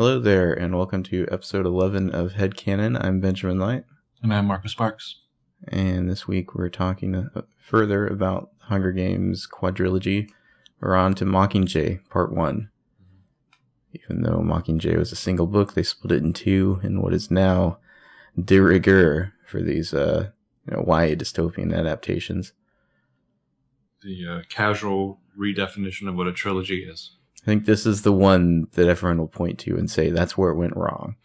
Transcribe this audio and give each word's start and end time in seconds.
Hello 0.00 0.18
there, 0.18 0.54
and 0.54 0.74
welcome 0.74 1.02
to 1.02 1.28
episode 1.30 1.66
11 1.66 2.08
of 2.12 2.32
Headcanon. 2.32 2.96
I'm 3.04 3.20
Benjamin 3.20 3.58
Light, 3.58 3.84
And 4.22 4.32
I'm 4.32 4.46
Marcus 4.46 4.72
Sparks. 4.72 5.20
and 5.68 6.08
this 6.08 6.26
week 6.26 6.54
we're 6.54 6.70
talking 6.70 7.14
uh, 7.14 7.42
further 7.58 8.06
about 8.06 8.48
Hunger 8.60 8.92
Games 8.92 9.46
quadrilogy. 9.46 10.30
We're 10.80 10.96
on 10.96 11.14
to 11.16 11.26
Mockingjay, 11.26 12.08
part 12.08 12.32
one. 12.32 12.70
Even 13.92 14.22
though 14.22 14.38
Mockingjay 14.38 14.96
was 14.96 15.12
a 15.12 15.16
single 15.16 15.46
book, 15.46 15.74
they 15.74 15.82
split 15.82 16.12
it 16.12 16.22
in 16.22 16.32
two 16.32 16.80
in 16.82 17.02
what 17.02 17.12
is 17.12 17.30
now 17.30 17.76
de 18.42 18.58
rigueur 18.58 19.34
for 19.46 19.60
these 19.60 19.92
uh, 19.92 20.30
you 20.66 20.78
know, 20.78 20.82
YA 20.86 21.14
dystopian 21.14 21.76
adaptations. 21.76 22.54
The 24.02 24.26
uh, 24.26 24.42
casual 24.48 25.20
redefinition 25.38 26.08
of 26.08 26.14
what 26.14 26.26
a 26.26 26.32
trilogy 26.32 26.84
is. 26.84 27.18
I 27.42 27.46
think 27.46 27.64
this 27.64 27.86
is 27.86 28.02
the 28.02 28.12
one 28.12 28.66
that 28.72 28.88
everyone 28.88 29.18
will 29.18 29.28
point 29.28 29.58
to 29.60 29.76
and 29.76 29.90
say 29.90 30.10
that's 30.10 30.36
where 30.36 30.50
it 30.50 30.56
went 30.56 30.76
wrong. 30.76 31.16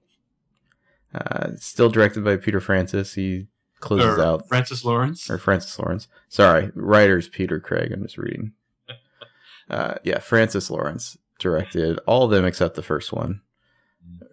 Uh, 1.15 1.51
still 1.57 1.91
directed 1.91 2.25
by 2.25 2.37
Peter 2.39 2.59
Francis. 2.61 3.13
He 3.15 3.47
closes 3.81 4.17
or 4.19 4.23
out 4.23 4.49
Francis 4.49 4.83
Lawrence. 4.85 5.29
or 5.29 5.37
Francis 5.37 5.79
Lawrence. 5.79 6.09
Sorry, 6.29 6.71
writer's 6.75 7.29
Peter 7.29 7.61
Craig. 7.61 7.93
I'm 7.93 8.03
just 8.03 8.19
reading. 8.19 8.53
Uh, 9.71 9.95
yeah, 10.05 10.19
Francis 10.19 10.71
Lawrence 10.71 11.17
directed 11.39 11.99
all 12.07 12.25
of 12.25 12.31
them 12.31 12.45
except 12.45 12.75
the 12.75 12.83
first 12.83 13.13
one. 13.13 13.41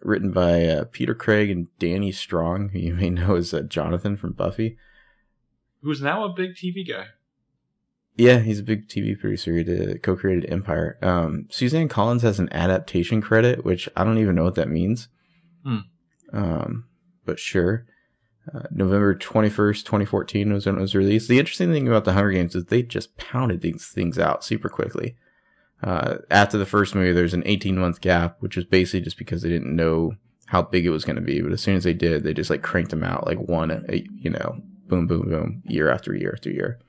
Written 0.02 0.32
by 0.32 0.66
uh, 0.66 0.86
Peter 0.92 1.14
Craig 1.14 1.50
and 1.50 1.68
Danny 1.78 2.12
Strong, 2.12 2.70
who 2.70 2.80
you 2.80 2.94
may 2.96 3.10
know 3.10 3.36
as 3.36 3.54
uh, 3.54 3.62
Jonathan 3.62 4.18
from 4.18 4.34
Buffy. 4.34 4.78
Who's 5.82 6.02
now 6.02 6.26
a 6.26 6.34
big 6.34 6.56
TV 6.56 6.86
guy. 6.86 7.06
Yeah, 8.20 8.40
he's 8.40 8.60
a 8.60 8.64
big 8.64 8.88
TV 8.90 9.18
producer. 9.18 9.54
He 9.54 9.98
co-created 10.00 10.52
Empire. 10.52 10.98
Um, 11.02 11.48
Suzanne 11.50 11.88
Collins 11.88 12.22
has 12.24 12.38
an 12.38 12.50
adaptation 12.52 13.22
credit, 13.22 13.64
which 13.64 13.88
I 13.96 14.04
don't 14.04 14.18
even 14.18 14.36
know 14.36 14.44
what 14.44 14.56
that 14.56 14.68
means. 14.68 15.08
Hmm. 15.64 15.80
Um, 16.34 16.86
but 17.26 17.40
sure. 17.40 17.86
Uh, 18.54 18.64
November 18.72 19.16
21st, 19.16 19.86
2014 19.86 20.52
was 20.52 20.66
when 20.66 20.78
it 20.78 20.82
was 20.82 20.96
released. 20.96 21.30
The 21.30 21.40
interesting 21.40 21.72
thing 21.72 21.88
about 21.88 22.04
the 22.04 22.14
Hunger 22.14 22.32
Games 22.32 22.56
is 22.56 22.66
they 22.66 22.82
just 22.82 23.16
pounded 23.16 23.62
these 23.62 23.88
things 23.88 24.20
out 24.20 24.44
super 24.44 24.68
quickly. 24.68 25.16
Uh, 25.82 26.18
after 26.30 26.58
the 26.58 26.66
first 26.66 26.96
movie, 26.96 27.14
there's 27.14 27.34
an 27.34 27.44
18 27.46 27.78
month 27.78 28.02
gap, 28.02 28.38
which 28.42 28.58
was 28.58 28.66
basically 28.66 29.02
just 29.02 29.18
because 29.18 29.44
they 29.44 29.50
didn't 29.50 29.74
know 29.74 30.14
how 30.48 30.62
big 30.62 30.86
it 30.86 30.90
was 30.90 31.06
going 31.06 31.16
to 31.16 31.22
be. 31.22 31.42
But 31.42 31.54
as 31.54 31.62
soon 31.62 31.78
as 31.78 31.86
they 31.86 31.94
did, 31.94 32.24
they 32.24 32.34
just 32.34 32.50
like 32.50 32.64
cranked 32.64 32.92
them 32.92 33.04
out 33.04 33.26
like 33.26 33.40
one, 33.40 33.86
you 33.90 34.32
know, 34.32 34.62
boom, 34.88 35.08
boom, 35.08 35.30
boom, 35.30 35.64
year 35.66 35.90
after 35.90 36.14
year 36.14 36.34
after 36.34 36.50
year. 36.50 36.80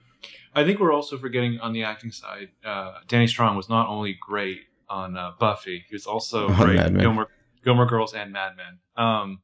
I 0.55 0.65
think 0.65 0.81
we're 0.81 0.93
also 0.93 1.17
forgetting 1.17 1.59
on 1.61 1.73
the 1.73 1.85
acting 1.85 2.11
side. 2.11 2.49
Uh, 2.65 2.95
Danny 3.07 3.27
Strong 3.27 3.57
was 3.57 3.69
not 3.69 3.89
only 3.89 4.17
great 4.21 4.63
on 4.89 5.17
uh, 5.17 5.33
Buffy, 5.39 5.85
he 5.89 5.95
was 5.95 6.07
also 6.07 6.49
On 6.49 6.57
great 6.57 6.77
Mad. 6.77 6.99
Gilmore, 6.99 7.29
Gilmore 7.65 7.87
Girls 7.87 8.13
and 8.15 8.33
Mad 8.33 8.53
Men. 8.57 8.79
Um, 8.97 9.43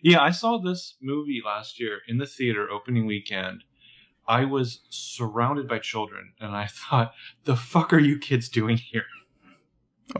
yeah, 0.00 0.22
I 0.22 0.30
saw 0.30 0.58
this 0.58 0.94
movie 1.00 1.42
last 1.44 1.80
year 1.80 2.00
in 2.06 2.18
the 2.18 2.26
theater 2.26 2.70
opening 2.70 3.06
weekend. 3.06 3.64
I 4.28 4.44
was 4.44 4.80
surrounded 4.90 5.68
by 5.68 5.78
children, 5.80 6.32
and 6.40 6.54
I 6.54 6.66
thought, 6.70 7.12
"The 7.44 7.56
fuck 7.56 7.92
are 7.92 7.98
you 7.98 8.18
kids 8.18 8.48
doing 8.48 8.76
here?" 8.76 9.06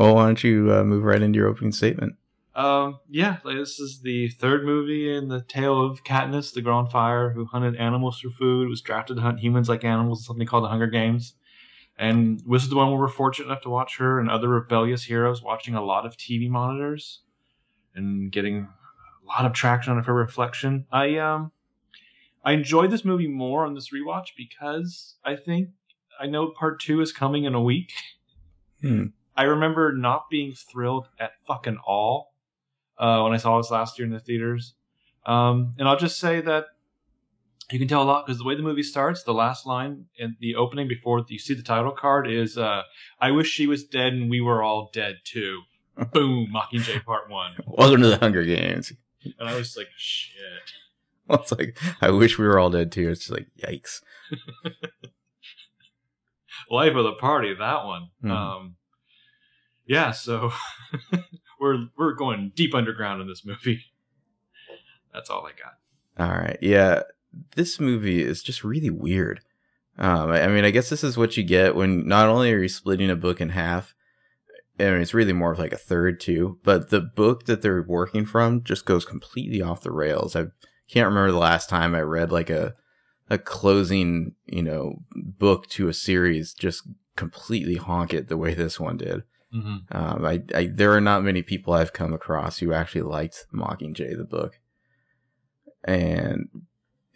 Oh, 0.00 0.14
why 0.14 0.26
don't 0.26 0.42
you 0.42 0.72
uh, 0.72 0.82
move 0.82 1.04
right 1.04 1.22
into 1.22 1.38
your 1.38 1.48
opening 1.48 1.72
statement? 1.72 2.14
Um, 2.54 3.00
yeah, 3.10 3.38
like, 3.42 3.56
this 3.56 3.80
is 3.80 4.00
the 4.02 4.28
third 4.28 4.64
movie 4.64 5.12
in 5.12 5.28
the 5.28 5.40
tale 5.40 5.84
of 5.84 6.04
Katniss, 6.04 6.54
the 6.54 6.62
girl 6.62 6.78
on 6.78 6.88
fire 6.88 7.30
who 7.30 7.46
hunted 7.46 7.76
animals 7.76 8.20
for 8.20 8.30
food, 8.30 8.68
was 8.68 8.80
drafted 8.80 9.16
to 9.16 9.22
hunt 9.22 9.40
humans 9.40 9.68
like 9.68 9.82
animals 9.82 10.20
in 10.20 10.24
something 10.24 10.46
called 10.46 10.64
the 10.64 10.68
Hunger 10.68 10.86
Games. 10.86 11.34
And 11.98 12.40
this 12.48 12.62
is 12.62 12.68
the 12.68 12.76
one 12.76 12.90
where 12.90 12.98
we're 12.98 13.08
fortunate 13.08 13.46
enough 13.46 13.62
to 13.62 13.70
watch 13.70 13.98
her 13.98 14.18
and 14.18 14.30
other 14.30 14.48
rebellious 14.48 15.04
heroes 15.04 15.42
watching 15.42 15.74
a 15.74 15.84
lot 15.84 16.06
of 16.06 16.16
TV 16.16 16.48
monitors 16.48 17.20
and 17.94 18.30
getting 18.32 18.68
a 19.22 19.26
lot 19.26 19.46
of 19.46 19.52
traction 19.52 19.92
out 19.92 19.98
of 19.98 20.06
her 20.06 20.14
reflection. 20.14 20.86
I 20.90 21.18
um 21.18 21.52
I 22.44 22.52
enjoyed 22.52 22.90
this 22.90 23.04
movie 23.04 23.28
more 23.28 23.64
on 23.64 23.74
this 23.74 23.90
rewatch 23.90 24.30
because 24.36 25.16
I 25.24 25.36
think 25.36 25.70
I 26.20 26.26
know 26.26 26.50
part 26.50 26.80
two 26.80 27.00
is 27.00 27.12
coming 27.12 27.44
in 27.44 27.54
a 27.54 27.62
week. 27.62 27.92
Hmm. 28.80 29.06
I 29.36 29.44
remember 29.44 29.92
not 29.96 30.28
being 30.30 30.52
thrilled 30.52 31.08
at 31.18 31.32
fucking 31.46 31.78
all 31.86 32.33
uh, 32.98 33.20
when 33.22 33.32
I 33.32 33.36
saw 33.38 33.56
this 33.58 33.70
last 33.70 33.98
year 33.98 34.06
in 34.06 34.12
the 34.12 34.20
theaters. 34.20 34.74
Um, 35.26 35.74
and 35.78 35.88
I'll 35.88 35.96
just 35.96 36.18
say 36.18 36.40
that 36.42 36.66
you 37.70 37.78
can 37.78 37.88
tell 37.88 38.02
a 38.02 38.04
lot 38.04 38.26
because 38.26 38.38
the 38.38 38.44
way 38.44 38.54
the 38.54 38.62
movie 38.62 38.82
starts, 38.82 39.22
the 39.22 39.32
last 39.32 39.66
line 39.66 40.04
in 40.18 40.36
the 40.40 40.54
opening 40.54 40.86
before 40.86 41.24
you 41.28 41.38
see 41.38 41.54
the 41.54 41.62
title 41.62 41.92
card 41.92 42.30
is 42.30 42.58
uh, 42.58 42.82
I 43.20 43.30
wish 43.30 43.48
she 43.48 43.66
was 43.66 43.84
dead 43.84 44.12
and 44.12 44.28
we 44.28 44.40
were 44.40 44.62
all 44.62 44.90
dead 44.92 45.20
too. 45.24 45.62
Boom, 46.12 46.52
Mockingjay 46.54 47.04
Part 47.04 47.30
1. 47.30 47.52
Welcome 47.66 48.02
to 48.02 48.08
the 48.08 48.18
Hunger 48.18 48.44
Games. 48.44 48.92
And 49.38 49.48
I 49.48 49.54
was 49.56 49.76
like, 49.76 49.88
shit. 49.96 50.42
Well, 51.26 51.38
it's 51.42 51.52
like, 51.52 51.78
I 52.02 52.10
wish 52.10 52.38
we 52.38 52.46
were 52.46 52.58
all 52.58 52.70
dead 52.70 52.92
too. 52.92 53.08
It's 53.10 53.30
like, 53.30 53.46
yikes. 53.58 54.02
Life 56.70 56.94
of 56.94 57.04
the 57.04 57.12
party, 57.14 57.54
that 57.54 57.84
one. 57.84 58.08
Mhm. 58.22 58.30
Um, 58.30 58.76
yeah, 59.86 60.10
so 60.12 60.50
we're 61.64 61.88
we're 61.96 62.12
going 62.12 62.52
deep 62.54 62.74
underground 62.74 63.22
in 63.22 63.26
this 63.26 63.44
movie. 63.44 63.80
That's 65.14 65.30
all 65.30 65.46
I 65.46 65.52
got. 65.52 66.28
All 66.28 66.36
right. 66.36 66.58
Yeah. 66.60 67.02
This 67.56 67.80
movie 67.80 68.22
is 68.22 68.42
just 68.42 68.62
really 68.62 68.90
weird. 68.90 69.40
Um, 69.96 70.30
I, 70.30 70.46
mean, 70.48 70.64
I 70.64 70.70
guess 70.70 70.90
this 70.90 71.04
is 71.04 71.16
what 71.16 71.36
you 71.36 71.42
get 71.42 71.74
when 71.74 72.06
not 72.06 72.28
only 72.28 72.52
are 72.52 72.58
you 72.58 72.68
splitting 72.68 73.10
a 73.10 73.16
book 73.16 73.40
in 73.40 73.50
half, 73.50 73.94
I 74.78 74.84
mean, 74.84 75.00
it's 75.00 75.14
really 75.14 75.32
more 75.32 75.52
of 75.52 75.58
like 75.58 75.72
a 75.72 75.78
third 75.78 76.20
too, 76.20 76.58
but 76.64 76.90
the 76.90 77.00
book 77.00 77.46
that 77.46 77.62
they're 77.62 77.82
working 77.82 78.26
from 78.26 78.62
just 78.62 78.84
goes 78.84 79.04
completely 79.04 79.62
off 79.62 79.82
the 79.82 79.92
rails. 79.92 80.36
I 80.36 80.46
can't 80.88 81.08
remember 81.08 81.30
the 81.30 81.38
last 81.38 81.68
time 81.68 81.94
I 81.94 82.00
read 82.00 82.32
like 82.32 82.50
a, 82.50 82.74
a 83.30 83.38
closing, 83.38 84.34
you 84.46 84.62
know, 84.62 84.96
book 85.14 85.68
to 85.70 85.88
a 85.88 85.94
series 85.94 86.52
just 86.54 86.88
completely 87.16 87.76
honk 87.76 88.12
it 88.12 88.28
the 88.28 88.36
way 88.36 88.52
this 88.52 88.78
one 88.78 88.96
did. 88.96 89.22
Mm-hmm. 89.54 89.96
Um, 89.96 90.24
I, 90.24 90.42
I 90.54 90.66
there 90.66 90.92
are 90.92 91.00
not 91.00 91.22
many 91.22 91.42
people 91.42 91.72
I've 91.74 91.92
come 91.92 92.12
across 92.12 92.58
who 92.58 92.72
actually 92.72 93.02
liked 93.02 93.46
Mockingjay 93.54 94.16
the 94.16 94.24
book, 94.24 94.58
and 95.84 96.48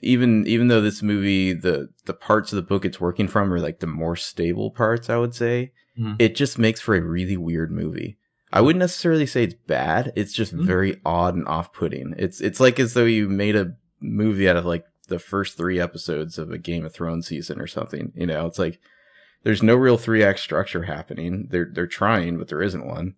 even 0.00 0.46
even 0.46 0.68
though 0.68 0.80
this 0.80 1.02
movie 1.02 1.52
the 1.52 1.88
the 2.04 2.14
parts 2.14 2.52
of 2.52 2.56
the 2.56 2.62
book 2.62 2.84
it's 2.84 3.00
working 3.00 3.26
from 3.28 3.52
are 3.52 3.60
like 3.60 3.80
the 3.80 3.86
more 3.86 4.16
stable 4.16 4.70
parts, 4.70 5.10
I 5.10 5.16
would 5.16 5.34
say 5.34 5.72
Mhm. 5.98 6.16
it 6.20 6.36
just 6.36 6.58
makes 6.58 6.80
for 6.80 6.94
a 6.94 7.00
really 7.00 7.36
weird 7.36 7.72
movie. 7.72 8.18
I 8.52 8.60
wouldn't 8.60 8.80
necessarily 8.80 9.26
say 9.26 9.44
it's 9.44 9.54
bad. 9.66 10.12
It's 10.16 10.32
just 10.32 10.54
Mhm. 10.56 10.64
very 10.64 11.00
odd 11.04 11.34
and 11.34 11.46
off 11.48 11.72
putting. 11.72 12.14
It's 12.18 12.40
it's 12.40 12.60
like 12.60 12.78
as 12.78 12.94
though 12.94 13.04
you 13.04 13.28
made 13.28 13.56
a 13.56 13.74
movie 14.00 14.48
out 14.48 14.56
of 14.56 14.64
like 14.64 14.84
the 15.08 15.18
first 15.18 15.56
three 15.56 15.80
episodes 15.80 16.38
of 16.38 16.52
a 16.52 16.58
Game 16.58 16.84
of 16.84 16.92
Thrones 16.92 17.26
season 17.26 17.60
or 17.60 17.66
something. 17.66 18.12
You 18.14 18.26
know, 18.26 18.46
it's 18.46 18.58
like 18.58 18.78
there's 19.42 19.62
no 19.62 19.74
real 19.74 19.96
three 19.96 20.22
act 20.22 20.40
structure 20.40 20.84
happening. 20.84 21.48
They're 21.50 21.68
they're 21.72 21.86
trying, 21.86 22.38
but 22.38 22.48
there 22.48 22.62
isn't 22.62 22.86
one. 22.86 23.14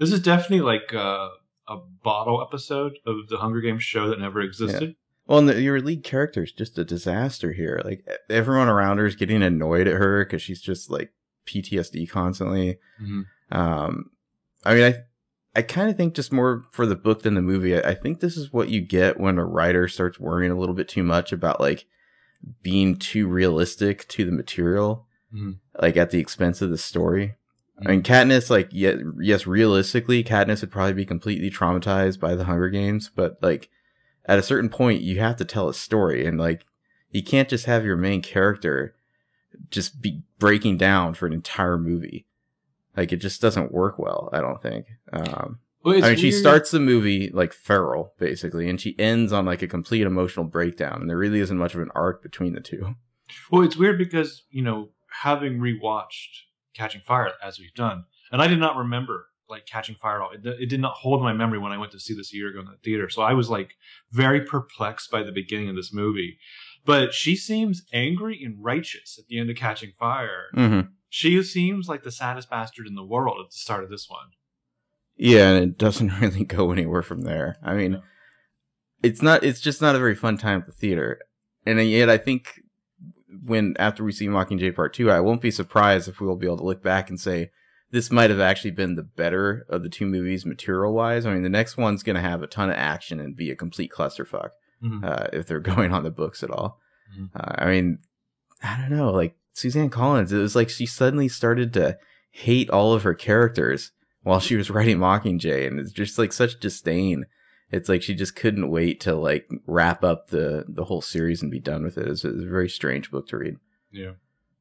This 0.00 0.12
is 0.12 0.20
definitely 0.20 0.60
like 0.60 0.92
uh, 0.94 1.28
a 1.68 1.78
bottle 2.02 2.42
episode 2.42 2.98
of 3.06 3.28
the 3.28 3.38
Hunger 3.38 3.60
Games 3.60 3.82
show 3.82 4.08
that 4.08 4.20
never 4.20 4.40
existed. 4.40 4.96
Well, 5.26 5.38
and 5.38 5.48
the, 5.48 5.60
your 5.60 5.80
lead 5.80 6.02
character 6.02 6.42
is 6.42 6.52
just 6.52 6.78
a 6.78 6.84
disaster 6.84 7.52
here. 7.52 7.80
Like 7.84 8.06
everyone 8.28 8.68
around 8.68 8.98
her 8.98 9.06
is 9.06 9.14
getting 9.14 9.42
annoyed 9.42 9.86
at 9.86 9.94
her 9.94 10.24
because 10.24 10.42
she's 10.42 10.60
just 10.60 10.90
like 10.90 11.12
PTSD 11.46 12.08
constantly. 12.08 12.78
Mhm. 13.00 13.24
Um, 13.50 14.10
I 14.64 14.74
mean, 14.74 14.84
I 14.84 14.94
I 15.54 15.62
kind 15.62 15.90
of 15.90 15.96
think 15.96 16.14
just 16.14 16.32
more 16.32 16.64
for 16.72 16.86
the 16.86 16.96
book 16.96 17.22
than 17.22 17.34
the 17.34 17.42
movie. 17.42 17.76
I, 17.76 17.90
I 17.90 17.94
think 17.94 18.20
this 18.20 18.36
is 18.36 18.52
what 18.52 18.68
you 18.68 18.80
get 18.80 19.20
when 19.20 19.38
a 19.38 19.44
writer 19.44 19.86
starts 19.88 20.18
worrying 20.18 20.50
a 20.50 20.58
little 20.58 20.74
bit 20.74 20.88
too 20.88 21.02
much 21.02 21.32
about 21.32 21.60
like 21.60 21.86
being 22.62 22.96
too 22.96 23.26
realistic 23.28 24.06
to 24.08 24.24
the 24.24 24.32
material, 24.32 25.06
Mhm. 25.34 25.58
like 25.80 25.96
at 25.96 26.10
the 26.10 26.18
expense 26.18 26.62
of 26.62 26.70
the 26.70 26.78
story. 26.78 27.36
I 27.84 27.90
mean, 27.90 28.02
Katniss, 28.02 28.48
like, 28.50 28.68
yeah, 28.70 28.94
yes, 29.18 29.46
realistically, 29.46 30.22
Katniss 30.22 30.60
would 30.60 30.70
probably 30.70 30.92
be 30.92 31.04
completely 31.06 31.50
traumatized 31.50 32.20
by 32.20 32.36
the 32.36 32.44
Hunger 32.44 32.68
Games, 32.68 33.10
but 33.14 33.38
like, 33.42 33.70
at 34.26 34.38
a 34.38 34.42
certain 34.42 34.68
point, 34.68 35.02
you 35.02 35.18
have 35.18 35.36
to 35.36 35.44
tell 35.44 35.68
a 35.68 35.74
story, 35.74 36.24
and 36.24 36.38
like, 36.38 36.64
you 37.10 37.22
can't 37.22 37.48
just 37.48 37.66
have 37.66 37.84
your 37.84 37.96
main 37.96 38.22
character 38.22 38.94
just 39.70 40.00
be 40.00 40.22
breaking 40.38 40.76
down 40.76 41.14
for 41.14 41.26
an 41.26 41.32
entire 41.32 41.76
movie. 41.76 42.26
Like, 42.96 43.12
it 43.12 43.16
just 43.16 43.40
doesn't 43.40 43.72
work 43.72 43.98
well. 43.98 44.28
I 44.32 44.40
don't 44.40 44.62
think. 44.62 44.86
Um, 45.12 45.58
Well, 45.84 46.04
I 46.04 46.10
mean, 46.10 46.18
she 46.18 46.30
starts 46.30 46.70
the 46.70 46.80
movie 46.80 47.30
like 47.30 47.52
feral, 47.52 48.14
basically, 48.18 48.68
and 48.68 48.80
she 48.80 48.98
ends 48.98 49.32
on 49.32 49.46
like 49.46 49.62
a 49.62 49.68
complete 49.68 50.02
emotional 50.02 50.44
breakdown, 50.44 51.00
and 51.00 51.10
there 51.10 51.18
really 51.18 51.40
isn't 51.40 51.58
much 51.58 51.74
of 51.74 51.80
an 51.80 51.90
arc 51.94 52.22
between 52.22 52.52
the 52.52 52.60
two. 52.60 52.94
Well, 53.50 53.62
it's 53.62 53.76
weird 53.76 53.98
because 53.98 54.44
you 54.50 54.62
know, 54.62 54.90
having 55.22 55.58
rewatched 55.58 56.44
Catching 56.74 57.00
Fire 57.00 57.32
as 57.42 57.58
we've 57.58 57.74
done, 57.74 58.04
and 58.30 58.40
I 58.40 58.46
did 58.46 58.60
not 58.60 58.76
remember 58.76 59.26
like 59.48 59.66
Catching 59.66 59.96
Fire 59.96 60.16
at 60.16 60.22
all. 60.22 60.30
It, 60.30 60.46
it 60.62 60.68
did 60.68 60.80
not 60.80 60.94
hold 60.94 61.22
my 61.22 61.32
memory 61.32 61.58
when 61.58 61.72
I 61.72 61.78
went 61.78 61.92
to 61.92 62.00
see 62.00 62.14
this 62.14 62.32
a 62.32 62.36
year 62.36 62.48
ago 62.48 62.60
in 62.60 62.66
the 62.66 62.78
theater. 62.82 63.08
So 63.08 63.22
I 63.22 63.34
was 63.34 63.50
like 63.50 63.74
very 64.10 64.40
perplexed 64.40 65.10
by 65.10 65.22
the 65.22 65.32
beginning 65.32 65.68
of 65.68 65.76
this 65.76 65.92
movie. 65.92 66.38
But 66.84 67.14
she 67.14 67.36
seems 67.36 67.84
angry 67.92 68.42
and 68.42 68.62
righteous 68.62 69.16
at 69.18 69.26
the 69.26 69.38
end 69.38 69.50
of 69.50 69.56
Catching 69.56 69.92
Fire. 69.98 70.46
Mm-hmm. 70.56 70.88
She 71.08 71.40
seems 71.42 71.88
like 71.88 72.02
the 72.02 72.10
saddest 72.10 72.50
bastard 72.50 72.86
in 72.86 72.94
the 72.94 73.04
world 73.04 73.38
at 73.40 73.50
the 73.50 73.56
start 73.56 73.84
of 73.84 73.90
this 73.90 74.08
one. 74.08 74.30
Yeah, 75.16 75.50
and 75.50 75.64
it 75.64 75.78
doesn't 75.78 76.12
really 76.20 76.44
go 76.44 76.72
anywhere 76.72 77.02
from 77.02 77.22
there. 77.22 77.56
I 77.62 77.74
mean, 77.74 77.92
No. 77.92 78.02
it's 79.02 79.22
not. 79.22 79.44
It's 79.44 79.60
just 79.60 79.80
not 79.82 79.94
a 79.94 79.98
very 79.98 80.14
fun 80.14 80.36
time 80.38 80.60
at 80.60 80.66
the 80.66 80.72
theater, 80.72 81.20
and 81.66 81.80
yet 81.88 82.08
I 82.10 82.18
think 82.18 82.60
when 83.44 83.74
after 83.78 84.04
we 84.04 84.12
see 84.12 84.26
Mockingjay 84.26 84.74
Part 84.74 84.94
Two, 84.94 85.10
I 85.10 85.20
won't 85.20 85.40
be 85.42 85.50
surprised 85.50 86.08
if 86.08 86.20
we 86.20 86.26
will 86.26 86.36
be 86.36 86.46
able 86.46 86.58
to 86.58 86.64
look 86.64 86.82
back 86.82 87.08
and 87.10 87.18
say 87.20 87.50
this 87.90 88.10
might 88.10 88.30
have 88.30 88.40
actually 88.40 88.70
been 88.70 88.94
the 88.96 89.02
better 89.02 89.66
of 89.68 89.82
the 89.82 89.88
two 89.90 90.06
movies 90.06 90.46
material 90.46 90.92
wise. 90.94 91.26
I 91.26 91.32
mean, 91.34 91.42
the 91.42 91.48
next 91.50 91.76
one's 91.76 92.02
going 92.02 92.16
to 92.16 92.22
have 92.22 92.42
a 92.42 92.46
ton 92.46 92.70
of 92.70 92.76
action 92.76 93.20
and 93.20 93.36
be 93.36 93.50
a 93.50 93.56
complete 93.56 93.90
clusterfuck 93.92 94.50
Mhm. 94.82 95.04
uh, 95.04 95.28
if 95.32 95.46
they're 95.46 95.60
going 95.74 95.92
on 95.92 96.02
the 96.02 96.10
books 96.10 96.42
at 96.42 96.50
all. 96.50 96.80
Mhm. 97.18 97.28
Uh, 97.34 97.54
I 97.58 97.66
mean, 97.70 97.98
I 98.62 98.78
don't 98.80 98.96
know. 98.96 99.10
Like 99.10 99.36
Suzanne 99.52 99.90
Collins, 99.90 100.32
it 100.32 100.38
was 100.38 100.56
like 100.56 100.70
she 100.70 100.86
suddenly 100.86 101.28
started 101.28 101.74
to 101.74 101.98
hate 102.30 102.70
all 102.70 102.94
of 102.94 103.02
her 103.02 103.12
characters 103.14 103.92
while 104.22 104.40
she 104.40 104.56
was 104.56 104.70
writing 104.74 104.98
Mockingjay, 104.98 105.66
and 105.66 105.78
it's 105.78 105.92
just 105.92 106.18
like 106.18 106.32
such 106.32 106.60
disdain. 106.60 107.26
It's 107.70 107.88
like 107.88 108.02
she 108.02 108.14
just 108.14 108.36
couldn't 108.36 108.70
wait 108.70 109.00
to 109.00 109.14
like 109.14 109.48
wrap 109.66 110.04
up 110.04 110.28
the 110.28 110.64
the 110.68 110.84
whole 110.84 111.00
series 111.00 111.42
and 111.42 111.50
be 111.50 111.60
done 111.60 111.82
with 111.82 111.96
it. 111.96 112.06
It's, 112.08 112.24
it's 112.24 112.42
a 112.42 112.46
very 112.46 112.68
strange 112.68 113.10
book 113.10 113.28
to 113.28 113.38
read. 113.38 113.56
Yeah. 113.90 114.12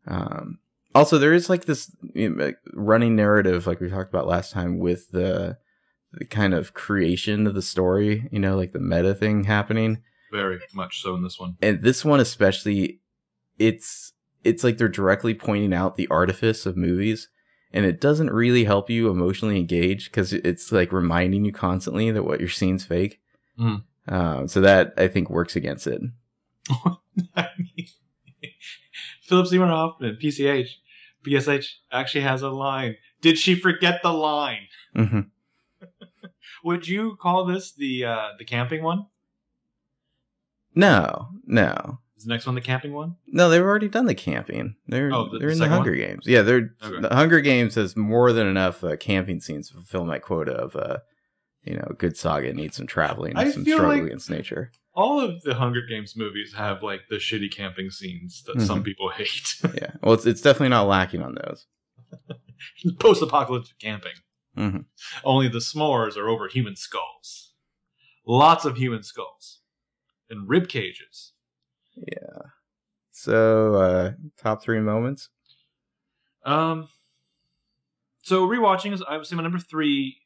Um, 0.07 0.59
also, 0.95 1.17
there 1.17 1.33
is 1.33 1.49
like 1.49 1.65
this 1.65 1.91
you 2.13 2.29
know, 2.29 2.45
like, 2.45 2.57
running 2.73 3.15
narrative, 3.15 3.67
like 3.67 3.79
we 3.79 3.89
talked 3.89 4.09
about 4.09 4.27
last 4.27 4.51
time, 4.51 4.79
with 4.79 5.11
the 5.11 5.57
the 6.13 6.25
kind 6.25 6.53
of 6.53 6.73
creation 6.73 7.47
of 7.47 7.53
the 7.53 7.61
story. 7.61 8.27
You 8.31 8.39
know, 8.39 8.55
like 8.57 8.71
the 8.73 8.79
meta 8.79 9.13
thing 9.13 9.43
happening 9.43 10.01
Very 10.31 10.59
much 10.73 11.01
so 11.01 11.15
in 11.15 11.23
this 11.23 11.37
one. 11.39 11.57
and 11.61 11.83
this 11.83 12.03
one 12.05 12.19
especially 12.21 13.01
it's 13.59 14.13
it's 14.43 14.63
like 14.63 14.77
they're 14.77 14.87
directly 14.89 15.33
pointing 15.33 15.73
out 15.73 15.95
the 15.97 16.07
artifice 16.07 16.65
of 16.65 16.75
movies 16.77 17.29
and 17.73 17.85
it 17.85 18.01
doesn't 18.01 18.29
really 18.31 18.63
help 18.65 18.89
you 18.89 19.09
emotionally 19.09 19.57
engage 19.57 20.05
because 20.11 20.33
it's 20.33 20.71
like 20.71 20.91
reminding 20.91 21.45
you 21.45 21.51
constantly 21.51 22.11
that 22.11 22.23
what 22.23 22.39
you're 22.39 22.49
seeing's 22.49 22.85
fake 22.85 23.19
Mm. 23.59 23.83
um, 24.07 24.47
so 24.47 24.61
that 24.61 24.93
i 24.97 25.07
think 25.07 25.29
works 25.29 25.55
against 25.55 25.85
it 25.87 26.01
I 27.35 27.47
mean, 27.57 27.87
Philip 29.23 29.47
Seymour 29.47 29.67
Hoffman, 29.67 30.17
PCH, 30.21 30.67
PSH, 31.25 31.65
actually 31.91 32.21
has 32.21 32.41
a 32.41 32.49
line. 32.49 32.95
Did 33.21 33.37
she 33.37 33.55
forget 33.55 34.01
the 34.03 34.11
line? 34.13 34.67
Mhm. 34.95 35.29
Would 36.63 36.87
you 36.87 37.15
call 37.19 37.45
this 37.45 37.71
the 37.73 38.05
uh, 38.05 38.27
the 38.37 38.45
camping 38.45 38.83
one? 38.83 39.07
no 40.75 41.29
no 41.45 41.99
Is 42.21 42.25
the 42.25 42.29
next 42.33 42.45
one 42.45 42.53
the 42.53 42.61
camping 42.61 42.93
one? 42.93 43.15
no 43.27 43.49
they've 43.49 43.61
already 43.63 43.87
done 43.89 44.05
the 44.05 44.13
camping 44.15 44.75
they're 44.87 45.11
Oh, 45.11 45.27
the- 45.31 45.39
they're 45.39 45.47
the 45.49 45.53
in 45.53 45.59
the 45.59 45.67
hunger 45.69 45.95
games 45.95 46.27
yeah 46.27 46.43
they're 46.43 46.75
Okay. 46.83 47.01
the 47.01 47.15
hunger 47.15 47.41
games 47.41 47.73
has 47.75 47.97
more 47.97 48.31
than 48.31 48.45
enough 48.45 48.83
uh, 48.83 48.95
camping 48.95 49.39
scenes 49.39 49.69
to 49.69 49.73
fulfill 49.73 50.05
my 50.05 50.19
quota 50.19 50.51
of 50.51 50.75
uh 50.75 50.97
you 51.63 51.75
know 51.75 51.95
good 51.97 52.15
saga 52.15 52.53
needs 52.53 52.77
some 52.77 52.85
traveling 52.85 53.35
I 53.35 53.49
some 53.49 53.63
struggle 53.65 53.87
like- 53.87 54.03
against 54.03 54.29
nature 54.29 54.71
All 54.93 55.19
of 55.19 55.41
the 55.43 55.55
Hunger 55.55 55.81
Games 55.89 56.15
movies 56.15 56.53
have 56.55 56.83
like 56.83 57.01
the 57.09 57.15
shitty 57.15 57.51
camping 57.51 57.89
scenes 57.89 58.43
that 58.45 58.61
some 58.61 58.83
people 58.83 59.09
hate. 59.09 59.55
yeah 59.75 59.91
well 60.03 60.13
it's, 60.13 60.25
it's 60.27 60.41
definitely 60.41 60.69
not 60.69 60.87
lacking 60.87 61.23
on 61.23 61.35
those 61.43 61.65
Post-apocalyptic 62.99 63.79
camping. 63.79 64.13
Mhm. 64.57 64.85
Only 65.23 65.47
the 65.47 65.59
s'mores 65.59 66.17
are 66.17 66.27
over 66.27 66.47
human 66.47 66.75
skulls. 66.75 67.53
Lots 68.27 68.65
of 68.65 68.77
human 68.77 69.03
skulls 69.03 69.61
and 70.29 70.47
rib 70.47 70.67
cages. 70.67 71.33
So, 73.11 73.75
uh, 73.75 74.11
top 74.41 74.63
three 74.63 74.79
moments. 74.79 75.29
Um, 76.43 76.87
so 78.23 78.47
rewatching 78.47 78.93
is 78.93 79.03
I 79.07 79.17
would 79.17 79.25
say 79.25 79.35
my 79.35 79.43
number 79.43 79.59
three. 79.59 80.17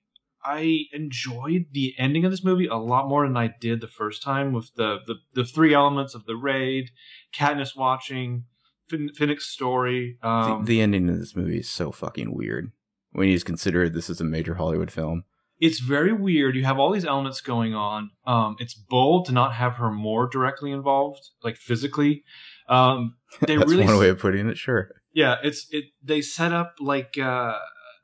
I 0.48 0.86
enjoyed 0.94 1.66
the 1.72 1.96
ending 1.98 2.24
of 2.24 2.30
this 2.30 2.44
movie 2.44 2.68
a 2.68 2.76
lot 2.76 3.08
more 3.08 3.28
than 3.28 3.36
I 3.36 3.50
did 3.60 3.82
the 3.82 3.88
first 3.88 4.22
time 4.22 4.54
with 4.54 4.74
the 4.76 5.00
the, 5.08 5.16
the 5.34 5.44
three 5.44 5.74
elements 5.74 6.14
of 6.14 6.26
the 6.26 6.36
raid, 6.36 6.92
Katniss 7.34 7.76
watching, 7.76 8.46
fin- 8.88 9.10
Finnick's 9.18 9.48
story. 9.48 10.18
Um, 10.22 10.64
the, 10.64 10.74
the 10.74 10.82
ending 10.82 11.10
of 11.10 11.20
this 11.20 11.36
movie 11.36 11.60
is 11.60 11.70
so 11.70 11.92
fucking 11.92 12.34
weird 12.34 12.72
when 13.12 13.28
you 13.28 13.34
just 13.34 13.46
consider 13.46 13.90
this 13.90 14.10
is 14.10 14.22
a 14.22 14.26
major 14.26 14.56
Hollywood 14.56 14.92
film. 14.92 15.24
It's 15.60 15.80
very 15.80 16.12
weird. 16.12 16.56
You 16.56 16.64
have 16.66 16.80
all 16.80 16.92
these 16.92 17.06
elements 17.06 17.42
going 17.42 17.74
on. 17.74 18.12
Um, 18.28 18.56
it's 18.60 18.74
bold 18.74 19.26
to 19.28 19.32
not 19.32 19.54
have 19.54 19.74
her 19.76 19.92
more 19.92 20.28
directly 20.28 20.72
involved, 20.72 21.30
like 21.44 21.58
physically. 21.58 22.24
Um, 22.68 23.16
they 23.48 23.56
That's 23.56 23.70
really 23.70 23.86
one 23.86 23.98
way 24.00 24.10
of 24.10 24.20
putting 24.20 24.50
it. 24.50 24.58
Sure. 24.58 24.90
Yeah, 25.14 25.38
it's 25.44 25.68
it. 25.72 25.86
They 26.04 26.22
set 26.22 26.52
up 26.52 26.76
like 26.80 27.18
uh 27.18 27.54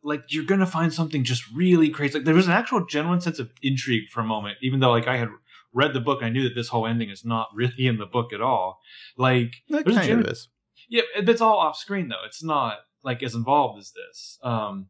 like 0.04 0.24
you're 0.30 0.46
gonna 0.46 0.66
find 0.66 0.94
something 0.94 1.24
just 1.24 1.44
really 1.54 1.90
crazy. 1.90 2.16
Like 2.20 2.26
there 2.26 2.34
was 2.36 2.48
an 2.48 2.54
actual 2.54 2.86
genuine 2.86 3.22
sense 3.22 3.38
of 3.40 3.52
intrigue 3.62 4.10
for 4.12 4.22
a 4.22 4.26
moment, 4.26 4.58
even 4.62 4.80
though 4.80 4.92
like 4.92 5.08
I 5.08 5.18
had 5.18 5.30
read 5.74 5.94
the 5.94 6.00
book, 6.02 6.24
I 6.24 6.30
knew 6.30 6.44
that 6.44 6.56
this 6.56 6.70
whole 6.70 6.86
ending 6.88 7.10
is 7.10 7.24
not 7.26 7.50
really 7.54 7.88
in 7.88 7.98
the 7.98 8.06
book 8.06 8.34
at 8.34 8.42
all. 8.42 8.80
Like 9.18 9.52
That 9.70 9.86
there's 9.86 9.96
a 9.98 10.00
kind 10.00 10.10
genu- 10.10 10.24
of 10.26 10.32
is. 10.32 10.48
yeah, 10.90 11.02
it's 11.16 11.42
all 11.42 11.58
off 11.58 11.76
screen 11.78 12.08
though. 12.08 12.24
It's 12.26 12.44
not 12.44 12.80
like 13.04 13.22
as 13.24 13.36
involved 13.36 13.80
as 13.80 13.92
this. 13.92 14.40
Um, 14.44 14.88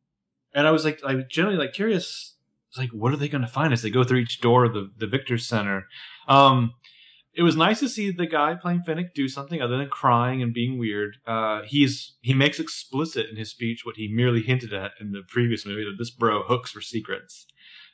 and 0.54 0.68
I 0.68 0.72
was 0.72 0.84
like, 0.86 1.02
I 1.04 1.16
was 1.16 1.26
generally 1.30 1.58
like 1.58 1.74
curious. 1.74 2.36
It's 2.72 2.78
like, 2.78 2.92
what 2.92 3.12
are 3.12 3.18
they 3.18 3.28
going 3.28 3.42
to 3.42 3.50
find 3.50 3.74
as 3.74 3.82
they 3.82 3.90
go 3.90 4.06
through 4.06 4.20
each 4.20 4.40
door 4.40 4.64
of 4.64 4.74
the 4.74 4.90
the 4.98 5.08
Victor 5.08 5.38
Center? 5.38 5.88
Um, 6.30 6.74
it 7.34 7.44
was 7.44 7.58
nice 7.58 7.82
to 7.82 7.90
see 7.90 8.12
the 8.12 8.26
guy 8.26 8.56
playing 8.56 8.84
Finnick 8.88 9.14
do 9.14 9.28
something 9.28 9.62
other 9.62 9.78
than 9.78 9.90
crying 9.90 10.42
and 10.42 10.54
being 10.54 10.80
weird. 10.80 11.18
Uh, 11.28 11.64
he's 11.66 12.16
he 12.22 12.34
makes 12.34 12.62
explicit 12.62 13.28
in 13.30 13.36
his 13.36 13.50
speech 13.50 13.82
what 13.86 13.98
he 13.98 14.08
merely 14.08 14.42
hinted 14.42 14.74
at 14.74 14.92
in 15.02 15.12
the 15.12 15.22
previous 15.28 15.66
movie 15.66 15.84
that 15.84 15.98
this 15.98 16.12
bro 16.12 16.44
hooks 16.44 16.72
for 16.72 16.80
secrets. 16.80 17.46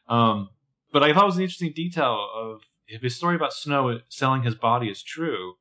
Um, 0.07 0.50
but 0.94 1.01
I 1.01 1.12
thought 1.12 1.24
it 1.24 1.25
was 1.25 1.38
an 1.38 1.44
interesting 1.44 1.74
detail 1.74 2.27
of 2.35 2.62
if 2.88 3.01
his 3.01 3.15
story 3.15 3.35
about 3.35 3.53
Snow 3.53 4.00
selling 4.09 4.44
his 4.44 4.56
body 4.56 4.89
is 4.89 5.01
true. 5.01 5.56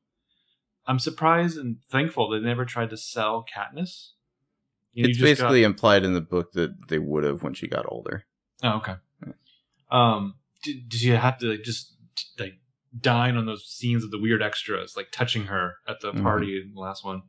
I'm 0.85 0.99
surprised 0.99 1.57
and 1.57 1.77
thankful 1.91 2.29
they 2.29 2.39
never 2.39 2.65
tried 2.65 2.91
to 2.91 2.97
sell 2.97 3.43
Katniss. 3.43 4.11
You 4.93 5.03
know, 5.03 5.09
It's 5.09 5.19
basically 5.19 5.63
implied 5.63 6.05
in 6.05 6.13
the 6.13 6.21
book 6.21 6.53
that 6.53 6.87
they 6.87 6.99
would 6.99 7.23
have 7.23 7.43
when 7.43 7.53
she 7.53 7.67
got 7.67 7.85
older. 7.87 8.25
oh, 8.63 8.77
okay. 8.77 8.95
Um, 9.89 10.35
did, 10.63 10.89
did 10.89 11.01
you 11.01 11.15
have 11.15 11.37
to 11.39 11.47
like, 11.51 11.63
just 11.63 11.95
like 12.39 12.53
dine 12.99 13.37
on 13.37 13.45
those 13.45 13.65
scenes 13.65 14.03
of 14.03 14.11
the 14.11 14.19
weird 14.19 14.41
extras, 14.41 14.95
like 14.97 15.07
touching 15.11 15.45
her 15.45 15.75
at 15.87 16.01
the 16.01 16.11
Mhm. 16.11 16.23
party 16.23 16.61
in 16.61 16.73
the 16.73 16.79
last 16.79 17.05
one? 17.05 17.21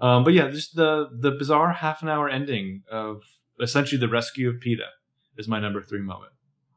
Um, 0.00 0.24
but 0.24 0.34
yeah, 0.34 0.48
just 0.48 0.76
the 0.76 1.08
the 1.20 1.30
bizarre 1.30 1.72
half 1.72 2.02
an 2.02 2.08
hour 2.08 2.28
ending 2.28 2.82
of 2.90 3.22
essentially 3.60 3.98
the 3.98 4.08
rescue 4.08 4.48
of 4.50 4.56
Peeta 4.56 4.88
is 5.38 5.48
my 5.48 5.58
number 5.60 5.80
three 5.80 6.00
moment. 6.02 6.32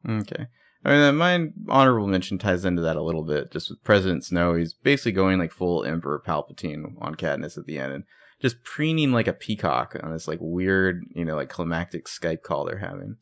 Okay. 0.08 0.46
I 0.82 0.90
mean, 0.90 1.00
uh, 1.02 1.12
my 1.12 1.48
honorable 1.68 2.06
mention 2.06 2.38
ties 2.38 2.64
into 2.64 2.80
that 2.80 2.96
a 2.96 3.02
little 3.02 3.22
bit. 3.24 3.50
Just 3.52 3.68
with 3.68 3.84
President 3.84 4.24
Snow, 4.24 4.54
he's 4.54 4.72
basically 4.72 5.12
going 5.12 5.38
like 5.38 5.52
full 5.52 5.84
Emperor 5.84 6.22
Palpatine 6.26 6.94
on 7.02 7.14
Katniss 7.16 7.58
at 7.58 7.66
the 7.66 7.76
end, 7.78 7.92
and 7.92 8.04
just 8.40 8.62
preening 8.64 9.12
like 9.12 9.28
a 9.28 9.32
peacock 9.32 9.96
on 10.02 10.12
this 10.12 10.26
like 10.26 10.38
weird, 10.40 11.04
you 11.14 11.24
know, 11.24 11.36
like 11.36 11.48
climactic 11.48 12.06
Skype 12.06 12.42
call 12.42 12.64
they're 12.64 12.78
having. 12.78 13.16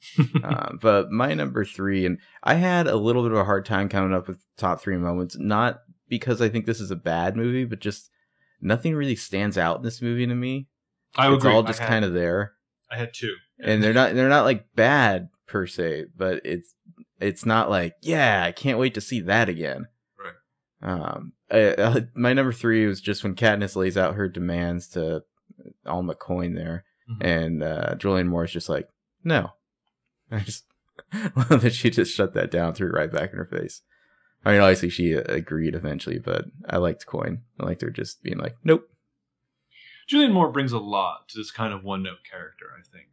um, 0.44 0.78
but 0.82 1.10
my 1.10 1.34
number 1.34 1.64
three, 1.64 2.06
and 2.06 2.18
I 2.42 2.54
had 2.54 2.86
a 2.86 2.96
little 2.96 3.22
bit 3.22 3.32
of 3.32 3.38
a 3.38 3.44
hard 3.44 3.64
time 3.64 3.88
coming 3.88 4.14
up 4.14 4.28
with 4.28 4.38
top 4.56 4.80
three 4.80 4.96
moments, 4.96 5.36
not 5.38 5.80
because 6.08 6.40
I 6.40 6.48
think 6.48 6.66
this 6.66 6.80
is 6.80 6.90
a 6.90 6.96
bad 6.96 7.36
movie, 7.36 7.64
but 7.64 7.80
just 7.80 8.10
nothing 8.60 8.94
really 8.94 9.16
stands 9.16 9.58
out 9.58 9.78
in 9.78 9.82
this 9.82 10.00
movie 10.00 10.26
to 10.26 10.34
me. 10.34 10.68
I 11.16 11.28
would 11.28 11.36
it's 11.36 11.44
agree. 11.44 11.54
all 11.54 11.62
just 11.62 11.80
kind 11.80 12.04
of 12.04 12.12
there 12.12 12.52
I 12.90 12.96
had 12.96 13.12
two, 13.14 13.34
and 13.60 13.82
they're 13.82 13.92
not 13.92 14.14
they're 14.14 14.28
not 14.28 14.44
like 14.44 14.66
bad 14.74 15.28
per 15.46 15.66
se, 15.66 16.06
but 16.16 16.40
it's 16.44 16.74
it's 17.20 17.44
not 17.44 17.70
like 17.70 17.94
yeah, 18.02 18.44
I 18.44 18.52
can't 18.52 18.78
wait 18.78 18.94
to 18.94 19.00
see 19.00 19.20
that 19.20 19.48
again. 19.48 19.86
Right. 20.18 20.90
Um, 20.90 21.32
uh, 21.50 22.00
my 22.14 22.32
number 22.32 22.52
three 22.52 22.86
was 22.86 23.00
just 23.00 23.22
when 23.24 23.34
Katniss 23.34 23.76
lays 23.76 23.96
out 23.96 24.14
her 24.14 24.28
demands 24.28 24.88
to 24.88 25.22
Alma 25.86 26.14
Coin 26.14 26.54
there, 26.54 26.84
Mhm. 27.10 27.16
and 27.24 27.62
uh, 27.62 27.94
Julianne 27.96 28.26
Moore's 28.28 28.52
just 28.52 28.68
like, 28.68 28.88
no. 29.24 29.50
I 30.30 30.40
just 30.40 30.64
love 31.36 31.62
that 31.62 31.72
she 31.74 31.90
just 31.90 32.14
shut 32.14 32.34
that 32.34 32.50
down, 32.50 32.74
threw 32.74 32.88
it 32.88 32.92
right 32.98 33.10
back 33.10 33.32
in 33.32 33.38
her 33.38 33.46
face. 33.46 33.82
I 34.44 34.52
mean, 34.52 34.60
obviously 34.60 34.90
she 34.90 35.16
uh, 35.16 35.22
agreed 35.26 35.74
eventually, 35.74 36.18
but 36.18 36.44
I 36.68 36.76
liked 36.76 37.06
Coin. 37.06 37.42
I 37.58 37.64
liked 37.66 37.82
her 37.82 37.90
just 37.90 38.22
being 38.22 38.38
like, 38.38 38.56
nope. 38.62 38.88
Julianne 40.10 40.32
Moore 40.32 40.52
brings 40.52 40.72
a 40.72 40.78
lot 40.78 41.28
to 41.28 41.38
this 41.38 41.50
kind 41.50 41.72
of 41.74 41.82
one 41.84 42.02
note 42.02 42.18
character. 42.30 42.66
I 42.78 42.82
think. 42.82 43.08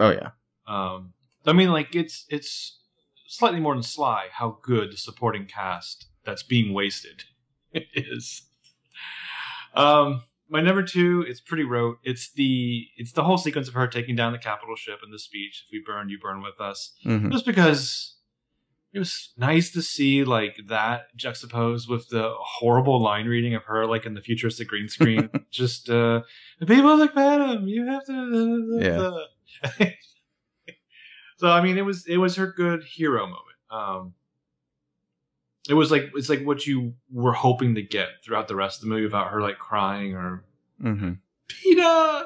Oh 0.00 0.10
yeah, 0.10 0.30
Um, 0.66 1.12
I 1.46 1.52
mean, 1.52 1.70
like 1.70 1.94
it's 1.94 2.26
it's 2.28 2.80
slightly 3.28 3.60
more 3.60 3.74
than 3.74 3.82
Sly 3.82 4.26
how 4.32 4.58
good 4.62 4.92
the 4.92 4.96
supporting 4.96 5.46
cast 5.46 6.06
that's 6.24 6.42
being 6.42 6.74
wasted 6.74 7.24
is. 7.94 8.42
Um, 9.74 10.22
my 10.48 10.60
number 10.60 10.82
two, 10.82 11.24
it's 11.26 11.40
pretty 11.40 11.64
rote. 11.64 11.98
It's 12.04 12.32
the 12.32 12.86
it's 12.96 13.12
the 13.12 13.24
whole 13.24 13.38
sequence 13.38 13.68
of 13.68 13.74
her 13.74 13.86
taking 13.88 14.14
down 14.14 14.32
the 14.32 14.38
capital 14.38 14.76
ship 14.76 15.00
and 15.02 15.12
the 15.12 15.18
speech. 15.18 15.64
If 15.66 15.72
we 15.72 15.82
burn, 15.84 16.08
you 16.08 16.18
burn 16.18 16.42
with 16.42 16.60
us. 16.60 16.92
hmm 17.02 17.30
Just 17.30 17.46
because 17.46 18.16
it 18.92 19.00
was 19.00 19.32
nice 19.36 19.72
to 19.72 19.82
see 19.82 20.22
like 20.22 20.56
that 20.68 21.14
juxtaposed 21.16 21.88
with 21.88 22.08
the 22.10 22.32
horrible 22.38 23.02
line 23.02 23.26
reading 23.26 23.54
of 23.54 23.64
her 23.64 23.86
like 23.86 24.06
in 24.06 24.14
the 24.14 24.20
futuristic 24.20 24.68
green 24.68 24.88
screen. 24.88 25.28
Just 25.50 25.90
uh 25.90 26.22
the 26.60 26.66
people 26.66 26.96
look 26.96 27.14
Madam, 27.16 27.66
you 27.66 27.86
have 27.86 28.04
to 28.06 28.78
Yeah. 28.80 29.88
So 31.36 31.50
I 31.50 31.60
mean 31.60 31.76
it 31.76 31.84
was 31.84 32.06
it 32.06 32.18
was 32.18 32.36
her 32.36 32.46
good 32.46 32.84
hero 32.84 33.26
moment. 33.26 33.40
Um 33.70 34.14
it 35.68 35.74
was 35.74 35.90
like 35.90 36.10
it's 36.14 36.28
like 36.28 36.42
what 36.42 36.66
you 36.66 36.94
were 37.10 37.32
hoping 37.32 37.74
to 37.74 37.82
get 37.82 38.08
throughout 38.24 38.48
the 38.48 38.56
rest 38.56 38.78
of 38.78 38.82
the 38.82 38.94
movie 38.94 39.06
about 39.06 39.30
her 39.30 39.40
like 39.40 39.58
crying 39.58 40.14
or 40.14 40.44
hmm 40.80 41.12
Peter 41.48 42.24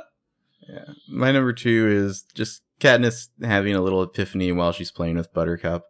Yeah. 0.68 0.92
My 1.08 1.32
number 1.32 1.52
two 1.52 1.88
is 1.88 2.22
just 2.34 2.62
Katniss 2.80 3.28
having 3.42 3.74
a 3.74 3.80
little 3.80 4.02
epiphany 4.02 4.52
while 4.52 4.72
she's 4.72 4.92
playing 4.92 5.16
with 5.16 5.32
Buttercup 5.32 5.86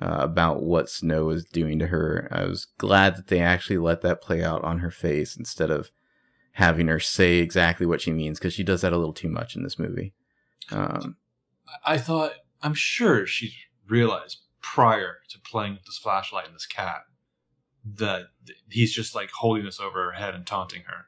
uh, 0.00 0.16
about 0.20 0.62
what 0.62 0.88
Snow 0.88 1.30
is 1.30 1.44
doing 1.44 1.78
to 1.78 1.88
her. 1.88 2.28
I 2.30 2.44
was 2.44 2.66
glad 2.78 3.16
that 3.16 3.26
they 3.28 3.40
actually 3.40 3.78
let 3.78 4.00
that 4.02 4.22
play 4.22 4.42
out 4.42 4.64
on 4.64 4.78
her 4.78 4.90
face 4.90 5.36
instead 5.36 5.70
of 5.70 5.90
having 6.52 6.86
her 6.86 7.00
say 7.00 7.38
exactly 7.38 7.84
what 7.84 8.00
she 8.00 8.12
means 8.12 8.38
because 8.38 8.54
she 8.54 8.64
does 8.64 8.80
that 8.80 8.92
a 8.92 8.96
little 8.96 9.12
too 9.12 9.28
much 9.28 9.56
in 9.56 9.62
this 9.62 9.78
movie. 9.78 10.14
Um, 10.70 11.16
I 11.84 11.98
thought 11.98 12.32
I'm 12.62 12.74
sure 12.74 13.26
she 13.26 13.52
realized 13.88 14.38
prior 14.64 15.18
to 15.28 15.38
playing 15.38 15.74
with 15.74 15.84
this 15.84 15.98
flashlight 15.98 16.46
and 16.46 16.54
this 16.54 16.66
cat 16.66 17.02
that 17.84 18.28
he's 18.70 18.94
just 18.94 19.14
like 19.14 19.30
holding 19.30 19.66
this 19.66 19.78
over 19.78 20.04
her 20.06 20.12
head 20.12 20.34
and 20.34 20.46
taunting 20.46 20.82
her. 20.86 21.04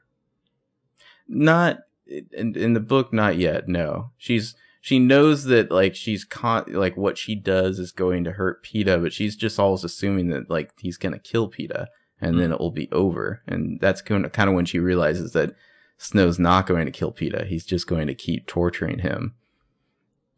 not 1.27 1.79
in, 2.05 2.55
in 2.55 2.73
the 2.73 2.79
book, 2.79 3.11
not 3.11 3.35
yet. 3.35 3.67
No, 3.67 4.11
she's 4.17 4.55
she 4.79 4.99
knows 4.99 5.45
that 5.45 5.71
like 5.71 5.95
she's 5.95 6.23
con- 6.23 6.65
like 6.67 6.95
what 6.95 7.17
she 7.17 7.33
does 7.35 7.79
is 7.79 7.91
going 7.91 8.23
to 8.25 8.33
hurt 8.33 8.63
Peeta, 8.63 9.01
but 9.01 9.11
she's 9.11 9.35
just 9.35 9.59
always 9.59 9.83
assuming 9.83 10.29
that 10.29 10.49
like 10.49 10.71
he's 10.79 10.97
gonna 10.97 11.19
kill 11.19 11.49
Peeta 11.49 11.87
and 12.21 12.39
then 12.39 12.45
mm-hmm. 12.45 12.53
it 12.53 12.59
will 12.59 12.71
be 12.71 12.89
over. 12.91 13.41
And 13.47 13.79
that's 13.79 14.01
kind 14.01 14.25
of, 14.25 14.31
kind 14.31 14.49
of 14.49 14.55
when 14.55 14.65
she 14.65 14.79
realizes 14.79 15.33
that 15.33 15.55
Snow's 15.97 16.39
not 16.39 16.67
going 16.67 16.85
to 16.85 16.91
kill 16.91 17.11
Peeta. 17.11 17.45
He's 17.47 17.65
just 17.65 17.87
going 17.87 18.07
to 18.07 18.15
keep 18.15 18.47
torturing 18.47 18.99
him 18.99 19.35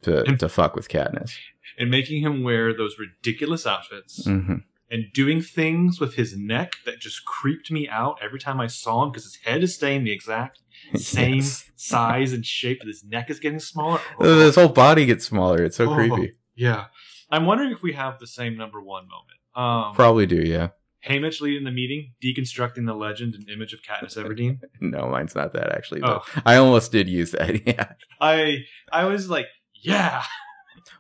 to 0.02 0.24
And- 0.24 0.40
to 0.40 0.50
fuck 0.50 0.76
with 0.76 0.90
Katniss. 0.90 1.36
And 1.78 1.90
making 1.92 2.22
him 2.22 2.44
wear 2.44 2.74
those 2.76 2.96
ridiculous 3.00 3.66
outfits 3.68 4.26
hmm 4.26 4.56
and 4.92 5.06
doing 5.14 5.40
things 5.40 6.00
with 6.00 6.16
his 6.16 6.36
neck 6.36 6.74
that 6.84 7.00
just 7.00 7.24
creeped 7.24 7.70
me 7.70 7.88
out 7.88 8.18
every 8.24 8.40
time 8.40 8.60
I 8.60 8.66
saw 8.66 9.04
him 9.04 9.12
because 9.12 9.24
his 9.24 9.36
head 9.44 9.62
is 9.62 9.76
staying 9.76 10.04
the 10.04 10.12
exact 10.12 10.62
same 10.96 11.36
Yes. 11.36 11.70
size 11.76 12.34
and 12.34 12.44
shape, 12.44 12.80
but 12.80 12.88
his 12.88 13.04
neck 13.04 13.30
is 13.30 13.40
getting 13.40 13.60
smaller. 13.60 14.00
His 14.20 14.56
whole 14.56 14.68
body 14.70 15.06
gets 15.06 15.26
smaller. 15.26 15.64
It's 15.64 15.78
so 15.78 15.92
Oh. 15.92 15.94
creepy. 15.94 16.34
Yeah. 16.56 16.86
I'm 17.30 17.46
wondering 17.46 17.72
if 17.72 17.84
we 17.84 17.94
have 17.94 18.18
the 18.18 18.26
same 18.26 18.58
number 18.58 18.82
one 18.82 19.04
moment. 19.08 19.38
Um, 19.54 19.94
Probably 19.94 20.26
do, 20.26 20.38
yeah. 20.42 20.70
Haymitch 21.08 21.40
leading 21.40 21.66
the 21.66 21.72
meeting, 21.72 22.14
deconstructing 22.24 22.88
the 22.88 22.96
legend 22.96 23.36
and 23.36 23.48
image 23.48 23.74
of 23.74 23.82
Katniss 23.84 24.18
Everdeen. 24.18 24.60
No, 24.82 25.08
mine's 25.08 25.36
not 25.36 25.54
that 25.54 25.72
actually. 25.72 26.02
Oh. 26.04 26.24
I 26.48 26.56
almost 26.56 26.92
did 26.92 27.08
use 27.08 27.30
that. 27.34 27.68
Yeah. 27.68 27.92
I 28.20 28.64
I 28.92 29.04
was 29.06 29.30
like, 29.30 29.46
yeah. 29.76 30.24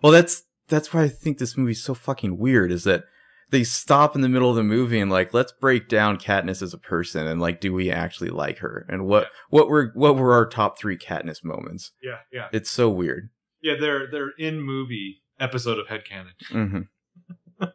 Well, 0.03 0.11
that's 0.11 0.43
that's 0.69 0.93
why 0.93 1.03
I 1.03 1.09
think 1.09 1.37
this 1.37 1.57
movie's 1.57 1.83
so 1.83 1.93
fucking 1.93 2.37
weird. 2.37 2.71
Is 2.71 2.83
that 2.85 3.05
they 3.49 3.63
stop 3.63 4.15
in 4.15 4.21
the 4.21 4.29
middle 4.29 4.49
of 4.49 4.55
the 4.55 4.63
movie 4.63 4.99
and 4.99 5.11
like 5.11 5.33
let's 5.33 5.51
break 5.51 5.89
down 5.89 6.17
Katniss 6.17 6.61
as 6.61 6.73
a 6.73 6.77
person 6.77 7.27
and 7.27 7.41
like 7.41 7.59
do 7.59 7.73
we 7.73 7.91
actually 7.91 8.29
like 8.29 8.59
her 8.59 8.85
and 8.89 9.05
what 9.05 9.27
what 9.49 9.67
were 9.69 9.91
what 9.95 10.15
were 10.15 10.33
our 10.33 10.47
top 10.47 10.77
three 10.77 10.97
Katniss 10.97 11.43
moments? 11.43 11.91
Yeah, 12.01 12.17
yeah. 12.31 12.47
It's 12.53 12.69
so 12.69 12.89
weird. 12.89 13.29
Yeah, 13.61 13.73
they're 13.79 14.09
they're 14.09 14.33
in 14.37 14.61
movie 14.61 15.21
episode 15.39 15.79
of 15.79 15.87
Headcanon. 15.87 16.33
hmm 16.49 17.65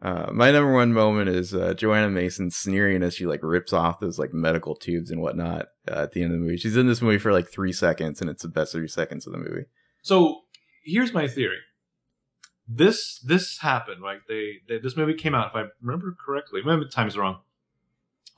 Uh, 0.00 0.30
my 0.32 0.52
number 0.52 0.72
one 0.72 0.92
moment 0.92 1.28
is 1.28 1.52
uh, 1.52 1.74
Johanna 1.74 2.08
Mason 2.08 2.52
sneering 2.52 3.02
as 3.02 3.14
she 3.16 3.26
like 3.26 3.40
rips 3.42 3.72
off 3.72 3.98
those 3.98 4.16
like 4.16 4.32
medical 4.32 4.76
tubes 4.76 5.10
and 5.10 5.20
whatnot 5.20 5.66
uh, 5.90 6.02
at 6.02 6.12
the 6.12 6.22
end 6.22 6.32
of 6.32 6.38
the 6.38 6.44
movie. 6.44 6.56
She's 6.56 6.76
in 6.76 6.86
this 6.86 7.02
movie 7.02 7.18
for 7.18 7.32
like 7.32 7.48
three 7.48 7.72
seconds, 7.72 8.20
and 8.20 8.30
it's 8.30 8.42
the 8.42 8.48
best 8.48 8.72
three 8.72 8.86
seconds 8.86 9.26
of 9.26 9.32
the 9.32 9.40
movie. 9.40 9.64
So 10.02 10.42
here's 10.84 11.12
my 11.12 11.26
theory. 11.26 11.58
This 12.68 13.18
this 13.20 13.58
happened, 13.58 14.02
right? 14.02 14.20
They, 14.28 14.58
they 14.68 14.78
this 14.78 14.96
movie 14.96 15.14
came 15.14 15.34
out, 15.34 15.48
if 15.50 15.56
I 15.56 15.64
remember 15.80 16.14
correctly. 16.24 16.60
Maybe 16.64 16.84
the 16.84 16.90
time's 16.90 17.16
wrong. 17.16 17.38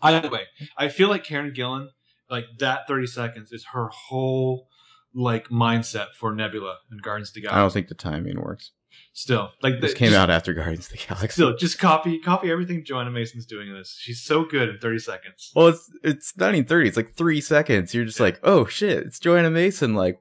Either 0.02 0.30
way, 0.30 0.42
I 0.76 0.88
feel 0.88 1.08
like 1.08 1.24
Karen 1.24 1.52
Gillan, 1.52 1.88
like 2.30 2.44
that 2.60 2.86
thirty 2.86 3.06
seconds 3.06 3.50
is 3.52 3.66
her 3.72 3.88
whole 3.88 4.68
like 5.12 5.48
mindset 5.48 6.12
for 6.16 6.32
Nebula 6.34 6.76
and 6.90 7.02
Guardians 7.02 7.30
of 7.30 7.34
the 7.34 7.40
Galaxy. 7.42 7.56
I 7.58 7.60
don't 7.60 7.72
think 7.72 7.88
the 7.88 7.94
timing 7.94 8.40
works. 8.40 8.70
Still, 9.12 9.50
like 9.62 9.80
This 9.80 9.92
the- 9.92 9.98
came 9.98 10.10
just- 10.10 10.18
out 10.18 10.30
after 10.30 10.54
Guardians 10.54 10.86
of 10.86 10.92
the 10.92 11.04
Galaxy. 11.08 11.28
Still, 11.34 11.56
just 11.56 11.78
copy 11.80 12.18
copy 12.20 12.50
everything 12.50 12.84
Johanna 12.84 13.10
Mason's 13.10 13.46
doing 13.46 13.68
in 13.68 13.74
this. 13.74 13.96
She's 13.98 14.22
so 14.22 14.44
good 14.44 14.68
in 14.68 14.78
thirty 14.78 15.00
seconds. 15.00 15.50
Well, 15.56 15.68
it's 15.68 15.90
it's 16.04 16.36
not 16.36 16.54
even 16.54 16.66
thirty. 16.66 16.86
It's 16.88 16.96
like 16.96 17.14
three 17.16 17.40
seconds. 17.40 17.92
You're 17.94 18.04
just 18.04 18.20
like, 18.20 18.38
oh 18.44 18.66
shit, 18.66 18.98
it's 18.98 19.18
Johanna 19.18 19.50
Mason. 19.50 19.94
Like, 19.94 20.20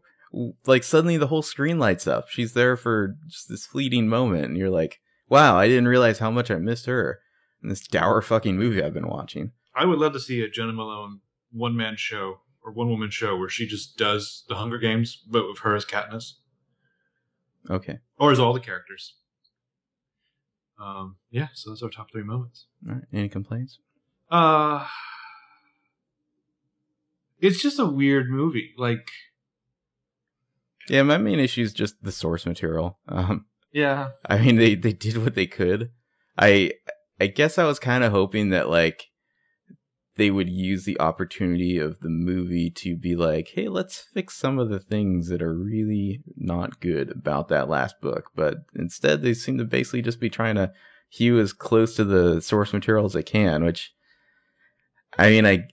like 0.65 0.83
suddenly 0.83 1.17
the 1.17 1.27
whole 1.27 1.41
screen 1.41 1.79
lights 1.79 2.07
up. 2.07 2.29
She's 2.29 2.53
there 2.53 2.77
for 2.77 3.15
just 3.27 3.49
this 3.49 3.65
fleeting 3.65 4.07
moment, 4.07 4.45
and 4.45 4.57
you're 4.57 4.69
like, 4.69 4.99
wow, 5.27 5.57
I 5.57 5.67
didn't 5.67 5.87
realize 5.87 6.19
how 6.19 6.31
much 6.31 6.51
I 6.51 6.55
missed 6.55 6.85
her 6.85 7.19
in 7.63 7.69
this 7.69 7.87
dour 7.87 8.21
fucking 8.21 8.57
movie 8.57 8.83
I've 8.83 8.93
been 8.93 9.07
watching. 9.07 9.51
I 9.75 9.85
would 9.85 9.99
love 9.99 10.13
to 10.13 10.19
see 10.19 10.41
a 10.41 10.49
Jena 10.49 10.73
Malone 10.73 11.21
one 11.51 11.75
man 11.75 11.95
show 11.95 12.41
or 12.63 12.71
one 12.71 12.89
woman 12.89 13.09
show 13.09 13.37
where 13.37 13.49
she 13.49 13.65
just 13.65 13.97
does 13.97 14.43
the 14.49 14.55
Hunger 14.55 14.77
Games, 14.77 15.23
but 15.29 15.47
with 15.47 15.59
her 15.59 15.75
as 15.75 15.85
Katniss. 15.85 16.33
Okay, 17.69 17.99
or 18.17 18.31
as 18.31 18.39
all 18.39 18.53
the 18.53 18.59
characters. 18.59 19.15
Um, 20.79 21.17
yeah, 21.29 21.47
so 21.53 21.69
those 21.69 21.81
are 21.81 21.87
our 21.87 21.91
top 21.91 22.11
three 22.11 22.23
moments. 22.23 22.67
all 22.87 22.95
right. 22.95 23.03
Any 23.11 23.27
complaints? 23.27 23.79
Uh, 24.31 24.87
it's 27.39 27.61
just 27.61 27.79
a 27.79 27.85
weird 27.85 28.29
movie. 28.29 28.73
Like, 28.77 29.09
Yeah, 30.89 31.03
my 31.03 31.17
main 31.17 31.39
issue 31.39 31.61
is 31.61 31.73
just 31.73 32.01
the 32.01 32.11
source 32.11 32.45
material. 32.45 32.99
Um, 33.07 33.45
yeah, 33.71 34.09
I 34.25 34.39
mean, 34.39 34.55
they 34.55 34.75
they 34.75 34.93
did 34.93 35.17
what 35.17 35.35
they 35.35 35.47
could. 35.47 35.91
I 36.37 36.73
I 37.19 37.27
guess 37.27 37.57
I 37.57 37.65
was 37.65 37.79
kind 37.79 38.03
of 38.03 38.11
hoping 38.11 38.49
that 38.49 38.69
like 38.69 39.05
they 40.15 40.31
would 40.31 40.49
use 40.49 40.83
the 40.83 40.99
opportunity 40.99 41.77
of 41.77 42.01
the 42.01 42.09
movie 42.09 42.69
to 42.69 42.97
be 42.97 43.15
like, 43.15 43.51
hey, 43.53 43.69
let's 43.69 44.05
fix 44.13 44.35
some 44.35 44.59
of 44.59 44.69
the 44.69 44.79
things 44.79 45.29
that 45.29 45.41
are 45.41 45.53
really 45.53 46.21
not 46.35 46.81
good 46.81 47.09
about 47.11 47.47
that 47.47 47.69
last 47.69 48.01
book. 48.01 48.31
But 48.35 48.57
instead, 48.75 49.21
they 49.21 49.33
seem 49.33 49.57
to 49.59 49.63
basically 49.63 50.01
just 50.01 50.19
be 50.19 50.29
trying 50.29 50.55
to 50.55 50.73
hew 51.07 51.39
as 51.39 51.53
close 51.53 51.95
to 51.95 52.03
the 52.03 52.41
source 52.41 52.73
material 52.73 53.05
as 53.05 53.13
they 53.13 53.23
can. 53.23 53.63
Which, 53.63 53.93
I 55.17 55.29
mean, 55.29 55.45
I 55.45 55.69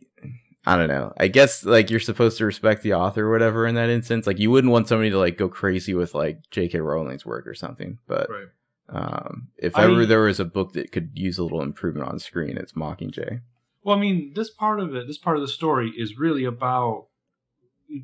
I 0.66 0.76
don't 0.76 0.88
know. 0.88 1.12
I 1.16 1.28
guess 1.28 1.64
like 1.64 1.90
you're 1.90 2.00
supposed 2.00 2.38
to 2.38 2.44
respect 2.44 2.82
the 2.82 2.94
author 2.94 3.26
or 3.26 3.30
whatever 3.30 3.66
in 3.66 3.76
that 3.76 3.88
instance. 3.88 4.26
Like 4.26 4.40
you 4.40 4.50
wouldn't 4.50 4.72
want 4.72 4.88
somebody 4.88 5.10
to 5.10 5.18
like 5.18 5.38
go 5.38 5.48
crazy 5.48 5.94
with 5.94 6.12
like 6.12 6.50
J.K. 6.50 6.80
Rowling's 6.80 7.24
work 7.24 7.46
or 7.46 7.54
something. 7.54 7.98
But 8.08 8.28
right. 8.28 8.48
um, 8.88 9.48
if 9.56 9.76
I 9.76 9.84
ever 9.84 9.94
mean- 9.94 10.08
there 10.08 10.22
was 10.22 10.40
a 10.40 10.44
book 10.44 10.72
that 10.72 10.90
could 10.90 11.10
use 11.14 11.38
a 11.38 11.44
little 11.44 11.62
improvement 11.62 12.08
on 12.08 12.18
screen, 12.18 12.58
it's 12.58 12.72
Mockingjay. 12.72 13.40
Well, 13.84 13.96
I 13.96 14.00
mean, 14.00 14.32
this 14.34 14.50
part 14.50 14.80
of 14.80 14.96
it, 14.96 15.06
this 15.06 15.18
part 15.18 15.36
of 15.36 15.42
the 15.42 15.48
story 15.48 15.92
is 15.96 16.18
really 16.18 16.44
about 16.44 17.06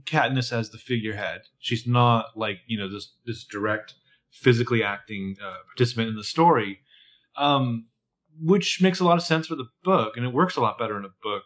Katniss 0.04 0.56
as 0.56 0.70
the 0.70 0.78
figurehead. 0.78 1.42
She's 1.58 1.88
not 1.88 2.36
like 2.36 2.60
you 2.68 2.78
know 2.78 2.88
this 2.88 3.14
this 3.26 3.42
direct 3.42 3.94
physically 4.30 4.84
acting 4.84 5.36
uh, 5.44 5.56
participant 5.66 6.10
in 6.10 6.14
the 6.14 6.22
story, 6.22 6.78
um, 7.36 7.86
which 8.40 8.80
makes 8.80 9.00
a 9.00 9.04
lot 9.04 9.18
of 9.18 9.24
sense 9.24 9.48
for 9.48 9.56
the 9.56 9.68
book, 9.82 10.16
and 10.16 10.24
it 10.24 10.32
works 10.32 10.54
a 10.54 10.60
lot 10.60 10.78
better 10.78 10.96
in 10.96 11.04
a 11.04 11.12
book. 11.20 11.42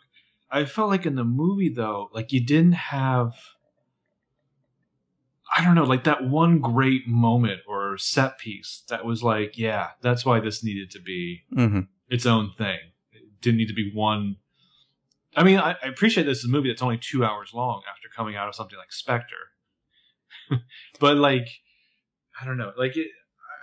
I 0.51 0.65
felt 0.65 0.89
like 0.91 1.07
in 1.07 1.17
the 1.17 1.25
movie 1.25 1.69
though, 1.69 2.09
like 2.13 2.33
you 2.33 2.45
didn't 2.45 2.73
have. 2.73 3.35
I 5.57 5.65
don't 5.65 5.75
know, 5.77 5.85
like 5.85 6.05
that 6.05 6.25
one 6.29 6.59
great 6.59 7.07
moment 7.07 7.61
or 7.69 7.97
set 7.99 8.37
piece 8.39 8.83
that 8.89 9.05
was 9.05 9.23
like, 9.23 9.57
yeah, 9.57 9.91
that's 10.03 10.27
why 10.27 10.41
this 10.41 10.63
needed 10.65 10.91
to 10.91 11.01
be 11.01 11.43
Mm-hmm. 11.57 11.81
its 12.11 12.27
own 12.27 12.51
thing. 12.59 12.79
It 13.13 13.41
didn't 13.41 13.59
need 13.59 13.69
to 13.69 13.75
be 13.75 13.91
one. 13.95 14.37
I 15.37 15.45
mean, 15.45 15.59
I, 15.59 15.77
I 15.83 15.87
appreciate 15.87 16.25
this 16.25 16.39
is 16.39 16.47
a 16.47 16.49
movie 16.49 16.69
that's 16.69 16.83
only 16.83 16.99
two 16.99 17.25
hours 17.25 17.53
long 17.55 17.83
after 17.89 18.09
coming 18.15 18.35
out 18.37 18.49
of 18.49 18.55
something 18.57 18.77
like 18.79 18.93
Spectre, 18.93 19.37
but 21.01 21.17
like, 21.17 21.47
I 22.41 22.45
don't 22.45 22.57
know, 22.59 22.73
like 22.77 22.97
it. 22.97 23.07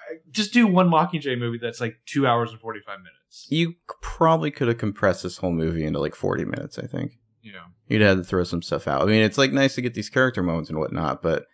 I, 0.09 0.15
just 0.31 0.53
do 0.53 0.67
one 0.67 0.89
Mockingjay 0.89 1.37
movie 1.37 1.59
that's 1.61 1.81
like 1.81 1.97
two 2.05 2.25
hours 2.27 2.51
and 2.51 2.59
forty 2.61 2.79
five 2.85 2.99
minutes. 2.99 3.17
You 3.49 3.75
probably 4.01 4.51
could 4.51 4.67
have 4.67 4.77
compressed 4.77 5.23
this 5.23 5.37
whole 5.37 5.51
movie 5.51 5.85
into 5.85 5.99
like 5.99 6.15
40 6.15 6.45
minutes, 6.45 6.77
I 6.77 6.85
think. 6.87 7.13
Know, 7.43 7.59
You'd 7.87 8.01
have 8.01 8.17
to 8.17 8.23
throw 8.23 8.43
some 8.43 8.61
stuff 8.61 8.87
out. 8.87 9.01
I 9.01 9.05
mean, 9.05 9.21
it's 9.21 9.37
like 9.37 9.51
nice 9.51 9.75
to 9.75 9.81
get 9.81 9.93
these 9.93 10.09
character 10.09 10.41
moments 10.41 10.69
and 10.69 10.79
whatnot, 10.79 11.21
but 11.21 11.45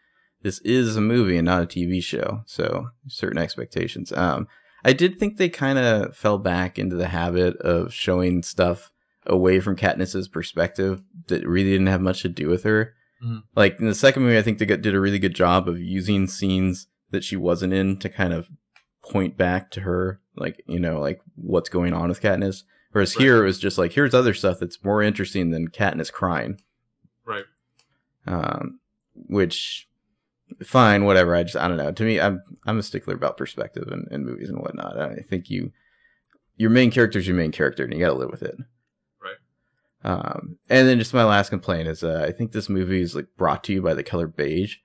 this 0.42 0.60
is 0.60 0.96
a 0.96 1.02
movie 1.02 1.38
and 1.38 1.46
not 1.46 1.64
a 1.64 1.66
TV 1.66 2.02
show, 2.02 2.42
so 2.46 2.90
certain 3.08 3.38
expectations. 3.40 4.12
Um, 4.14 4.48
I 4.86 4.94
did 4.94 5.20
think 5.20 5.38
they 5.38 5.50
kind 5.50 5.80
of 5.80 6.16
fell 6.16 6.38
back 6.38 6.78
into 6.80 6.96
the 6.96 7.08
habit 7.08 7.58
of 7.58 7.94
showing 7.94 8.44
stuff 8.44 8.92
away 9.26 9.60
from 9.60 9.76
Katniss's 9.76 10.28
perspective 10.28 11.02
that 11.28 11.46
really 11.48 11.72
didn't 11.72 11.88
have 11.88 12.02
much 12.02 12.22
to 12.22 12.30
do 12.30 12.48
with 12.48 12.64
her. 12.64 12.94
Mhm. 13.24 13.44
Like 13.56 13.80
in 13.80 13.88
the 13.88 13.96
second 13.96 14.24
movie, 14.24 14.38
I 14.38 14.42
think 14.42 14.60
they 14.60 14.66
got, 14.66 14.82
did 14.82 14.96
a 14.96 15.00
really 15.02 15.20
good 15.20 15.36
job 15.36 15.68
of 15.68 15.80
using 15.80 16.28
scenes 16.28 16.88
that 17.12 17.24
she 17.24 17.36
wasn't 17.36 17.74
in 17.74 17.98
to 17.98 18.10
kind 18.10 18.32
of 18.34 18.48
point 19.04 19.38
back 19.38 19.72
to 19.72 19.82
her, 19.82 20.20
like 20.36 20.64
you 20.68 20.80
know, 20.80 21.00
like 21.00 21.22
what's 21.36 21.70
going 21.70 21.94
on 21.94 22.10
with 22.10 22.22
Katniss. 22.22 22.64
Whereas 22.92 23.16
Right. 23.16 23.24
here 23.24 23.44
it 23.44 23.46
was 23.46 23.60
just 23.60 23.78
like 23.78 23.94
here's 23.94 24.14
other 24.14 24.34
stuff 24.34 24.60
that's 24.60 24.84
more 24.84 25.02
interesting 25.02 25.52
than 25.52 25.70
Katniss 25.70 26.12
crying. 26.12 26.60
Right. 27.26 27.46
Um, 28.26 28.80
which 29.14 29.88
fine, 30.64 31.06
whatever. 31.06 31.36
I 31.36 31.44
just 31.44 31.56
I 31.56 31.68
don't 31.68 31.78
know. 31.78 31.92
To 31.92 32.04
me, 32.04 32.20
I'm 32.20 32.42
I'm 32.66 32.80
a 32.80 32.84
stickler 32.84 33.16
about 33.16 33.38
perspective 33.38 33.88
and, 33.92 34.08
in 34.12 34.26
movies 34.26 34.50
and 34.50 34.60
whatnot. 34.60 35.00
I 35.00 35.18
think 35.30 35.50
you 35.50 35.72
your 36.58 36.70
main 36.70 36.92
character 36.92 37.20
is 37.20 37.28
your 37.28 37.38
main 37.38 37.52
character, 37.52 37.84
and 37.84 37.94
you 37.94 38.00
got 38.00 38.10
to 38.10 38.16
live 38.16 38.32
with 38.32 38.44
it. 38.44 38.58
Right. 39.22 39.36
Um, 40.04 40.58
and 40.70 40.88
then 40.88 41.00
just 41.00 41.14
my 41.14 41.24
last 41.24 41.50
complaint 41.50 41.88
is 41.88 42.04
uh, 42.04 42.26
I 42.28 42.32
think 42.32 42.52
this 42.52 42.70
movie 42.70 43.02
is 43.02 43.16
like 43.16 43.28
brought 43.38 43.64
to 43.66 43.74
you 43.74 43.82
by 43.82 43.94
the 43.94 44.04
color 44.04 44.28
beige. 44.28 44.78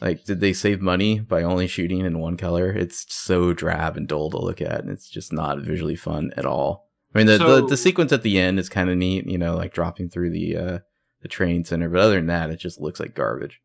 Like, 0.00 0.24
did 0.24 0.40
they 0.40 0.52
save 0.52 0.80
money 0.80 1.18
by 1.18 1.42
only 1.42 1.66
shooting 1.66 2.00
in 2.00 2.18
one 2.20 2.36
color? 2.36 2.70
It's 2.70 3.04
so 3.12 3.52
drab 3.52 3.96
and 3.96 4.06
dull 4.06 4.30
to 4.30 4.38
look 4.38 4.60
at, 4.60 4.80
and 4.80 4.90
it's 4.90 5.08
just 5.08 5.32
not 5.32 5.60
visually 5.60 5.96
fun 5.96 6.32
at 6.36 6.44
all. 6.46 6.88
I 7.14 7.18
mean, 7.18 7.26
the 7.26 7.38
So- 7.38 7.62
the, 7.62 7.66
the 7.68 7.76
sequence 7.76 8.12
at 8.12 8.22
the 8.22 8.38
end 8.38 8.58
is 8.58 8.68
kind 8.68 8.90
of 8.90 8.96
neat, 8.96 9.26
you 9.26 9.38
know, 9.38 9.56
like 9.56 9.72
dropping 9.72 10.08
through 10.10 10.30
the 10.30 10.56
uh, 10.56 10.78
the 11.22 11.28
training 11.28 11.64
center. 11.64 11.88
But 11.88 12.00
other 12.00 12.14
than 12.16 12.26
that, 12.26 12.50
it 12.50 12.60
just 12.60 12.80
looks 12.80 13.00
like 13.00 13.14
garbage. 13.14 13.60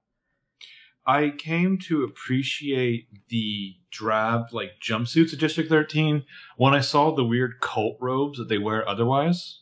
I 1.05 1.33
came 1.37 1.77
to 1.89 2.03
appreciate 2.03 3.07
the 3.27 3.75
drab 3.91 4.53
like 4.53 4.79
jumpsuits 4.81 5.33
of 5.33 5.39
District 5.39 5.69
13 5.69 6.23
when 6.55 6.73
I 6.73 6.79
saw 6.79 7.13
the 7.13 7.25
weird 7.25 7.59
cult 7.59 7.97
robes 7.99 8.37
that 8.39 8.47
they 8.47 8.57
wear 8.57 8.87
otherwise. 8.87 9.59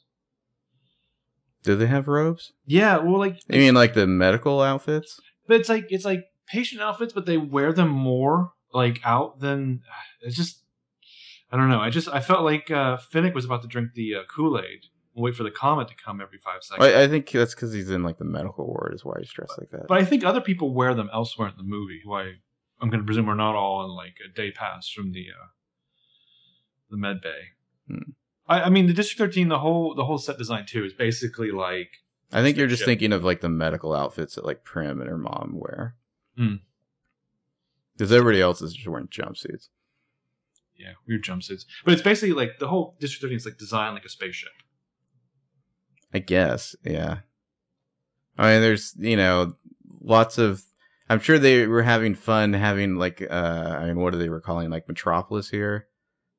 Do 1.63 1.75
they 1.75 1.87
have 1.87 2.07
robes? 2.07 2.53
Yeah, 2.65 2.97
well 2.97 3.17
like 3.19 3.39
I 3.51 3.57
mean, 3.57 3.73
like 3.73 3.93
the 3.93 4.07
medical 4.07 4.61
outfits? 4.61 5.19
but 5.47 5.59
it's 5.59 5.67
like 5.69 5.87
it's 5.89 6.05
like 6.05 6.25
patient 6.51 6.81
outfits 6.81 7.13
but 7.13 7.25
they 7.25 7.37
wear 7.37 7.71
them 7.73 7.89
more 7.89 8.53
like 8.73 8.99
out 9.03 9.39
than 9.39 9.81
it's 10.21 10.35
just 10.35 10.57
I 11.51 11.57
don't 11.57 11.69
know. 11.69 11.81
I 11.81 11.89
just 11.89 12.07
I 12.07 12.21
felt 12.21 12.43
like 12.43 12.71
uh 12.71 12.97
Finnick 12.97 13.33
was 13.33 13.45
about 13.45 13.61
to 13.63 13.67
drink 13.67 13.93
the 13.93 14.15
uh, 14.15 14.19
Kool-Aid 14.33 14.85
and 15.15 15.23
wait 15.23 15.35
for 15.35 15.43
the 15.43 15.51
comet 15.51 15.89
to 15.89 15.95
come 15.95 16.21
every 16.21 16.37
5 16.37 16.63
seconds. 16.63 16.87
I, 16.87 17.03
I 17.03 17.07
think 17.09 17.29
that's 17.29 17.53
because 17.53 17.73
he's 17.73 17.89
in 17.89 18.03
like 18.03 18.17
the 18.17 18.25
medical 18.25 18.65
ward, 18.65 18.93
is 18.93 19.03
why 19.03 19.15
he's 19.19 19.31
dressed 19.31 19.57
like 19.57 19.69
that. 19.71 19.87
But 19.89 19.97
I 19.99 20.05
think 20.05 20.23
other 20.23 20.39
people 20.39 20.73
wear 20.73 20.93
them 20.93 21.09
elsewhere 21.13 21.49
in 21.49 21.57
the 21.57 21.63
movie. 21.63 22.01
Who 22.05 22.13
I 22.13 22.35
I'm 22.79 22.89
going 22.89 23.01
to 23.01 23.05
presume 23.05 23.29
are 23.29 23.35
not 23.35 23.55
all 23.55 23.83
in 23.85 23.91
like 23.91 24.15
a 24.25 24.33
day 24.33 24.51
pass 24.51 24.89
from 24.89 25.11
the 25.11 25.27
uh, 25.29 25.47
the 26.89 26.97
med 26.97 27.21
bay. 27.21 27.49
Hmm. 27.87 28.11
I, 28.47 28.63
I 28.63 28.69
mean, 28.69 28.87
the 28.87 28.93
District 28.93 29.19
13, 29.19 29.49
the 29.49 29.59
whole 29.59 29.93
the 29.93 30.05
whole 30.05 30.17
set 30.17 30.37
design 30.37 30.65
too 30.65 30.85
is 30.85 30.93
basically 30.93 31.51
like 31.51 31.89
I 32.31 32.41
think 32.41 32.57
you're 32.57 32.67
just 32.67 32.81
Shit. 32.81 32.87
thinking 32.87 33.11
of 33.11 33.23
like 33.23 33.41
the 33.41 33.49
medical 33.49 33.93
outfits 33.93 34.35
that 34.35 34.45
like 34.45 34.63
Prim 34.63 35.01
and 35.01 35.09
her 35.09 35.17
mom 35.17 35.57
wear. 35.59 35.95
Hmm. 36.41 36.55
Because 37.97 38.11
everybody 38.11 38.41
else 38.41 38.61
is 38.61 38.73
just 38.73 38.87
wearing 38.87 39.07
jumpsuits. 39.07 39.67
yeah 40.77 40.93
weird 41.07 41.23
jumpsuits. 41.23 41.65
But 41.85 41.93
it's 41.93 42.01
basically 42.01 42.33
like 42.33 42.57
the 42.59 42.67
whole 42.67 42.95
District 42.99 43.21
13 43.21 43.37
is 43.37 43.45
like 43.45 43.57
designed 43.57 43.93
like 43.93 44.05
a 44.05 44.09
spaceship. 44.09 44.51
I 46.13 46.19
guess, 46.19 46.75
yeah. 46.83 47.19
I 48.37 48.53
mean, 48.53 48.61
there's 48.61 48.93
you 48.97 49.15
know 49.17 49.53
lots 50.01 50.37
of. 50.37 50.63
I'm 51.09 51.19
sure 51.19 51.37
they 51.37 51.67
were 51.67 51.83
having 51.83 52.15
fun 52.15 52.53
having 52.53 52.95
like 52.95 53.21
uh 53.29 53.77
I 53.79 53.85
mean, 53.85 53.99
what 53.99 54.13
are 54.13 54.17
they 54.17 54.29
were 54.29 54.41
calling 54.41 54.69
like 54.69 54.87
Metropolis 54.87 55.49
here, 55.49 55.87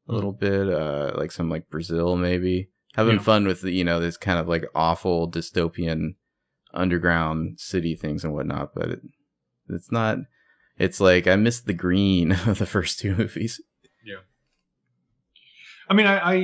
a 0.09 0.11
Hmm. 0.11 0.15
little 0.17 0.33
bit 0.33 0.69
uh 0.69 1.13
like 1.17 1.31
some 1.33 1.49
like 1.49 1.71
Brazil 1.71 2.17
maybe 2.17 2.71
having 2.95 3.17
Yeah. 3.17 3.23
fun 3.23 3.47
with 3.47 3.61
the, 3.63 3.71
you 3.71 3.85
know 3.85 4.01
this 4.01 4.17
kind 4.17 4.39
of 4.39 4.49
like 4.49 4.65
awful 4.75 5.31
dystopian 5.31 6.15
underground 6.75 7.61
city 7.61 7.95
things 7.95 8.25
and 8.25 8.33
whatnot, 8.35 8.75
but 8.75 8.89
it, 8.89 9.01
it's 9.75 9.93
not. 9.93 10.19
It's 10.79 11.01
like 11.01 11.27
I 11.27 11.37
missed 11.37 11.67
the 11.67 11.75
green 11.75 12.33
of 12.47 12.59
the 12.59 12.67
first 12.67 12.99
two 12.99 13.15
movies. 13.15 13.61
Yeah. 14.05 14.21
I 15.89 15.95
mean, 15.95 16.07
I, 16.07 16.19
I 16.19 16.35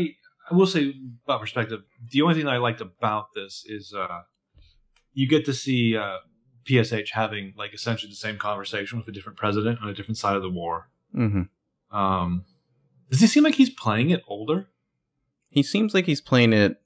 I 0.51 0.55
will 0.55 0.67
say 0.67 0.95
about 1.25 1.41
perspective. 1.41 1.81
The 2.11 2.23
only 2.23 2.35
thing 2.35 2.45
that 2.45 2.55
I 2.55 2.59
liked 2.59 2.81
about 2.81 3.35
this 3.35 3.65
is 3.67 3.95
uh 3.97 4.23
you 5.13 5.29
get 5.29 5.45
to 5.47 5.55
see 5.55 5.97
uh 5.97 6.19
PSH 6.69 7.11
having 7.13 7.55
like 7.57 7.73
essentially 7.73 8.11
the 8.11 8.17
same 8.17 8.37
conversation 8.37 8.99
with 8.99 9.09
a 9.09 9.13
different 9.13 9.39
president 9.39 9.81
on 9.83 9.89
a 9.89 9.95
different 9.95 10.19
side 10.19 10.37
of 10.37 10.43
the 10.43 10.51
war. 10.51 10.91
Mm-hmm. 11.17 11.97
Um, 11.97 12.45
does 13.11 13.21
he 13.21 13.27
seem 13.27 13.45
like 13.45 13.55
he's 13.55 13.71
playing 13.71 14.11
it 14.11 14.23
older? 14.29 14.69
He 15.51 15.63
seems 15.63 15.95
like 15.95 16.05
he's 16.05 16.21
playing 16.21 16.53
it 16.53 16.77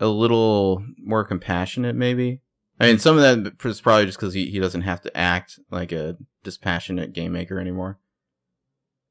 a 0.00 0.08
little 0.08 0.84
more 0.96 1.24
compassionate, 1.24 1.96
maybe. 1.96 2.40
I 2.80 2.86
mean, 2.86 2.98
some 2.98 3.18
of 3.18 3.22
that 3.22 3.54
is 3.64 3.80
probably 3.80 4.06
just 4.06 4.18
because 4.18 4.34
he, 4.34 4.50
he 4.50 4.60
doesn't 4.60 4.82
have 4.82 5.00
to 5.02 5.16
act 5.16 5.58
like 5.70 5.90
a 5.92 6.16
dispassionate 6.44 7.12
game 7.12 7.32
maker 7.32 7.58
anymore. 7.58 7.98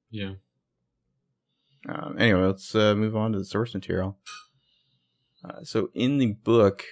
Yeah. 0.10 0.34
Um, 1.88 2.16
anyway, 2.18 2.42
let's 2.46 2.74
uh, 2.76 2.96
move 2.96 3.16
on 3.16 3.34
to 3.34 3.40
the 3.40 3.46
source 3.46 3.74
material. 3.74 4.18
Uh, 5.44 5.64
so, 5.64 5.90
in 5.94 6.18
the 6.18 6.34
book, 6.34 6.84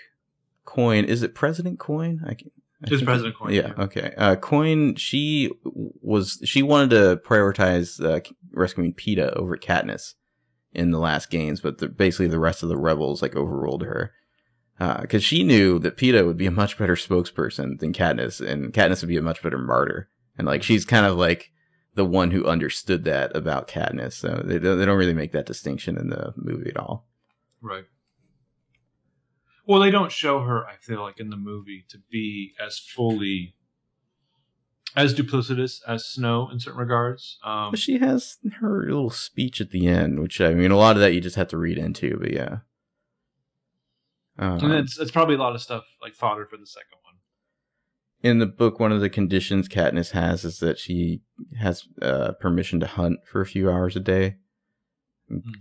Coin 0.65 1.05
is 1.05 1.23
it 1.23 1.33
President 1.35 1.79
Coin? 1.79 2.21
I 2.25 2.33
can, 2.33 2.51
I 2.83 2.93
It's 2.93 3.03
President 3.03 3.35
Coin, 3.37 3.53
Yeah. 3.53 3.73
yeah. 3.77 3.83
Okay. 3.83 4.13
Uh, 4.17 4.35
Coin. 4.35 4.95
She 4.95 5.51
was. 5.63 6.39
She 6.43 6.61
wanted 6.61 6.89
to 6.91 7.21
prioritize 7.27 8.03
uh, 8.03 8.21
rescuing 8.51 8.93
Peeta 8.93 9.33
over 9.35 9.57
Katniss 9.57 10.13
in 10.73 10.91
the 10.91 10.99
last 10.99 11.29
games, 11.29 11.61
but 11.61 11.77
the, 11.77 11.87
basically 11.87 12.27
the 12.27 12.39
rest 12.39 12.63
of 12.63 12.69
the 12.69 12.77
rebels 12.77 13.21
like 13.21 13.35
overruled 13.35 13.83
her 13.83 14.13
because 14.77 15.23
she 15.23 15.43
knew 15.43 15.79
that 15.79 15.97
Peeta 15.97 16.25
would 16.25 16.37
be 16.37 16.47
a 16.47 16.51
much 16.51 16.77
better 16.77 16.95
spokesperson 16.95 17.79
than 17.79 17.93
Katniss, 17.93 18.45
and 18.45 18.73
Katniss 18.73 19.01
would 19.01 19.09
be 19.09 19.17
a 19.17 19.21
much 19.21 19.41
better 19.41 19.57
martyr. 19.57 20.09
And 20.37 20.45
like 20.45 20.63
she's 20.63 20.85
kind 20.85 21.05
of 21.05 21.17
like 21.17 21.51
the 21.93 22.05
one 22.05 22.31
who 22.31 22.45
understood 22.45 23.05
that 23.05 23.35
about 23.35 23.69
Katniss. 23.69 24.13
So 24.13 24.41
they 24.43 24.59
don't, 24.59 24.77
they 24.77 24.85
don't 24.85 24.97
really 24.97 25.13
make 25.13 25.31
that 25.31 25.45
distinction 25.45 25.97
in 25.97 26.09
the 26.09 26.33
movie 26.35 26.69
at 26.69 26.77
all. 26.77 27.07
Right. 27.61 27.85
Well, 29.65 29.79
they 29.79 29.91
don't 29.91 30.11
show 30.11 30.41
her, 30.41 30.65
I 30.67 30.75
feel 30.79 31.01
like, 31.01 31.19
in 31.19 31.29
the 31.29 31.37
movie 31.37 31.85
to 31.89 31.97
be 32.11 32.53
as 32.63 32.77
fully 32.77 33.55
as 34.95 35.15
duplicitous 35.15 35.79
as 35.87 36.05
Snow 36.05 36.49
in 36.51 36.59
certain 36.59 36.79
regards. 36.79 37.39
Um, 37.43 37.71
But 37.71 37.79
she 37.79 37.97
has 37.97 38.37
her 38.59 38.85
little 38.85 39.09
speech 39.09 39.59
at 39.59 39.71
the 39.71 39.87
end, 39.87 40.19
which 40.19 40.39
I 40.39 40.53
mean, 40.53 40.71
a 40.71 40.77
lot 40.77 40.95
of 40.95 41.01
that 41.01 41.13
you 41.13 41.21
just 41.21 41.35
have 41.37 41.47
to 41.47 41.57
read 41.57 41.77
into. 41.77 42.17
But 42.19 42.31
yeah. 42.31 42.57
Um, 44.37 44.59
and 44.59 44.73
it's 44.73 44.99
it's 44.99 45.11
probably 45.11 45.35
a 45.35 45.39
lot 45.39 45.55
of 45.55 45.61
stuff 45.61 45.83
like 46.01 46.13
fodder 46.13 46.45
for 46.45 46.57
the 46.57 46.67
second 46.67 46.99
one. 47.03 47.15
in 48.29 48.39
the 48.39 48.45
book, 48.45 48.79
one 48.79 48.91
of 48.91 49.01
the 49.01 49.09
conditions 49.09 49.69
Katniss 49.69 50.11
has 50.11 50.43
is 50.43 50.59
that 50.59 50.77
she 50.77 51.21
has 51.59 51.83
uh, 52.01 52.33
permission 52.39 52.79
to 52.81 52.87
hunt 52.87 53.19
for 53.25 53.41
a 53.41 53.45
few 53.45 53.71
hours 53.71 53.95
a 53.95 54.01
day. 54.01 54.35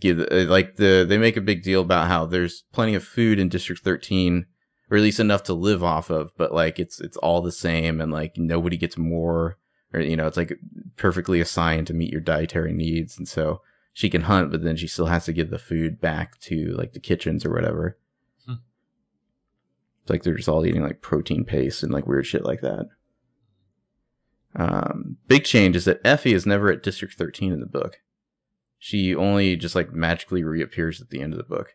Give 0.00 0.20
uh, 0.20 0.50
like 0.50 0.76
the 0.76 1.06
they 1.08 1.18
make 1.18 1.36
a 1.36 1.40
big 1.40 1.62
deal 1.62 1.82
about 1.82 2.08
how 2.08 2.26
there's 2.26 2.64
plenty 2.72 2.94
of 2.94 3.04
food 3.04 3.38
in 3.38 3.48
District 3.48 3.82
13, 3.82 4.46
or 4.90 4.96
at 4.96 5.02
least 5.02 5.20
enough 5.20 5.44
to 5.44 5.54
live 5.54 5.82
off 5.82 6.10
of, 6.10 6.30
but 6.36 6.52
like 6.52 6.78
it's 6.78 7.00
it's 7.00 7.16
all 7.18 7.40
the 7.40 7.52
same, 7.52 8.00
and 8.00 8.12
like 8.12 8.32
nobody 8.36 8.76
gets 8.76 8.98
more, 8.98 9.56
or 9.92 10.00
you 10.00 10.16
know, 10.16 10.26
it's 10.26 10.36
like 10.36 10.58
perfectly 10.96 11.40
assigned 11.40 11.86
to 11.86 11.94
meet 11.94 12.12
your 12.12 12.20
dietary 12.20 12.74
needs, 12.74 13.16
and 13.16 13.26
so 13.28 13.62
she 13.94 14.10
can 14.10 14.22
hunt, 14.22 14.50
but 14.50 14.64
then 14.64 14.76
she 14.76 14.88
still 14.88 15.06
has 15.06 15.24
to 15.24 15.32
give 15.32 15.50
the 15.50 15.58
food 15.58 16.00
back 16.00 16.38
to 16.40 16.74
like 16.76 16.92
the 16.92 17.00
kitchens 17.00 17.46
or 17.46 17.52
whatever. 17.54 17.96
Hmm. 20.04 20.06
It's 20.06 20.10
like 20.10 20.22
they're 20.22 20.34
just 20.36 20.48
all 20.48 20.66
eating 20.66 20.82
like 20.82 21.00
protein 21.00 21.44
paste 21.44 21.82
and 21.82 21.92
like 21.92 22.06
weird 22.06 22.26
shit 22.26 22.44
like 22.44 22.60
that. 22.60 22.86
Um, 24.56 25.16
big 25.26 25.44
change 25.44 25.74
is 25.76 25.84
that 25.86 26.00
Effie 26.04 26.32
is 26.34 26.46
never 26.46 26.70
at 26.70 26.82
District 26.82 27.14
13 27.14 27.52
in 27.52 27.60
the 27.60 27.66
book. 27.66 27.98
She 28.78 29.14
only 29.14 29.56
just 29.56 29.74
like 29.74 29.92
magically 29.92 30.44
reappears 30.44 31.00
at 31.00 31.10
the 31.10 31.20
end 31.20 31.32
of 31.32 31.38
the 31.38 31.44
book. 31.44 31.74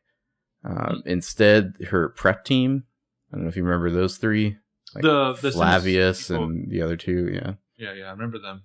Um, 0.64 1.02
instead, 1.06 1.74
her 1.90 2.10
prep 2.10 2.46
team, 2.46 2.84
I 3.32 3.36
don't 3.36 3.44
know 3.46 3.50
if 3.50 3.58
you 3.58 3.64
remember 3.64 3.90
those 3.90 4.18
three, 4.18 4.58
like 4.96 5.04
The- 5.04 5.34
the 5.34 5.52
Flavius 5.52 6.30
and 6.30 6.70
the 6.72 6.82
other 6.82 6.98
two, 6.98 7.30
yeah. 7.34 7.54
Yeah, 7.78 7.94
yeah, 7.94 8.06
I 8.08 8.12
remember 8.12 8.40
them. 8.40 8.64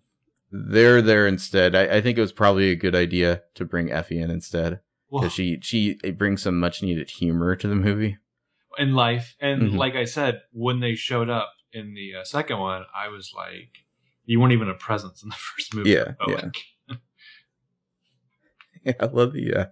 They're 0.52 1.02
there 1.02 1.26
instead. 1.26 1.74
I, 1.74 1.96
I 1.96 2.00
think 2.00 2.18
it 2.18 2.20
was 2.20 2.32
probably 2.32 2.70
a 2.70 2.76
good 2.76 2.94
idea 2.94 3.42
to 3.54 3.64
bring 3.64 3.90
Effie 3.90 4.20
in 4.20 4.30
instead 4.30 4.80
because 5.10 5.32
she 5.32 5.58
she 5.62 5.94
brings 6.16 6.42
some 6.42 6.60
much 6.60 6.82
needed 6.82 7.10
humor 7.10 7.56
to 7.56 7.66
the 7.66 7.74
movie. 7.74 8.18
In 8.78 8.94
life, 8.94 9.36
and 9.40 9.72
Mhm. 9.72 9.76
like 9.78 9.94
I 9.94 10.04
said, 10.04 10.42
when 10.52 10.80
they 10.80 10.94
showed 10.94 11.30
up 11.30 11.52
in 11.72 11.94
the 11.94 12.14
uh, 12.20 12.24
second 12.24 12.58
one, 12.58 12.84
I 12.94 13.08
was 13.08 13.32
like, 13.36 13.70
you 14.24 14.40
weren't 14.40 14.52
even 14.52 14.68
a 14.68 14.74
presence 14.74 15.22
in 15.22 15.28
the 15.28 15.34
first 15.38 15.74
movie. 15.74 15.90
Yeah, 15.90 16.12
yeah. 16.28 16.34
like, 16.34 16.56
Yeah, 18.84 18.92
I 19.00 19.06
love 19.06 19.32
the 19.32 19.54
uh, 19.54 19.66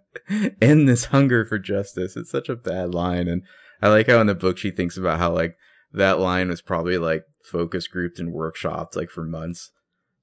end 0.63 0.89
this 0.89 1.07
hunger 1.07 1.45
for 1.45 1.59
justice. 1.59 2.17
It's 2.17 2.31
such 2.31 2.49
a 2.49 2.57
bad 2.57 2.95
line, 2.95 3.29
and 3.29 3.43
I 3.83 3.89
like 3.89 4.07
how 4.09 4.21
in 4.21 4.27
the 4.27 4.35
book 4.35 4.57
she 4.59 4.71
thinks 4.71 4.97
about 4.97 5.19
how 5.19 5.33
like 5.33 5.57
that 5.93 6.19
line 6.19 6.49
was 6.49 6.63
probably 6.63 6.97
like 6.97 7.25
focus 7.45 7.87
grouped 7.89 8.19
and 8.19 8.33
workshopped 8.35 8.97
like 8.97 9.11
for 9.11 9.25
months 9.25 9.71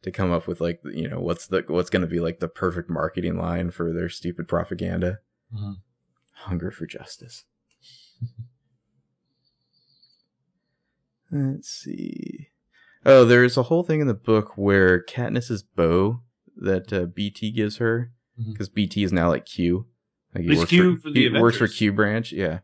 to 0.02 0.12
come 0.12 0.32
up 0.32 0.48
with 0.48 0.60
like 0.62 0.80
you 0.86 1.08
know 1.08 1.20
what's 1.20 1.46
the 1.48 1.64
what's 1.68 1.90
going 1.92 2.02
to 2.02 2.08
be 2.08 2.20
like 2.20 2.40
the 2.40 2.48
perfect 2.48 2.90
marketing 2.90 3.38
line 3.38 3.70
for 3.70 3.94
their 3.94 4.10
stupid 4.10 4.48
propaganda. 4.48 5.20
Mhm. 5.54 5.76
Hunger 6.46 6.72
for 6.72 6.86
justice. 6.88 7.44
Let's 11.32 11.70
see. 11.70 12.50
Oh, 13.06 13.26
there's 13.26 13.58
a 13.58 13.64
whole 13.64 13.84
thing 13.84 14.02
in 14.02 14.08
the 14.08 14.14
book 14.14 14.58
where 14.58 15.04
Katniss's 15.04 15.64
bow 15.64 16.22
that 16.58 16.92
uh, 16.92 17.06
Beetee 17.06 17.56
gives 17.56 17.78
her 17.78 18.12
because 18.48 18.70
Beetee 18.70 19.06
is 19.06 19.14
now 19.14 19.30
like 19.30 19.46
Q. 19.46 19.86
Like 20.34 20.46
He's 20.46 20.66
Q 20.66 20.98
for 20.98 21.10
the 21.10 21.30
he 21.30 21.40
works 21.40 21.58
for 21.58 21.68
Q 21.68 21.94
branch. 21.94 22.32
Yeah. 22.32 22.60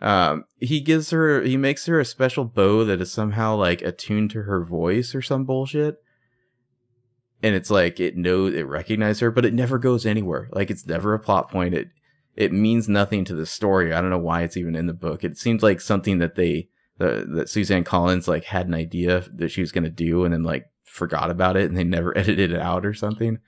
Um, 0.00 0.44
he 0.58 0.80
gives 0.80 1.10
her, 1.10 1.42
he 1.42 1.56
makes 1.56 1.86
her 1.86 2.00
a 2.00 2.04
special 2.04 2.44
bow 2.44 2.84
that 2.84 3.00
is 3.00 3.12
somehow 3.12 3.54
like 3.54 3.82
attuned 3.82 4.30
to 4.32 4.42
her 4.42 4.64
voice 4.64 5.14
or 5.14 5.22
some 5.22 5.44
bullshit. 5.44 5.96
And 7.42 7.54
it's 7.54 7.70
like 7.70 7.98
it 7.98 8.16
knows 8.16 8.54
it 8.54 8.66
recognizes 8.66 9.20
her, 9.20 9.30
but 9.30 9.44
it 9.44 9.54
never 9.54 9.78
goes 9.78 10.06
anywhere. 10.06 10.48
Like 10.52 10.70
it's 10.70 10.86
never 10.86 11.12
a 11.14 11.18
plot 11.18 11.50
point. 11.50 11.74
It 11.74 11.88
it 12.36 12.52
means 12.52 12.88
nothing 12.88 13.24
to 13.26 13.34
the 13.34 13.46
story. 13.46 13.92
I 13.92 14.00
don't 14.00 14.10
know 14.10 14.18
why 14.18 14.42
it's 14.42 14.56
even 14.56 14.76
in 14.76 14.86
the 14.86 14.94
book. 14.94 15.24
It 15.24 15.36
seems 15.36 15.62
like 15.62 15.80
something 15.80 16.18
that 16.18 16.36
they 16.36 16.68
the, 16.98 17.26
that 17.34 17.48
Suzanne 17.48 17.84
Collins 17.84 18.28
like 18.28 18.44
had 18.44 18.66
an 18.68 18.74
idea 18.74 19.24
that 19.34 19.50
she 19.50 19.60
was 19.60 19.72
gonna 19.72 19.90
do 19.90 20.24
and 20.24 20.32
then 20.32 20.42
like 20.42 20.66
forgot 20.84 21.30
about 21.30 21.56
it 21.56 21.64
and 21.66 21.76
they 21.76 21.84
never 21.84 22.16
edited 22.18 22.52
it 22.52 22.60
out 22.60 22.84
or 22.86 22.94
something. 22.94 23.38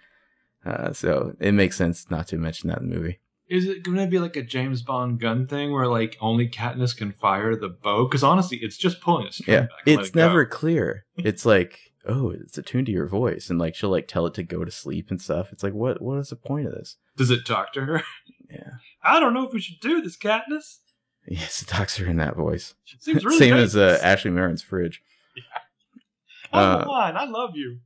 Uh, 0.64 0.92
so 0.92 1.34
it 1.40 1.52
makes 1.52 1.76
sense 1.76 2.10
not 2.10 2.26
to 2.28 2.38
mention 2.38 2.70
that 2.70 2.78
in 2.80 2.88
the 2.88 2.96
movie. 2.96 3.20
Is 3.50 3.66
it 3.66 3.82
going 3.82 3.98
to 3.98 4.06
be 4.06 4.18
like 4.18 4.36
a 4.36 4.42
James 4.42 4.80
Bond 4.80 5.20
gun 5.20 5.46
thing 5.46 5.70
where 5.70 5.86
like 5.86 6.16
only 6.22 6.48
Katniss 6.48 6.96
can 6.96 7.12
fire 7.12 7.54
the 7.54 7.68
bow? 7.68 8.06
Because 8.08 8.24
honestly, 8.24 8.56
it's 8.62 8.78
just 8.78 9.02
pulling 9.02 9.26
a 9.26 9.32
string 9.32 9.54
Yeah, 9.54 9.60
back. 9.60 9.70
it's 9.84 10.08
it 10.08 10.14
go. 10.14 10.20
never 10.26 10.46
clear. 10.46 11.04
It's 11.18 11.44
like, 11.44 11.78
oh, 12.08 12.30
it's 12.30 12.56
attuned 12.56 12.86
to 12.86 12.92
your 12.92 13.06
voice, 13.06 13.50
and 13.50 13.58
like 13.58 13.74
she'll 13.74 13.90
like 13.90 14.08
tell 14.08 14.24
it 14.24 14.32
to 14.34 14.42
go 14.42 14.64
to 14.64 14.70
sleep 14.70 15.10
and 15.10 15.20
stuff. 15.20 15.52
It's 15.52 15.62
like, 15.62 15.74
what? 15.74 16.00
What 16.00 16.18
is 16.20 16.30
the 16.30 16.36
point 16.36 16.66
of 16.66 16.72
this? 16.72 16.96
Does 17.18 17.30
it 17.30 17.44
talk 17.44 17.74
to 17.74 17.82
her? 17.84 18.02
Yeah, 18.50 18.70
I 19.02 19.20
don't 19.20 19.34
know 19.34 19.46
if 19.46 19.52
we 19.52 19.60
should 19.60 19.80
do 19.80 20.00
this, 20.00 20.16
Katniss. 20.16 20.78
yes, 21.28 21.62
it 21.62 21.68
talks 21.68 21.96
to 21.96 22.04
her 22.04 22.10
in 22.10 22.16
that 22.18 22.36
voice. 22.36 22.74
Seems 23.00 23.24
really 23.24 23.38
Same 23.38 23.54
as 23.54 23.76
uh. 23.76 23.98
Ashley 24.02 24.30
Marin's 24.30 24.62
fridge. 24.62 25.02
I'm 26.52 26.62
uh, 26.62 26.82
the 26.82 26.88
one. 26.88 27.16
I 27.16 27.24
love 27.24 27.56
you. 27.56 27.78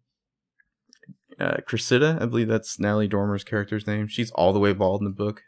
Uh, 1.38 1.58
Cressida, 1.66 2.18
I 2.20 2.26
believe 2.26 2.48
that's 2.48 2.80
Natalie 2.80 3.08
Dormer's 3.08 3.44
character's 3.44 3.86
name. 3.86 4.08
She's 4.08 4.30
all 4.32 4.52
the 4.52 4.58
way 4.58 4.72
bald 4.72 5.00
in 5.00 5.04
the 5.04 5.10
book. 5.10 5.42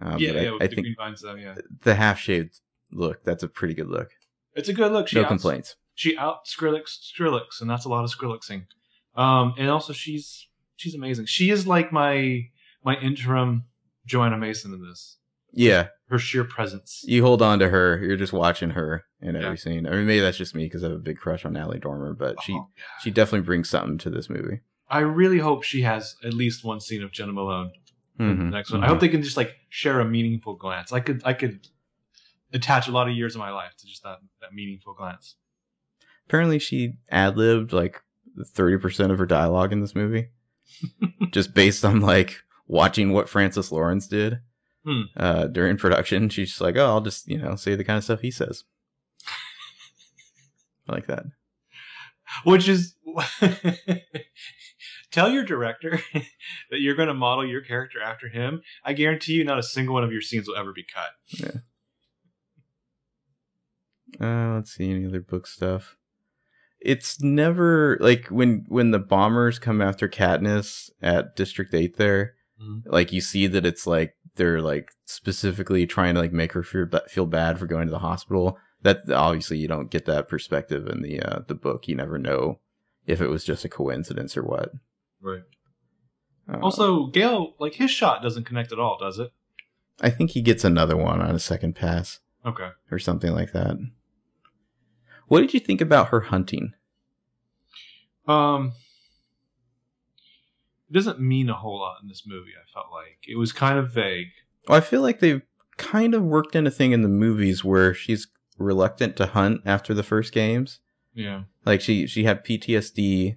Uh, 0.00 0.16
yeah, 0.18 0.32
I. 0.32 0.50
With 0.52 0.62
I 0.62 0.66
the 0.66 0.74
think 0.74 0.86
green 0.86 0.96
vines, 0.96 1.20
though, 1.20 1.34
yeah. 1.34 1.56
the 1.82 1.94
half 1.94 2.18
shaved 2.18 2.60
look, 2.90 3.22
that's 3.24 3.42
a 3.42 3.48
pretty 3.48 3.74
good 3.74 3.88
look. 3.88 4.10
It's 4.54 4.68
a 4.68 4.72
good 4.72 4.92
look. 4.92 5.08
She 5.08 5.16
no 5.16 5.22
outs- 5.22 5.28
complaints. 5.28 5.76
She 5.94 6.16
out 6.16 6.46
Skrillex 6.46 6.98
Skrillex, 7.14 7.60
and 7.60 7.70
that's 7.70 7.84
a 7.84 7.88
lot 7.88 8.04
of 8.04 8.10
Skrillexing. 8.10 8.66
Um, 9.14 9.54
and 9.56 9.70
also 9.70 9.92
she's 9.92 10.46
she's 10.76 10.94
amazing. 10.94 11.26
She 11.26 11.50
is 11.50 11.66
like 11.66 11.92
my 11.92 12.48
my 12.84 12.96
interim 12.96 13.64
Johanna 14.06 14.36
Mason 14.36 14.72
in 14.74 14.82
this. 14.82 15.16
Yeah, 15.56 15.88
Her 16.10 16.18
sheer 16.18 16.44
presence. 16.44 17.02
you 17.08 17.22
hold 17.22 17.40
on 17.42 17.58
to 17.60 17.68
her. 17.70 17.98
You're 18.02 18.16
just 18.18 18.32
watching 18.32 18.70
her 18.70 19.04
in 19.20 19.34
every 19.36 19.48
Yeah. 19.50 19.54
scene. 19.54 19.86
I 19.86 19.90
mean, 19.90 20.06
maybe 20.06 20.20
that's 20.20 20.36
just 20.36 20.54
me 20.54 20.64
because 20.66 20.84
I 20.84 20.88
have 20.88 20.96
a 20.96 21.00
big 21.00 21.16
crush 21.18 21.44
on 21.44 21.54
Natalie 21.54 21.78
Dormer, 21.80 22.12
but 22.14 22.40
she 22.42 22.52
Oh, 22.52 22.68
yeah. 22.76 22.82
she 23.02 23.10
definitely 23.10 23.46
brings 23.46 23.68
something 23.70 23.96
to 23.98 24.10
this 24.10 24.28
movie. 24.30 24.60
I 24.88 25.00
really 25.00 25.38
hope 25.38 25.62
she 25.64 25.80
has 25.82 26.14
at 26.22 26.34
least 26.34 26.62
one 26.64 26.80
scene 26.80 27.02
of 27.02 27.10
Jena 27.10 27.32
Malone. 27.32 27.72
in 28.18 28.26
Mhm, 28.26 28.38
The 28.38 28.44
next 28.56 28.70
one. 28.72 28.80
mhm. 28.80 28.84
I 28.84 28.88
hope 28.88 29.00
they 29.00 29.08
can 29.10 29.22
just 29.22 29.36
like 29.36 29.56
share 29.68 30.00
a 30.00 30.04
meaningful 30.06 30.54
glance. 30.56 30.90
I 30.92 31.00
could 31.00 31.20
I 31.24 31.32
could 31.34 31.66
attach 32.52 32.88
a 32.88 32.90
lot 32.92 33.08
of 33.08 33.14
years 33.14 33.34
of 33.34 33.40
my 33.40 33.50
life 33.50 33.76
to 33.78 33.86
just 33.86 34.02
that 34.04 34.20
that 34.40 34.54
meaningful 34.54 34.94
glance. 34.94 35.36
Apparently, 36.26 36.58
she 36.58 36.94
ad 37.10 37.36
libbed 37.36 37.72
like 37.74 38.00
thirty 38.46 38.78
percent 38.78 39.12
of 39.12 39.18
her 39.18 39.26
dialogue 39.26 39.70
in 39.72 39.80
this 39.80 39.94
movie, 39.94 40.28
just 41.32 41.52
based 41.54 41.84
on 41.84 42.00
like 42.00 42.42
watching 42.66 43.12
what 43.12 43.28
Francis 43.28 43.70
Lawrence 43.70 44.06
did 44.06 44.38
Hmm. 44.86 45.02
uh, 45.16 45.46
during 45.48 45.76
production. 45.76 46.28
She's 46.28 46.50
just 46.50 46.60
like, 46.60 46.76
"Oh, 46.76 46.86
I'll 46.86 47.00
just 47.00 47.26
you 47.26 47.38
know 47.38 47.56
say 47.56 47.74
the 47.74 47.84
kind 47.84 47.98
of 47.98 48.04
stuff 48.04 48.20
he 48.20 48.30
says." 48.30 48.64
I 50.88 50.92
like 50.92 51.06
that. 51.08 51.24
Which 52.44 52.68
is 52.68 52.94
tell 55.10 55.30
your 55.30 55.44
director 55.44 56.00
that 56.14 56.80
you're 56.80 56.94
going 56.94 57.08
to 57.08 57.14
model 57.14 57.44
your 57.44 57.62
character 57.62 58.00
after 58.00 58.28
him. 58.28 58.62
I 58.84 58.92
guarantee 58.92 59.32
you, 59.32 59.44
not 59.44 59.58
a 59.58 59.62
single 59.62 59.94
one 59.94 60.04
of 60.04 60.12
your 60.12 60.20
scenes 60.20 60.46
will 60.46 60.56
ever 60.56 60.72
be 60.72 60.84
cut. 60.84 61.10
Uh, 64.20 64.54
let's 64.54 64.72
see 64.72 64.90
any 64.90 65.04
other 65.04 65.20
book 65.20 65.46
stuff. 65.46 65.96
It's 66.80 67.20
never 67.20 67.98
like 68.00 68.28
when 68.28 68.64
when 68.68 68.92
the 68.92 68.98
bombers 69.00 69.58
come 69.58 69.82
after 69.82 70.08
Katniss 70.08 70.90
at 71.02 71.34
District 71.34 71.74
Eight. 71.74 71.96
There, 71.96 72.34
Mhm. 72.62 72.82
like 72.86 73.12
you 73.12 73.20
see 73.20 73.46
that 73.48 73.66
it's 73.66 73.86
like 73.86 74.16
they're 74.36 74.62
like 74.62 74.90
specifically 75.04 75.86
trying 75.86 76.14
to 76.14 76.20
like 76.20 76.32
make 76.32 76.52
her 76.52 76.62
feel 76.62 76.86
feel 77.08 77.26
bad 77.26 77.58
for 77.58 77.66
going 77.66 77.86
to 77.86 77.90
the 77.90 77.98
hospital. 77.98 78.58
That 78.82 79.10
obviously 79.10 79.58
you 79.58 79.68
don't 79.68 79.90
get 79.90 80.06
that 80.06 80.28
perspective 80.28 80.86
in 80.86 81.02
the 81.02 81.20
uh, 81.20 81.40
the 81.48 81.54
book. 81.54 81.86
You 81.88 81.96
never 81.96 82.18
know 82.18 82.60
if 83.06 83.20
it 83.20 83.28
was 83.28 83.44
just 83.44 83.64
a 83.64 83.68
coincidence 83.68 84.36
or 84.36 84.42
what. 84.42 84.72
Right. 85.20 85.42
Uh, 86.48 86.58
Also, 86.62 87.06
Gale, 87.06 87.54
like 87.58 87.74
his 87.74 87.90
shot 87.90 88.22
doesn't 88.22 88.44
connect 88.44 88.72
at 88.72 88.78
all, 88.78 88.96
does 88.98 89.18
it? 89.18 89.32
I 90.00 90.10
think 90.10 90.30
he 90.30 90.42
gets 90.42 90.64
another 90.64 90.96
one 90.96 91.20
on 91.22 91.34
a 91.34 91.38
second 91.38 91.74
pass 91.74 92.20
Okay. 92.44 92.70
or 92.90 92.98
something 92.98 93.32
like 93.32 93.52
that. 93.52 93.76
What 95.28 95.40
did 95.40 95.52
you 95.54 95.60
think 95.60 95.80
about 95.80 96.08
her 96.08 96.20
hunting? 96.20 96.72
Um, 98.28 98.72
it 100.88 100.92
doesn't 100.92 101.20
mean 101.20 101.48
a 101.48 101.54
whole 101.54 101.78
lot 101.80 101.98
in 102.02 102.08
this 102.08 102.24
movie. 102.26 102.52
I 102.60 102.66
felt 102.72 102.86
like 102.92 103.18
it 103.26 103.36
was 103.36 103.52
kind 103.52 103.78
of 103.78 103.90
vague. 103.90 104.28
Well, 104.68 104.78
I 104.78 104.80
feel 104.80 105.02
like 105.02 105.20
they've 105.20 105.42
kind 105.76 106.14
of 106.14 106.22
worked 106.22 106.54
in 106.56 106.66
a 106.66 106.70
thing 106.70 106.92
in 106.92 107.02
the 107.02 107.08
movies 107.08 107.64
where 107.64 107.92
she's 107.94 108.28
reluctant 108.58 109.16
to 109.16 109.26
hunt 109.26 109.60
after 109.64 109.92
the 109.94 110.02
first 110.02 110.32
games. 110.32 110.80
Yeah. 111.14 111.42
Like 111.64 111.80
she 111.80 112.06
she 112.06 112.24
had 112.24 112.44
PTSD 112.44 113.36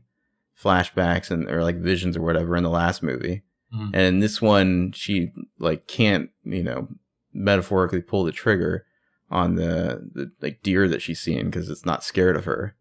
flashbacks 0.61 1.31
and 1.31 1.49
or 1.49 1.63
like 1.63 1.77
visions 1.77 2.17
or 2.17 2.21
whatever 2.21 2.55
in 2.55 2.63
the 2.63 2.69
last 2.69 3.01
movie. 3.01 3.43
Mhm. 3.73 3.85
And 3.93 4.01
in 4.01 4.19
this 4.19 4.41
one 4.41 4.91
she 4.91 5.31
like 5.57 5.87
can't, 5.87 6.29
you 6.43 6.63
know, 6.63 6.87
metaphorically 7.33 8.01
pull 8.01 8.23
the 8.23 8.31
trigger 8.31 8.85
on 9.31 9.55
the, 9.55 10.09
the 10.13 10.31
like 10.41 10.61
deer 10.63 10.87
that 10.87 11.01
she's 11.01 11.19
seeing 11.19 11.45
because 11.45 11.69
it's 11.69 11.85
not 11.85 12.03
scared 12.03 12.35
of 12.35 12.45
her. 12.45 12.75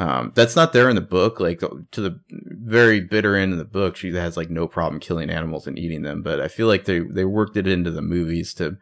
Um, 0.00 0.32
that's 0.34 0.56
not 0.56 0.72
there 0.72 0.88
in 0.88 0.94
the 0.94 1.02
book. 1.02 1.40
Like 1.40 1.60
to 1.60 2.00
the 2.00 2.20
very 2.30 3.00
bitter 3.00 3.36
end 3.36 3.52
of 3.52 3.58
the 3.58 3.66
book, 3.66 3.96
she 3.96 4.14
has 4.14 4.34
like 4.34 4.48
no 4.48 4.66
problem 4.66 4.98
killing 4.98 5.28
animals 5.28 5.66
and 5.66 5.78
eating 5.78 6.00
them. 6.02 6.22
But 6.22 6.40
I 6.40 6.48
feel 6.48 6.68
like 6.68 6.86
they 6.86 7.00
they 7.00 7.26
worked 7.26 7.56
it 7.58 7.66
into 7.66 7.90
the 7.90 8.00
movies 8.00 8.54
to 8.54 8.78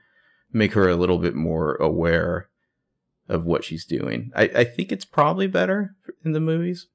make 0.52 0.74
her 0.74 0.88
a 0.88 0.94
little 0.94 1.18
bit 1.18 1.34
more 1.34 1.74
aware 1.76 2.48
of 3.28 3.44
what 3.44 3.64
she's 3.64 3.84
doing. 3.84 4.30
I, 4.36 4.42
I 4.54 4.64
think 4.64 4.92
it's 4.92 5.04
probably 5.04 5.48
better 5.48 5.96
in 6.24 6.32
the 6.32 6.40
movies. 6.40 6.86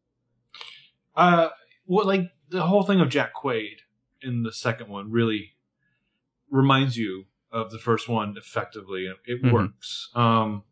Uh, 1.18 1.50
what 1.86 2.06
like 2.08 2.32
the 2.50 2.64
whole 2.68 2.84
thing 2.84 3.02
of 3.02 3.10
Jack 3.10 3.34
Quaid 3.36 3.80
in 4.22 4.44
the 4.44 4.54
second 4.54 4.88
one 4.88 5.12
really 5.12 5.56
reminds 6.50 6.96
you 6.96 7.26
of 7.52 7.72
the 7.72 7.78
first 7.78 8.08
one 8.08 8.36
effectively. 8.38 9.12
It 9.26 9.44
Mhm. 9.44 9.52
works. 9.52 10.10
Um, 10.16 10.64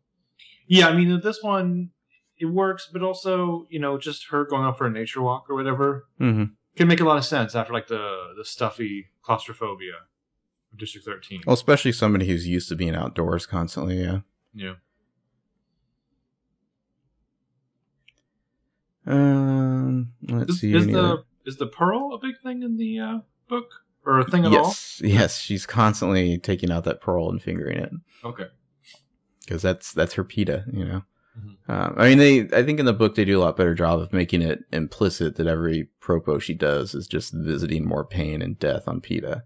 yeah, 0.66 0.88
I 0.88 0.96
mean 0.96 1.20
this 1.20 1.42
one 1.42 1.90
it 2.42 2.46
works, 2.46 2.88
but 2.92 3.02
also 3.02 3.66
you 3.70 3.78
know 3.78 3.96
just 3.98 4.26
her 4.30 4.44
going 4.44 4.64
out 4.64 4.76
for 4.76 4.86
a 4.86 4.90
nature 4.90 5.22
walk 5.22 5.48
or 5.48 5.54
whatever 5.54 6.06
Mm-hmm. 6.20 6.44
can 6.76 6.88
make 6.88 7.00
a 7.00 7.04
lot 7.04 7.16
of 7.16 7.24
sense 7.24 7.54
after 7.54 7.72
like 7.72 7.86
the 7.86 8.34
the 8.36 8.44
stuffy 8.44 9.06
claustrophobia 9.22 9.92
of 10.72 10.78
District 10.78 11.06
Thirteen. 11.06 11.40
Well, 11.46 11.54
especially 11.54 11.92
somebody 11.92 12.26
who's 12.26 12.46
used 12.46 12.68
to 12.70 12.76
being 12.76 12.94
outdoors 12.94 13.46
constantly. 13.46 14.02
Yeah. 14.02 14.20
Yeah. 14.54 14.74
Um. 19.06 20.12
Let's 20.22 20.50
Is, 20.50 20.60
see. 20.60 20.74
is 20.74 20.86
the 20.86 20.98
other- 20.98 21.22
is 21.44 21.56
the 21.56 21.66
pearl 21.66 22.14
a 22.14 22.18
big 22.18 22.36
thing 22.42 22.62
in 22.62 22.76
the 22.76 23.00
uh, 23.00 23.18
book 23.48 23.66
or 24.06 24.20
a 24.20 24.24
thing 24.30 24.44
at 24.46 24.52
all? 24.54 24.66
yes, 24.68 25.00
yes. 25.04 25.38
She's 25.38 25.66
constantly 25.66 26.38
taking 26.38 26.70
out 26.70 26.84
that 26.84 27.00
pearl 27.00 27.28
and 27.30 27.42
fingering 27.42 27.78
it. 27.78 27.90
Okay. 28.24 28.46
because 29.40 29.60
that's 29.62 29.92
that's 29.92 30.14
her 30.14 30.24
Peeta, 30.24 30.72
you 30.72 30.84
know. 30.84 31.02
Mhm. 31.38 31.56
Um, 31.68 31.94
I 31.96 32.08
mean, 32.08 32.18
they 32.18 32.40
I 32.56 32.62
think 32.62 32.78
in 32.78 32.86
the 32.86 32.92
book 32.92 33.14
they 33.14 33.24
do 33.24 33.38
a 33.38 33.42
lot 33.42 33.56
better 33.56 33.74
job 33.74 34.00
of 34.00 34.12
making 34.12 34.42
it 34.42 34.64
implicit 34.72 35.36
that 35.36 35.46
every 35.46 35.88
propo 36.00 36.40
she 36.40 36.54
does 36.54 36.94
is 36.94 37.06
just 37.06 37.32
visiting 37.32 37.86
more 37.86 38.04
pain 38.04 38.42
and 38.42 38.58
death 38.58 38.86
on 38.86 39.00
Peeta, 39.00 39.42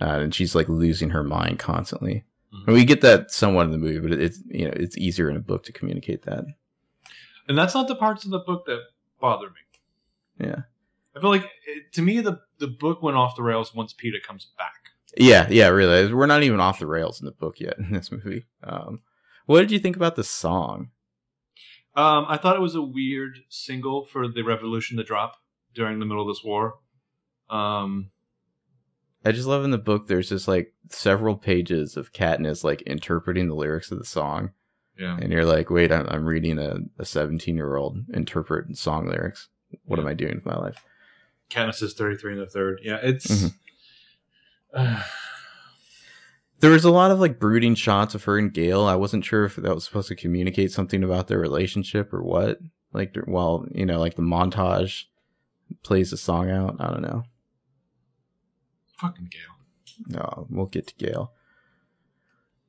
uh, 0.00 0.04
and 0.20 0.34
she's 0.34 0.54
like 0.54 0.68
losing 0.68 1.10
her 1.10 1.24
mind 1.24 1.58
constantly. 1.58 2.24
Mhm. 2.54 2.66
And 2.66 2.74
we 2.74 2.84
get 2.84 3.00
that 3.02 3.30
somewhat 3.30 3.64
in 3.66 3.70
the 3.72 3.78
movie, 3.78 4.00
but 4.06 4.12
it's 4.18 4.40
you 4.48 4.66
know 4.66 4.72
it's 4.76 4.98
easier 4.98 5.30
in 5.30 5.36
a 5.36 5.40
book 5.40 5.62
to 5.64 5.72
communicate 5.72 6.22
that. 6.24 6.44
And 7.48 7.56
that's 7.58 7.74
not 7.74 7.88
the 7.88 7.96
parts 7.96 8.24
of 8.24 8.30
the 8.30 8.40
book 8.40 8.66
that 8.66 8.80
bother 9.20 9.46
me. 9.48 10.46
Yeah, 10.46 10.62
I 11.16 11.20
feel 11.20 11.30
like 11.30 11.44
it, 11.66 11.92
to 11.92 12.02
me 12.02 12.20
the 12.20 12.40
the 12.58 12.68
book 12.68 13.02
went 13.02 13.16
off 13.16 13.36
the 13.36 13.42
rails 13.42 13.74
once 13.74 13.92
Peter 13.94 14.18
comes 14.26 14.48
back. 14.58 14.74
yeah, 15.16 15.46
yeah. 15.50 15.68
Really, 15.68 16.12
we're 16.12 16.26
not 16.26 16.42
even 16.42 16.60
off 16.60 16.78
the 16.80 16.86
rails 16.86 17.18
in 17.20 17.24
the 17.26 17.32
book 17.32 17.60
yet 17.60 17.78
in 17.78 17.92
this 17.92 18.12
movie. 18.12 18.44
Um, 18.62 19.00
what 19.46 19.60
did 19.60 19.70
you 19.70 19.78
think 19.78 19.96
about 19.96 20.16
the 20.16 20.24
song? 20.24 20.90
Um, 21.96 22.26
I 22.28 22.36
thought 22.36 22.56
it 22.56 22.60
was 22.62 22.74
a 22.76 22.82
weird 22.82 23.40
single 23.48 24.04
for 24.06 24.28
the 24.28 24.42
revolution 24.42 24.96
to 24.98 25.02
drop 25.04 25.36
during 25.74 25.98
the 25.98 26.06
middle 26.06 26.22
of 26.22 26.28
this 26.34 26.44
war. 26.44 26.74
Um, 27.48 28.10
I 29.24 29.32
just 29.32 29.48
love 29.48 29.64
in 29.64 29.70
the 29.70 29.78
book. 29.78 30.06
There's 30.06 30.28
just 30.28 30.46
like 30.48 30.72
several 30.88 31.36
pages 31.36 31.96
of 31.96 32.12
Katniss 32.12 32.64
like 32.64 32.82
interpreting 32.82 33.48
the 33.48 33.54
lyrics 33.54 33.90
of 33.90 33.98
the 33.98 34.04
song. 34.04 34.50
yeah, 34.98 35.18
and 35.20 35.32
you're 35.32 35.44
like, 35.44 35.68
wait, 35.68 35.90
I'm, 35.92 36.06
I'm 36.08 36.24
reading 36.24 36.58
a 36.58 37.04
17 37.04 37.54
year 37.56 37.76
old 37.76 37.98
interpret 38.14 38.76
song 38.78 39.08
lyrics. 39.08 39.48
What 39.84 39.98
am 39.98 40.06
I 40.06 40.14
doing 40.14 40.36
with 40.36 40.46
my 40.46 40.56
life? 40.56 40.84
Katniss 41.50 41.82
is 41.82 41.94
33 41.94 42.34
in 42.34 42.38
the 42.38 42.46
third. 42.46 42.80
Yeah, 42.82 42.98
it's. 43.02 43.26
Mhm. 43.26 43.54
Uh, 44.72 45.02
There 46.60 46.70
was 46.70 46.84
a 46.84 46.90
lot 46.90 47.10
of 47.10 47.18
like 47.20 47.38
brooding 47.40 47.74
shots 47.74 48.14
of 48.14 48.24
her 48.24 48.38
and 48.38 48.52
Gale. 48.52 48.82
I 48.84 48.94
wasn't 48.94 49.24
sure 49.24 49.44
if 49.44 49.56
that 49.56 49.74
was 49.74 49.84
supposed 49.84 50.08
to 50.08 50.14
communicate 50.16 50.72
something 50.72 51.02
about 51.02 51.26
their 51.28 51.38
relationship 51.38 52.12
or 52.12 52.22
what. 52.22 52.58
Like, 52.92 53.16
while 53.24 53.66
you 53.72 53.86
know, 53.86 53.98
like 53.98 54.16
the 54.16 54.22
montage 54.22 55.04
plays 55.82 56.10
the 56.10 56.16
song 56.16 56.50
out. 56.50 56.76
I 56.80 56.88
don't 56.90 57.02
know. 57.02 57.24
fucking 58.98 59.30
Gale. 59.30 60.08
No, 60.08 60.46
we'll 60.50 60.66
get 60.66 60.86
to 60.88 60.94
Gale. 60.96 61.32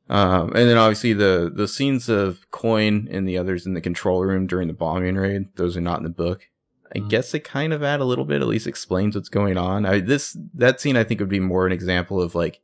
Um, 0.10 0.48
and 0.56 0.70
then 0.70 0.78
obviously 0.78 1.14
the 1.14 1.52
the 1.54 1.68
scenes 1.68 2.10
of 2.10 2.50
Coin 2.52 3.08
and 3.12 3.28
the 3.28 3.38
others 3.38 3.66
in 3.66 3.74
the 3.74 3.82
control 3.82 4.24
room 4.24 4.46
during 4.48 4.68
the 4.68 4.74
bombing 4.74 5.16
raid. 5.16 5.56
Those 5.56 5.78
are 5.78 5.82
not 5.82 5.98
in 6.00 6.04
the 6.04 6.10
book. 6.10 6.48
I 6.94 7.00
Mhm. 7.00 7.10
guess 7.10 7.32
they 7.32 7.40
kind 7.40 7.72
of 7.72 7.82
add 7.84 8.02
a 8.02 8.06
little 8.06 8.26
bit. 8.26 8.42
At 8.42 8.48
least 8.48 8.68
explains 8.68 9.16
what's 9.16 9.30
going 9.30 9.58
on. 9.58 9.86
I 9.86 10.00
this 10.02 10.38
that 10.54 10.82
scene 10.82 10.98
I 10.98 11.04
think 11.06 11.20
would 11.22 11.30
be 11.30 11.40
more 11.40 11.66
an 11.66 11.72
example 11.72 12.22
of 12.22 12.36
like 12.36 12.60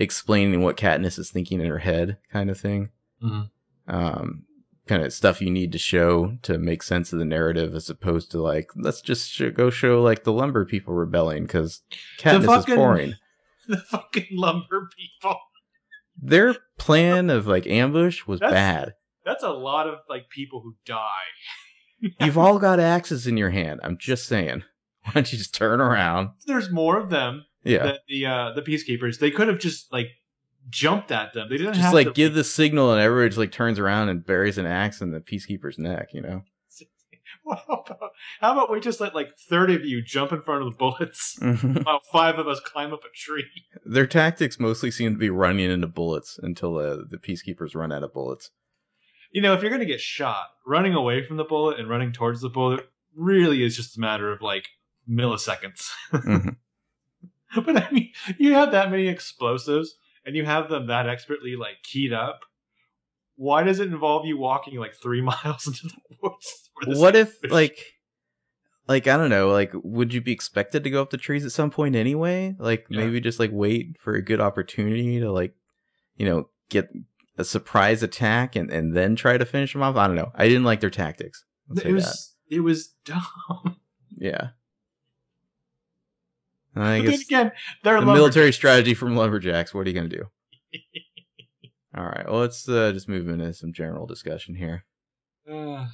explaining 0.00 0.62
what 0.62 0.76
Katniss 0.76 1.18
is 1.18 1.30
thinking 1.30 1.60
in 1.60 1.66
her 1.68 1.78
head, 1.78 2.16
kind 2.32 2.50
of 2.50 2.58
thing. 2.58 2.88
Mhm. 3.22 3.50
Um, 3.86 4.44
kind 4.86 5.02
of 5.04 5.12
stuff 5.12 5.40
you 5.40 5.50
need 5.50 5.70
to 5.72 5.78
show 5.78 6.36
to 6.42 6.58
make 6.58 6.82
sense 6.82 7.12
of 7.12 7.18
the 7.20 7.24
narrative, 7.24 7.74
as 7.74 7.88
opposed 7.88 8.30
to 8.32 8.40
like 8.42 8.70
let's 8.74 9.00
just 9.00 9.30
sh- 9.30 9.42
go 9.54 9.70
show 9.70 10.02
like 10.02 10.24
the 10.24 10.32
lumber 10.32 10.64
people 10.64 10.94
rebelling 10.94 11.44
because 11.44 11.82
Katniss 12.18 12.46
fucking- 12.46 12.72
is 12.74 12.76
boring. 12.78 13.14
The 13.68 13.76
fucking 13.76 14.26
lumber 14.32 14.88
people. 14.96 15.36
Their 16.20 16.56
plan 16.78 17.30
of 17.30 17.46
like 17.46 17.66
ambush 17.66 18.26
was 18.26 18.40
That's- 18.40 18.54
bad. 18.56 18.94
That's 19.24 19.42
a 19.44 19.50
lot 19.50 19.86
of 19.86 19.98
like 20.08 20.28
people 20.30 20.60
who 20.62 20.74
die. 20.86 22.08
You've 22.20 22.38
all 22.38 22.58
got 22.58 22.80
axes 22.80 23.26
in 23.26 23.36
your 23.36 23.50
hand. 23.50 23.80
I'm 23.84 23.98
just 23.98 24.26
saying. 24.26 24.64
Why 25.04 25.12
don't 25.14 25.30
you 25.32 25.38
just 25.38 25.54
turn 25.54 25.80
around? 25.80 26.30
There's 26.46 26.70
more 26.70 26.98
of 26.98 27.10
them 27.10 27.44
Yeah. 27.64 27.84
than 27.84 27.96
the 28.08 28.26
uh, 28.26 28.52
the 28.52 28.62
peacekeepers. 28.62 29.18
They 29.18 29.30
could 29.30 29.48
have 29.48 29.58
just 29.58 29.92
like 29.92 30.08
jumped 30.68 31.10
at 31.10 31.32
them. 31.32 31.48
They 31.48 31.58
didn't 31.58 31.74
just 31.74 31.84
have 31.84 31.94
like 31.94 32.08
to 32.08 32.12
give 32.12 32.34
the 32.34 32.44
signal 32.44 32.92
and 32.92 33.00
everybody 33.00 33.28
just 33.30 33.38
like 33.38 33.52
turns 33.52 33.78
around 33.78 34.08
and 34.08 34.24
buries 34.24 34.58
an 34.58 34.66
axe 34.66 35.00
in 35.00 35.10
the 35.10 35.20
peacekeeper's 35.20 35.78
neck, 35.78 36.08
you 36.12 36.22
know? 36.22 36.42
How 37.46 37.84
about, 37.86 38.10
how 38.40 38.52
about 38.52 38.70
we 38.70 38.80
just 38.80 39.00
let 39.00 39.14
like 39.14 39.36
30 39.36 39.74
of 39.76 39.84
you 39.84 40.02
jump 40.02 40.30
in 40.30 40.42
front 40.42 40.62
of 40.62 40.66
the 40.66 40.76
bullets 40.76 41.38
while 41.84 42.00
five 42.12 42.38
of 42.38 42.46
us 42.46 42.60
climb 42.60 42.92
up 42.92 43.00
a 43.00 43.16
tree? 43.16 43.46
Their 43.84 44.06
tactics 44.06 44.60
mostly 44.60 44.90
seem 44.90 45.14
to 45.14 45.18
be 45.18 45.30
running 45.30 45.70
into 45.70 45.86
bullets 45.86 46.38
until 46.42 46.76
uh, 46.76 46.98
the 47.08 47.18
peacekeepers 47.18 47.74
run 47.74 47.92
out 47.92 48.02
of 48.04 48.12
bullets. 48.12 48.50
You 49.32 49.40
know, 49.42 49.54
if 49.54 49.62
you're 49.62 49.70
going 49.70 49.80
to 49.80 49.86
get 49.86 50.00
shot, 50.00 50.48
running 50.66 50.94
away 50.94 51.24
from 51.24 51.38
the 51.38 51.44
bullet 51.44 51.80
and 51.80 51.88
running 51.88 52.12
towards 52.12 52.40
the 52.40 52.48
bullet 52.48 52.88
really 53.16 53.64
is 53.64 53.76
just 53.76 53.96
a 53.96 54.00
matter 54.00 54.30
of 54.30 54.42
like 54.42 54.66
milliseconds. 55.08 55.90
But 57.64 57.76
I 57.76 57.90
mean, 57.90 58.12
you 58.38 58.52
have 58.54 58.72
that 58.72 58.90
many 58.90 59.08
explosives 59.08 59.94
and 60.24 60.36
you 60.36 60.44
have 60.44 60.68
them 60.68 60.86
that 60.86 61.08
expertly 61.08 61.56
like 61.56 61.82
keyed 61.82 62.12
up. 62.12 62.40
Why 63.36 63.62
does 63.62 63.80
it 63.80 63.88
involve 63.88 64.26
you 64.26 64.36
walking 64.38 64.78
like 64.78 64.94
three 64.94 65.20
miles 65.32 65.66
into 65.66 65.88
the 65.88 66.16
woods? 66.22 66.70
what 66.86 67.16
if 67.16 67.32
fish- 67.34 67.50
like 67.50 67.78
like 68.88 69.06
I 69.06 69.16
don't 69.16 69.30
know, 69.30 69.48
like 69.50 69.72
would 69.74 70.12
you 70.14 70.20
be 70.20 70.32
expected 70.32 70.84
to 70.84 70.90
go 70.90 71.00
up 71.02 71.10
the 71.10 71.16
trees 71.16 71.44
at 71.44 71.52
some 71.52 71.70
point 71.70 71.96
anyway? 71.96 72.54
Like 72.58 72.86
Yeah. 72.88 73.00
maybe 73.04 73.20
just 73.20 73.38
like 73.40 73.50
wait 73.52 73.96
for 74.00 74.14
a 74.14 74.22
good 74.22 74.40
opportunity 74.40 75.20
to 75.20 75.30
like 75.32 75.54
you 76.16 76.26
know 76.26 76.48
get 76.68 76.88
a 77.38 77.44
surprise 77.44 78.02
attack 78.02 78.56
and 78.56 78.70
and 78.70 78.96
then 78.96 79.16
try 79.16 79.38
to 79.38 79.44
finish 79.46 79.72
them 79.72 79.82
off. 79.82 79.96
I 79.96 80.06
don't 80.06 80.16
know. 80.16 80.30
I 80.34 80.46
didn't 80.48 80.64
like 80.64 80.80
their 80.80 80.90
tactics. 80.90 81.44
It 81.84 81.92
was 81.92 82.34
it 82.48 82.60
was 82.60 82.88
dumb. 83.04 83.76
Yeah. 84.18 84.48
I 86.76 87.00
guess 87.00 87.22
again, 87.22 87.52
they're 87.82 88.00
the 88.00 88.06
military 88.06 88.52
strategy 88.52 88.94
from 88.94 89.16
lumberjacks. 89.16 89.74
What 89.74 89.86
are 89.86 89.90
you 89.90 89.94
gonna 89.94 90.08
do? 90.08 90.24
All 91.96 92.04
right. 92.04 92.24
Well, 92.26 92.40
let's 92.40 92.68
uh, 92.68 92.92
just 92.92 93.08
move 93.08 93.28
into 93.28 93.52
some 93.52 93.72
general 93.72 94.06
discussion 94.06 94.54
here. 94.54 94.84
Uh, 95.50 95.86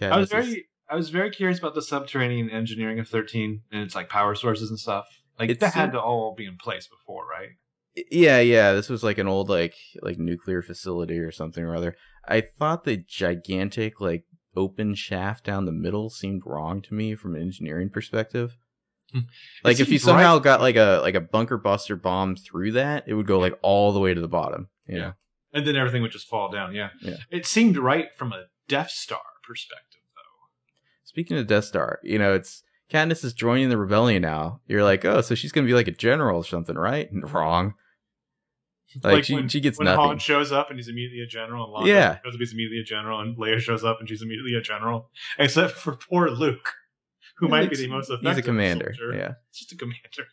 I 0.00 0.18
was 0.18 0.28
is- 0.28 0.30
very 0.30 0.66
I 0.88 0.96
was 0.96 1.10
very 1.10 1.30
curious 1.30 1.58
about 1.58 1.74
the 1.74 1.82
subterranean 1.82 2.50
engineering 2.50 2.98
of 2.98 3.08
13 3.08 3.62
and 3.72 3.82
its 3.82 3.94
like 3.94 4.08
power 4.08 4.34
sources 4.34 4.70
and 4.70 4.78
stuff. 4.78 5.06
Like 5.38 5.50
It's, 5.50 5.60
that 5.60 5.74
had 5.74 5.92
to 5.92 6.00
all 6.00 6.34
be 6.34 6.46
in 6.46 6.56
place 6.56 6.86
before, 6.86 7.26
right? 7.26 7.50
Yeah, 8.10 8.40
yeah. 8.40 8.72
This 8.72 8.88
was 8.88 9.02
like 9.02 9.18
an 9.18 9.28
old 9.28 9.48
like 9.48 9.74
like 10.02 10.18
nuclear 10.18 10.62
facility 10.62 11.18
or 11.18 11.32
something 11.32 11.62
or 11.62 11.74
other. 11.74 11.96
I 12.26 12.42
thought 12.58 12.84
the 12.84 12.96
gigantic 12.96 14.00
like 14.00 14.24
open 14.56 14.94
shaft 14.94 15.44
down 15.44 15.64
the 15.64 15.72
middle 15.72 16.10
seemed 16.10 16.42
wrong 16.44 16.80
to 16.82 16.94
me 16.94 17.14
from 17.14 17.34
an 17.34 17.42
engineering 17.42 17.90
perspective. 17.90 18.56
Like 19.62 19.78
if 19.80 19.88
you 19.90 19.98
somehow 19.98 20.38
got 20.40 20.60
like 20.60 20.76
a 20.76 21.00
like 21.02 21.14
a 21.14 21.20
bunker 21.20 21.56
buster 21.56 21.94
bomb 21.96 22.36
through 22.36 22.72
that, 22.72 23.04
it 23.06 23.14
would 23.14 23.26
go 23.26 23.38
like 23.38 23.58
all 23.62 23.92
the 23.92 24.00
way 24.00 24.12
to 24.14 24.20
the 24.20 24.28
bottom. 24.28 24.68
You 24.86 24.96
Yeah. 24.96 25.00
know? 25.02 25.12
And 25.52 25.66
then 25.66 25.76
everything 25.76 26.02
would 26.02 26.10
just 26.10 26.26
fall 26.28 26.50
down. 26.50 26.74
Yeah. 26.74 26.88
Yeah. 27.00 27.16
It 27.30 27.46
seemed 27.46 27.76
right 27.76 28.08
from 28.16 28.32
a 28.32 28.46
Death 28.66 28.90
Star 28.90 29.20
perspective, 29.46 30.00
though. 30.16 30.48
Speaking 31.04 31.38
of 31.38 31.46
Death 31.46 31.64
Star, 31.66 32.00
you 32.02 32.18
know, 32.18 32.34
it's 32.34 32.62
Katniss 32.90 33.24
is 33.24 33.32
joining 33.32 33.68
the 33.68 33.78
rebellion 33.78 34.22
now. 34.22 34.60
You're 34.66 34.82
like, 34.82 35.04
oh, 35.04 35.20
so 35.20 35.34
she's 35.36 35.52
gonna 35.52 35.66
be 35.66 35.74
like 35.74 35.88
a 35.88 35.92
general 35.92 36.38
or 36.40 36.44
something, 36.44 36.76
right? 36.76 37.08
Wrong. 37.32 37.74
Like, 39.02 39.24
she, 39.24 39.34
when, 39.34 39.48
she 39.48 39.60
gets 39.60 39.78
when 39.78 39.86
nothing. 39.86 40.04
Han 40.04 40.18
shows 40.18 40.52
up 40.52 40.70
and 40.70 40.78
he's 40.78 40.86
immediately 40.88 41.20
a 41.22 41.26
general, 41.26 41.76
and 41.78 41.86
Yeah. 41.86 42.18
shows 42.24 42.34
up 42.34 42.38
he's 42.40 42.52
immediately 42.52 42.80
a 42.80 42.84
general, 42.84 43.20
and 43.20 43.36
Leia 43.36 43.58
shows 43.58 43.84
up 43.84 43.98
and 44.00 44.08
she's 44.08 44.22
immediately 44.22 44.54
a 44.54 44.60
general, 44.60 45.10
except 45.38 45.72
for 45.72 45.96
poor 45.96 46.28
Luke, 46.30 46.74
who 47.36 47.48
might 47.48 47.70
be 47.70 47.76
the 47.76 47.88
most 47.88 48.10
effective. 48.10 48.30
He's 48.30 48.38
a 48.38 48.42
commander. 48.42 48.94
soldier. 48.96 49.16
Yeah. 49.16 49.32
It's 49.50 49.60
just 49.60 49.72
a 49.72 49.76
commander. 49.76 50.26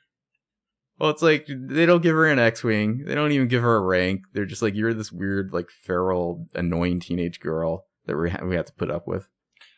Well, 1.00 1.10
it's 1.10 1.24
like 1.24 1.48
they 1.48 1.88
don't 1.88 2.04
give 2.04 2.14
her 2.16 2.28
an 2.28 2.38
X-wing. 2.38 3.06
They 3.06 3.16
don't 3.16 3.32
even 3.32 3.48
give 3.48 3.64
her 3.64 3.76
a 3.76 3.82
rank. 3.82 4.22
They're 4.34 4.46
just 4.46 4.62
like 4.62 4.76
you're 4.76 4.94
this 4.94 5.12
weird, 5.12 5.52
like 5.52 5.70
feral, 5.72 6.48
annoying 6.54 7.00
teenage 7.00 7.40
girl 7.40 7.88
that 8.06 8.16
we 8.16 8.30
ha- 8.30 8.46
we 8.46 8.56
have 8.56 8.66
to 8.66 8.74
put 8.74 8.92
up 8.92 9.08
with. 9.08 9.28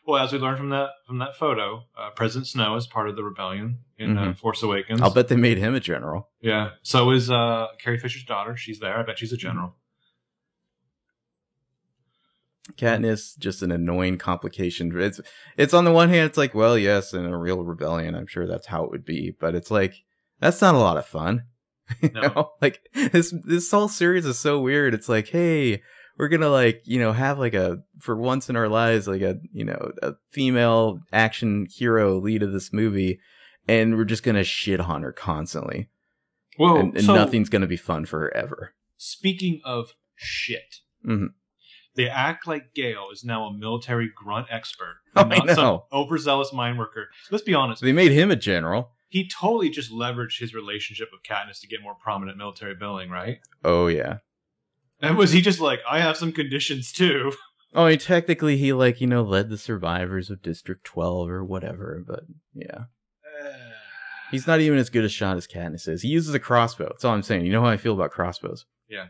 Well, 0.06 0.22
as 0.22 0.34
we 0.34 0.38
learned 0.38 0.58
from 0.58 0.68
that 0.68 0.90
from 1.06 1.18
that 1.20 1.34
photo, 1.34 1.84
uh, 1.98 2.10
President 2.10 2.46
Snow 2.46 2.76
is 2.76 2.86
part 2.86 3.08
of 3.08 3.16
the 3.16 3.24
rebellion 3.24 3.78
in 3.96 4.18
uh, 4.18 4.34
Force 4.34 4.62
Awakens. 4.62 4.98
Mm-hmm. 4.98 5.04
I'll 5.04 5.14
bet 5.14 5.28
they 5.28 5.36
made 5.36 5.56
him 5.56 5.74
a 5.74 5.80
general. 5.80 6.28
Yeah. 6.42 6.72
So 6.82 7.10
is 7.10 7.30
uh, 7.30 7.68
Carrie 7.82 7.98
Fisher's 7.98 8.24
daughter. 8.24 8.54
She's 8.54 8.80
there. 8.80 8.98
I 8.98 9.02
bet 9.02 9.18
she's 9.18 9.32
a 9.32 9.38
general. 9.38 9.76
Katniss 12.76 13.38
just 13.38 13.62
an 13.62 13.70
annoying 13.70 14.18
complication. 14.18 14.92
It's 15.00 15.20
it's 15.56 15.74
on 15.74 15.84
the 15.84 15.92
one 15.92 16.08
hand, 16.08 16.26
it's 16.26 16.38
like, 16.38 16.54
well, 16.54 16.78
yes, 16.78 17.12
in 17.12 17.24
a 17.26 17.38
real 17.38 17.62
rebellion, 17.62 18.14
I'm 18.14 18.26
sure 18.26 18.46
that's 18.46 18.66
how 18.66 18.84
it 18.84 18.90
would 18.90 19.04
be, 19.04 19.34
but 19.38 19.54
it's 19.54 19.70
like 19.70 19.94
that's 20.40 20.60
not 20.60 20.74
a 20.74 20.78
lot 20.78 20.96
of 20.96 21.06
fun. 21.06 21.44
you 22.00 22.10
No. 22.14 22.20
know? 22.22 22.50
Like 22.62 22.80
this 22.94 23.34
this 23.44 23.70
whole 23.70 23.88
series 23.88 24.24
is 24.24 24.38
so 24.38 24.58
weird. 24.60 24.94
It's 24.94 25.08
like, 25.08 25.28
hey, 25.28 25.82
we're 26.16 26.28
gonna 26.28 26.48
like 26.48 26.80
you 26.86 26.98
know 26.98 27.12
have 27.12 27.38
like 27.38 27.54
a 27.54 27.78
for 28.00 28.16
once 28.16 28.48
in 28.48 28.56
our 28.56 28.68
lives 28.68 29.06
like 29.06 29.20
a 29.22 29.36
you 29.52 29.64
know 29.64 29.92
a 30.02 30.14
female 30.30 31.00
action 31.12 31.66
hero 31.70 32.18
lead 32.18 32.42
of 32.42 32.52
this 32.52 32.72
movie, 32.72 33.20
and 33.68 33.96
we're 33.96 34.04
just 34.04 34.22
gonna 34.22 34.44
shit 34.44 34.80
on 34.80 35.02
her 35.02 35.12
constantly, 35.12 35.90
Well, 36.58 36.78
and, 36.78 36.96
and 36.96 37.04
so 37.04 37.14
nothing's 37.14 37.50
gonna 37.50 37.66
be 37.66 37.76
fun 37.76 38.06
for 38.06 38.20
her 38.20 38.34
ever. 38.34 38.72
speaking 38.96 39.60
of 39.66 39.92
shit, 40.14 40.76
Mhm. 41.06 41.34
They 41.96 42.08
act 42.08 42.46
like 42.46 42.74
Gale 42.74 43.06
is 43.12 43.24
now 43.24 43.44
a 43.46 43.52
military 43.56 44.10
grunt 44.14 44.46
expert, 44.50 44.96
Oh, 45.16 45.24
not 45.24 45.50
some 45.50 45.80
overzealous 45.92 46.52
mine 46.52 46.76
worker. 46.76 47.08
Let's 47.30 47.44
be 47.44 47.54
honest. 47.54 47.82
They 47.82 47.92
made 47.92 48.12
him 48.12 48.30
a 48.30 48.36
general. 48.36 48.90
he 49.08 49.28
totally 49.28 49.70
just 49.70 49.92
leveraged 49.92 50.40
his 50.40 50.54
relationship 50.54 51.08
with 51.12 51.22
Katniss 51.22 51.60
to 51.60 51.68
get 51.68 51.82
more 51.82 51.94
prominent 51.94 52.36
military 52.38 52.74
billing, 52.74 53.10
right? 53.10 53.38
Oh 53.64 53.86
yeah. 53.86 54.18
And 55.00 55.16
was 55.18 55.32
he 55.32 55.40
just 55.40 55.60
like, 55.60 55.80
I 55.88 56.00
have 56.00 56.16
some 56.16 56.32
conditions 56.32 56.92
too? 56.92 57.32
Oh, 57.76 57.86
I 57.86 57.90
mean, 57.90 57.98
technically, 57.98 58.56
he 58.56 58.72
like 58.72 59.00
you 59.00 59.08
know 59.08 59.24
led 59.24 59.48
the 59.48 59.58
survivors 59.58 60.30
of 60.30 60.42
District 60.42 60.84
Twelve 60.84 61.28
or 61.28 61.42
whatever, 61.44 62.04
but 62.06 62.20
yeah, 62.54 62.84
he's 64.30 64.46
not 64.46 64.60
even 64.60 64.78
as 64.78 64.90
good 64.90 65.04
a 65.04 65.08
shot 65.08 65.36
as 65.36 65.48
Katniss 65.48 65.88
is. 65.88 66.02
He 66.02 66.08
uses 66.08 66.34
a 66.34 66.38
crossbow. 66.38 66.86
That's 66.90 67.04
all 67.04 67.14
I'm 67.14 67.24
saying. 67.24 67.44
You 67.44 67.50
know 67.52 67.62
how 67.62 67.68
I 67.68 67.76
feel 67.76 67.94
about 67.94 68.12
crossbows. 68.12 68.64
and 68.90 69.08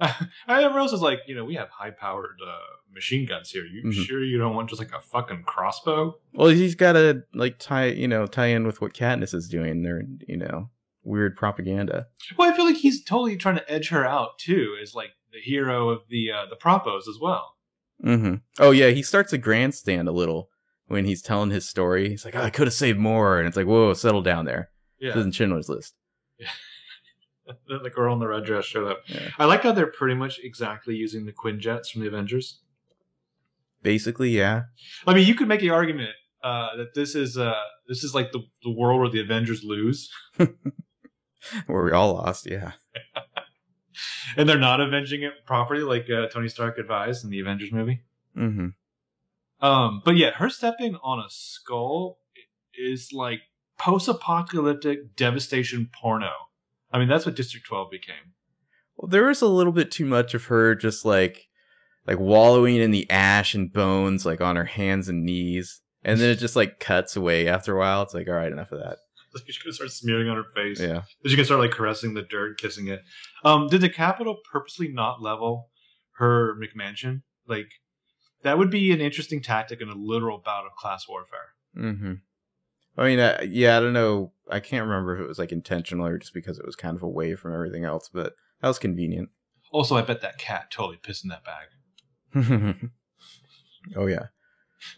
everyone 0.48 0.78
else 0.78 0.92
is 0.92 1.00
like, 1.02 1.20
you 1.26 1.34
know, 1.34 1.44
we 1.44 1.54
have 1.54 1.68
high 1.70 1.90
powered 1.90 2.38
uh, 2.46 2.58
machine 2.92 3.26
guns 3.26 3.50
here. 3.50 3.64
You 3.64 3.82
Mhm. 3.84 3.92
sure 4.06 4.22
you 4.24 4.38
don't 4.38 4.54
want 4.54 4.68
just 4.68 4.80
like 4.80 4.92
a 4.92 5.00
fucking 5.00 5.42
crossbow? 5.44 6.16
Well, 6.32 6.48
he's 6.48 6.74
got 6.74 6.92
to 6.92 7.22
like 7.34 7.58
tie 7.58 7.86
you 7.86 8.08
know 8.08 8.26
tie 8.26 8.46
in 8.48 8.66
with 8.66 8.80
what 8.80 8.94
Katniss 8.94 9.34
is 9.34 9.48
doing. 9.48 9.82
They're 9.82 10.02
you 10.26 10.36
know 10.36 10.70
weird 11.02 11.36
propaganda. 11.36 12.06
Well, 12.36 12.50
I 12.52 12.56
feel 12.56 12.64
like 12.66 12.76
he's 12.76 13.02
totally 13.04 13.36
trying 13.36 13.56
to 13.56 13.70
edge 13.72 13.88
her 13.88 14.04
out 14.06 14.38
too, 14.38 14.76
as 14.82 14.94
like 14.94 15.10
the 15.32 15.40
hero 15.40 15.88
of 15.90 16.02
the 16.08 16.30
uh, 16.30 16.46
the 16.48 16.56
propos 16.56 17.08
as 17.08 17.18
well. 17.20 17.54
Mm-hmm. 18.04 18.34
Oh 18.60 18.70
yeah, 18.70 18.88
he 18.90 19.02
starts 19.02 19.32
a 19.32 19.38
grandstand 19.38 20.08
a 20.08 20.12
little 20.12 20.50
when 20.86 21.04
he's 21.04 21.20
telling 21.22 21.50
his 21.50 21.68
story. 21.68 22.08
He's 22.08 22.24
like, 22.24 22.36
oh, 22.36 22.42
I 22.42 22.50
could 22.50 22.66
have 22.66 22.74
saved 22.74 22.98
more, 22.98 23.38
and 23.38 23.46
it's 23.48 23.56
like, 23.56 23.66
whoa, 23.66 23.92
settle 23.94 24.22
down 24.22 24.44
there. 24.44 24.70
This 25.00 25.14
Yeah, 25.14 25.18
isn't 25.18 25.32
Schindler's 25.34 25.68
List. 25.68 25.94
the 27.68 27.78
the 27.78 27.90
girl 27.90 28.12
in 28.12 28.20
the 28.20 28.28
red 28.28 28.44
dress 28.44 28.64
showed 28.64 28.90
up. 28.90 29.02
Yeah. 29.06 29.30
I 29.38 29.44
like 29.44 29.62
how 29.62 29.72
they're 29.72 29.86
pretty 29.86 30.14
much 30.14 30.40
exactly 30.42 30.94
using 30.94 31.26
the 31.26 31.32
Quinjets 31.32 31.90
from 31.90 32.02
the 32.02 32.08
Avengers. 32.08 32.60
Basically, 33.82 34.30
yeah. 34.30 34.62
I 35.06 35.14
mean, 35.14 35.26
you 35.26 35.34
could 35.34 35.48
make 35.48 35.60
the 35.60 35.70
argument 35.70 36.10
uh, 36.42 36.76
that 36.76 36.94
this 36.94 37.14
is 37.14 37.38
uh, 37.38 37.54
this 37.86 38.04
is 38.04 38.14
like 38.14 38.32
the 38.32 38.40
the 38.62 38.70
world 38.70 39.00
where 39.00 39.10
the 39.10 39.20
Avengers 39.20 39.62
lose, 39.64 40.10
Where 41.66 41.84
we 41.84 41.92
all 41.92 42.14
lost, 42.14 42.46
yeah. 42.50 42.72
and 44.36 44.48
they're 44.48 44.58
not 44.58 44.80
avenging 44.80 45.22
it 45.22 45.32
properly, 45.46 45.82
like 45.82 46.08
uh, 46.10 46.28
Tony 46.28 46.48
Stark 46.48 46.78
advised 46.78 47.24
in 47.24 47.30
the 47.30 47.40
Avengers 47.40 47.72
movie. 47.72 48.02
Mm-hmm. 48.36 48.68
Um, 49.64 50.02
but 50.04 50.16
yeah, 50.16 50.32
her 50.32 50.50
stepping 50.50 50.96
on 51.02 51.18
a 51.18 51.28
skull 51.28 52.18
is 52.74 53.12
like 53.12 53.40
post-apocalyptic 53.78 55.16
devastation 55.16 55.90
porno. 55.92 56.32
I 56.92 56.98
mean, 56.98 57.08
that's 57.08 57.26
what 57.26 57.36
District 57.36 57.66
12 57.66 57.90
became. 57.90 58.34
Well, 58.96 59.08
there 59.08 59.26
was 59.26 59.42
a 59.42 59.48
little 59.48 59.72
bit 59.72 59.90
too 59.90 60.06
much 60.06 60.34
of 60.34 60.46
her 60.46 60.74
just 60.74 61.04
like 61.04 61.48
like 62.06 62.18
wallowing 62.18 62.76
in 62.76 62.90
the 62.90 63.08
ash 63.10 63.54
and 63.54 63.72
bones, 63.72 64.24
like 64.24 64.40
on 64.40 64.56
her 64.56 64.64
hands 64.64 65.08
and 65.08 65.24
knees. 65.24 65.82
And 66.02 66.18
then 66.18 66.30
it 66.30 66.36
just 66.36 66.56
like 66.56 66.80
cuts 66.80 67.16
away 67.16 67.48
after 67.48 67.76
a 67.76 67.78
while. 67.78 68.02
It's 68.02 68.14
like, 68.14 68.28
all 68.28 68.34
right, 68.34 68.50
enough 68.50 68.72
of 68.72 68.80
that. 68.80 68.98
Like 69.34 69.44
she's 69.46 69.58
gonna 69.58 69.74
start 69.74 69.92
smearing 69.92 70.30
on 70.30 70.36
her 70.38 70.46
face. 70.54 70.80
Yeah. 70.80 71.02
She 71.26 71.36
can 71.36 71.44
start 71.44 71.60
like 71.60 71.70
caressing 71.70 72.14
the 72.14 72.22
dirt, 72.22 72.58
kissing 72.58 72.88
it. 72.88 73.02
Um, 73.44 73.68
did 73.68 73.82
the 73.82 73.90
Capitol 73.90 74.38
purposely 74.50 74.88
not 74.88 75.20
level 75.20 75.68
her 76.12 76.56
McMansion? 76.56 77.20
Like, 77.46 77.68
that 78.42 78.56
would 78.56 78.70
be 78.70 78.90
an 78.90 79.02
interesting 79.02 79.42
tactic 79.42 79.82
in 79.82 79.90
a 79.90 79.94
literal 79.94 80.38
bout 80.42 80.64
of 80.64 80.72
class 80.76 81.06
warfare. 81.06 81.52
Mm-hmm. 81.76 82.12
I 82.98 83.04
mean, 83.04 83.18
uh, 83.20 83.38
yeah, 83.48 83.76
I 83.76 83.80
don't 83.80 83.92
know. 83.92 84.32
I 84.50 84.60
can't 84.60 84.84
remember 84.86 85.14
if 85.16 85.20
it 85.22 85.28
was 85.28 85.38
like 85.38 85.52
intentional 85.52 86.06
or 86.06 86.18
just 86.18 86.34
because 86.34 86.58
it 86.58 86.66
was 86.66 86.74
kind 86.76 86.96
of 86.96 87.02
away 87.02 87.34
from 87.36 87.54
everything 87.54 87.84
else, 87.84 88.10
but 88.12 88.34
that 88.60 88.68
was 88.68 88.78
convenient. 88.78 89.28
Also, 89.70 89.96
I 89.96 90.02
bet 90.02 90.20
that 90.22 90.38
cat 90.38 90.70
totally 90.70 90.98
pissed 91.02 91.24
in 91.24 91.30
that 91.30 91.44
bag. 91.44 91.68
oh 93.96 94.06
yeah. 94.06 94.26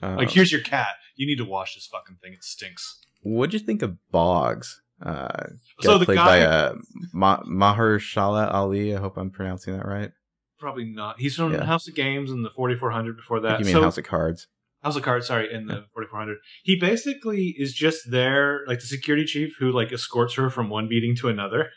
Like, 0.03 0.31
here's 0.31 0.53
your 0.53 0.61
cat. 0.61 0.89
You 1.17 1.27
need 1.27 1.39
to 1.39 1.45
wash 1.45 1.75
this 1.75 1.87
fucking 1.87 2.17
thing. 2.23 2.33
It 2.33 2.45
stinks. 2.45 2.99
what'd 3.23 3.53
you 3.53 3.59
think 3.61 3.83
of 3.83 3.97
Boggs? 4.11 4.81
Uh, 5.03 5.47
So 5.81 5.99
the 5.99 6.05
played 6.05 6.17
guy- 6.17 6.41
by 6.41 6.43
uh, 6.43 6.75
Ma- 7.13 7.43
Mahershala 7.43 8.53
Ali. 8.53 8.95
I 8.95 9.01
hope 9.01 9.17
I'm 9.17 9.31
pronouncing 9.31 9.77
that 9.77 9.87
right. 9.87 10.13
Probably 10.59 10.85
not. 10.85 11.19
He's 11.19 11.37
from 11.37 11.53
Yeah. 11.55 11.65
House 11.65 11.89
of 11.89 11.95
Games 11.95 12.31
and 12.31 12.45
the 12.45 12.51
4400 12.51 13.17
before 13.17 13.41
that. 13.41 13.59
you 13.61 13.65
mean 13.65 13.73
so, 13.75 13.83
House 13.83 13.97
of 13.99 14.05
Cards. 14.05 14.47
House 14.83 14.97
of 14.97 15.03
Cards, 15.03 15.27
sorry, 15.27 15.53
in 15.53 15.67
the 15.67 15.85
4400. 15.93 16.39
He 16.63 16.77
basically 16.77 17.55
is 17.59 17.75
just 17.75 18.11
there, 18.11 18.61
like 18.67 18.81
the 18.81 18.87
security 18.87 19.25
chief 19.25 19.57
who 19.59 19.71
like 19.73 19.93
escorts 19.93 20.35
her 20.35 20.49
from 20.51 20.71
one 20.71 20.89
meeting 20.89 21.15
to 21.17 21.29
another. 21.29 21.71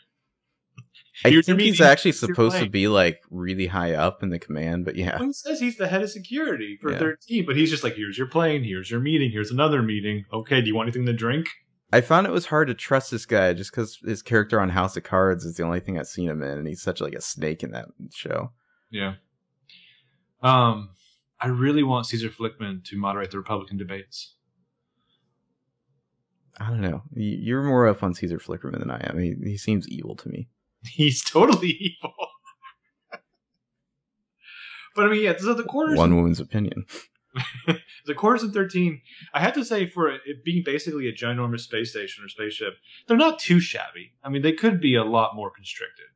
I 1.24 1.30
Here's 1.30 1.46
your 1.46 1.56
think 1.56 1.66
he's 1.66 1.80
actually 1.80 2.12
supposed 2.12 2.58
to 2.58 2.68
be 2.68 2.88
like 2.88 3.20
really 3.30 3.68
high 3.68 3.92
up 3.92 4.22
in 4.22 4.30
the 4.30 4.38
command, 4.38 4.84
but 4.84 4.96
yeah. 4.96 5.16
Well, 5.18 5.28
he 5.28 5.32
says 5.32 5.60
he's 5.60 5.76
the 5.76 5.86
head 5.86 6.02
of 6.02 6.10
security 6.10 6.76
for 6.80 6.90
Yeah. 6.90 6.98
13, 6.98 7.46
but 7.46 7.56
he's 7.56 7.70
just 7.70 7.84
like, 7.84 7.94
here's 7.94 8.18
your 8.18 8.26
plane, 8.26 8.64
here's 8.64 8.90
your 8.90 9.00
meeting, 9.00 9.30
here's 9.30 9.50
another 9.50 9.80
meeting. 9.82 10.24
Okay, 10.32 10.60
do 10.60 10.66
you 10.66 10.74
want 10.74 10.88
anything 10.88 11.06
to 11.06 11.12
drink? 11.12 11.46
I 11.92 12.00
found 12.00 12.26
it 12.26 12.32
was 12.32 12.46
hard 12.46 12.66
to 12.68 12.74
trust 12.74 13.12
this 13.12 13.26
guy 13.26 13.52
just 13.52 13.70
because 13.70 14.00
his 14.04 14.22
character 14.22 14.60
on 14.60 14.70
House 14.70 14.96
of 14.96 15.04
Cards 15.04 15.44
is 15.44 15.56
the 15.56 15.62
only 15.62 15.78
thing 15.78 15.98
I've 15.98 16.08
seen 16.08 16.28
him 16.28 16.42
in, 16.42 16.58
and 16.58 16.66
he's 16.66 16.82
such 16.82 17.00
like 17.00 17.14
a 17.14 17.20
snake 17.20 17.62
in 17.62 17.70
that 17.70 17.86
show. 18.12 18.50
Yeah. 18.90 19.14
Um, 20.42 20.90
I 21.44 21.48
really 21.48 21.82
want 21.82 22.06
Caesar 22.06 22.30
Flickerman 22.30 22.84
to 22.84 22.96
moderate 22.96 23.30
the 23.30 23.38
Republican 23.38 23.76
debates. 23.76 24.34
I 26.58 26.68
don't 26.68 26.80
know. 26.80 27.02
You're 27.14 27.62
more 27.62 27.88
up 27.88 28.02
on 28.02 28.14
Caesar 28.14 28.38
Flickerman 28.38 28.78
than 28.78 28.90
I 28.90 29.00
am. 29.08 29.18
He, 29.18 29.34
he 29.42 29.56
seems 29.56 29.88
evil 29.88 30.14
to 30.16 30.28
me. 30.28 30.48
He's 30.84 31.22
totally 31.22 31.70
evil. 31.70 32.14
but 34.94 35.06
I 35.06 35.08
mean, 35.10 35.22
yeah, 35.22 35.36
so 35.36 35.54
the 35.54 35.64
quarters 35.64 35.98
One 35.98 36.16
woman's 36.16 36.40
opinion. 36.40 36.86
the 38.06 38.14
quarters 38.14 38.44
in 38.44 38.52
13 38.52 39.00
i 39.32 39.40
have 39.40 39.52
to 39.52 39.64
say 39.64 39.86
for 39.86 40.08
it 40.08 40.44
being 40.44 40.62
basically 40.64 41.08
a 41.08 41.12
ginormous 41.12 41.62
space 41.62 41.90
station 41.90 42.22
or 42.22 42.28
spaceship 42.28 42.74
they're 43.08 43.16
not 43.16 43.40
too 43.40 43.58
shabby 43.58 44.12
i 44.22 44.28
mean 44.28 44.40
they 44.42 44.52
could 44.52 44.80
be 44.80 44.94
a 44.94 45.02
lot 45.02 45.34
more 45.34 45.50
constricted 45.50 46.06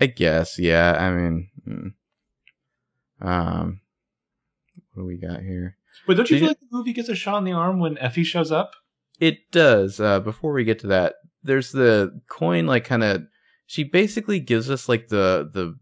I 0.00 0.06
guess. 0.06 0.58
Yeah. 0.58 0.96
I 0.98 1.10
mean, 1.10 1.50
mm. 1.68 1.92
um, 3.20 3.79
what 5.00 5.10
do 5.10 5.16
we 5.16 5.16
got 5.16 5.40
here? 5.42 5.76
but 6.06 6.16
don't 6.16 6.30
you 6.30 6.36
Did 6.36 6.40
feel 6.40 6.48
like 6.50 6.60
the 6.60 6.66
movie 6.76 6.92
gets 6.92 7.08
a 7.08 7.14
shot 7.14 7.38
in 7.38 7.44
the 7.44 7.52
arm 7.52 7.80
when 7.80 7.98
effie 7.98 8.24
shows 8.24 8.52
up 8.52 8.72
It 9.18 9.50
does. 9.50 10.00
Uh, 10.00 10.20
before 10.20 10.52
we 10.52 10.64
get 10.64 10.78
to 10.80 10.86
that, 10.88 11.14
there's 11.42 11.72
the 11.72 12.20
coin. 12.28 12.66
Like, 12.66 12.84
kind 12.84 13.02
of, 13.02 13.22
she 13.66 13.84
basically 13.84 14.40
gives 14.40 14.70
us 14.70 14.88
like 14.88 15.08
the 15.08 15.48
the 15.52 15.76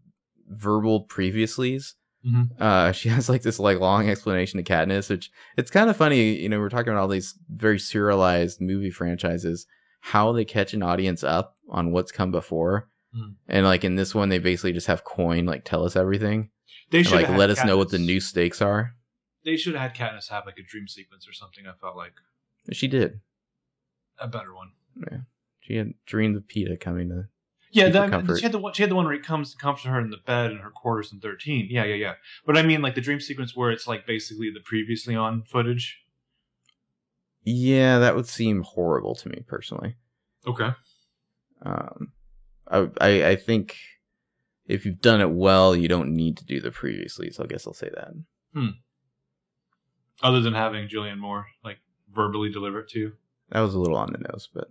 verbal 0.47 1.05
previouslys. 1.07 1.93
Mhm. 2.25 2.49
Uh, 2.59 2.91
she 2.91 3.07
has 3.09 3.29
like 3.29 3.43
this 3.43 3.59
like 3.59 3.79
long 3.79 4.09
explanation 4.09 4.61
to 4.61 4.69
Katniss, 4.69 5.09
which 5.09 5.31
it's 5.57 5.71
kind 5.71 5.89
of 5.89 5.95
funny. 5.95 6.35
You 6.41 6.49
know, 6.49 6.59
we're 6.59 6.69
talking 6.69 6.91
about 6.91 7.01
all 7.01 7.07
these 7.07 7.35
very 7.49 7.79
serialized 7.79 8.59
movie 8.59 8.91
franchises, 8.91 9.65
how 10.01 10.33
they 10.33 10.43
catch 10.45 10.73
an 10.73 10.83
audience 10.83 11.23
up 11.23 11.55
on 11.69 11.91
what's 11.91 12.11
come 12.11 12.31
before. 12.31 12.89
Mhm. 13.15 13.35
And 13.47 13.65
like 13.65 13.83
in 13.85 13.95
this 13.95 14.13
one, 14.13 14.29
they 14.29 14.39
basically 14.39 14.73
just 14.73 14.87
have 14.87 15.03
coin 15.05 15.45
like 15.45 15.63
tell 15.65 15.85
us 15.85 15.95
everything, 15.95 16.49
they 16.91 16.99
and, 16.99 17.11
like 17.11 17.29
let 17.29 17.49
us 17.49 17.63
know 17.63 17.77
what 17.77 17.89
the 17.89 17.99
new 17.99 18.19
stakes 18.19 18.61
are. 18.61 18.95
They 19.45 19.55
should 19.57 19.73
have 19.75 19.93
had 19.93 19.95
Katniss 19.95 20.29
have 20.29 20.45
like 20.45 20.57
a 20.59 20.63
dream 20.63 20.87
sequence 20.87 21.27
or 21.27 21.33
something 21.33 21.65
i 21.67 21.73
felt 21.79 21.95
like 21.95 22.13
She 22.71 22.87
did. 22.87 23.21
a 24.19 24.27
better 24.27 24.53
one 24.53 24.71
Yeah, 25.11 25.19
She 25.61 25.75
had 25.77 25.93
dreamed 26.05 26.35
of 26.35 26.43
Peeta 26.43 26.79
coming 26.79 27.09
to. 27.09 27.27
yeah 27.71 27.89
that, 27.89 28.09
she 28.37 28.43
had 28.43 28.51
the 28.51 28.59
one 28.59 28.73
she 28.73 28.83
had 28.83 28.89
the 28.91 28.95
one 28.95 29.05
where 29.05 29.13
he 29.13 29.19
comes 29.19 29.51
to 29.51 29.57
comfort 29.57 29.87
her 29.89 29.99
in 30.01 30.09
the 30.09 30.17
bed 30.25 30.51
in 30.51 30.57
her 30.59 30.71
quarters 30.71 31.11
in 31.13 31.19
13 31.19 31.67
yeah 31.69 31.83
yeah 31.85 31.95
yeah 31.95 32.13
but 32.45 32.57
i 32.57 32.61
mean 32.63 32.81
like 32.81 32.95
the 32.95 33.01
dream 33.01 33.19
sequence 33.19 33.55
where 33.55 33.71
it's 33.71 33.87
like 33.87 34.05
basically 34.05 34.49
the 34.51 34.59
previously 34.59 35.15
on 35.15 35.43
footage 35.43 35.99
Yeah, 37.43 37.99
that 37.99 38.15
would 38.15 38.27
seem 38.27 38.63
horrible 38.63 39.15
to 39.15 39.29
me 39.29 39.43
personally. 39.47 39.95
okay 40.45 40.71
Um, 41.61 42.11
I, 42.67 42.89
I 43.01 43.27
I 43.31 43.35
think 43.35 43.75
if 44.67 44.85
you've 44.85 45.01
done 45.01 45.19
it 45.21 45.31
well, 45.31 45.75
you 45.75 45.87
don't 45.87 46.15
need 46.15 46.37
to 46.37 46.45
do 46.45 46.59
the 46.61 46.69
previously. 46.71 47.31
So 47.31 47.43
I 47.43 47.47
guess 47.47 47.65
I'll 47.65 47.73
say 47.73 47.89
that. 47.95 48.11
Other 50.21 50.41
than 50.41 50.53
having 50.53 50.87
julianne 50.87 51.19
moore 51.19 51.45
like 51.63 51.77
verbally 52.13 52.51
deliver 52.51 52.79
it 52.81 52.89
to 52.89 52.99
you 52.99 53.11
That 53.51 53.61
was 53.61 53.73
a 53.73 53.79
little 53.79 53.97
on 53.97 54.11
the 54.11 54.19
nose, 54.19 54.49
but 54.53 54.67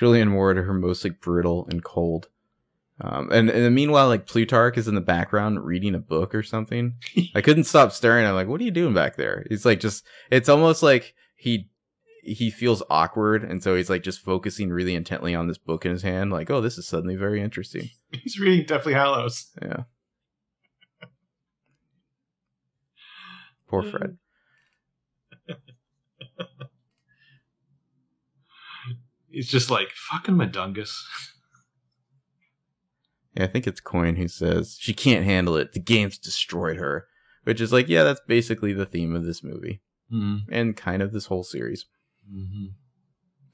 Julianne 0.00 0.28
Moore 0.28 0.52
at 0.52 0.56
her 0.56 0.72
most 0.72 1.04
like 1.04 1.20
brutal 1.20 1.66
and 1.70 1.84
cold. 1.84 2.28
Um, 3.02 3.30
and, 3.32 3.48
and 3.48 3.74
meanwhile, 3.74 4.08
like 4.08 4.26
Plutarch 4.26 4.76
is 4.76 4.88
in 4.88 4.94
the 4.94 5.00
background 5.00 5.64
reading 5.64 5.94
a 5.94 5.98
book 5.98 6.34
or 6.34 6.42
something. 6.42 6.94
I 7.34 7.40
couldn't 7.40 7.64
stop 7.64 7.92
staring. 7.92 8.26
I'm 8.26 8.34
like, 8.34 8.48
what 8.48 8.60
are 8.60 8.64
you 8.64 8.70
doing 8.70 8.94
back 8.94 9.16
there? 9.16 9.44
He's 9.48 9.64
like, 9.64 9.80
just, 9.80 10.04
it's 10.30 10.48
almost 10.48 10.82
like 10.82 11.14
he, 11.34 11.68
he 12.22 12.50
feels 12.50 12.82
awkward. 12.90 13.42
And 13.42 13.62
so 13.62 13.74
he's 13.74 13.88
like 13.88 14.02
just 14.02 14.20
focusing 14.20 14.70
really 14.70 14.94
intently 14.94 15.34
on 15.34 15.48
this 15.48 15.58
book 15.58 15.86
in 15.86 15.92
his 15.92 16.02
hand. 16.02 16.30
Like, 16.30 16.50
oh, 16.50 16.60
this 16.60 16.76
is 16.76 16.86
suddenly 16.86 17.16
very 17.16 17.42
interesting. 17.42 17.90
He's 18.12 18.38
reading 18.38 18.66
Deathly 18.66 18.92
Hallows. 18.92 19.50
Yeah. 19.62 19.84
Poor 23.70 23.82
Fred. 23.84 24.18
He's 29.30 29.48
just 29.48 29.70
like 29.70 29.90
fucking 29.92 30.34
Mundungus. 30.36 30.92
Yeah, 33.36 33.44
I 33.44 33.46
think 33.46 33.68
it's 33.68 33.80
Coin 33.80 34.16
who 34.16 34.26
says 34.26 34.76
she 34.80 34.92
can't 34.92 35.24
handle 35.24 35.56
it. 35.56 35.72
The 35.72 35.78
game's 35.78 36.18
destroyed 36.18 36.78
her. 36.78 37.06
Which 37.44 37.60
is 37.60 37.72
like, 37.72 37.88
yeah, 37.88 38.02
that's 38.02 38.20
basically 38.26 38.72
the 38.72 38.84
theme 38.86 39.14
of 39.14 39.24
this 39.24 39.44
movie 39.44 39.82
Mm-hmm. 40.12 40.52
and 40.52 40.76
kind 40.76 41.00
of 41.00 41.12
this 41.12 41.26
whole 41.26 41.44
series. 41.44 41.86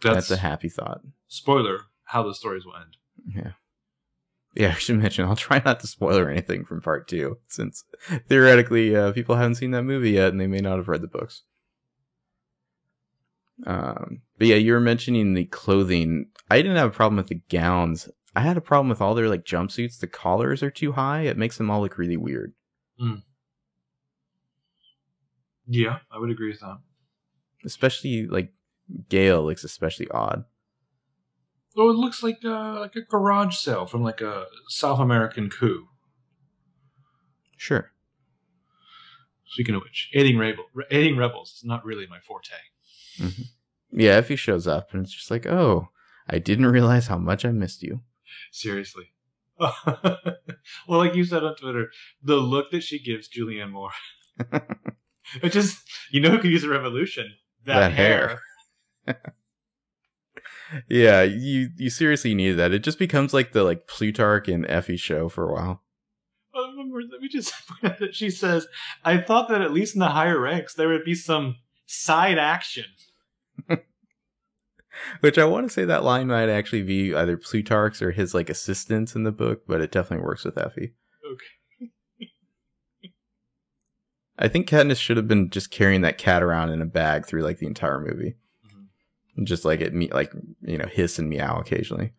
That's, 0.02 0.28
That's, 0.28 0.30
a 0.30 0.36
happy 0.38 0.70
thought. 0.70 1.02
spoiler. 1.28 1.80
How 2.04 2.22
the 2.22 2.34
stories 2.34 2.64
will 2.64 2.76
end. 2.76 2.96
Yeah. 3.36 3.50
Yeah, 4.60 4.70
I 4.70 4.78
should 4.78 4.96
mention, 4.96 5.26
I'll 5.26 5.36
try 5.36 5.60
not 5.62 5.80
to 5.80 5.86
spoiler 5.86 6.30
anything 6.30 6.64
from 6.64 6.80
part 6.80 7.08
two, 7.08 7.38
since 7.46 7.84
theoretically 8.28 8.96
uh, 8.96 9.12
people 9.12 9.36
haven't 9.36 9.56
seen 9.56 9.72
that 9.72 9.82
movie 9.82 10.12
yet 10.12 10.32
and 10.32 10.40
they 10.40 10.46
may 10.46 10.60
not 10.60 10.78
have 10.78 10.88
read 10.88 11.02
the 11.02 11.08
books. 11.08 11.42
Um, 13.66 14.22
but 14.38 14.46
yeah, 14.46 14.56
you 14.56 14.72
were 14.72 14.80
mentioning 14.80 15.34
the 15.34 15.44
clothing. 15.44 16.28
I 16.50 16.56
didn't 16.58 16.76
have 16.76 16.88
a 16.88 16.94
problem 16.94 17.16
with 17.16 17.28
the 17.28 17.42
gowns. 17.50 18.08
I 18.34 18.40
had 18.40 18.56
a 18.56 18.62
problem 18.62 18.88
with 18.88 19.00
all 19.00 19.14
their 19.14 19.28
like 19.28 19.44
jumpsuits. 19.44 19.98
The 19.98 20.06
collars 20.06 20.62
are 20.62 20.70
too 20.70 20.92
high. 20.92 21.22
It 21.22 21.38
makes 21.38 21.56
them 21.58 21.70
all 21.70 21.80
look 21.80 21.98
really 21.98 22.16
weird. 22.18 22.52
Yeah, 25.66 25.98
I 26.10 26.18
would 26.18 26.30
agree 26.30 26.50
with 26.50 26.60
that. 26.60 26.78
Especially 27.64 28.26
like 28.26 28.52
Gale 29.08 29.44
looks 29.44 29.64
especially 29.64 30.08
odd. 30.10 30.44
Oh, 31.76 31.90
it 31.90 31.94
looks 31.94 32.22
like 32.22 32.38
uh, 32.44 32.80
like 32.80 32.96
a 32.96 33.02
garage 33.02 33.56
sale 33.56 33.86
from 33.86 34.02
like 34.02 34.20
a 34.20 34.46
South 34.68 34.98
American 34.98 35.50
coup. 35.50 35.88
Sure. 37.56 37.92
Speaking 39.46 39.74
of 39.74 39.82
which, 39.82 40.10
aiding 40.14 40.38
rebel, 40.38 40.64
aiding 40.90 41.16
rebels 41.16 41.52
is 41.52 41.64
not 41.64 41.84
really 41.84 42.06
my 42.06 42.18
forte. 42.20 42.52
Yeah, 43.90 44.18
if 44.18 44.28
he 44.28 44.36
shows 44.36 44.66
up 44.66 44.92
and 44.92 45.02
it's 45.02 45.12
just 45.14 45.30
like, 45.30 45.46
oh, 45.46 45.88
I 46.28 46.38
didn't 46.38 46.66
realize 46.66 47.06
how 47.06 47.16
much 47.16 47.44
I 47.44 47.52
missed 47.52 47.82
you. 47.82 48.00
Seriously. 48.52 49.12
well, 49.58 49.78
like 50.88 51.14
you 51.14 51.24
said 51.24 51.42
on 51.44 51.56
Twitter, 51.56 51.90
the 52.22 52.36
look 52.36 52.70
that 52.72 52.82
she 52.82 52.98
gives 52.98 53.28
Julianne 53.28 53.70
Moore. 53.70 53.92
it 55.42 55.50
just, 55.50 55.78
you 56.10 56.20
know 56.20 56.30
who 56.30 56.38
could 56.38 56.50
use 56.50 56.64
a 56.64 56.68
revolution? 56.68 57.32
That, 57.64 57.80
That 57.80 57.92
hair. 57.92 58.42
hair. 59.06 59.22
yeah, 60.88 61.22
you 61.22 61.70
you 61.76 61.90
seriously 61.90 62.34
needed 62.34 62.58
that. 62.58 62.72
It 62.72 62.80
just 62.80 62.98
becomes 62.98 63.32
like 63.34 63.52
the 63.52 63.64
like 63.64 63.86
Plutarch 63.86 64.48
and 64.48 64.66
Effie 64.68 64.96
show 64.96 65.28
for 65.28 65.48
a 65.48 65.52
while. 65.52 65.82
I 66.54 66.68
remember, 66.70 67.00
let 67.10 67.20
me 67.20 67.28
just 67.28 67.52
point 67.68 67.92
out 67.92 67.98
that 67.98 68.14
she 68.14 68.30
says, 68.30 68.66
I 69.04 69.18
thought 69.18 69.48
that 69.48 69.60
at 69.60 69.72
least 69.72 69.94
in 69.94 70.00
the 70.00 70.08
higher 70.08 70.40
ranks 70.40 70.74
there 70.74 70.88
would 70.88 71.04
be 71.04 71.14
some 71.14 71.56
side 71.86 72.38
action. 72.38 72.86
Which 75.20 75.36
I 75.36 75.44
want 75.44 75.66
to 75.66 75.72
say 75.72 75.84
that 75.84 76.04
line 76.04 76.28
might 76.28 76.48
actually 76.48 76.82
be 76.82 77.14
either 77.14 77.36
Plutarch's 77.36 78.00
or 78.00 78.12
his 78.12 78.34
like 78.34 78.48
assistants 78.48 79.14
in 79.14 79.24
the 79.24 79.32
book, 79.32 79.66
but 79.66 79.82
it 79.82 79.92
definitely 79.92 80.24
works 80.24 80.44
with 80.44 80.56
Effie. 80.56 80.94
Okay. 81.30 81.56
I 84.38 84.48
think 84.48 84.68
Katniss 84.68 84.98
should 84.98 85.16
have 85.16 85.28
been 85.28 85.50
just 85.50 85.70
carrying 85.70 86.02
that 86.02 86.18
cat 86.18 86.42
around 86.42 86.70
in 86.70 86.82
a 86.82 86.86
bag 86.86 87.26
through 87.26 87.42
like 87.42 87.58
the 87.58 87.66
entire 87.66 88.00
movie, 88.00 88.36
just 89.44 89.64
like 89.64 89.80
it 89.80 89.94
me 89.94 90.08
like 90.10 90.32
you 90.62 90.78
know 90.78 90.86
hiss 90.86 91.18
and 91.18 91.28
meow 91.28 91.58
occasionally. 91.58 92.12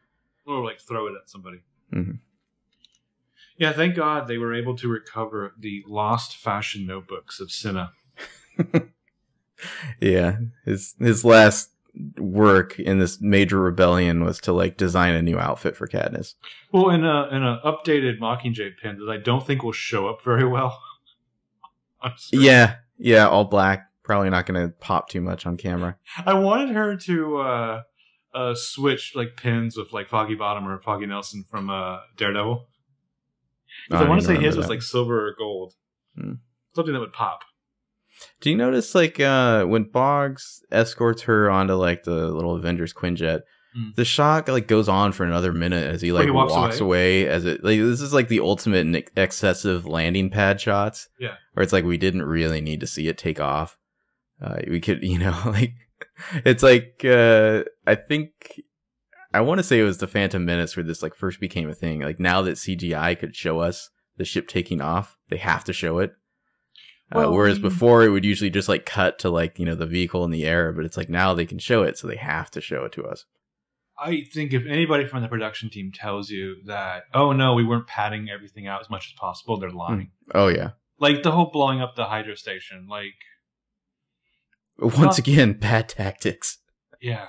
Or 0.45 0.63
like 0.63 0.79
throw 0.79 1.07
it 1.07 1.13
at 1.21 1.29
somebody. 1.29 1.59
Mhm. 1.93 2.19
Yeah, 3.57 3.73
thank 3.73 3.95
God 3.95 4.27
they 4.27 4.37
were 4.37 4.53
able 4.53 4.75
to 4.77 4.87
recover 4.87 5.53
the 5.57 5.83
lost 5.87 6.37
fashion 6.37 6.85
notebooks 6.85 7.39
of 7.39 7.51
Cinna. 7.51 7.91
Yeah, 9.99 10.37
his 10.65 10.93
his 10.99 11.25
last 11.25 11.71
work 12.17 12.79
in 12.79 12.99
this 12.99 13.19
major 13.19 13.59
rebellion 13.59 14.23
was 14.23 14.39
to 14.41 14.53
like 14.53 14.77
design 14.77 15.15
a 15.15 15.21
new 15.21 15.39
outfit 15.39 15.75
for 15.75 15.87
Katniss. 15.87 16.35
Well, 16.71 16.91
in 16.91 17.03
a 17.03 17.27
in 17.29 17.43
a 17.43 17.59
updated 17.65 18.19
Mockingjay 18.19 18.77
pin 18.77 18.99
that 18.99 19.11
I 19.11 19.17
don't 19.17 19.45
think 19.45 19.63
will 19.63 19.71
show 19.71 20.07
up 20.07 20.23
very 20.23 20.47
well. 20.47 20.81
Yeah, 22.31 22.75
yeah, 22.99 23.27
all 23.27 23.43
black. 23.45 23.86
Probably 24.07 24.29
not 24.31 24.45
going 24.47 24.67
to 24.69 24.73
pop 24.77 25.09
too 25.09 25.21
much 25.21 25.45
on 25.45 25.57
camera. 25.57 25.97
I 26.25 26.33
wanted 26.33 26.69
her 26.69 26.95
to 26.95 27.37
uh, 27.37 27.81
uh, 28.33 28.55
switch 28.55 29.11
like 29.15 29.35
pins 29.37 29.77
with 29.77 29.91
like 29.93 30.07
Foggy 30.09 30.33
Bottom 30.35 30.67
or 30.67 30.79
Foggy 30.81 31.05
Nelson 31.05 31.43
from 31.51 31.69
uh, 31.69 31.99
Daredevil. 32.17 32.65
'Cause 33.91 34.01
Oh, 34.01 34.05
I 34.05 34.09
want 34.09 34.21
to 34.21 34.25
say 34.27 34.33
his 34.35 34.41
remember 34.55 34.57
was 34.59 34.69
like 34.69 34.81
silver 34.81 35.27
or 35.27 35.35
gold, 35.37 35.73
Hmm. 36.17 36.33
something 36.73 36.93
that 36.93 36.99
would 37.01 37.13
pop. 37.13 37.41
Do 38.41 38.49
you 38.49 38.55
notice 38.57 38.95
like 38.95 39.19
uh 39.19 39.65
when 39.65 39.83
Boggs 39.83 40.63
escorts 40.71 41.23
her 41.23 41.49
onto 41.51 41.73
like 41.73 42.03
the 42.03 42.27
little 42.29 42.55
Avengers 42.55 42.93
Quinjet, 42.93 43.41
Mm. 43.77 43.93
the 43.95 44.05
shot 44.05 44.47
like 44.47 44.67
goes 44.67 44.87
on 44.89 45.11
for 45.11 45.25
another 45.25 45.51
minute 45.53 45.83
as 45.85 46.01
he 46.01 46.11
like 46.13 46.23
he 46.25 46.31
walks 46.31 46.53
walks, 46.53 46.79
away. 46.79 47.27
as 47.27 47.45
it 47.45 47.63
like 47.63 47.77
this 47.79 48.01
is 48.01 48.13
like 48.13 48.29
the 48.29 48.39
ultimate 48.39 49.09
excessive 49.17 49.85
landing 49.85 50.29
pad 50.29 50.59
shots. 50.61 51.09
Yeah. 51.19 51.35
Where 51.53 51.61
it's 51.63 51.73
like 51.73 51.83
we 51.85 51.97
didn't 51.97 52.23
really 52.23 52.61
need 52.61 52.79
to 52.79 52.87
see 52.87 53.07
it 53.09 53.17
take 53.17 53.39
off. 53.41 53.77
Uh 54.41 54.57
we 54.67 54.79
could, 54.81 55.03
you 55.03 55.19
know, 55.19 55.39
like 55.45 55.73
it's 56.45 56.63
like 56.63 57.01
uh 57.05 57.63
I 57.85 57.95
think 57.95 58.61
I 59.33 59.41
want 59.41 59.59
to 59.59 59.63
say 59.63 59.79
it 59.79 59.83
was 59.83 59.97
the 59.97 60.07
Phantom 60.07 60.43
Menace 60.43 60.75
where 60.75 60.83
this 60.83 61.03
like 61.03 61.15
first 61.15 61.39
became 61.39 61.69
a 61.69 61.75
thing. 61.75 62.01
Like 62.01 62.19
now 62.19 62.41
that 62.43 62.55
CGI 62.55 63.17
could 63.19 63.35
show 63.35 63.59
us 63.59 63.89
the 64.17 64.25
ship 64.25 64.47
taking 64.47 64.81
off, 64.81 65.17
they 65.29 65.37
have 65.37 65.63
to 65.65 65.73
show 65.73 65.99
it. 65.99 66.11
Uh, 67.11 67.19
Well, 67.19 67.33
whereas 67.33 67.57
we- 67.59 67.69
before 67.69 68.03
it 68.03 68.09
would 68.09 68.25
usually 68.25 68.49
just 68.49 68.69
like 68.69 68.85
cut 68.85 69.19
to 69.19 69.29
like 69.29 69.59
you 69.59 69.65
know 69.65 69.75
the 69.75 69.85
vehicle 69.85 70.23
in 70.25 70.31
the 70.31 70.45
air, 70.45 70.71
but 70.71 70.85
it's 70.85 70.97
like 70.97 71.09
now 71.09 71.33
they 71.33 71.45
can 71.45 71.59
show 71.59 71.83
it, 71.83 71.97
so 71.97 72.07
they 72.07 72.15
have 72.17 72.49
to 72.51 72.61
show 72.61 72.83
it 72.85 72.91
to 72.93 73.03
us. 73.05 73.25
I 73.99 74.25
think 74.31 74.53
if 74.53 74.63
anybody 74.67 75.07
from 75.07 75.23
the 75.23 75.27
production 75.27 75.71
team 75.71 75.91
tells 75.91 76.29
you 76.29 76.57
that, 76.65 77.03
oh 77.15 77.31
no, 77.31 77.53
we 77.55 77.63
weren't 77.63 77.87
padding 77.87 78.29
everything 78.29 78.67
out 78.67 78.79
as 78.81 78.89
much 78.91 79.07
as 79.07 79.13
possible, 79.19 79.57
they're 79.57 79.71
lying. 79.71 80.11
Oh 80.35 80.47
yeah. 80.49 80.71
Like 80.99 81.23
the 81.23 81.31
whole 81.31 81.49
blowing 81.51 81.81
up 81.81 81.95
the 81.95 82.05
hydro 82.05 82.35
station, 82.35 82.87
like 82.87 83.15
Once 84.79 85.17
again, 85.17 85.53
bad 85.53 85.89
tactics. 85.89 86.59
yeah, 87.01 87.25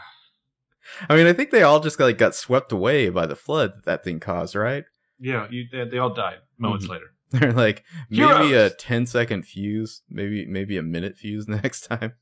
I 1.08 1.16
mean, 1.16 1.26
I 1.26 1.32
think 1.32 1.50
they 1.50 1.62
all 1.62 1.80
just 1.80 1.98
like 2.00 2.18
got 2.18 2.34
swept 2.34 2.72
away 2.72 3.08
by 3.10 3.26
the 3.26 3.36
flood 3.36 3.72
that, 3.76 3.84
that 3.84 4.04
thing 4.04 4.20
caused, 4.20 4.54
right? 4.54 4.84
yeah, 5.20 5.46
you, 5.50 5.64
they, 5.72 5.84
they 5.88 5.98
all 5.98 6.12
died 6.14 6.38
moments 6.58 6.86
Mhm. 6.86 6.90
later. 6.90 7.06
They're 7.30 7.52
like 7.52 7.84
maybe 8.08 8.22
a 8.32 8.44
Heroes! 8.44 8.74
10 8.78 9.06
second 9.06 9.42
fuse, 9.44 10.02
maybe 10.08 10.46
maybe 10.46 10.76
a 10.78 10.82
minute 10.82 11.16
fuse 11.16 11.46
next 11.48 11.86
time. 11.86 12.12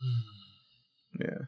Yeah. 1.18 1.46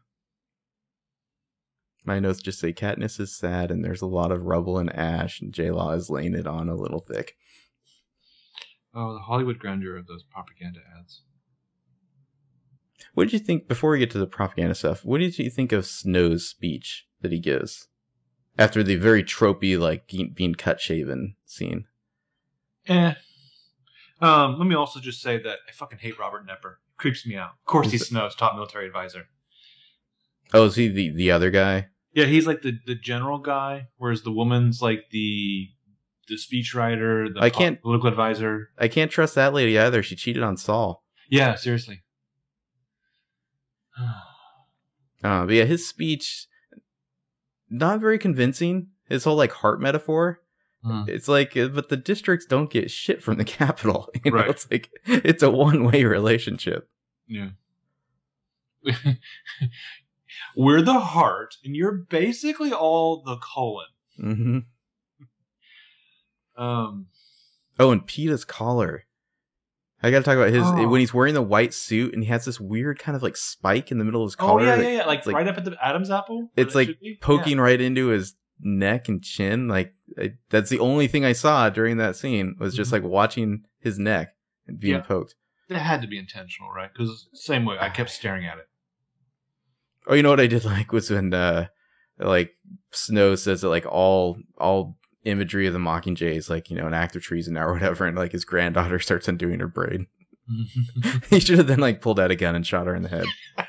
My 2.05 2.19
notes 2.19 2.41
just 2.43 2.59
say 2.59 2.73
Katniss 2.73 3.21
is 3.21 3.37
sad 3.37 3.71
and 3.71 3.85
there's 3.85 4.01
a 4.03 4.07
lot 4.07 4.33
of 4.33 4.43
rubble 4.43 4.79
and 4.79 4.93
ash 4.97 5.41
and 5.41 5.53
J 5.53 5.71
Law 5.71 5.91
is 5.93 6.09
laying 6.11 6.35
it 6.35 6.47
on 6.47 6.69
a 6.69 6.75
little 6.75 7.01
thick. 7.01 7.35
Oh, 8.95 9.13
the 9.13 9.21
Hollywood 9.21 9.59
grandeur 9.59 9.97
of 9.97 10.07
those 10.07 10.25
propaganda 10.25 10.81
ads. 10.99 11.23
What 13.15 13.25
did 13.25 13.33
you 13.33 13.39
think 13.39 13.69
before 13.69 13.91
we 13.91 13.99
get 13.99 14.11
to 14.13 14.19
the 14.19 14.27
propaganda 14.27 14.75
stuff? 14.75 15.05
What 15.05 15.19
did 15.19 15.39
you 15.39 15.51
think 15.51 15.73
of 15.73 15.87
Snow's 15.87 16.47
speech 16.49 17.07
that 17.21 17.33
he 17.33 17.39
gives 17.39 17.89
after 18.59 18.83
the 18.83 18.97
very 18.97 19.23
tropey 19.25 19.79
like 19.79 20.07
being, 20.35 20.55
cut 20.55 20.81
shaven 20.81 21.37
scene? 21.45 21.87
Eh. 22.89 23.15
Um, 24.21 24.59
let 24.59 24.67
me 24.67 24.75
also 24.75 25.01
just 25.01 25.23
say 25.23 25.39
that 25.39 25.59
I 25.69 25.73
fucking 25.73 25.99
hate 25.99 26.19
Robert 26.19 26.47
Knepper. 26.47 26.75
Creeps 26.97 27.27
me 27.27 27.37
out. 27.37 27.51
Of 27.61 27.65
course, 27.65 27.91
he's 27.91 28.07
Snow's 28.07 28.35
top 28.35 28.55
military 28.55 28.87
advisor. 28.87 29.27
Oh, 30.53 30.65
is 30.67 30.75
he 30.77 30.89
the 30.89 31.11
the 31.11 31.31
other 31.31 31.51
guy? 31.51 31.89
Yeah, 32.13 32.27
he's 32.27 32.47
like 32.47 32.63
the, 32.63 32.79
the 32.87 32.95
general 32.97 33.39
guy, 33.39 33.87
whereas 33.97 34.23
the 34.23 34.33
woman's 34.33 34.83
like 34.83 35.05
the 35.11 35.69
the 36.29 36.35
speechwriter, 36.37 37.33
the 37.33 37.41
I 37.41 37.49
can't- 37.51 37.81
political 37.81 38.09
advisor. 38.09 38.71
I 38.79 38.89
can't 38.89 39.11
trust 39.11 39.35
that 39.37 39.55
lady 39.55 39.79
either. 39.79 40.03
She 40.03 40.17
cheated 40.17 40.43
on 40.43 40.57
Saul. 40.57 41.05
Yeah, 41.31 41.55
seriously. 41.55 42.03
Uh, 45.23 45.45
but 45.45 45.53
yeah, 45.55 45.65
his 45.65 45.87
speech 45.87 46.47
not 47.69 48.01
very 48.01 48.19
convincing. 48.19 48.87
His 49.07 49.25
whole 49.25 49.37
like 49.37 49.53
heart 49.53 49.79
metaphor. 49.79 50.41
Hmm. 50.83 51.03
It's 51.09 51.29
like, 51.29 51.55
uh, 51.59 51.69
but 51.69 51.91
the 51.91 51.97
districts 51.99 52.47
don't 52.47 52.71
get 52.71 52.91
shit 52.91 53.23
from 53.23 53.37
the 53.37 53.45
Capitol. 53.59 54.09
You 54.25 54.31
know, 54.31 54.39
Right. 54.39 54.49
it's 54.49 54.71
like 54.71 54.89
it's 55.05 55.43
a 55.43 55.51
one 55.51 55.85
way 55.85 56.05
relationship. 56.05 56.89
Yeah. 57.27 57.51
We're 60.57 60.81
the 60.83 61.01
heart, 61.01 61.57
and 61.65 61.77
you're 61.77 61.93
basically 62.09 62.73
all 62.73 63.23
the 63.23 63.37
colon. 63.37 63.87
hmm 64.17 64.59
Um, 66.57 67.09
Oh, 67.79 67.91
and 67.93 68.07
Peeta's 68.07 68.45
collar. 68.47 69.05
I 70.03 70.11
gotta 70.11 70.25
talk 70.25 70.37
about 70.37 70.51
his 70.51 70.63
Oh. 70.65 70.89
when 70.89 71.01
he's 71.01 71.13
wearing 71.13 71.35
the 71.35 71.43
white 71.43 71.75
suit 71.75 72.15
and 72.15 72.23
he 72.23 72.31
has 72.31 72.45
this 72.45 72.59
weird 72.59 72.99
kind 72.99 73.15
of 73.17 73.23
like 73.23 73.37
spike 73.37 73.91
in 73.93 73.99
the 73.99 74.05
middle 74.05 74.23
of 74.23 74.29
his 74.29 74.37
oh 74.41 74.47
collar. 74.47 74.65
yeah, 74.65 74.77
that- 74.77 74.83
yeah, 74.85 74.91
yeah, 74.99 75.05
like, 75.07 75.27
like 75.27 75.37
right 75.37 75.47
up 75.49 75.59
at 75.59 75.65
the 75.65 75.77
Adam's 75.85 76.11
apple. 76.11 76.51
It's 76.57 76.75
it 76.75 76.79
like 76.79 77.01
be? 77.01 77.19
poking 77.21 77.59
right 77.61 77.81
into 77.81 78.07
his 78.09 78.35
neck 78.61 79.09
and 79.09 79.23
chin. 79.23 79.69
Like 79.69 79.95
I, 80.19 80.35
that's 80.49 80.71
the 80.71 80.79
only 80.81 81.07
thing 81.07 81.25
I 81.25 81.33
saw 81.33 81.69
during 81.71 81.99
that 81.99 82.17
scene 82.17 82.57
was 82.59 82.75
just 82.75 82.91
Mhm. 82.91 82.95
like 82.95 83.03
watching 83.05 83.65
his 83.79 83.99
neck 83.99 84.35
and 84.67 84.79
being 84.81 84.95
Yeah. 84.95 85.01
poked. 85.03 85.35
Yeah. 85.69 85.77
It 85.77 85.81
had 85.83 86.03
to 86.03 86.09
be 86.09 86.19
intentional, 86.19 86.71
right? 86.73 86.91
Because 86.93 87.29
same 87.35 87.65
way, 87.65 87.77
I 87.81 87.91
kept 87.91 88.11
staring 88.21 88.47
at 88.47 88.59
it. 88.59 88.69
Oh, 90.07 90.15
you 90.15 90.23
know 90.23 90.31
what 90.31 90.41
I 90.41 90.47
did 90.47 90.65
like 90.77 90.93
was 90.93 91.11
when 91.11 91.33
uh 91.35 91.67
like 92.19 92.53
Snow 92.93 93.35
says 93.35 93.61
that 93.63 93.69
like 93.69 93.87
all 93.87 94.39
all 94.59 94.97
imagery 95.25 95.67
of 95.67 95.73
the 95.73 95.79
Mockingjay 95.79 96.35
is 96.37 96.49
like 96.51 96.71
you 96.71 96.77
know 96.77 96.87
an 96.87 96.95
act 96.95 97.17
of 97.17 97.23
treason 97.23 97.57
or 97.59 97.73
whatever, 97.73 98.07
and 98.07 98.17
like 98.17 98.33
his 98.33 98.45
granddaughter 98.45 98.99
starts 98.99 99.29
undoing 99.29 99.61
her 99.61 99.69
braid. 99.69 100.07
he 101.31 101.41
should 101.41 101.59
have 101.59 101.67
then 101.67 101.79
like 101.81 102.01
pulled 102.01 102.19
out 102.21 102.31
a 102.31 102.37
gun 102.37 102.55
and 102.57 102.67
shot 102.67 102.87
her 102.87 102.95
in 102.95 103.03
the 103.03 103.09
head. 103.09 103.27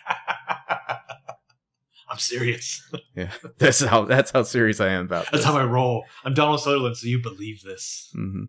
I'm 2.10 2.18
serious. 2.18 2.82
Yeah, 3.16 3.32
that's 3.58 3.82
how 3.82 4.04
that's 4.06 4.32
how 4.32 4.44
serious 4.44 4.82
I 4.82 4.90
am 4.90 5.06
about 5.06 5.26
That's 5.26 5.38
this. 5.38 5.46
how 5.46 5.58
I 5.58 5.64
roll. 5.64 6.04
I'm 6.26 6.34
Donald 6.34 6.60
Sutherland, 6.60 6.98
so 6.98 7.08
you 7.08 7.22
believe 7.22 7.62
this. 7.64 8.10
hmm 8.14 8.44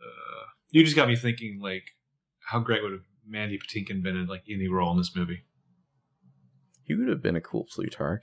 Uh, 0.00 0.44
you 0.70 0.84
just 0.84 0.94
got 0.96 1.08
me 1.08 1.16
thinking, 1.16 1.58
like, 1.60 1.82
how 2.46 2.60
great 2.60 2.82
would 2.82 2.92
have 2.92 3.02
Mandy 3.26 3.58
Patinkin 3.58 4.02
been 4.02 4.16
in 4.16 4.26
like 4.26 4.42
any 4.48 4.68
role 4.68 4.92
in 4.92 4.98
this 4.98 5.16
movie? 5.16 5.42
He 6.84 6.94
would 6.94 7.08
have 7.08 7.22
been 7.22 7.36
a 7.36 7.40
cool 7.40 7.66
Plutarch. 7.72 8.22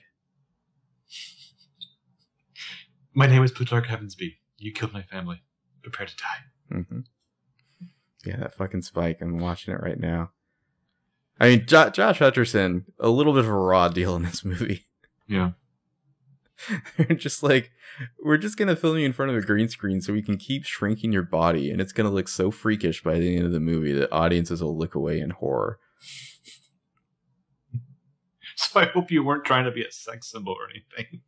My 3.20 3.28
name 3.28 3.44
is 3.44 3.52
Plutarch 3.52 3.86
Heavensbee. 3.86 4.38
You 4.60 4.72
killed 4.72 4.94
my 4.94 5.02
family. 5.02 5.42
Prepare 5.84 6.06
to 6.06 6.16
die. 6.16 6.78
hmm 6.88 7.00
Yeah, 8.24 8.38
that 8.38 8.56
fucking 8.56 8.84
spike. 8.84 9.18
I'm 9.20 9.40
watching 9.40 9.74
it 9.74 9.82
right 9.82 10.00
now. 10.00 10.32
I 11.38 11.50
mean, 11.50 11.66
jo- 11.66 11.90
Josh 11.90 12.20
Hutcherson, 12.20 12.86
a 12.98 13.10
little 13.10 13.34
bit 13.34 13.44
of 13.44 13.50
a 13.50 13.54
raw 13.54 13.90
deal 13.90 14.16
in 14.16 14.24
this 14.24 14.46
movie. 14.46 14.86
Yeah. 15.28 15.52
They're 16.98 17.16
just 17.16 17.44
like, 17.44 17.70
we're 18.24 18.40
just 18.40 18.58
gonna 18.58 18.76
film 18.76 18.98
you 18.98 19.06
in 19.06 19.14
front 19.14 19.30
of 19.32 19.38
a 19.38 19.46
green 19.46 19.70
screen 19.70 20.02
so 20.02 20.12
we 20.12 20.24
can 20.24 20.38
keep 20.38 20.66
shrinking 20.66 21.12
your 21.12 21.22
body, 21.22 21.70
and 21.70 21.80
it's 21.80 21.94
gonna 21.94 22.10
look 22.10 22.28
so 22.28 22.50
freakish 22.50 23.04
by 23.04 23.20
the 23.20 23.36
end 23.36 23.46
of 23.46 23.52
the 23.52 23.60
movie 23.60 23.94
that 23.94 24.12
audiences 24.12 24.64
will 24.64 24.76
look 24.76 24.96
away 24.96 25.20
in 25.20 25.30
horror. 25.32 25.78
So 28.56 28.80
I 28.80 28.86
hope 28.86 29.12
you 29.12 29.24
weren't 29.24 29.46
trying 29.46 29.66
to 29.66 29.72
be 29.72 29.84
a 29.84 29.92
sex 29.92 30.32
symbol 30.32 30.54
or 30.54 30.68
anything. 30.70 31.22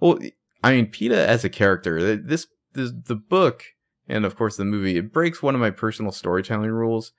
Well, 0.00 0.18
I 0.64 0.74
mean, 0.74 0.86
Peeta 0.86 1.12
as 1.12 1.44
a 1.44 1.50
character, 1.50 2.16
this, 2.16 2.46
this 2.72 2.90
the 3.04 3.16
book 3.16 3.64
and 4.08 4.24
of 4.24 4.36
course 4.36 4.56
the 4.56 4.64
movie, 4.64 4.96
it 4.96 5.12
breaks 5.12 5.42
one 5.42 5.54
of 5.54 5.60
my 5.60 5.70
personal 5.70 6.12
storytelling 6.12 6.70
rules. 6.70 7.12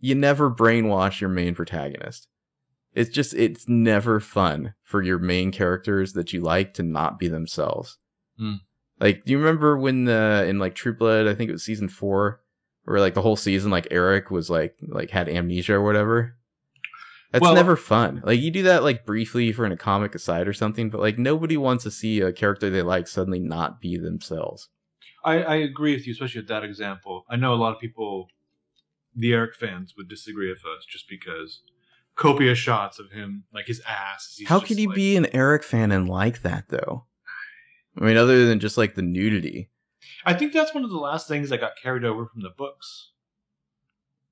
You 0.00 0.14
never 0.14 0.50
brainwash 0.50 1.20
your 1.20 1.30
main 1.30 1.54
protagonist. 1.54 2.28
It's 2.94 3.10
just 3.10 3.34
it's 3.34 3.68
never 3.68 4.18
fun 4.18 4.74
for 4.82 5.02
your 5.02 5.18
main 5.18 5.52
characters 5.52 6.14
that 6.14 6.32
you 6.32 6.40
like 6.40 6.74
to 6.74 6.82
not 6.82 7.18
be 7.18 7.28
themselves. 7.28 7.98
Mm. 8.40 8.60
Like, 9.00 9.24
do 9.24 9.32
you 9.32 9.38
remember 9.38 9.76
when 9.76 10.04
the 10.04 10.46
in 10.48 10.58
like 10.58 10.74
True 10.74 10.96
Blood, 10.96 11.26
I 11.26 11.34
think 11.34 11.50
it 11.50 11.52
was 11.52 11.64
season 11.64 11.88
four, 11.88 12.40
where 12.84 13.00
like 13.00 13.14
the 13.14 13.22
whole 13.22 13.36
season, 13.36 13.70
like 13.70 13.88
Eric 13.90 14.30
was 14.30 14.50
like 14.50 14.76
like 14.88 15.10
had 15.10 15.28
amnesia 15.28 15.74
or 15.74 15.82
whatever. 15.82 16.37
That's 17.30 17.42
Well- 17.42 17.54
never 17.54 17.76
fun. 17.76 18.22
Like 18.24 18.40
you 18.40 18.50
do 18.50 18.62
that 18.64 18.82
like 18.82 19.04
briefly 19.04 19.52
for 19.52 19.66
in 19.66 19.72
a 19.72 19.76
comic 19.76 20.14
aside 20.14 20.48
or 20.48 20.52
something, 20.52 20.88
but 20.90 21.00
like 21.00 21.18
nobody 21.18 21.56
wants 21.56 21.84
to 21.84 21.90
see 21.90 22.20
a 22.20 22.32
character 22.32 22.70
they 22.70 22.82
like 22.82 23.06
suddenly 23.06 23.38
not 23.40 23.80
be 23.80 23.96
themselves. 23.98 24.68
I, 25.24 25.42
I 25.42 25.54
agree 25.56 25.94
with 25.94 26.06
you, 26.06 26.12
especially 26.12 26.40
with 26.40 26.48
that 26.48 26.64
example. 26.64 27.24
I 27.28 27.36
know 27.36 27.52
a 27.52 27.56
lot 27.56 27.74
of 27.74 27.80
people, 27.80 28.28
the 29.14 29.32
Eric 29.34 29.56
fans, 29.56 29.94
would 29.96 30.08
disagree 30.08 30.48
with 30.48 30.60
us 30.60 30.86
just 30.88 31.08
because 31.08 31.60
copious 32.14 32.58
shots 32.58 32.98
of 32.98 33.10
him, 33.10 33.44
like 33.52 33.66
his 33.66 33.82
ass. 33.86 34.38
How 34.46 34.60
could 34.60 34.78
you 34.78 34.88
like- 34.88 34.96
be 34.96 35.16
an 35.16 35.26
Eric 35.34 35.64
fan 35.64 35.92
and 35.92 36.08
like 36.08 36.42
that 36.42 36.68
though? 36.68 37.04
I 38.00 38.04
mean, 38.04 38.16
other 38.16 38.46
than 38.46 38.60
just 38.60 38.78
like 38.78 38.94
the 38.94 39.02
nudity. 39.02 39.70
I 40.24 40.32
think 40.34 40.52
that's 40.52 40.72
one 40.72 40.84
of 40.84 40.90
the 40.90 40.96
last 40.98 41.28
things 41.28 41.50
that 41.50 41.60
got 41.60 41.72
carried 41.82 42.04
over 42.04 42.26
from 42.26 42.42
the 42.42 42.50
books. 42.56 43.10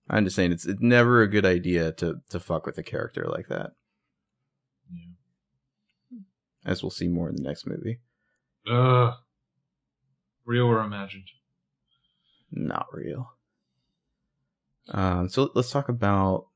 I'm 0.08 0.24
just 0.24 0.36
saying 0.36 0.52
it's, 0.52 0.66
it's 0.66 0.80
never 0.80 1.22
a 1.22 1.28
good 1.28 1.44
idea 1.44 1.92
to 1.92 2.20
to 2.30 2.40
fuck 2.40 2.66
with 2.66 2.78
a 2.78 2.82
character 2.82 3.26
like 3.28 3.48
that. 3.48 3.72
Yeah. 4.92 6.18
As 6.64 6.82
we'll 6.82 6.90
see 6.90 7.08
more 7.08 7.28
in 7.28 7.36
the 7.36 7.42
next 7.42 7.66
movie. 7.66 8.00
Ugh. 8.70 9.14
Real 10.44 10.66
or 10.66 10.80
imagined? 10.80 11.28
Not 12.52 12.86
real. 12.92 13.32
Um, 14.88 15.28
so 15.28 15.50
let's 15.54 15.70
talk 15.70 15.88
about 15.88 16.46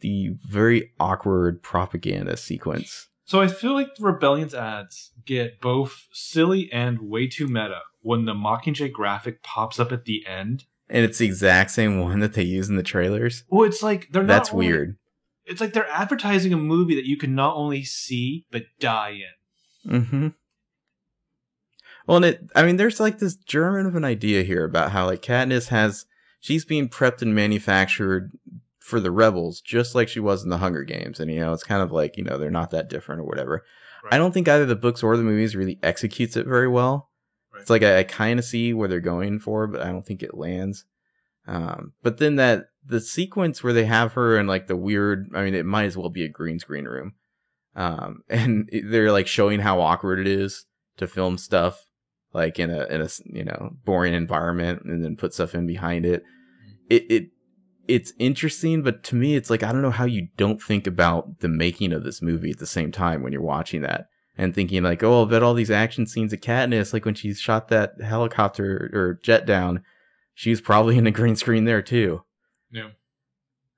the 0.00 0.34
very 0.44 0.90
awkward 0.98 1.62
propaganda 1.62 2.36
sequence. 2.36 3.08
So 3.24 3.40
I 3.40 3.46
feel 3.46 3.72
like 3.74 3.94
the 3.94 4.04
Rebellion's 4.04 4.54
ads 4.54 5.12
get 5.24 5.60
both 5.60 6.08
silly 6.12 6.68
and 6.72 7.00
way 7.00 7.28
too 7.28 7.46
meta 7.46 7.82
when 8.00 8.24
the 8.24 8.34
Mockingjay 8.34 8.92
graphic 8.92 9.42
pops 9.44 9.78
up 9.78 9.92
at 9.92 10.04
the 10.04 10.26
end. 10.26 10.64
And 10.92 11.04
it's 11.06 11.16
the 11.18 11.26
exact 11.26 11.70
same 11.70 11.98
one 11.98 12.20
that 12.20 12.34
they 12.34 12.42
use 12.42 12.68
in 12.68 12.76
the 12.76 12.82
trailers. 12.82 13.44
Well, 13.48 13.66
it's 13.66 13.82
like 13.82 14.08
they're 14.12 14.22
not 14.22 14.28
That's 14.28 14.50
only- 14.52 14.66
weird. 14.66 14.98
It's 15.44 15.60
like 15.60 15.72
they're 15.72 15.90
advertising 15.90 16.52
a 16.52 16.56
movie 16.56 16.94
that 16.94 17.06
you 17.06 17.16
can 17.16 17.34
not 17.34 17.56
only 17.56 17.82
see 17.82 18.44
but 18.52 18.62
die 18.78 19.22
in. 19.84 20.02
Mm-hmm. 20.02 20.28
Well, 22.06 22.16
and 22.18 22.24
it, 22.26 22.50
I 22.54 22.62
mean, 22.62 22.76
there's 22.76 23.00
like 23.00 23.18
this 23.18 23.34
German 23.34 23.86
of 23.86 23.96
an 23.96 24.04
idea 24.04 24.42
here 24.42 24.64
about 24.64 24.92
how 24.92 25.06
like 25.06 25.22
Katniss 25.22 25.68
has, 25.68 26.06
she's 26.40 26.64
being 26.64 26.88
prepped 26.88 27.22
and 27.22 27.34
manufactured 27.34 28.30
for 28.78 29.00
the 29.00 29.10
rebels, 29.10 29.60
just 29.60 29.94
like 29.94 30.08
she 30.08 30.20
was 30.20 30.44
in 30.44 30.50
the 30.50 30.58
Hunger 30.58 30.84
Games. 30.84 31.18
And, 31.18 31.30
you 31.32 31.40
know, 31.40 31.52
it's 31.52 31.64
kind 31.64 31.82
of 31.82 31.90
like, 31.90 32.16
you 32.16 32.24
know, 32.24 32.38
they're 32.38 32.50
not 32.50 32.70
that 32.70 32.90
different 32.90 33.22
or 33.22 33.24
whatever. 33.24 33.64
Right. 34.04 34.14
I 34.14 34.18
don't 34.18 34.32
think 34.32 34.46
either 34.48 34.66
the 34.66 34.76
books 34.76 35.02
or 35.02 35.16
the 35.16 35.22
movies 35.22 35.56
really 35.56 35.78
executes 35.82 36.36
it 36.36 36.46
very 36.46 36.68
well. 36.68 37.08
It's 37.62 37.70
like 37.70 37.84
I, 37.84 38.00
I 38.00 38.02
kind 38.02 38.38
of 38.40 38.44
see 38.44 38.74
where 38.74 38.88
they're 38.88 39.00
going 39.00 39.38
for, 39.38 39.68
but 39.68 39.80
I 39.80 39.92
don't 39.92 40.04
think 40.04 40.22
it 40.22 40.36
lands. 40.36 40.84
Um, 41.46 41.92
but 42.02 42.18
then 42.18 42.36
that 42.36 42.66
the 42.84 43.00
sequence 43.00 43.62
where 43.62 43.72
they 43.72 43.84
have 43.84 44.14
her 44.14 44.36
in 44.36 44.48
like 44.48 44.66
the 44.66 44.76
weird, 44.76 45.28
I 45.34 45.44
mean, 45.44 45.54
it 45.54 45.64
might 45.64 45.84
as 45.84 45.96
well 45.96 46.10
be 46.10 46.24
a 46.24 46.28
green 46.28 46.58
screen 46.58 46.86
room. 46.86 47.14
Um, 47.76 48.22
and 48.28 48.68
they're 48.84 49.12
like 49.12 49.28
showing 49.28 49.60
how 49.60 49.80
awkward 49.80 50.18
it 50.18 50.26
is 50.26 50.66
to 50.96 51.06
film 51.06 51.38
stuff 51.38 51.84
like 52.34 52.58
in 52.58 52.70
a, 52.70 52.84
in 52.86 53.00
a, 53.00 53.08
you 53.26 53.44
know, 53.44 53.76
boring 53.84 54.14
environment 54.14 54.82
and 54.84 55.04
then 55.04 55.16
put 55.16 55.32
stuff 55.32 55.54
in 55.54 55.66
behind 55.66 56.04
it. 56.04 56.24
It, 56.90 57.10
it, 57.10 57.28
it's 57.86 58.12
interesting, 58.18 58.82
but 58.82 59.04
to 59.04 59.14
me, 59.14 59.36
it's 59.36 59.50
like, 59.50 59.62
I 59.62 59.70
don't 59.70 59.82
know 59.82 59.90
how 59.90 60.04
you 60.04 60.28
don't 60.36 60.60
think 60.60 60.86
about 60.88 61.40
the 61.40 61.48
making 61.48 61.92
of 61.92 62.02
this 62.02 62.22
movie 62.22 62.50
at 62.50 62.58
the 62.58 62.66
same 62.66 62.90
time 62.90 63.22
when 63.22 63.32
you're 63.32 63.42
watching 63.42 63.82
that 63.82 64.06
and 64.36 64.54
thinking 64.54 64.82
like, 64.82 65.02
oh, 65.02 65.24
I 65.24 65.28
bet 65.30 65.42
all 65.42 65.54
these 65.54 65.70
action 65.70 66.06
scenes 66.06 66.32
of 66.32 66.40
Katniss, 66.40 66.92
like 66.92 67.04
when 67.04 67.14
she 67.14 67.34
shot 67.34 67.68
that 67.68 68.00
helicopter 68.00 68.90
or 68.92 69.18
jet 69.22 69.46
down, 69.46 69.82
she's 70.34 70.60
probably 70.60 70.96
in 70.98 71.04
the 71.04 71.10
green 71.10 71.36
screen 71.36 71.64
there 71.64 71.82
too. 71.82 72.22
Yeah. 72.70 72.90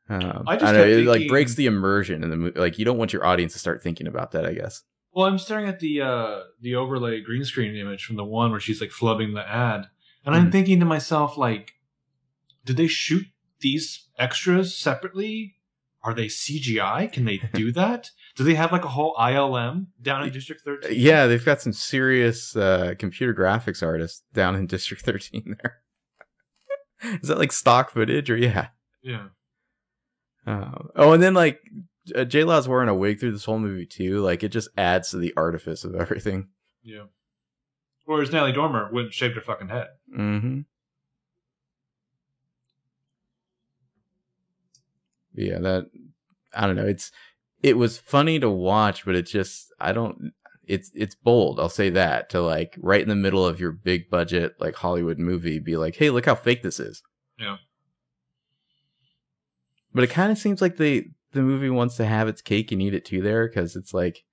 Um, 0.08 0.44
I 0.46 0.52
I, 0.52 0.56
just 0.56 0.64
don't 0.64 0.74
know. 0.74 0.84
kept 0.84 0.90
It 1.00 1.06
like 1.06 1.28
breaks 1.28 1.54
the 1.54 1.66
immersion 1.66 2.22
in 2.22 2.30
the 2.30 2.36
movie. 2.36 2.58
Like 2.60 2.78
you 2.78 2.84
don't 2.84 2.98
want 2.98 3.12
your 3.12 3.24
audience 3.24 3.54
to 3.54 3.58
start 3.58 3.82
thinking 3.82 4.06
about 4.06 4.32
that. 4.32 4.44
I 4.44 4.52
guess. 4.52 4.82
Well, 5.12 5.26
I'm 5.26 5.38
staring 5.38 5.66
at 5.66 5.80
the 5.80 6.02
uh 6.02 6.40
the 6.60 6.74
overlay 6.74 7.20
green 7.22 7.44
screen 7.44 7.74
image 7.76 8.04
from 8.04 8.16
the 8.16 8.24
one 8.24 8.50
where 8.50 8.60
she's 8.60 8.80
like 8.80 8.90
flubbing 8.90 9.34
the 9.34 9.48
ad, 9.48 9.86
and 10.26 10.34
I'm 10.34 10.48
Mhm. 10.48 10.52
thinking 10.52 10.80
to 10.80 10.86
myself 10.86 11.38
like, 11.38 11.72
did 12.64 12.76
they 12.76 12.86
shoot 12.86 13.26
these 13.60 14.08
extras 14.18 14.76
separately? 14.76 15.56
Are 16.02 16.12
they 16.12 16.26
CGI? 16.26 17.10
Can 17.10 17.24
they 17.24 17.38
do 17.54 17.72
that? 17.72 18.10
Do 18.36 18.42
they 18.42 18.54
have 18.54 18.72
like 18.72 18.84
a 18.84 18.88
whole 18.88 19.14
ILM 19.14 19.86
down 20.02 20.24
in 20.24 20.32
District 20.32 20.60
13? 20.62 20.90
Yeah, 20.98 21.26
they've 21.26 21.44
got 21.44 21.60
some 21.60 21.72
serious 21.72 22.56
uh, 22.56 22.94
computer 22.98 23.32
graphics 23.32 23.82
artists 23.82 24.22
down 24.32 24.56
in 24.56 24.66
District 24.68 25.04
13 25.04 25.56
there. 25.62 25.82
Is 27.22 27.28
that 27.28 27.38
like 27.38 27.52
stock 27.52 27.90
footage 27.90 28.30
or 28.30 28.36
yeah? 28.36 28.68
Yeah. 29.02 29.26
Um, 30.46 30.88
oh, 30.96 31.12
and 31.12 31.22
then 31.22 31.34
like 31.34 31.60
uh, 32.14 32.24
J 32.24 32.44
Law's 32.44 32.68
wearing 32.68 32.88
a 32.88 32.94
wig 32.94 33.20
through 33.20 33.32
this 33.32 33.44
whole 33.44 33.58
movie 33.58 33.86
too. 33.86 34.20
Like 34.20 34.42
it 34.42 34.48
just 34.48 34.68
adds 34.76 35.10
to 35.10 35.18
the 35.18 35.32
artifice 35.36 35.84
of 35.84 35.94
everything. 35.94 36.48
Yeah. 36.82 37.04
Whereas 38.04 38.32
Natalie 38.32 38.52
Dormer 38.52 38.90
wouldn't 38.92 39.14
shave 39.14 39.34
her 39.34 39.40
fucking 39.40 39.68
head. 39.68 39.88
Mm-hmm. 40.14 40.60
Yeah, 45.34 45.58
that 45.58 45.86
I 46.54 46.66
don't 46.66 46.76
know. 46.76 46.86
It's 46.86 47.10
it 47.64 47.78
was 47.78 47.96
funny 47.96 48.38
to 48.40 48.50
watch, 48.50 49.06
but 49.06 49.14
it 49.14 49.22
just 49.22 49.72
I 49.80 49.92
don't. 49.92 50.32
It's 50.66 50.90
it's 50.94 51.14
bold. 51.14 51.58
I'll 51.58 51.70
say 51.70 51.88
that 51.90 52.28
to 52.30 52.42
like 52.42 52.76
right 52.78 53.00
in 53.00 53.08
the 53.08 53.14
middle 53.14 53.46
of 53.46 53.58
your 53.58 53.72
big 53.72 54.10
budget 54.10 54.52
like 54.60 54.74
Hollywood 54.74 55.18
movie, 55.18 55.58
be 55.58 55.78
like, 55.78 55.96
hey, 55.96 56.10
look 56.10 56.26
how 56.26 56.34
fake 56.34 56.62
this 56.62 56.78
is. 56.78 57.02
Yeah. 57.38 57.56
But 59.94 60.04
it 60.04 60.10
kind 60.10 60.30
of 60.30 60.36
seems 60.36 60.60
like 60.60 60.76
the 60.76 61.06
the 61.32 61.40
movie 61.40 61.70
wants 61.70 61.96
to 61.96 62.04
have 62.04 62.28
its 62.28 62.42
cake 62.42 62.70
and 62.70 62.82
eat 62.82 62.92
it 62.92 63.06
too 63.06 63.22
there 63.22 63.48
because 63.48 63.76
it's 63.76 63.94
like, 63.94 64.24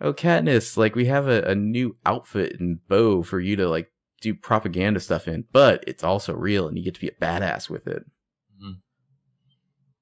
oh, 0.00 0.14
Katniss, 0.14 0.78
like 0.78 0.94
we 0.94 1.04
have 1.04 1.28
a, 1.28 1.42
a 1.42 1.54
new 1.54 1.98
outfit 2.06 2.58
and 2.58 2.78
bow 2.88 3.22
for 3.22 3.38
you 3.38 3.56
to 3.56 3.68
like 3.68 3.92
do 4.22 4.34
propaganda 4.34 5.00
stuff 5.00 5.28
in, 5.28 5.44
but 5.52 5.84
it's 5.86 6.02
also 6.02 6.32
real 6.32 6.68
and 6.68 6.78
you 6.78 6.84
get 6.84 6.94
to 6.94 7.00
be 7.00 7.08
a 7.08 7.22
badass 7.22 7.68
with 7.68 7.86
it. 7.86 8.04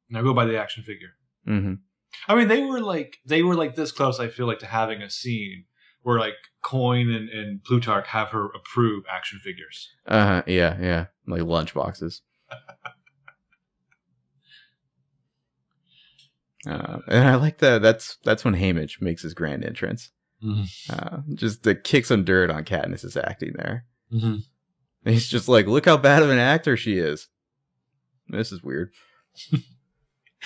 Now 0.09 0.23
go 0.23 0.33
by 0.33 0.45
the 0.45 0.57
action 0.57 0.85
figure. 0.85 1.15
Mm-hmm. 1.49 1.75
I 2.29 2.35
mean, 2.35 2.49
they 2.49 2.63
were 2.63 2.81
like 2.81 3.19
they 3.27 3.43
were 3.43 3.55
like 3.55 3.75
this 3.75 3.93
close. 3.93 4.21
I 4.21 4.29
feel 4.29 4.47
like 4.47 4.61
to 4.61 4.67
having 4.67 5.03
a 5.03 5.11
scene 5.11 5.65
where 6.03 6.19
like 6.19 6.35
Coin 6.63 7.11
and, 7.11 7.29
and 7.29 7.63
Plutarch 7.65 8.09
have 8.09 8.29
her 8.31 8.47
approve 8.47 9.05
action 9.11 9.41
figures. 9.41 9.91
Uh 10.07 10.27
huh. 10.27 10.43
Yeah, 10.47 10.77
yeah. 10.81 11.07
Like 11.27 11.43
lunch 11.43 11.75
boxes. 11.75 12.23
Uh, 16.67 17.01
and 17.09 17.29
I 17.29 17.35
like 17.35 17.59
that. 17.59 17.83
That's 17.83 18.17
that's 18.25 18.43
when 18.43 18.55
Haymitch 18.55 19.03
makes 19.03 19.21
his 19.21 19.35
grand 19.35 19.65
entrance. 19.65 20.11
Uh, 20.91 21.19
just 21.35 21.63
the 21.63 21.75
kick 21.75 22.05
some 22.05 22.25
dirt 22.25 22.51
on 22.51 22.65
Katniss's 22.65 23.17
acting 23.17 23.53
there. 23.57 23.87
Mm-hmm. 24.13 25.11
He's 25.11 25.29
just 25.29 25.49
like, 25.49 25.67
look 25.67 25.87
how 25.87 25.97
bad 25.97 26.23
of 26.23 26.31
an 26.31 26.39
actor 26.39 26.77
she 26.77 26.99
is. 26.99 27.29
This 28.29 28.53
is 28.53 28.63
weird. 28.63 28.93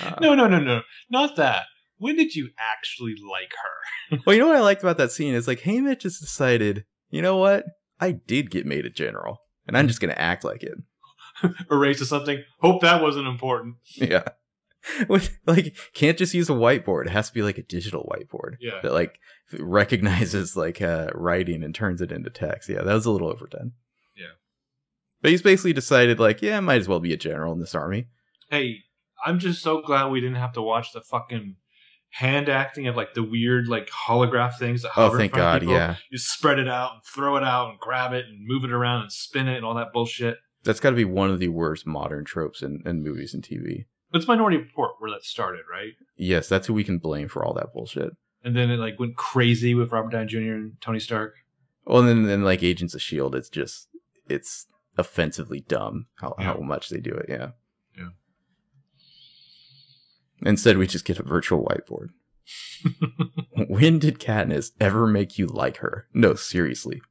Uh, 0.02 0.14
No, 0.20 0.34
no, 0.34 0.46
no, 0.46 0.58
no, 0.60 0.82
not 1.10 1.36
that. 1.36 1.64
When 1.98 2.16
did 2.16 2.34
you 2.36 2.50
actually 2.58 3.14
like 3.30 3.52
her? 3.62 4.18
Well, 4.26 4.34
you 4.34 4.40
know 4.40 4.48
what 4.48 4.56
I 4.56 4.60
liked 4.60 4.82
about 4.82 4.96
that 4.98 5.12
scene 5.12 5.34
is 5.34 5.46
like 5.46 5.60
Haymitch 5.60 6.00
just 6.00 6.20
decided, 6.20 6.84
you 7.10 7.20
know 7.20 7.36
what? 7.36 7.64
I 8.00 8.12
did 8.12 8.50
get 8.50 8.64
made 8.64 8.86
a 8.86 8.90
general, 8.90 9.42
and 9.66 9.76
I'm 9.76 9.86
just 9.88 10.00
gonna 10.00 10.14
act 10.16 10.44
like 10.44 10.62
it. 10.62 10.78
Erase 11.70 12.00
or 12.00 12.06
something. 12.06 12.42
Hope 12.60 12.80
that 12.82 13.02
wasn't 13.02 13.26
important. 13.26 13.76
Yeah. 13.94 14.24
With 15.08 15.36
like 15.46 15.76
can't 15.92 16.16
just 16.16 16.32
use 16.34 16.48
a 16.48 16.54
whiteboard. 16.54 17.06
It 17.06 17.10
has 17.10 17.28
to 17.28 17.34
be 17.34 17.42
like 17.42 17.58
a 17.58 17.62
digital 17.62 18.10
whiteboard. 18.10 18.56
Yeah. 18.60 18.80
That 18.82 18.92
like 18.92 19.18
recognizes 19.58 20.56
like 20.56 20.80
uh 20.80 21.08
writing 21.14 21.62
and 21.62 21.74
turns 21.74 22.00
it 22.00 22.12
into 22.12 22.30
text. 22.30 22.68
Yeah, 22.68 22.82
that 22.82 22.94
was 22.94 23.04
a 23.04 23.10
little 23.10 23.28
overdone. 23.28 23.72
Yeah. 24.16 24.32
But 25.20 25.32
he's 25.32 25.42
basically 25.42 25.72
decided 25.72 26.18
like, 26.20 26.40
yeah, 26.42 26.56
I 26.56 26.60
might 26.60 26.80
as 26.80 26.88
well 26.88 27.00
be 27.00 27.12
a 27.12 27.16
general 27.18 27.52
in 27.52 27.60
this 27.60 27.74
army. 27.74 28.06
Hey, 28.50 28.78
I'm 29.24 29.38
just 29.38 29.62
so 29.62 29.80
glad 29.82 30.10
we 30.10 30.20
didn't 30.20 30.36
have 30.36 30.52
to 30.54 30.62
watch 30.62 30.92
the 30.92 31.00
fucking 31.00 31.56
hand 32.10 32.48
acting 32.48 32.86
of 32.86 32.96
like 32.96 33.14
the 33.14 33.22
weird 33.22 33.68
like 33.68 33.88
holograph 33.90 34.56
things 34.58 34.82
that 34.82 34.88
Oh, 34.96 35.02
hover 35.02 35.16
in 35.16 35.20
thank 35.22 35.32
God, 35.34 35.60
people. 35.60 35.74
yeah. 35.74 35.96
You 36.10 36.18
spread 36.18 36.58
it 36.58 36.68
out 36.68 36.92
and 36.94 37.02
throw 37.04 37.36
it 37.36 37.44
out 37.44 37.70
and 37.70 37.78
grab 37.78 38.12
it 38.12 38.24
and 38.26 38.46
move 38.46 38.64
it 38.64 38.72
around 38.72 39.02
and 39.02 39.12
spin 39.12 39.46
it 39.48 39.56
and 39.56 39.64
all 39.64 39.74
that 39.74 39.92
bullshit. 39.92 40.38
That's 40.64 40.80
gotta 40.80 40.96
be 40.96 41.04
one 41.04 41.30
of 41.30 41.38
the 41.38 41.48
worst 41.48 41.86
modern 41.86 42.24
tropes 42.24 42.62
in, 42.62 42.82
in 42.86 43.02
movies 43.02 43.34
and 43.34 43.42
TV. 43.42 43.84
It's 44.14 44.26
Minority 44.26 44.56
Report 44.56 44.92
where 45.00 45.10
that 45.10 45.24
started, 45.24 45.62
right? 45.70 45.92
Yes, 46.16 46.48
that's 46.48 46.66
who 46.66 46.72
we 46.74 46.82
can 46.84 46.98
blame 46.98 47.28
for 47.28 47.44
all 47.44 47.52
that 47.54 47.72
bullshit. 47.74 48.10
And 48.42 48.56
then 48.56 48.70
it 48.70 48.78
like 48.78 48.98
went 48.98 49.16
crazy 49.16 49.74
with 49.74 49.92
Robert 49.92 50.12
Downey 50.12 50.26
Jr. 50.28 50.38
and 50.38 50.72
Tony 50.80 50.98
Stark. 51.00 51.34
Well, 51.84 51.98
and 52.00 52.08
then, 52.08 52.22
then 52.26 52.42
like 52.42 52.62
Agents 52.62 52.94
of 52.94 53.02
Shield, 53.02 53.34
it's 53.34 53.50
just 53.50 53.88
it's 54.28 54.66
offensively 54.96 55.60
dumb 55.60 56.06
how 56.16 56.34
Yeah. 56.38 56.54
how 56.54 56.60
much 56.60 56.88
they 56.88 57.00
do 57.00 57.12
it. 57.12 57.26
Yeah. 57.28 57.50
Instead, 60.42 60.78
we 60.78 60.86
just 60.86 61.04
get 61.04 61.18
a 61.18 61.22
virtual 61.22 61.64
whiteboard. 61.64 62.08
when 63.68 63.98
did 63.98 64.18
Katniss 64.18 64.70
ever 64.80 65.06
make 65.06 65.38
you 65.38 65.46
like 65.46 65.78
her? 65.78 66.06
No, 66.14 66.34
seriously. 66.34 67.02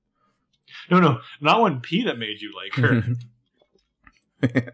No, 0.89 0.99
no, 0.99 1.19
not 1.41 1.61
when 1.61 1.82
Peeta 1.82 2.17
made 2.17 2.41
you 2.41 2.53
like 2.55 2.73
her. 2.75 3.03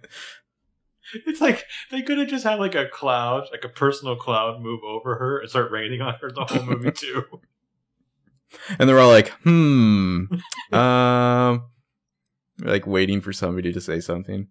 it's 1.26 1.42
like 1.42 1.66
they 1.92 2.02
could 2.02 2.18
have 2.18 2.28
just 2.28 2.44
had 2.44 2.60
like 2.60 2.76
a 2.76 2.88
cloud, 2.88 3.48
like 3.52 3.64
a 3.64 3.70
personal 3.70 4.16
cloud, 4.16 4.62
move 4.62 4.82
over 4.84 5.16
her 5.16 5.40
and 5.40 5.50
start 5.50 5.72
raining 5.72 6.02
on 6.02 6.16
her 6.22 6.32
the 6.32 6.46
whole 6.46 6.64
movie 6.64 6.92
too. 6.96 7.24
and 8.78 8.88
they're 8.88 9.00
all 9.00 9.10
like, 9.10 9.30
"Hmm, 9.44 10.26
um," 10.72 11.66
like 12.60 12.86
waiting 12.86 13.22
for 13.22 13.34
somebody 13.34 13.74
to 13.74 13.82
say 13.82 14.00
something. 14.00 14.48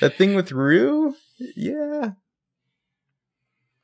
That 0.00 0.16
thing 0.16 0.34
with 0.34 0.52
Rue, 0.52 1.14
yeah. 1.56 2.12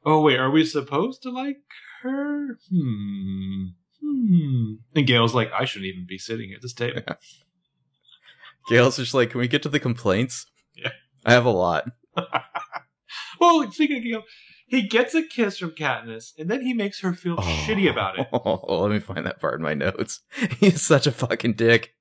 Oh 0.05 0.21
wait, 0.21 0.39
are 0.39 0.51
we 0.51 0.65
supposed 0.65 1.23
to 1.23 1.31
like 1.31 1.63
her? 2.03 2.59
Hmm. 2.71 3.67
Hmm. 4.03 4.75
And 4.95 5.07
Gale's 5.07 5.35
like, 5.35 5.51
I 5.53 5.65
shouldn't 5.65 5.93
even 5.93 6.07
be 6.07 6.19
sitting 6.19 6.53
at 6.53 6.63
this 6.63 6.73
table. 6.73 7.03
Gale's 8.69 8.97
just 8.97 9.15
like, 9.15 9.31
"Can 9.31 9.41
we 9.41 9.49
get 9.49 9.63
to 9.63 9.69
the 9.69 9.81
complaints?" 9.81 10.47
Yeah. 10.77 10.91
I 11.25 11.33
have 11.33 11.45
a 11.45 11.51
lot. 11.51 11.85
well, 13.41 13.71
speaking 13.73 13.99
of 13.99 14.05
Gale, 14.05 14.23
he 14.67 14.83
gets 14.83 15.15
a 15.15 15.23
kiss 15.23 15.59
from 15.59 15.73
Katniss, 15.73 16.33
and 16.39 16.51
then 16.51 16.63
he 16.63 16.73
makes 16.73 17.01
her 17.01 17.13
feel 17.13 17.37
shitty 17.37 17.91
about 17.91 18.19
it. 18.19 18.29
Oh, 18.33 18.61
let 18.81 18.91
me 18.91 19.01
find 19.01 19.27
that 19.27 19.41
part 19.41 19.55
in 19.55 19.63
my 19.63 19.75
notes. 19.75 20.21
He's 20.59 20.81
such 20.81 21.07
a 21.07 21.13
fucking 21.13 21.55
dick. 21.55 21.95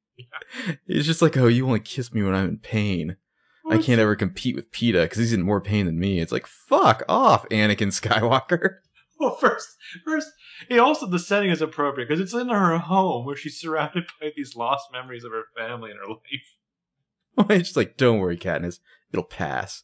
He's 0.85 1.05
just 1.05 1.21
like, 1.21 1.35
"Oh, 1.37 1.47
you 1.47 1.65
only 1.65 1.79
kiss 1.79 2.13
me 2.13 2.21
when 2.21 2.35
I'm 2.35 2.49
in 2.49 2.57
pain." 2.57 3.17
I 3.69 3.77
can't 3.77 4.01
ever 4.01 4.15
compete 4.15 4.55
with 4.55 4.71
Peeta 4.71 5.03
because 5.03 5.19
he's 5.19 5.33
in 5.33 5.43
more 5.43 5.61
pain 5.61 5.85
than 5.85 5.99
me. 5.99 6.19
It's 6.19 6.31
like, 6.31 6.47
fuck 6.47 7.03
off, 7.07 7.47
Anakin 7.49 7.89
Skywalker. 7.89 8.77
Well, 9.19 9.35
first, 9.35 9.77
first, 10.03 10.31
it 10.67 10.79
also 10.79 11.05
the 11.05 11.19
setting 11.19 11.51
is 11.51 11.61
appropriate 11.61 12.09
because 12.09 12.19
it's 12.19 12.33
in 12.33 12.49
her 12.49 12.79
home 12.79 13.23
where 13.23 13.35
she's 13.35 13.59
surrounded 13.59 14.05
by 14.19 14.31
these 14.35 14.55
lost 14.55 14.87
memories 14.91 15.23
of 15.23 15.31
her 15.31 15.43
family 15.55 15.91
and 15.91 15.99
her 15.99 16.07
life. 16.07 17.49
it's 17.51 17.69
just 17.69 17.77
like, 17.77 17.97
don't 17.97 18.17
worry, 18.17 18.35
Katniss, 18.35 18.79
it'll 19.13 19.23
pass. 19.23 19.83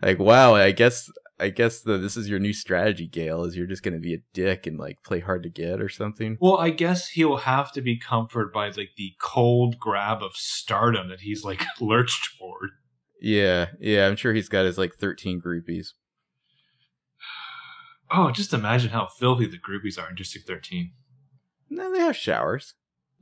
Like, 0.00 0.20
wow, 0.20 0.54
I 0.54 0.70
guess, 0.70 1.10
I 1.40 1.48
guess 1.48 1.80
the, 1.80 1.98
this 1.98 2.16
is 2.16 2.28
your 2.28 2.38
new 2.38 2.52
strategy, 2.52 3.08
Gale, 3.08 3.42
is 3.42 3.56
you're 3.56 3.66
just 3.66 3.82
gonna 3.82 3.98
be 3.98 4.14
a 4.14 4.22
dick 4.32 4.68
and 4.68 4.78
like 4.78 5.02
play 5.02 5.18
hard 5.18 5.42
to 5.42 5.48
get 5.48 5.80
or 5.80 5.88
something. 5.88 6.38
Well, 6.40 6.58
I 6.58 6.70
guess 6.70 7.08
he'll 7.08 7.38
have 7.38 7.72
to 7.72 7.80
be 7.80 7.98
comforted 7.98 8.52
by 8.52 8.68
like 8.68 8.90
the 8.96 9.14
cold 9.20 9.80
grab 9.80 10.22
of 10.22 10.36
stardom 10.36 11.08
that 11.08 11.22
he's 11.22 11.42
like 11.42 11.64
lurched 11.80 12.38
toward. 12.38 12.70
Yeah, 13.20 13.68
yeah, 13.80 14.06
I'm 14.06 14.16
sure 14.16 14.32
he's 14.32 14.48
got 14.48 14.64
his 14.66 14.78
like 14.78 14.94
13 14.94 15.40
groupies. 15.40 15.88
Oh, 18.10 18.30
just 18.30 18.54
imagine 18.54 18.88
how 18.88 19.06
filthy 19.06 19.44
the 19.44 19.58
groupies 19.58 20.02
are 20.02 20.08
in 20.08 20.14
District 20.14 20.46
13. 20.46 20.92
No, 21.68 21.92
they 21.92 21.98
have 21.98 22.16
showers. 22.16 22.72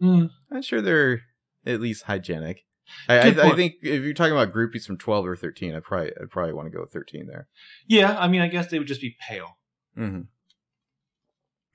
Hmm. 0.01 0.26
I'm 0.49 0.62
sure 0.62 0.80
they're 0.80 1.22
at 1.66 1.80
least 1.80 2.05
hygienic. 2.05 2.64
I, 3.09 3.18
I, 3.18 3.51
I 3.51 3.57
think 3.57 3.74
if 3.82 4.05
you're 4.05 4.14
talking 4.14 4.32
about 4.32 4.53
groupies 4.55 4.86
from 4.86 4.97
12 4.97 5.26
or 5.26 5.34
13, 5.34 5.74
I 5.74 5.80
probably, 5.80 6.12
I'd 6.20 6.30
probably 6.30 6.53
want 6.53 6.66
to 6.66 6.70
go 6.70 6.82
with 6.82 6.92
13 6.92 7.26
there. 7.26 7.49
Yeah, 7.88 8.16
I 8.16 8.28
mean, 8.28 8.42
I 8.42 8.47
guess 8.47 8.68
they 8.68 8.78
would 8.78 8.86
just 8.86 9.01
be 9.01 9.16
pale. 9.28 9.59
Mm-hmm. 9.99 10.20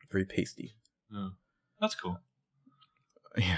Very 0.09 0.25
pasty. 0.25 0.75
Oh, 1.13 1.31
that's 1.79 1.95
cool. 1.95 2.19
Yeah. 3.37 3.57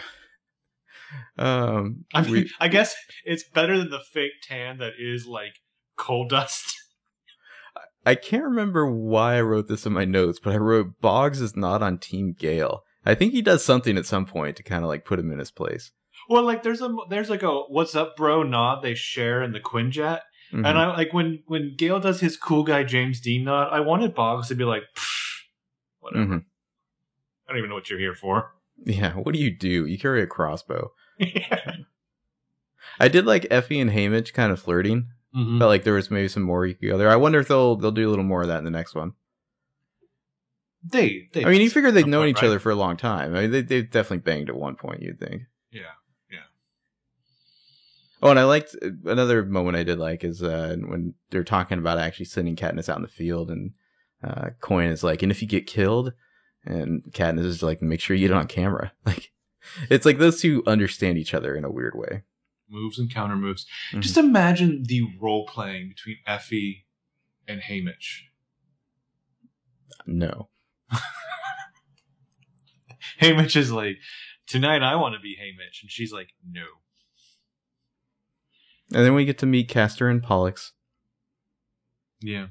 Um, 1.38 2.06
I 2.14 2.22
mean, 2.22 2.32
we- 2.32 2.52
I 2.60 2.68
guess 2.68 2.96
it's 3.26 3.44
better 3.44 3.78
than 3.78 3.90
the 3.90 4.00
fake 4.14 4.34
tan 4.44 4.78
that 4.78 4.94
is 5.00 5.26
like 5.26 5.54
coal 5.98 6.28
dust. 6.28 6.76
I 8.06 8.16
can't 8.16 8.44
remember 8.44 8.86
why 8.86 9.36
I 9.38 9.42
wrote 9.42 9.68
this 9.70 9.86
in 9.86 9.94
my 9.94 10.04
notes, 10.06 10.40
but 10.44 10.54
I 10.54 10.58
wrote 10.58 11.00
Boggs 11.00 11.40
is 11.42 11.56
not 11.56 11.82
on 11.82 11.98
Team 12.00 12.36
Gale. 12.38 12.84
I 13.06 13.16
think 13.16 13.32
he 13.34 13.42
does 13.42 13.64
something 13.64 13.98
at 13.98 14.06
some 14.06 14.26
point 14.26 14.58
to 14.58 14.64
kind 14.64 14.84
of 14.84 14.90
like 14.90 15.06
put 15.06 15.20
him 15.20 15.32
in 15.32 15.40
his 15.40 15.52
place. 15.52 15.92
Well, 16.30 16.44
like 16.44 16.64
there's 16.64 16.82
a 16.82 16.94
there's 17.10 17.30
like 17.30 17.44
a 17.44 17.52
what's 17.64 17.96
up, 17.96 18.16
bro 18.16 18.44
nod 18.44 18.82
they 18.82 18.94
share 18.96 19.42
in 19.42 19.52
the 19.54 19.60
Quinjet, 19.60 20.20
Mhm. 20.54 20.66
and 20.68 20.78
I 20.78 20.96
like 20.96 21.14
when 21.14 21.44
when 21.48 21.76
Gale 21.78 22.00
does 22.00 22.20
his 22.20 22.38
cool 22.38 22.64
guy 22.64 22.84
James 22.84 23.20
Dean 23.20 23.44
nod. 23.46 23.70
I 23.72 23.80
wanted 23.82 24.14
Boggs 24.16 24.48
to 24.50 24.56
be 24.56 24.64
like, 24.64 24.84
"Pfft, 24.96 25.42
whatever. 26.00 26.26
Mhm. 26.26 26.46
I 27.48 27.52
don't 27.52 27.58
even 27.58 27.70
know 27.70 27.76
what 27.76 27.90
you're 27.90 28.00
here 28.00 28.16
for. 28.16 28.54
Yeah, 28.86 29.14
what 29.16 29.34
do 29.34 29.40
you 29.42 29.52
do? 29.56 29.86
You 29.86 29.98
carry 29.98 30.22
a 30.22 30.28
crossbow. 30.28 30.92
Yeah. 31.18 31.76
I 33.00 33.08
did 33.08 33.26
like 33.26 33.48
Effie 33.50 33.80
and 33.80 33.90
Haymitch 33.92 34.34
kind 34.34 34.52
of 34.52 34.60
flirting. 34.60 35.08
Mhm. 35.36 35.58
Felt 35.58 35.70
like 35.70 35.84
there 35.84 35.96
was 35.96 36.12
maybe 36.12 36.28
some 36.28 36.44
more 36.44 36.66
you 36.66 36.76
could 36.76 36.90
go 36.90 36.98
there. 36.98 37.10
I 37.10 37.16
wonder 37.16 37.40
if 37.40 37.48
they'll 37.48 37.76
they'll 37.76 37.92
do 37.92 38.08
a 38.08 38.12
little 38.12 38.24
more 38.26 38.44
of 38.44 38.48
that 38.50 38.60
in 38.60 38.66
the 38.66 38.70
next 38.70 38.94
one. 38.94 39.14
They, 40.86 41.30
they. 41.32 41.46
I 41.46 41.50
mean, 41.50 41.62
you 41.62 41.70
figure 41.70 41.92
they've 41.92 42.06
known 42.06 42.24
point, 42.26 42.38
each 42.38 42.42
right? 42.42 42.50
other 42.50 42.60
for 42.60 42.70
a 42.72 42.76
long 42.76 42.98
time. 42.98 43.34
I 43.36 43.42
mean, 43.42 43.52
they 43.52 43.62
they've 43.62 43.90
definitely 43.90 44.18
banged 44.20 44.50
at 44.50 44.56
one 44.56 44.76
point. 44.76 45.02
You'd 45.02 45.20
think. 45.20 45.44
Yeah, 45.72 45.82
yeah. 46.30 46.40
Oh, 48.22 48.30
and 48.30 48.40
I 48.40 48.44
liked 48.44 48.76
another 49.06 49.44
moment 49.44 49.78
I 49.78 49.84
did 49.84 49.98
like 49.98 50.24
is 50.24 50.44
uh, 50.44 50.76
when 50.86 51.14
they're 51.30 51.44
talking 51.44 51.78
about 51.80 52.00
actually 52.00 52.26
sending 52.26 52.56
Katniss 52.56 52.90
out 52.90 52.98
in 52.98 53.02
the 53.02 53.08
field, 53.08 53.50
and 53.50 53.72
uh, 54.24 54.50
Coin 54.60 54.90
is 54.90 55.04
like, 55.04 55.24
"And 55.24 55.32
if 55.32 55.42
you 55.42 55.48
get 55.48 55.68
killed," 55.68 56.14
and 56.66 57.02
Katniss 57.12 57.46
is 57.46 57.64
like, 57.64 57.82
"Make 57.82 58.02
sure 58.02 58.16
you 58.16 58.28
get 58.28 58.36
it 58.36 58.38
on 58.38 58.48
camera." 58.48 58.92
Like, 59.06 59.32
it's 59.90 60.06
like 60.06 60.18
those 60.18 60.42
two 60.42 60.64
understand 60.68 61.18
each 61.18 61.34
other 61.34 61.56
in 61.56 61.64
a 61.64 61.72
weird 61.72 61.96
way. 61.96 62.24
Moves 62.70 62.98
and 63.00 63.14
counter 63.14 63.36
moves. 63.36 63.66
Mhm. 63.92 64.02
Just 64.02 64.18
imagine 64.18 64.84
the 64.88 65.04
role 65.22 65.46
playing 65.46 65.90
between 65.90 66.18
Effie 66.26 66.86
and 67.48 67.62
Haymitch. 67.62 68.22
No, 70.06 70.50
Haymitch 73.22 73.56
is 73.56 73.72
like, 73.72 73.98
tonight 74.48 74.82
I 74.84 74.96
want 74.96 75.16
to 75.16 75.22
be 75.22 75.36
Haymitch, 75.40 75.82
and 75.82 75.90
she's 75.92 76.12
like, 76.12 76.30
no. 76.50 76.66
and 78.94 79.06
then 79.06 79.14
we 79.16 79.26
get 79.26 79.38
to 79.40 79.46
meet 79.46 79.70
Castor 79.70 80.10
and 80.10 80.22
Pollux. 80.22 80.72
Yeah. 82.22 82.48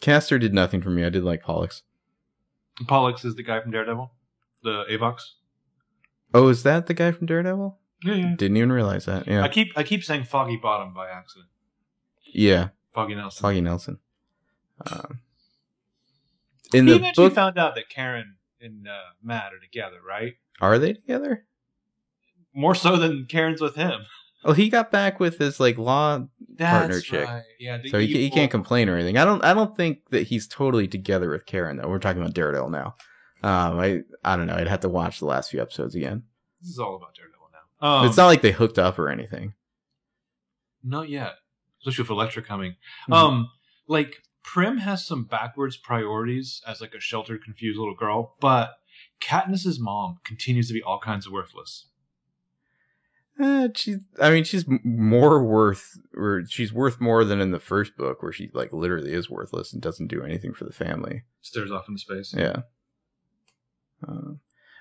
Castor 0.00 0.38
did 0.38 0.52
nothing 0.54 0.82
for 0.82 0.90
me. 0.90 1.04
I 1.04 1.08
did 1.08 1.24
like 1.24 1.42
Pollux. 1.42 1.82
Pollux 2.86 3.24
is 3.24 3.34
the 3.36 3.42
guy 3.42 3.60
from 3.60 3.70
Daredevil, 3.70 4.12
the 4.62 4.84
Avox. 4.90 5.22
Oh, 6.34 6.48
is 6.48 6.64
that 6.64 6.86
the 6.86 6.94
guy 6.94 7.12
from 7.12 7.26
Daredevil? 7.26 7.78
Yeah, 8.02 8.14
yeah. 8.14 8.34
Didn't 8.36 8.56
even 8.56 8.72
realize 8.72 9.06
that. 9.06 9.26
Yeah, 9.26 9.42
I 9.42 9.48
keep 9.48 9.68
I 9.76 9.82
keep 9.84 10.04
saying 10.04 10.24
Foggy 10.24 10.56
Bottom 10.56 10.92
by 10.92 11.08
accident. 11.08 11.48
yeah, 12.32 12.68
Foggy 12.92 13.14
Nelson. 13.14 13.40
Foggy 13.42 13.60
Nelson. 13.62 13.98
Um, 14.90 15.20
in 16.74 16.86
He 16.86 16.92
the 16.92 16.98
eventually 16.98 17.28
book, 17.28 17.34
found 17.34 17.58
out 17.58 17.76
that 17.76 17.88
Karen 17.88 18.36
and 18.60 18.86
uh, 18.88 18.92
Matt 19.22 19.52
are 19.54 19.60
together, 19.60 19.98
right? 20.06 20.34
are 20.60 20.78
they 20.78 20.92
together? 20.92 21.46
More 22.54 22.74
so 22.74 22.96
than 22.96 23.26
Karen's 23.28 23.60
with 23.60 23.74
him. 23.76 24.00
Oh, 24.44 24.52
he 24.52 24.68
got 24.68 24.90
back 24.92 25.18
with 25.20 25.38
his 25.38 25.58
like 25.58 25.78
law 25.78 26.26
That's 26.56 26.78
Partner 26.78 27.00
chick. 27.00 27.26
right. 27.26 27.42
Yeah. 27.58 27.78
So 27.88 27.98
he, 27.98 28.06
he 28.08 28.30
can't 28.30 28.50
complain 28.50 28.88
or 28.88 28.94
anything. 28.96 29.16
I 29.16 29.24
don't. 29.24 29.42
I 29.44 29.54
don't 29.54 29.74
think 29.76 30.00
that 30.10 30.26
he's 30.26 30.46
totally 30.46 30.86
together 30.86 31.30
with 31.30 31.46
Karen 31.46 31.76
though. 31.78 31.88
We're 31.88 31.98
talking 31.98 32.20
about 32.20 32.34
Daredevil 32.34 32.70
now. 32.70 32.96
Um, 33.42 33.78
I 33.78 34.02
I 34.24 34.36
don't 34.36 34.46
know. 34.46 34.54
I'd 34.54 34.68
have 34.68 34.80
to 34.80 34.88
watch 34.88 35.18
the 35.18 35.26
last 35.26 35.50
few 35.50 35.60
episodes 35.60 35.94
again. 35.94 36.22
This 36.60 36.70
is 36.70 36.78
all 36.78 36.96
about 36.96 37.14
Daredevil 37.14 37.48
now. 37.52 37.86
Um, 37.86 38.06
it's 38.06 38.16
not 38.16 38.26
like 38.26 38.42
they 38.42 38.52
hooked 38.52 38.78
up 38.78 38.98
or 38.98 39.08
anything. 39.10 39.54
Not 40.82 41.08
yet. 41.08 41.32
Especially 41.80 42.02
with 42.02 42.10
Elektra 42.10 42.42
coming. 42.42 42.76
Mhm. 43.08 43.14
Um, 43.14 43.50
like 43.86 44.22
Prim 44.42 44.78
has 44.78 45.06
some 45.06 45.24
backwards 45.24 45.76
priorities 45.76 46.62
as 46.66 46.80
like 46.80 46.94
a 46.94 47.00
sheltered, 47.00 47.42
confused 47.44 47.78
little 47.78 47.94
girl, 47.94 48.36
but 48.40 48.76
Katniss's 49.20 49.78
mom 49.80 50.18
continues 50.24 50.68
to 50.68 50.74
be 50.74 50.82
all 50.82 50.98
kinds 50.98 51.26
of 51.26 51.32
worthless. 51.32 51.86
Uh, 53.40 53.68
she's. 53.74 53.98
I 54.20 54.30
mean, 54.30 54.44
she's 54.44 54.64
more 54.84 55.42
worth, 55.42 55.98
or 56.14 56.44
she's 56.48 56.72
worth 56.72 57.00
more 57.00 57.24
than 57.24 57.40
in 57.40 57.50
the 57.50 57.58
first 57.58 57.96
book, 57.96 58.22
where 58.22 58.32
she 58.32 58.50
like 58.54 58.72
literally 58.72 59.12
is 59.12 59.28
worthless 59.28 59.72
and 59.72 59.82
doesn't 59.82 60.06
do 60.06 60.22
anything 60.22 60.54
for 60.54 60.64
the 60.64 60.72
family. 60.72 61.24
Stares 61.40 61.72
off 61.72 61.88
into 61.88 61.98
space. 62.00 62.32
Yeah. 62.36 62.62
Uh, 64.06 64.34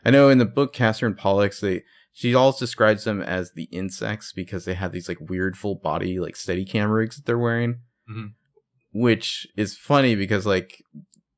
I 0.05 0.09
know 0.11 0.29
in 0.29 0.37
the 0.37 0.45
book, 0.45 0.73
Castor 0.73 1.05
and 1.07 1.17
Pollux, 1.17 1.59
they 1.61 1.83
she 2.11 2.35
always 2.35 2.57
describes 2.57 3.05
them 3.05 3.21
as 3.21 3.51
the 3.53 3.63
insects 3.71 4.31
because 4.33 4.65
they 4.65 4.75
have 4.75 4.91
these 4.91 5.07
like 5.09 5.19
weird 5.19 5.57
full 5.57 5.75
body 5.75 6.19
like 6.19 6.35
steady 6.35 6.65
cam 6.65 6.91
rigs 6.91 7.15
that 7.15 7.25
they're 7.25 7.39
wearing, 7.39 7.79
Mhm. 8.09 8.33
which 8.91 9.47
is 9.57 9.77
funny 9.77 10.15
because 10.15 10.45
like 10.45 10.83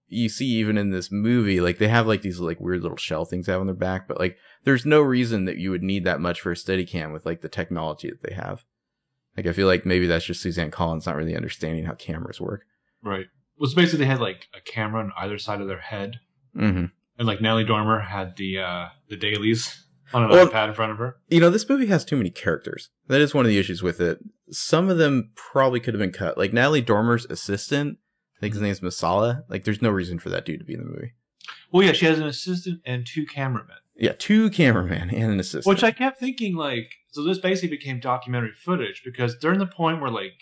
you 0.08 0.30
see 0.30 0.46
even 0.48 0.78
in 0.78 0.92
this 0.92 1.12
movie 1.12 1.60
like 1.62 1.78
they 1.78 1.88
have 1.88 2.08
like 2.08 2.22
these 2.22 2.40
like 2.40 2.60
weird 2.60 2.82
little 2.82 2.98
shell 2.98 3.26
things 3.26 3.46
they 3.46 3.52
have 3.52 3.62
on 3.62 3.68
their 3.68 3.76
back, 3.76 4.08
but 4.08 4.20
like 4.20 4.38
there's 4.64 4.86
no 4.86 5.02
reason 5.02 5.46
that 5.46 5.58
you 5.58 5.72
would 5.72 5.84
need 5.84 6.04
that 6.04 6.20
much 6.20 6.42
for 6.42 6.52
a 6.52 6.58
steady 6.58 6.86
cam 6.86 7.14
with 7.14 7.26
like 7.26 7.42
the 7.42 7.50
technology 7.50 8.10
that 8.10 8.22
they 8.28 8.36
have. 8.36 8.64
Like 9.38 9.48
I 9.48 9.54
feel 9.54 9.68
like 9.68 9.86
maybe 9.86 10.08
that's 10.08 10.26
just 10.26 10.42
Suzanne 10.42 10.72
Collins 10.72 11.06
not 11.06 11.16
really 11.16 11.36
understanding 11.36 11.86
how 11.86 11.94
cameras 11.94 12.40
work. 12.42 12.64
Right. 13.04 13.28
Well, 13.58 13.70
so 13.70 13.76
basically 13.76 14.00
they 14.06 14.12
had 14.12 14.20
like 14.22 14.48
a 14.56 14.62
camera 14.62 15.02
on 15.04 15.12
either 15.18 15.38
side 15.38 15.62
of 15.62 15.68
their 15.68 15.80
head, 15.82 16.20
Mm-hmm. 16.56 16.86
And 17.18 17.28
like 17.28 17.42
Natalie 17.42 17.64
Dormer 17.64 18.00
had 18.00 18.36
the 18.38 18.60
uh 18.60 18.86
the 19.10 19.16
dailies. 19.18 19.82
on 20.14 20.24
an 20.24 20.30
Well- 20.30 20.48
iPad 20.48 20.70
in 20.70 20.74
front 20.76 20.92
of 20.92 20.98
her. 21.00 21.18
You 21.30 21.40
know, 21.40 21.50
this 21.50 21.68
movie 21.68 21.88
has 21.88 22.06
too 22.06 22.16
many 22.16 22.30
characters. 22.30 22.90
That 23.08 23.22
is 23.22 23.34
one 23.34 23.44
of 23.44 23.50
the 23.50 23.58
issues 23.58 23.82
with 23.82 24.00
it. 24.00 24.20
Some 24.52 24.90
of 24.90 24.98
them 24.98 25.32
probably 25.36 25.80
could 25.80 25.94
have 25.96 26.00
been 26.00 26.12
cut. 26.12 26.38
Like 26.38 26.54
Natalie 26.54 26.82
Dormer's 26.82 27.26
assistant, 27.26 27.98
I 28.38 28.40
think 28.40 28.54
his 28.54 28.62
name's 28.62 28.82
Messalla. 28.82 29.44
Like, 29.50 29.64
there's 29.64 29.82
no 29.82 29.90
reason 29.90 30.20
for 30.20 30.30
that 30.30 30.46
dude 30.46 30.60
to 30.60 30.66
be 30.66 30.74
in 30.76 30.80
the 30.82 30.86
movie. 30.86 31.14
Well, 31.72 31.84
yeah, 31.86 31.92
she 31.94 32.06
has 32.06 32.20
an 32.20 32.28
assistant 32.28 32.82
and 32.86 33.06
two 33.06 33.26
cameramen. 33.26 33.78
Yeah, 33.98 34.14
two 34.18 34.50
cameramen 34.52 35.10
and 35.10 35.32
an 35.34 35.40
assistant. 35.40 35.66
Which 35.66 35.84
I 35.84 35.92
kept 35.92 36.20
thinking, 36.20 36.56
like, 36.56 36.92
so 37.12 37.24
this 37.24 37.40
basically 37.40 37.76
became 37.76 38.00
documentary 38.00 38.52
footage 38.54 39.02
because 39.04 39.36
during 39.38 39.58
the 39.60 39.66
point 39.68 40.02
where 40.02 40.12
like 40.12 40.34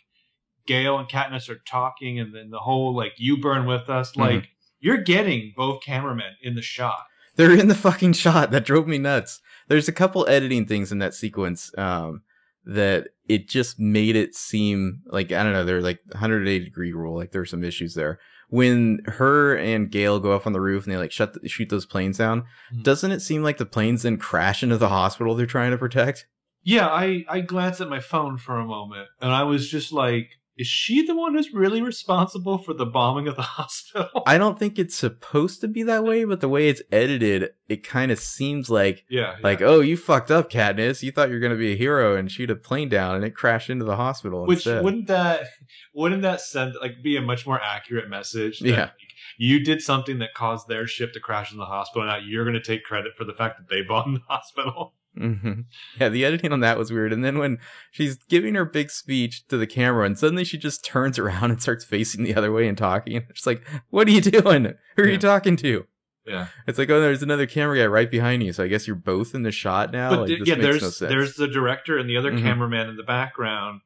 Gale 0.68 0.98
and 1.00 1.08
Katniss 1.08 1.50
are 1.50 1.62
talking, 1.66 2.20
and 2.20 2.36
then 2.36 2.50
the 2.50 2.60
whole 2.60 2.96
like 2.96 3.14
"you 3.18 3.38
burn 3.38 3.66
with 3.66 3.90
us," 3.90 4.16
like 4.16 4.50
you're 4.84 4.98
getting 5.02 5.54
both 5.56 5.82
cameramen 5.84 6.34
in 6.44 6.56
the 6.56 6.62
shot. 6.62 7.06
They're 7.36 7.58
in 7.58 7.68
the 7.70 7.76
fucking 7.76 8.14
shot. 8.14 8.52
That 8.52 8.66
drove 8.66 8.88
me 8.88 8.98
nuts. 9.00 9.42
There's 9.70 9.88
a 9.88 9.92
couple 9.94 10.28
editing 10.28 10.66
things 10.68 10.92
in 10.92 11.00
that 11.00 11.14
sequence 11.16 11.72
um, 11.78 12.22
that 12.66 13.08
it 13.28 13.48
just 13.50 13.80
made 13.80 14.16
it 14.16 14.36
seem 14.36 15.02
like 15.08 15.32
I 15.32 15.42
don't 15.44 15.54
know. 15.54 15.64
They're 15.64 15.82
like 15.82 16.00
180 16.12 16.64
degree 16.66 16.94
rule. 16.94 17.16
Like 17.16 17.32
there's 17.32 17.50
some 17.50 17.64
issues 17.64 17.96
there. 17.96 18.20
When 18.50 19.00
her 19.08 19.56
and 19.58 19.90
Gale 19.90 20.20
go 20.20 20.34
up 20.34 20.46
on 20.46 20.54
the 20.54 20.62
roof 20.62 20.84
and 20.84 20.94
they 20.94 20.98
like 20.98 21.12
shut 21.12 21.34
the, 21.34 21.50
shoot 21.50 21.70
those 21.70 21.88
planes 21.88 22.18
down, 22.20 22.44
Mhm. 22.72 22.84
doesn't 22.84 23.12
it 23.12 23.22
seem 23.22 23.42
like 23.42 23.58
the 23.58 23.66
planes 23.66 24.04
then 24.04 24.18
crash 24.18 24.62
into 24.62 24.78
the 24.78 24.90
hospital 24.90 25.34
they're 25.34 25.48
trying 25.48 25.72
to 25.72 25.78
protect? 25.78 26.28
Yeah, 26.62 26.88
I 26.88 27.26
I 27.28 27.40
glanced 27.40 27.82
at 27.82 27.90
my 27.90 28.00
phone 28.00 28.38
for 28.38 28.60
a 28.60 28.66
moment, 28.66 29.08
and 29.22 29.32
I 29.32 29.44
was 29.44 29.70
just 29.70 29.92
like, 29.92 30.30
is 30.58 30.68
she 30.68 31.06
the 31.06 31.16
one 31.16 31.34
who's 31.34 31.54
really 31.54 31.82
responsible 31.82 32.58
for 32.58 32.74
the 32.74 32.86
bombing 32.86 33.28
of 33.28 33.36
the 33.36 33.42
hospital? 33.58 34.24
I 34.28 34.38
don't 34.38 34.60
think 34.60 34.78
it's 34.78 34.96
supposed 34.96 35.62
to 35.62 35.68
be 35.68 35.84
that 35.84 36.04
way, 36.04 36.24
but 36.26 36.42
the 36.42 36.50
way 36.50 36.70
it's 36.70 36.82
edited, 36.92 37.50
it 37.68 37.84
kind 37.84 38.12
of 38.12 38.20
seems 38.20 38.70
like 38.70 39.06
yeah, 39.10 39.36
like 39.42 39.62
oh 39.62 39.80
you 39.80 39.98
fucked 39.98 40.30
up, 40.32 40.50
Katniss. 40.52 41.02
You 41.04 41.12
thought 41.12 41.30
you 41.30 41.36
were 41.36 41.40
gonna 41.42 41.56
be 41.56 41.74
a 41.74 41.78
hero 41.78 42.16
and 42.16 42.32
shoot 42.32 42.52
a 42.52 42.56
plane 42.56 42.90
down, 42.90 43.16
and 43.16 43.24
it 43.26 43.36
crashed 43.36 43.70
into 43.70 43.86
the 43.86 43.96
hospital. 43.96 44.46
Which 44.46 44.60
instead. 44.68 44.84
wouldn't 44.84 45.08
that 45.08 45.48
wouldn't 45.94 46.22
that 46.22 46.42
send 46.42 46.76
like 46.82 47.02
be 47.04 47.18
a 47.18 47.22
much 47.22 47.48
more 47.48 47.60
accurate 47.62 48.10
message? 48.10 48.60
that, 48.60 48.68
Yeah. 48.70 48.80
like, 48.82 48.92
you 49.40 49.64
did 49.64 49.82
something 49.82 50.20
that 50.20 50.36
caused 50.36 50.68
their 50.68 50.86
ship 50.86 51.14
to 51.14 51.20
crash 51.20 51.52
in 51.52 51.58
the 51.58 51.66
hospital. 51.66 52.08
Now 52.08 52.18
you're 52.18 52.44
going 52.44 52.54
to 52.54 52.62
take 52.62 52.84
credit 52.84 53.14
for 53.18 53.24
the 53.26 53.34
fact 53.34 53.58
that 53.58 53.68
they 53.74 53.82
bombed 53.82 54.18
the 54.18 54.22
hospital. 54.28 54.94
Hmm 55.18 55.62
Yeah, 56.00 56.10
the 56.10 56.26
editing 56.26 56.52
on 56.52 56.60
that 56.62 56.78
was 56.78 56.92
weird. 56.92 57.14
And 57.14 57.24
then 57.24 57.38
when 57.38 57.60
she's 57.92 58.18
giving 58.30 58.56
her 58.56 58.66
big 58.66 58.90
speech 58.90 59.46
to 59.48 59.58
the 59.58 59.68
camera, 59.68 60.06
and 60.06 60.18
suddenly 60.18 60.44
she 60.44 60.58
just 60.58 60.84
turns 60.84 61.20
around 61.20 61.52
and 61.52 61.62
starts 61.62 61.86
facing 61.86 62.24
the 62.24 62.36
other 62.36 62.52
way 62.52 62.68
and 62.68 62.78
talking. 62.78 63.16
It's 63.30 63.46
like, 63.48 63.64
what 63.90 64.08
are 64.08 64.12
you 64.12 64.22
doing? 64.22 64.74
Who 64.96 65.04
are 65.04 65.06
Yeah. 65.06 65.12
you 65.14 65.18
talking 65.20 65.56
to? 65.58 65.86
Yeah, 66.26 66.48
It's 66.68 66.80
like, 66.80 66.90
oh, 66.90 67.02
there's 67.02 67.22
another 67.22 67.46
camera 67.46 67.78
guy 67.78 67.86
right 67.86 68.10
behind 68.10 68.44
you. 68.44 68.54
So 68.54 68.64
I 68.64 68.68
guess 68.70 68.88
you're 68.88 68.96
both 68.96 69.36
in 69.36 69.44
the 69.44 69.52
shot 69.52 69.92
now. 69.92 70.10
but 70.10 70.30
like, 70.30 70.46
yeah, 70.48 70.56
there's 70.56 71.02
no 71.02 71.08
there's 71.10 71.36
the 71.36 71.50
director 71.50 71.98
and 71.98 72.10
the 72.10 72.16
other 72.16 72.32
Mhm. 72.32 72.42
cameraman 72.42 72.90
in 72.90 72.96
the 72.96 73.04
background. 73.04 73.82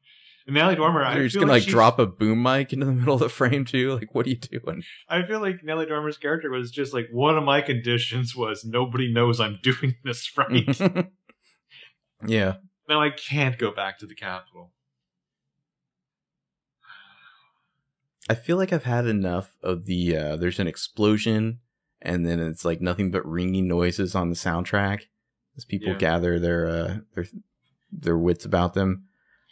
And 0.46 0.54
Natalie 0.54 0.76
Dormer, 0.76 1.02
I 1.02 1.16
You're 1.16 1.24
just 1.24 1.34
feel 1.34 1.40
gonna 1.42 1.52
like, 1.52 1.62
like 1.62 1.62
she's- 1.64 1.72
drop 1.74 1.98
a 1.98 2.06
boom 2.06 2.40
mic 2.42 2.72
into 2.72 2.86
the 2.86 2.92
middle 3.00 3.14
of 3.14 3.20
the 3.20 3.28
frame 3.28 3.64
too. 3.64 3.94
Like, 3.94 4.14
what 4.14 4.24
are 4.24 4.28
you 4.30 4.36
doing? 4.36 4.84
I 5.08 5.22
feel 5.26 5.40
like 5.40 5.64
Natalie 5.64 5.86
Dormer's 5.86 6.16
character 6.16 6.48
was 6.48 6.70
just 6.70 6.94
like 6.94 7.08
one 7.10 7.36
of 7.36 7.42
my 7.42 7.60
conditions 7.60 8.36
was 8.36 8.64
nobody 8.64 9.12
knows 9.12 9.40
I'm 9.40 9.58
doing 9.62 9.96
this 10.04 10.30
right. 10.38 10.64
yeah, 12.26 12.54
now 12.88 13.00
I 13.00 13.10
can't 13.10 13.58
go 13.58 13.70
back 13.70 13.98
to 14.00 14.06
the 14.06 14.14
Capitol. 14.14 14.72
I 18.30 18.34
feel 18.34 18.56
like 18.58 18.72
I've 18.72 18.84
had 18.84 19.06
enough 19.06 19.56
of 19.62 19.86
the. 19.86 20.16
uh 20.16 20.36
There's 20.36 20.58
an 20.60 20.66
explosion, 20.66 21.60
and 22.02 22.26
then 22.26 22.40
it's 22.40 22.64
like 22.64 22.80
nothing 22.80 23.10
but 23.10 23.26
ringing 23.26 23.66
noises 23.68 24.14
on 24.14 24.28
the 24.28 24.36
soundtrack 24.36 25.02
as 25.56 25.64
people 25.64 25.92
Yeah. 25.92 25.98
gather 25.98 26.38
their 26.38 26.66
uh 26.68 26.96
their 27.14 27.26
their 27.90 28.18
wits 28.18 28.44
about 28.44 28.74
them. 28.74 29.04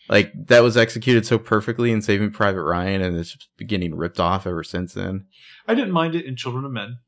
Like 0.08 0.32
that 0.46 0.62
was 0.62 0.76
executed 0.76 1.26
so 1.26 1.38
perfectly 1.38 1.90
in 1.90 2.02
Saving 2.02 2.30
Private 2.30 2.62
Ryan, 2.62 3.00
and 3.02 3.16
it's 3.16 3.32
just 3.32 3.48
getting 3.66 3.94
ripped 3.94 4.20
off 4.20 4.46
ever 4.46 4.62
since 4.62 4.92
then. 4.94 5.26
I 5.66 5.74
didn't 5.74 5.92
mind 5.92 6.14
it 6.14 6.26
in 6.26 6.36
Children 6.36 6.64
of 6.64 6.70
Men. 6.72 6.98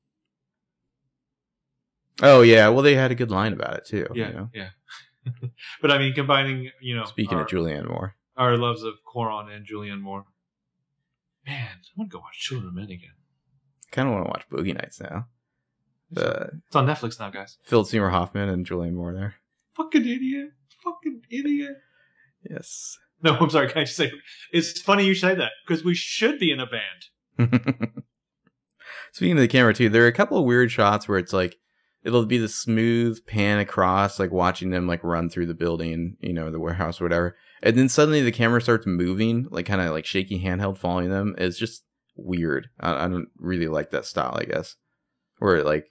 Oh 2.22 2.40
yeah, 2.40 2.68
well 2.70 2.82
they 2.82 2.94
had 2.96 3.12
a 3.12 3.14
good 3.14 3.30
line 3.30 3.52
about 3.52 3.76
it 3.76 3.84
too. 3.86 4.06
Yeah, 4.14 4.28
You 4.28 4.34
know? 4.34 4.50
yeah. 4.54 4.68
but 5.82 5.90
I 5.90 5.98
mean, 5.98 6.14
combining 6.14 6.70
you 6.80 6.96
know 6.96 7.04
Speaking 7.04 7.38
our, 7.38 7.44
of 7.44 7.48
Julianne 7.48 7.88
Moore, 7.88 8.14
our 8.36 8.56
loves 8.56 8.82
of 8.82 8.94
Cuarón 9.06 9.54
and 9.54 9.66
Julianne 9.66 10.00
Moore. 10.00 10.24
Man, 11.46 11.68
I 11.82 11.88
want 11.96 12.10
to 12.10 12.16
go 12.16 12.20
watch 12.20 12.38
Children 12.38 12.68
of 12.68 12.74
Men 12.74 12.84
again. 12.84 13.14
I 13.90 13.94
kind 13.94 14.08
of 14.08 14.14
want 14.14 14.26
to 14.26 14.30
watch 14.30 14.48
Boogie 14.50 14.74
Nights 14.74 15.00
now. 15.00 15.26
The 16.10 16.50
It's 16.66 16.76
on 16.76 16.86
Netflix 16.86 17.18
now, 17.18 17.30
guys. 17.30 17.58
Phil 17.62 17.84
Seymour 17.84 18.10
Hoffman 18.10 18.48
and 18.48 18.66
Julianne 18.66 18.94
Moore 18.94 19.14
there. 19.14 19.34
Fucking 19.76 20.02
idiot. 20.02 20.50
Fucking 20.82 21.22
idiot. 21.30 21.76
Yes. 22.48 22.98
No, 23.22 23.36
I'm 23.36 23.50
sorry. 23.50 23.68
Can 23.68 23.78
I 23.78 23.84
just 23.84 23.96
say 23.96 24.12
it's 24.52 24.80
funny 24.80 25.04
you 25.04 25.14
say 25.14 25.34
that 25.34 25.52
because 25.66 25.84
we 25.84 25.94
should 25.94 26.38
be 26.38 26.50
in 26.50 26.60
a 26.60 26.66
band. 26.66 27.50
Speaking 29.12 29.36
of 29.36 29.40
the 29.40 29.48
camera 29.48 29.74
too, 29.74 29.88
there 29.88 30.04
are 30.04 30.08
a 30.08 30.12
couple 30.12 30.38
of 30.38 30.44
weird 30.44 30.70
shots 30.70 31.08
where 31.08 31.18
it's 31.18 31.32
like 31.32 31.58
it'll 32.04 32.26
be 32.26 32.38
the 32.38 32.48
smooth 32.48 33.24
pan 33.26 33.58
across, 33.58 34.18
like 34.18 34.30
watching 34.30 34.70
them 34.70 34.86
like 34.86 35.02
run 35.04 35.28
through 35.28 35.46
the 35.46 35.54
building, 35.54 36.16
you 36.20 36.32
know, 36.32 36.50
the 36.50 36.60
warehouse 36.60 37.00
or 37.00 37.04
whatever, 37.04 37.36
and 37.62 37.76
then 37.76 37.88
suddenly 37.88 38.22
the 38.22 38.32
camera 38.32 38.60
starts 38.60 38.86
moving, 38.86 39.46
like 39.50 39.66
kind 39.66 39.80
of 39.80 39.90
like 39.90 40.06
shaky 40.06 40.42
handheld 40.42 40.78
following 40.78 41.10
them. 41.10 41.34
It's 41.38 41.58
just 41.58 41.84
weird. 42.16 42.68
I, 42.80 43.04
I 43.04 43.08
don't 43.08 43.28
really 43.38 43.68
like 43.68 43.90
that 43.90 44.06
style, 44.06 44.36
I 44.40 44.44
guess, 44.44 44.76
where 45.38 45.62
like 45.64 45.86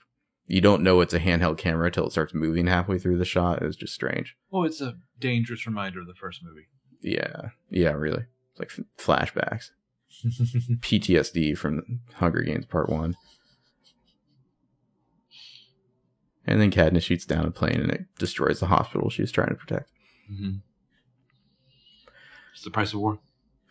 you 0.47 0.62
don't 0.62 0.84
know 0.84 1.01
it's 1.01 1.14
a 1.14 1.20
handheld 1.20 1.58
camera 1.58 1.91
till 1.91 2.08
it 2.08 2.12
starts 2.12 2.34
moving 2.34 2.68
halfway 2.68 2.97
through 2.97 3.18
the 3.18 3.26
shot. 3.26 3.62
It's 3.62 3.76
just 3.76 3.93
strange. 3.93 4.36
Well, 4.49 4.64
it's 4.64 4.82
a 4.82 4.95
dangerous 5.20 5.68
reminder 5.68 5.99
of 5.99 6.08
the 6.08 6.14
first 6.14 6.41
movie. 6.43 6.68
Yeah, 7.01 7.49
yeah, 7.70 7.91
really. 7.91 8.26
It's 8.51 8.60
like 8.60 8.72
f- 8.72 8.86
flashbacks. 8.97 9.72
PTSD 10.80 11.58
from 11.58 11.99
Hunger 12.16 12.41
Games 12.41 12.66
Part 12.66 12.89
One. 12.89 13.16
And 16.48 16.62
then 16.62 16.72
Katniss 16.72 17.04
shoots 17.04 17.26
down 17.26 17.45
a 17.45 17.52
plane 17.52 17.82
and 17.82 17.91
it 17.91 18.06
destroys 18.18 18.60
the 18.62 18.68
hospital 18.68 19.10
she 19.10 19.22
was 19.22 19.32
trying 19.32 19.50
to 19.50 19.56
protect. 19.56 19.89
mm-hmm. 20.32 20.58
It's 22.54 22.64
the 22.64 22.72
price 22.72 22.93
of 22.93 23.00
war. 23.02 23.20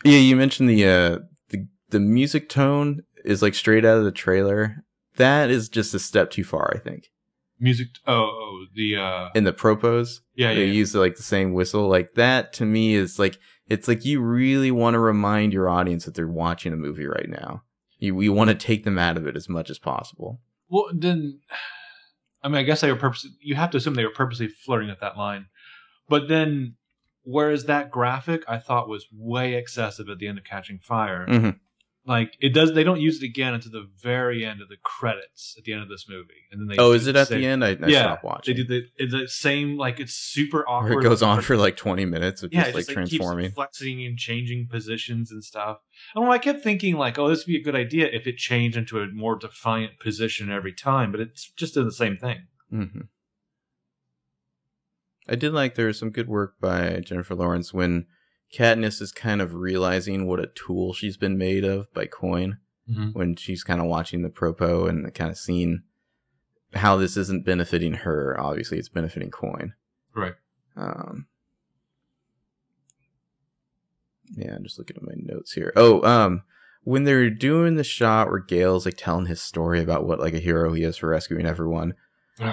Yeah, 0.05 0.18
you 0.18 0.37
mentioned 0.37 0.68
the 0.70 0.87
uh 0.87 1.18
the 1.49 1.66
the 1.91 2.01
music 2.01 2.49
tone 2.49 3.03
is 3.24 3.43
like 3.43 3.55
straight 3.55 3.85
out 3.85 3.99
of 3.99 4.05
the 4.05 4.12
trailer. 4.12 4.85
That 5.16 5.51
is 5.51 5.68
just 5.68 5.95
a 5.95 5.99
step 5.99 6.31
too 6.31 6.45
far, 6.45 6.70
I 6.74 6.79
think. 6.79 7.11
Music. 7.59 7.89
Oh, 8.07 8.12
oh 8.14 8.66
the. 8.74 8.97
uh 8.97 9.29
In 9.35 9.45
the 9.45 9.53
propos, 9.53 10.20
Yeah, 10.35 10.55
they 10.55 10.66
yeah. 10.66 10.72
use 10.72 10.95
like 10.95 11.16
the 11.16 11.22
same 11.22 11.53
whistle. 11.55 11.89
Like 11.89 12.14
that 12.14 12.53
to 12.55 12.64
me 12.64 12.95
is 12.95 13.18
like 13.18 13.39
it's 13.68 13.89
like 13.89 14.05
you 14.05 14.20
really 14.20 14.70
want 14.70 14.95
to 14.95 15.01
remind 15.01 15.53
your 15.53 15.68
audience 15.68 16.05
that 16.05 16.14
they're 16.14 16.29
watching 16.29 16.72
a 16.72 16.77
movie 16.77 17.07
right 17.07 17.29
now. 17.29 17.62
You 17.99 18.20
you 18.20 18.33
want 18.33 18.51
to 18.51 18.55
take 18.55 18.85
them 18.85 18.99
out 18.99 19.16
of 19.16 19.27
it 19.27 19.35
as 19.37 19.49
much 19.49 19.70
as 19.70 19.79
possible. 19.79 20.41
Well, 20.68 20.91
then, 20.93 21.41
I 22.43 22.49
mean, 22.49 22.57
I 22.59 22.62
guess 22.62 22.80
they 22.80 22.91
were 22.93 22.99
purposely. 22.99 23.30
You 23.41 23.55
have 23.57 23.70
to 23.70 23.78
assume 23.78 23.95
they 23.95 24.05
were 24.05 24.11
purposely 24.11 24.49
flirting 24.49 24.91
at 24.91 25.01
that 25.01 25.16
line, 25.16 25.47
but 26.09 26.28
then, 26.28 26.76
whereas 27.22 27.64
that 27.64 27.91
graphic 27.91 28.45
I 28.49 28.59
thought 28.59 28.89
was 28.89 29.07
way 29.12 29.55
excessive 29.55 30.09
at 30.09 30.18
the 30.18 30.28
end 30.28 30.39
of 30.39 30.45
Catching 30.45 30.78
Fire, 30.78 31.26
Mhm. 31.28 31.59
Like 32.07 32.36
it 32.40 32.54
does. 32.54 32.72
They 32.72 32.84
don't 32.84 33.00
use 33.00 33.22
it 33.22 33.26
again 33.26 33.54
until 33.54 33.72
the 33.72 33.88
very 34.00 34.44
end 34.44 34.62
of 34.62 34.68
the 34.68 34.76
credits 34.82 35.54
at 35.59 35.64
the 35.64 35.72
end 35.72 35.82
of 35.82 35.88
this 35.88 36.07
movie, 36.09 36.46
and 36.50 36.61
then 36.61 36.68
they. 36.68 36.76
Oh, 36.80 36.92
is 36.92 37.07
it 37.07 37.16
at 37.16 37.28
same- 37.28 37.40
the 37.40 37.46
end? 37.46 37.64
I, 37.64 37.70
I 37.70 37.88
yeah, 37.88 38.02
stopped 38.02 38.24
watching. 38.24 38.54
They 38.57 38.62
do 38.62 38.68
the 38.68 38.86
it's 38.96 39.12
the 39.12 39.28
same 39.28 39.76
like 39.76 39.98
it's 39.98 40.14
super 40.14 40.66
awkward. 40.68 40.90
Where 40.94 41.00
it 41.00 41.09
goes 41.09 41.22
on 41.22 41.42
for 41.42 41.57
like 41.57 41.76
20 41.76 42.04
minutes 42.04 42.42
of 42.42 42.52
yeah, 42.52 42.62
just 42.64 42.74
like 42.74 42.80
just, 42.86 42.88
like, 42.90 42.94
transforming. 42.94 43.50
flexing 43.50 44.04
and 44.04 44.16
changing 44.16 44.68
positions 44.68 45.30
and 45.32 45.42
stuff. 45.42 45.78
Don't 46.14 46.26
know. 46.26 46.32
I 46.32 46.38
kept 46.38 46.62
thinking 46.62 46.96
like, 46.96 47.18
oh, 47.18 47.28
this 47.28 47.40
would 47.40 47.52
be 47.52 47.59
a 47.59 47.62
good 47.62 47.74
idea 47.76 48.07
if 48.07 48.26
it 48.26 48.36
changed 48.36 48.76
into 48.76 49.00
a 49.00 49.07
more 49.09 49.36
defiant 49.36 49.98
position 49.98 50.50
every 50.50 50.72
time, 50.72 51.11
but 51.11 51.20
it's 51.20 51.50
just 51.50 51.74
doing 51.74 51.86
the 51.86 51.92
same 51.92 52.16
thing. 52.16 52.46
hmm 52.70 53.00
I 55.28 55.34
did 55.34 55.52
like 55.52 55.74
there 55.74 55.86
was 55.88 55.98
some 55.98 56.11
good 56.11 56.28
work 56.28 56.54
by 56.61 57.00
Jennifer 57.00 57.34
Lawrence 57.34 57.74
when 57.74 58.07
Katniss 58.55 59.01
is 59.03 59.12
kind 59.12 59.40
of 59.42 59.55
realizing 59.55 60.26
what 60.26 60.40
a 60.40 60.47
tool 60.47 60.92
she's 60.92 61.16
been 61.16 61.36
made 61.38 61.64
of 61.64 61.92
by 61.92 62.07
Coin 62.07 62.59
Mm-hmm. 62.88 63.18
when 63.18 63.34
she's 63.34 63.64
kind 63.64 63.80
of 63.80 63.86
watching 63.88 64.22
the 64.22 64.28
propo 64.28 64.88
and 64.88 65.12
kind 65.12 65.28
of 65.28 65.36
seeing 65.36 65.82
how 66.72 66.97
this 66.97 67.16
isn't 67.16 67.44
benefiting 67.44 67.94
her. 67.94 68.36
Obviously, 68.38 68.78
it's 68.78 68.88
benefiting 68.88 69.32
Coin. 69.32 69.74
Right. 70.14 70.34
Um, 70.76 71.26
yeah, 74.36 74.55
I'm 74.55 74.62
just 74.62 74.78
looking 74.78 74.97
at 74.97 75.03
my 75.03 75.14
notes 75.16 75.53
here. 75.53 75.72
Oh, 75.76 76.01
um, 76.03 76.42
when 76.84 77.03
they're 77.03 77.30
doing 77.30 77.74
the 77.74 77.82
shot 77.82 78.28
where 78.30 78.38
Gale's 78.38 78.84
like 78.84 78.97
telling 78.97 79.26
his 79.26 79.42
story 79.42 79.80
about 79.80 80.07
what 80.07 80.20
like 80.20 80.34
a 80.34 80.38
hero 80.38 80.72
he 80.72 80.84
is 80.84 80.97
for 80.97 81.09
rescuing 81.09 81.47
everyone, 81.47 81.94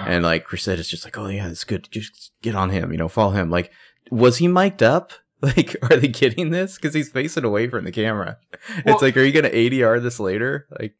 and 0.08 0.24
like 0.24 0.44
Cressida 0.44 0.80
is 0.80 0.88
just 0.88 1.04
like, 1.04 1.16
oh 1.16 1.28
yeah, 1.28 1.48
it's 1.48 1.62
good. 1.64 1.88
Just 1.90 2.32
get 2.42 2.54
on 2.56 2.70
him, 2.70 2.90
you 2.90 2.98
know, 2.98 3.08
follow 3.08 3.32
him. 3.32 3.50
Like, 3.50 3.70
was 4.10 4.38
he 4.38 4.48
mic'd 4.48 4.82
up? 4.82 5.12
Like, 5.44 5.76
are 5.82 5.96
they 5.96 6.08
getting 6.08 6.50
this? 6.50 6.76
Because 6.76 6.94
he's 6.94 7.10
facing 7.10 7.44
away 7.44 7.68
from 7.68 7.84
the 7.84 7.92
camera. 7.92 8.38
Well- 8.84 8.94
it's 8.94 9.02
like, 9.02 9.16
are 9.16 9.22
you 9.22 9.32
gonna 9.32 9.50
ADR 9.50 10.02
this 10.02 10.18
later? 10.18 10.66
Like, 10.80 10.94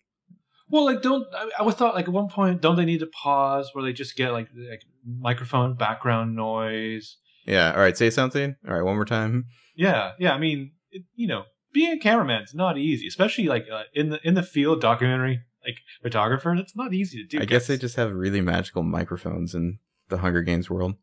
well, 0.68 0.84
like 0.84 1.03
don't 1.03 1.26
I, 1.34 1.51
I 1.61 1.62
was 1.62 1.74
thought 1.74 1.95
like 1.95 2.09
at 2.09 2.12
one 2.12 2.28
point 2.28 2.61
don't 2.61 2.76
they 2.76 2.84
need 2.84 3.01
to 3.01 3.07
pause 3.07 3.70
where 3.72 3.84
they 3.84 3.92
just 3.92 4.16
get 4.16 4.32
like, 4.32 4.49
like 4.55 4.82
microphone 5.07 5.76
background 5.76 6.34
noise. 6.34 7.16
Yeah. 7.47 7.72
All 7.72 7.80
right. 7.80 7.97
Say 7.97 8.11
something. 8.11 8.57
All 8.66 8.74
right. 8.74 8.82
One 8.82 8.97
more 8.97 9.05
time. 9.05 9.47
Yeah, 9.76 10.12
yeah. 10.18 10.32
I 10.32 10.38
mean, 10.38 10.72
it, 10.90 11.05
you 11.14 11.26
know, 11.26 11.45
being 11.72 11.92
a 11.92 11.99
cameraman's 11.99 12.55
not 12.55 12.78
easy, 12.78 13.07
especially 13.07 13.45
like 13.45 13.66
uh, 13.72 13.82
in 13.92 14.11
the 14.11 14.20
in 14.26 14.34
the 14.34 14.42
field 14.42 14.80
documentary 14.80 15.40
like 15.64 15.78
photographer. 16.03 16.55
It's 16.55 16.76
not 16.76 16.95
easy 16.95 17.22
to 17.22 17.26
do. 17.26 17.40
I 17.40 17.45
guess 17.45 17.66
they 17.66 17.76
just 17.76 17.97
have 17.97 18.12
really 18.12 18.40
magical 18.40 18.82
microphones 18.82 19.55
in 19.55 19.78
the 20.09 20.18
Hunger 20.18 20.42
Games 20.42 20.70
world. 20.70 20.95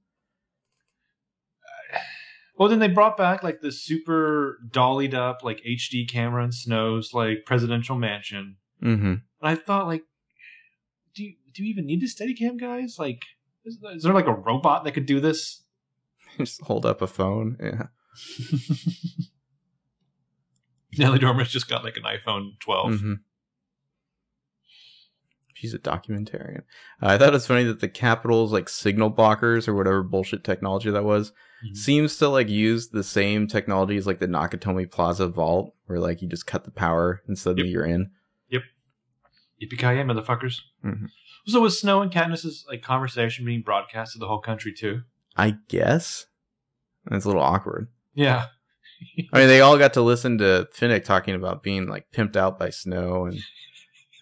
Well, 2.61 2.69
then 2.69 2.77
they 2.77 2.89
brought 2.89 3.17
back 3.17 3.41
like 3.41 3.61
the 3.61 3.71
super 3.71 4.59
dollied 4.69 5.15
up 5.15 5.39
like 5.43 5.63
HD 5.67 6.07
camera 6.07 6.43
in 6.43 6.51
Snow's 6.51 7.11
like 7.11 7.43
presidential 7.43 7.95
mansion, 7.97 8.57
Mm-hmm. 8.83 9.05
and 9.07 9.21
I 9.41 9.55
thought 9.55 9.87
like, 9.87 10.03
do 11.15 11.23
you, 11.23 11.33
do 11.55 11.63
you 11.63 11.71
even 11.71 11.87
need 11.87 12.01
the 12.01 12.05
Steadicam 12.05 12.59
guys? 12.59 12.97
Like, 12.99 13.23
is, 13.65 13.79
is 13.95 14.03
there 14.03 14.13
like 14.13 14.27
a 14.27 14.33
robot 14.33 14.83
that 14.83 14.91
could 14.91 15.07
do 15.07 15.19
this? 15.19 15.63
just 16.37 16.61
hold 16.61 16.85
up 16.85 17.01
a 17.01 17.07
phone. 17.07 17.57
Yeah. 17.59 17.87
Nellie 20.99 21.17
Dormer's 21.17 21.49
just 21.51 21.67
got 21.67 21.83
like 21.83 21.97
an 21.97 22.03
iPhone 22.03 22.59
12. 22.59 22.91
Mhm. 22.91 23.15
She's 25.55 25.73
a 25.73 25.79
documentarian. 25.79 26.59
Uh, 27.01 27.07
I 27.07 27.17
thought 27.17 27.29
it 27.29 27.33
was 27.33 27.47
funny 27.47 27.63
that 27.63 27.79
the 27.79 27.89
Capitol's 27.89 28.51
like 28.51 28.69
signal 28.69 29.11
blockers 29.11 29.67
or 29.67 29.73
whatever 29.73 30.03
bullshit 30.03 30.43
technology 30.43 30.91
that 30.91 31.03
was 31.03 31.33
Mhm. 31.65 31.75
seems 31.77 32.17
to 32.17 32.27
like 32.27 32.49
use 32.49 32.89
the 32.89 33.03
same 33.03 33.47
technology 33.47 33.97
as 33.97 34.07
like 34.07 34.19
the 34.19 34.27
Nakatomi 34.27 34.89
Plaza 34.89 35.27
vault, 35.27 35.75
where 35.85 35.99
like 35.99 36.21
you 36.21 36.27
just 36.27 36.47
cut 36.47 36.63
the 36.63 36.71
power 36.71 37.21
and 37.27 37.37
suddenly 37.37 37.69
Yep. 37.69 37.73
you're 37.73 37.85
in. 37.85 38.11
Yippee 39.61 39.77
ki 39.77 39.85
yay, 39.85 40.03
motherfuckers! 40.03 40.61
Mhm. 40.83 41.09
So 41.45 41.61
was 41.61 41.79
Snow 41.79 42.01
and 42.01 42.11
Katniss's 42.11 42.65
like 42.67 42.81
conversation 42.81 43.45
being 43.45 43.61
broadcast 43.61 44.13
to 44.13 44.17
the 44.19 44.27
whole 44.27 44.39
country 44.39 44.73
too? 44.73 45.03
I 45.37 45.57
guess. 45.67 46.25
That's 47.05 47.25
a 47.25 47.27
little 47.27 47.43
awkward. 47.43 47.87
Yeah. 48.15 48.47
I 49.31 49.37
mean, 49.37 49.47
they 49.47 49.61
all 49.61 49.77
got 49.77 49.93
to 49.93 50.01
listen 50.01 50.39
to 50.39 50.67
Finnick 50.75 51.03
talking 51.03 51.35
about 51.35 51.61
being 51.61 51.87
like 51.87 52.07
pimped 52.11 52.35
out 52.35 52.57
by 52.57 52.71
Snow 52.71 53.25
and 53.25 53.39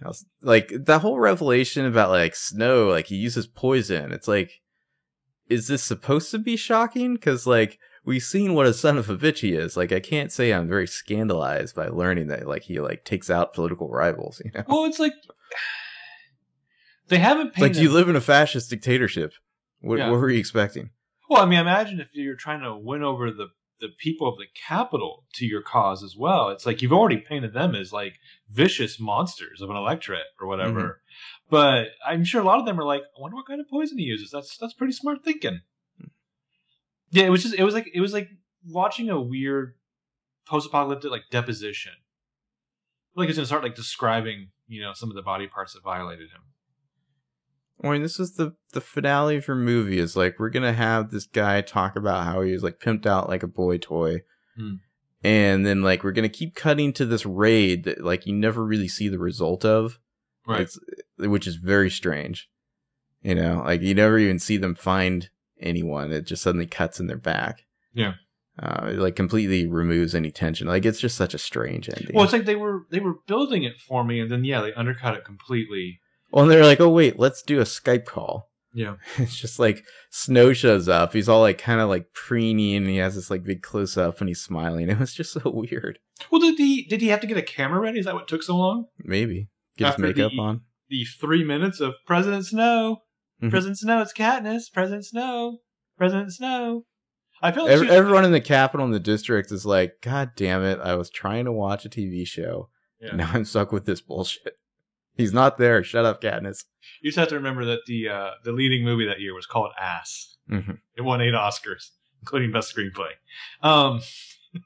was- 0.03 0.25
like 0.41 0.71
that 0.75 0.99
whole 1.01 1.19
revelation 1.19 1.85
about 1.85 2.09
like 2.09 2.35
Snow, 2.35 2.87
like 2.89 3.05
he 3.07 3.15
uses 3.15 3.47
poison. 3.47 4.11
It's 4.11 4.27
like, 4.27 4.51
is 5.49 5.67
this 5.67 5.83
supposed 5.83 6.31
to 6.31 6.37
be 6.39 6.55
shocking? 6.55 7.15
Because 7.15 7.45
like 7.47 7.79
we've 8.05 8.23
seen 8.23 8.53
what 8.53 8.65
a 8.65 8.73
son 8.73 8.97
of 8.97 9.09
a 9.09 9.17
bitch 9.17 9.39
he 9.39 9.53
is. 9.53 9.75
Like 9.75 9.91
I 9.91 9.99
can't 9.99 10.31
say 10.31 10.51
I'm 10.51 10.67
very 10.67 10.87
scandalized 10.87 11.75
by 11.75 11.87
learning 11.87 12.27
that 12.27 12.47
like 12.47 12.63
he 12.63 12.79
like 12.79 13.03
takes 13.05 13.29
out 13.29 13.53
political 13.53 13.89
rivals. 13.89 14.41
You 14.45 14.51
know, 14.53 14.63
Well, 14.67 14.85
it's 14.85 14.99
like 14.99 15.13
they 17.07 17.17
haven't 17.19 17.53
painted. 17.53 17.75
like 17.75 17.81
you 17.81 17.89
live 17.91 18.09
in 18.09 18.15
a 18.15 18.21
fascist 18.21 18.69
dictatorship. 18.69 19.33
What, 19.81 19.97
Yeah. 19.99 20.09
what 20.11 20.19
were 20.19 20.29
you 20.29 20.39
expecting? 20.39 20.91
well, 21.29 21.41
I 21.43 21.45
mean, 21.45 21.59
imagine 21.59 21.99
if 21.99 22.07
you're 22.13 22.35
trying 22.35 22.61
to 22.61 22.75
win 22.77 23.03
over 23.03 23.31
the 23.31 23.47
the 23.79 23.87
people 23.97 24.27
of 24.27 24.37
the 24.37 24.47
Capitol 24.67 25.23
to 25.35 25.45
your 25.45 25.61
cause 25.61 26.03
as 26.03 26.13
well. 26.17 26.49
It's 26.49 26.65
like 26.65 26.81
you've 26.81 26.91
already 26.91 27.15
painted 27.17 27.53
them 27.53 27.75
as 27.75 27.93
like 27.93 28.15
vicious 28.49 28.99
monsters 28.99 29.61
of 29.61 29.69
an 29.69 29.77
electorate 29.77 30.25
or 30.41 30.47
whatever. 30.47 30.81
Mm-hmm. 30.81 30.98
But 31.49 31.87
I'm 32.05 32.23
sure 32.23 32.41
a 32.41 32.45
lot 32.45 32.59
of 32.59 32.65
them 32.65 32.79
are 32.79 32.85
like, 32.85 33.01
I 33.01 33.21
wonder 33.21 33.35
what 33.35 33.47
kind 33.47 33.59
of 33.59 33.67
poison 33.69 33.97
he 33.97 34.03
uses. 34.05 34.29
That's 34.31 34.57
that's 34.57 34.73
pretty 34.73 34.93
smart 34.93 35.23
thinking. 35.23 35.61
Yeah, 37.11 37.25
it 37.25 37.29
was 37.29 37.43
just 37.43 37.55
it 37.55 37.63
was 37.63 37.73
like 37.73 37.89
it 37.93 38.01
was 38.01 38.13
like 38.13 38.29
watching 38.67 39.09
a 39.09 39.19
weird 39.19 39.73
post-apocalyptic 40.47 41.09
like 41.09 41.23
deposition. 41.31 41.93
Like 43.15 43.29
it's 43.29 43.37
gonna 43.37 43.47
start 43.47 43.63
like 43.63 43.75
describing 43.75 44.49
you 44.67 44.81
know 44.81 44.93
some 44.93 45.09
of 45.09 45.15
the 45.15 45.21
body 45.23 45.47
parts 45.47 45.73
that 45.73 45.83
violated 45.83 46.29
him. 46.29 46.41
I 47.83 47.91
mean, 47.91 48.03
this 48.03 48.19
is 48.19 48.33
the 48.35 48.55
the 48.73 48.81
finale 48.81 49.37
of 49.37 49.47
your 49.47 49.55
movie. 49.55 49.97
Is 49.97 50.15
like 50.15 50.37
we're 50.37 50.49
gonna 50.49 50.73
have 50.73 51.09
this 51.09 51.25
guy 51.25 51.61
talk 51.61 51.95
about 51.95 52.25
how 52.25 52.41
he 52.41 52.51
was 52.51 52.61
like 52.63 52.79
pimped 52.79 53.05
out 53.07 53.27
like 53.29 53.41
a 53.41 53.47
boy 53.47 53.77
toy, 53.79 54.21
Hmm. 54.55 54.75
and 55.23 55.65
then 55.65 55.81
like 55.81 56.03
we're 56.03 56.11
gonna 56.11 56.29
keep 56.29 56.53
cutting 56.55 56.93
to 56.93 57.05
this 57.05 57.25
raid 57.25 57.85
that 57.85 58.03
like 58.03 58.27
you 58.27 58.35
never 58.35 58.63
really 58.63 58.87
see 58.87 59.09
the 59.09 59.17
result 59.19 59.65
of, 59.65 59.97
Right. 60.49 60.61
It's, 60.61 60.79
which 61.17 61.47
is 61.47 61.55
very 61.55 61.89
strange. 61.89 62.49
You 63.21 63.35
know, 63.35 63.61
like 63.65 63.81
you 63.81 63.93
never 63.93 64.17
even 64.17 64.39
see 64.39 64.57
them 64.57 64.75
find 64.75 65.29
anyone. 65.59 66.11
It 66.11 66.25
just 66.25 66.41
suddenly 66.41 66.65
cuts 66.65 66.99
in 66.99 67.07
their 67.07 67.17
back. 67.17 67.65
Yeah. 67.93 68.13
Uh, 68.57 68.89
it 68.91 68.97
like 68.97 69.15
completely 69.15 69.67
removes 69.67 70.15
any 70.15 70.31
tension. 70.31 70.67
Like 70.67 70.85
it's 70.85 70.99
just 70.99 71.17
such 71.17 71.33
a 71.33 71.37
strange 71.37 71.89
ending. 71.89 72.15
Well, 72.15 72.23
it's 72.23 72.33
like 72.33 72.45
they 72.45 72.55
were 72.55 72.85
they 72.91 72.99
were 72.99 73.15
building 73.27 73.63
it 73.63 73.79
for 73.79 74.03
me, 74.03 74.19
and 74.19 74.31
then 74.31 74.43
yeah, 74.43 74.61
they 74.61 74.73
undercut 74.73 75.15
it 75.15 75.23
completely. 75.23 75.99
well, 76.31 76.43
and 76.43 76.51
they're 76.51 76.65
like, 76.65 76.81
oh 76.81 76.89
wait, 76.89 77.19
let's 77.19 77.41
do 77.41 77.59
a 77.59 77.63
Skype 77.63 78.05
call. 78.05 78.49
Yeah. 78.73 78.95
it's 79.17 79.37
just 79.37 79.59
like 79.59 79.83
Snow 80.09 80.53
shows 80.53 80.89
up. 80.89 81.13
He's 81.13 81.29
all 81.29 81.41
like 81.41 81.57
kind 81.57 81.79
of 81.79 81.89
like 81.89 82.13
preening 82.13 82.77
and 82.77 82.87
he 82.87 82.97
has 82.97 83.15
this 83.15 83.29
like 83.29 83.43
big 83.43 83.61
close 83.61 83.97
up 83.97 84.19
and 84.19 84.27
he's 84.27 84.41
smiling. 84.41 84.89
It 84.89 84.99
was 84.99 85.13
just 85.13 85.33
so 85.33 85.41
weird. 85.45 85.99
Well, 86.31 86.41
did 86.41 86.57
he 86.57 86.85
did 86.85 87.01
he 87.01 87.07
have 87.07 87.21
to 87.21 87.27
get 87.27 87.37
a 87.37 87.41
camera 87.41 87.79
ready? 87.79 87.99
Is 87.99 88.05
that 88.05 88.15
what 88.15 88.27
took 88.27 88.43
so 88.43 88.57
long? 88.57 88.85
Maybe 88.99 89.49
get 89.79 89.87
After 89.89 90.05
his 90.07 90.15
makeup 90.15 90.31
the- 90.33 90.39
on. 90.41 90.61
The 90.89 91.05
three 91.05 91.43
minutes 91.43 91.79
of 91.79 91.93
President 92.05 92.45
Snow, 92.45 93.03
Mhm. 93.43 93.49
President 93.51 93.77
Snow, 93.77 94.01
it's 94.01 94.13
Katniss, 94.13 94.71
President 94.73 95.05
Snow, 95.05 95.59
President 95.97 96.31
Snow. 96.33 96.85
I 97.41 97.51
feel 97.51 97.63
like 97.63 97.71
Every, 97.71 97.89
everyone 97.89 98.25
in 98.25 98.31
the 98.31 98.41
Capitol 98.41 98.85
and 98.85 98.93
the 98.93 98.99
district 98.99 99.51
is 99.51 99.65
like, 99.65 100.01
God 100.01 100.31
damn 100.35 100.63
it! 100.63 100.79
I 100.83 100.95
was 100.95 101.09
trying 101.09 101.45
to 101.45 101.51
watch 101.51 101.85
a 101.85 101.89
TV 101.89 102.25
show. 102.27 102.69
Yeah. 102.99 103.15
Now 103.15 103.29
I'm 103.33 103.45
stuck 103.45 103.71
with 103.71 103.85
this 103.85 104.01
bullshit. 104.01 104.57
He's 105.15 105.31
not 105.33 105.57
there. 105.57 105.83
Shut 105.83 106.05
up, 106.05 106.21
Katniss. 106.21 106.65
You 107.01 107.09
just 107.11 107.17
have 107.19 107.27
to 107.29 107.35
remember 107.35 107.63
that 107.65 107.81
the 107.85 108.09
uh, 108.09 108.31
the 108.43 108.51
leading 108.51 108.83
movie 108.83 109.05
that 109.05 109.19
year 109.21 109.33
was 109.35 109.45
called 109.45 109.71
Ass. 109.79 110.37
Mhm. 110.49 110.79
It 110.97 111.01
won 111.03 111.21
eight 111.21 111.33
Oscars, 111.33 111.91
including 112.21 112.51
Best 112.51 112.75
Screenplay. 112.75 113.11
Um, 113.61 114.01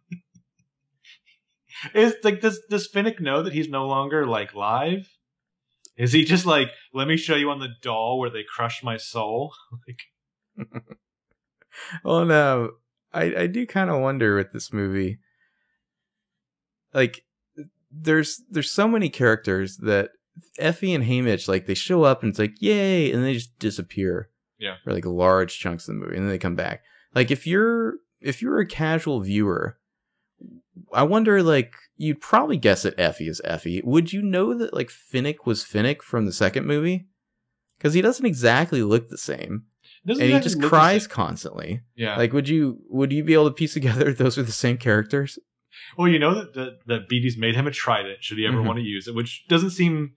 is 1.93 2.15
like 2.23 2.41
does 2.41 2.59
does 2.69 2.89
Finnick 2.89 3.19
know 3.19 3.43
that 3.43 3.53
he's 3.53 3.69
no 3.69 3.87
longer 3.87 4.25
like 4.25 4.53
live? 4.53 5.09
Is 5.95 6.11
he 6.11 6.25
just 6.25 6.45
like, 6.45 6.69
let 6.93 7.07
me 7.07 7.17
show 7.17 7.35
you 7.35 7.51
on 7.51 7.59
the 7.59 7.75
doll 7.81 8.19
where 8.19 8.29
they 8.29 8.43
crushed 8.43 8.83
my 8.83 8.97
soul? 8.97 9.53
like, 9.87 10.67
Well, 12.03 12.25
no, 12.25 12.71
I 13.11 13.35
I 13.35 13.47
do 13.47 13.65
kind 13.65 13.89
of 13.89 14.01
wonder 14.01 14.35
with 14.35 14.53
this 14.53 14.73
movie. 14.73 15.19
Like, 16.93 17.25
there's 17.91 18.41
there's 18.49 18.71
so 18.71 18.87
many 18.87 19.09
characters 19.09 19.77
that 19.77 20.11
Effie 20.57 20.93
and 20.93 21.03
Haymitch 21.03 21.47
like 21.47 21.65
they 21.65 21.73
show 21.73 22.03
up 22.03 22.23
and 22.23 22.31
it's 22.31 22.39
like 22.39 22.61
yay, 22.61 23.11
and 23.11 23.23
they 23.23 23.33
just 23.33 23.57
disappear. 23.59 24.29
Yeah. 24.59 24.75
For 24.83 24.93
like 24.93 25.05
large 25.05 25.59
chunks 25.59 25.87
of 25.87 25.95
the 25.95 25.99
movie, 25.99 26.15
and 26.15 26.25
then 26.25 26.31
they 26.31 26.37
come 26.37 26.55
back. 26.55 26.83
Like 27.13 27.31
if 27.31 27.45
you're 27.45 27.95
if 28.21 28.41
you're 28.41 28.59
a 28.59 28.65
casual 28.65 29.19
viewer, 29.19 29.77
I 30.93 31.03
wonder 31.03 31.41
like 31.43 31.73
you'd 31.97 32.21
probably 32.21 32.57
guess 32.57 32.83
that 32.83 32.99
Effie 32.99 33.27
is 33.27 33.41
Effie. 33.43 33.81
Would 33.83 34.11
you 34.13 34.21
know 34.21 34.57
that 34.57 34.73
like 34.73 34.89
Finnick 34.89 35.45
was 35.45 35.63
Finnick 35.63 36.01
from 36.01 36.25
the 36.25 36.31
second 36.33 36.65
movie? 36.65 37.07
Because 37.77 37.93
he 37.93 38.01
doesn't 38.01 38.25
exactly 38.25 38.81
look 38.81 39.09
the 39.09 39.17
same, 39.17 39.65
doesn't 40.05 40.23
and 40.23 40.33
he 40.33 40.39
just 40.39 40.61
cries 40.61 41.05
constantly. 41.05 41.81
Yeah. 41.95 42.15
Like, 42.17 42.31
would 42.33 42.47
you 42.49 42.79
would 42.89 43.11
you 43.11 43.23
be 43.23 43.33
able 43.33 43.49
to 43.49 43.53
piece 43.53 43.73
together 43.73 44.13
those 44.13 44.37
are 44.37 44.43
the 44.43 44.51
same 44.51 44.77
characters? 44.77 45.37
well, 45.97 46.07
you 46.07 46.19
know 46.19 46.33
that 46.35 46.53
that, 46.53 46.79
that 46.87 47.09
Beetee's 47.09 47.37
made 47.37 47.55
him 47.55 47.67
a 47.67 47.71
trident. 47.71 48.23
Should 48.23 48.37
he 48.37 48.45
ever 48.45 48.57
Mhm. 48.57 48.65
want 48.65 48.77
to 48.79 48.83
use 48.85 49.07
it, 49.07 49.15
which 49.15 49.45
doesn't 49.47 49.71
seem 49.71 50.13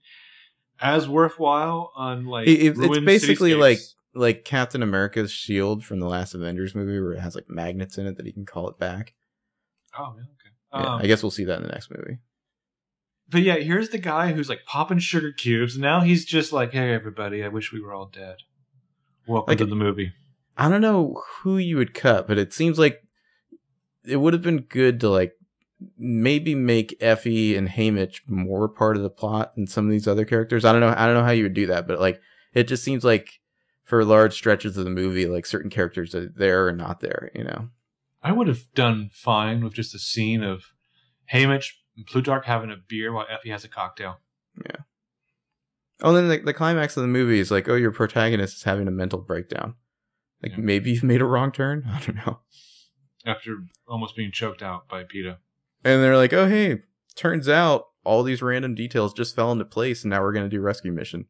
as 0.79 1.09
worthwhile 1.09 1.91
on 1.95 2.25
like 2.25 2.47
It- 2.47 2.77
it's 2.77 2.99
basically 2.99 3.51
cityscapes. 3.51 3.59
like 3.59 3.79
like 4.13 4.45
Captain 4.45 4.81
America's 4.81 5.31
shield 5.31 5.83
from 5.83 5.99
the 5.99 6.07
last 6.07 6.33
Avengers 6.33 6.73
movie, 6.73 6.99
where 6.99 7.13
it 7.13 7.19
has 7.19 7.35
like 7.35 7.49
magnets 7.49 7.97
in 7.99 8.07
it 8.07 8.17
that 8.17 8.25
he 8.25 8.31
can 8.31 8.45
call 8.45 8.67
it 8.69 8.79
back. 8.79 9.13
oh 9.97 10.15
yeah, 10.17 10.23
Yeah, 10.73 10.79
Um, 10.79 11.01
I 11.01 11.07
guess 11.07 11.23
we'll 11.23 11.31
see 11.31 11.45
that 11.45 11.57
in 11.57 11.63
the 11.63 11.71
next 11.71 11.89
movie. 11.91 12.17
But 13.29 13.41
yeah, 13.41 13.55
here's 13.55 13.89
the 13.89 13.97
guy 13.97 14.31
who's 14.31 14.49
like 14.49 14.65
popping 14.65 14.99
sugar 14.99 15.31
cubes. 15.33 15.75
and 15.75 15.81
Now 15.81 15.99
he's 16.01 16.23
just 16.25 16.53
like, 16.53 16.71
"Hey, 16.71 16.93
everybody! 16.93 17.43
I 17.43 17.49
wish 17.49 17.71
we 17.73 17.81
were 17.81 17.93
all 17.93 18.05
dead." 18.05 18.37
Welcome 19.27 19.51
Like- 19.51 19.57
to 19.59 19.65
the 19.65 19.75
movie. 19.75 20.13
I 20.57 20.69
don't 20.69 20.81
know 20.81 21.21
who 21.41 21.57
you 21.57 21.77
would 21.77 21.93
cut, 21.93 22.27
but 22.27 22.37
it 22.39 22.51
seems 22.53 22.79
like 22.79 23.03
it 24.05 24.15
would 24.17 24.33
have 24.33 24.41
been 24.41 24.61
good 24.61 24.99
to 25.01 25.09
like 25.09 25.33
maybe 25.97 26.55
make 26.55 26.97
Effie 26.99 27.55
and 27.55 27.67
Haymitch 27.69 28.21
more 28.27 28.67
part 28.67 28.97
of 28.97 29.03
the 29.03 29.09
plot 29.09 29.53
than 29.55 29.67
some 29.67 29.85
of 29.85 29.91
these 29.91 30.07
other 30.07 30.25
characters. 30.25 30.65
I 30.65 30.71
don't 30.71 30.81
know. 30.81 30.93
I 30.97 31.05
don't 31.05 31.13
know 31.15 31.23
how 31.23 31.31
you 31.31 31.43
would 31.43 31.53
do 31.53 31.67
that, 31.67 31.87
but 31.87 31.99
like 31.99 32.19
it 32.53 32.63
just 32.63 32.83
seems 32.83 33.03
like 33.03 33.39
for 33.83 34.03
large 34.03 34.33
stretches 34.33 34.77
of 34.77 34.85
the 34.85 34.89
movie, 34.89 35.27
like 35.27 35.45
certain 35.45 35.69
characters 35.69 36.15
are 36.15 36.27
there 36.29 36.65
or 36.67 36.71
not 36.71 37.01
there. 37.01 37.29
You 37.35 37.43
know. 37.43 37.69
I 38.27 38.33
would 38.33 38.47
have 38.47 38.73
done 38.75 39.09
fine 39.13 39.63
with 39.63 39.73
just 39.73 39.95
a 39.95 39.99
scene 39.99 40.43
of 40.43 40.63
Haymitch 41.33 41.71
and 41.95 42.05
Plutarch 42.05 42.45
having 42.45 42.71
a 42.71 42.75
beer 42.75 43.13
while 43.13 43.25
Effie 43.29 43.49
has 43.51 43.63
a 43.63 43.69
cocktail. 43.69 44.17
Yeah. 44.65 44.81
Oh, 46.01 46.09
and 46.13 46.17
then 46.29 46.39
the, 46.39 46.45
the 46.45 46.53
climax 46.53 46.97
of 46.97 47.01
the 47.01 47.07
movie 47.07 47.39
is 47.39 47.51
like, 47.51 47.69
oh, 47.69 47.75
your 47.75 47.91
protagonist 47.91 48.57
is 48.57 48.63
having 48.63 48.87
a 48.87 48.91
mental 48.91 49.19
breakdown. 49.19 49.75
Like 50.43 50.51
Yeah. 50.51 50.57
maybe 50.59 50.91
you've 50.91 51.03
made 51.03 51.21
a 51.21 51.25
wrong 51.25 51.51
turn. 51.51 51.85
I 51.89 51.99
don't 51.99 52.17
know. 52.17 52.39
After 53.25 53.57
almost 53.87 54.15
being 54.15 54.31
choked 54.31 54.61
out 54.61 54.89
by 54.89 55.03
Peeta. 55.03 55.37
And 55.85 56.03
they're 56.03 56.17
like, 56.17 56.33
oh, 56.33 56.47
hey, 56.47 56.81
turns 57.15 57.47
out 57.47 57.85
all 58.03 58.23
these 58.23 58.41
random 58.41 58.75
details 58.75 59.13
just 59.13 59.35
fell 59.35 59.51
into 59.51 59.65
place, 59.65 60.03
and 60.03 60.11
now 60.11 60.21
we're 60.21 60.33
gonna 60.33 60.49
do 60.49 60.59
rescue 60.61 60.91
mission. 60.91 61.25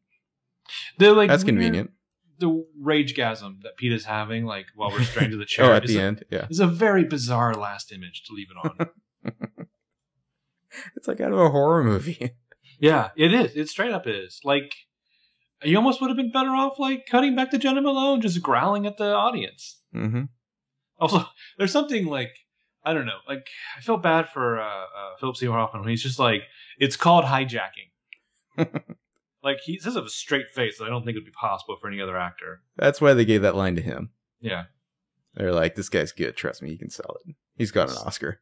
They're 0.98 1.12
like 1.12 1.28
That's 1.28 1.44
convenient. 1.44 1.90
The 2.38 2.64
ragegasm 2.80 3.62
that 3.62 3.76
Pete 3.76 3.92
is 3.92 4.04
having, 4.04 4.44
like 4.44 4.66
while 4.74 4.90
we're 4.90 5.02
strained 5.02 5.32
to 5.32 5.36
the 5.36 5.44
chair. 5.46 5.66
oh, 5.66 5.74
at 5.74 5.86
the 5.86 5.98
a, 5.98 6.02
end, 6.02 6.24
yeah, 6.30 6.46
is 6.48 6.60
a 6.60 6.66
very 6.66 7.04
bizarre 7.04 7.54
last 7.54 7.92
image 7.92 8.22
to 8.26 8.32
leave 8.32 8.48
it 8.50 8.56
on. 8.70 8.88
it's 10.96 11.08
like 11.08 11.20
out 11.20 11.32
of 11.32 11.38
a 11.38 11.50
horror 11.50 11.82
movie. 11.82 12.32
yeah, 12.80 13.10
it 13.16 13.32
is. 13.32 13.56
It 13.56 13.68
straight 13.68 13.92
up 13.92 14.06
is. 14.06 14.40
Like 14.44 14.74
you 15.62 15.76
almost 15.76 16.00
would 16.00 16.08
have 16.10 16.16
been 16.16 16.30
better 16.30 16.50
off 16.50 16.78
like 16.78 17.06
cutting 17.06 17.34
back 17.34 17.50
to 17.50 17.58
Jena 17.58 17.82
Malone, 17.82 18.20
just 18.20 18.42
growling 18.42 18.86
at 18.86 18.96
the 18.96 19.12
audience. 19.12 19.80
hmm 19.92 20.22
Also, 20.98 21.24
there's 21.58 21.72
something 21.72 22.06
like 22.06 22.30
I 22.84 22.94
don't 22.94 23.06
know. 23.06 23.18
Like 23.26 23.48
I 23.76 23.80
feel 23.80 23.96
bad 23.96 24.28
for 24.28 24.60
uh, 24.60 24.64
uh, 24.64 25.16
Philip 25.18 25.36
Seymour 25.36 25.58
Hoffman 25.58 25.82
when 25.82 25.90
he's 25.90 26.02
just 26.02 26.18
like, 26.18 26.42
it's 26.78 26.96
called 26.96 27.24
hijacking. 27.24 27.90
Like 29.42 29.58
he 29.64 29.78
says 29.78 29.96
it 29.96 30.00
with 30.02 30.08
a 30.10 30.14
straight 30.14 30.48
face 30.50 30.78
that 30.78 30.84
I 30.84 30.88
don't 30.88 31.04
think 31.04 31.16
it 31.16 31.20
would 31.20 31.26
be 31.26 31.32
possible 31.32 31.76
for 31.80 31.88
any 31.88 32.00
other 32.00 32.16
actor. 32.16 32.62
That's 32.76 33.00
why 33.00 33.14
they 33.14 33.24
gave 33.24 33.42
that 33.42 33.54
line 33.56 33.76
to 33.76 33.82
him. 33.82 34.10
Yeah, 34.40 34.64
They're 35.34 35.52
like, 35.52 35.74
"This 35.74 35.88
guy's 35.88 36.12
good. 36.12 36.36
Trust 36.36 36.62
me, 36.62 36.70
he 36.70 36.78
can 36.78 36.90
sell 36.90 37.16
it. 37.26 37.34
He's 37.56 37.70
got 37.70 37.90
an 37.90 37.96
Oscar." 37.96 38.40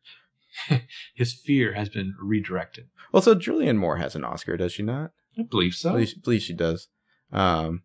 his 1.15 1.35
fear 1.35 1.75
has 1.75 1.89
been 1.89 2.15
redirected. 2.21 2.89
Also, 3.13 3.35
Julianne 3.35 3.77
Moore 3.77 3.97
has 3.99 4.15
an 4.15 4.25
Oscar, 4.25 4.57
does 4.57 4.73
she 4.73 4.83
not? 4.83 5.11
I 5.39 5.43
believe 5.43 5.73
I 5.73 5.77
so. 5.77 5.93
believe, 5.93 6.23
believe 6.23 6.43
she 6.43 6.55
does. 6.55 6.89
Um, 7.33 7.83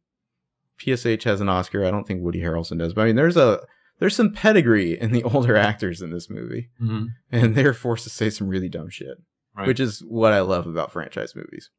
PSH 0.80 1.24
has 1.24 1.41
an 1.41 1.49
Oscar. 1.49 1.86
I 1.86 1.91
don't 1.91 2.07
think 2.07 2.22
Woody 2.24 2.39
Harrelson 2.41 2.80
does, 2.80 2.93
but 2.93 3.01
I 3.01 3.05
mean, 3.05 3.16
there's 3.18 3.38
a 3.38 3.62
there's 3.99 4.16
some 4.16 4.32
pedigree 4.34 4.97
in 4.99 5.12
the 5.12 5.24
older 5.34 5.55
actors 5.57 6.01
in 6.01 6.12
this 6.12 6.30
movie, 6.30 6.70
Mhm. 6.82 7.07
and 7.32 7.55
they're 7.55 7.74
forced 7.74 8.03
to 8.05 8.09
say 8.09 8.30
some 8.30 8.47
really 8.47 8.70
dumb 8.70 8.89
shit, 8.89 9.18
Right. 9.55 9.68
which 9.68 9.80
is 9.80 9.99
what 10.07 10.34
I 10.34 10.39
love 10.41 10.66
about 10.66 10.91
franchise 10.91 11.36
movies. 11.36 11.70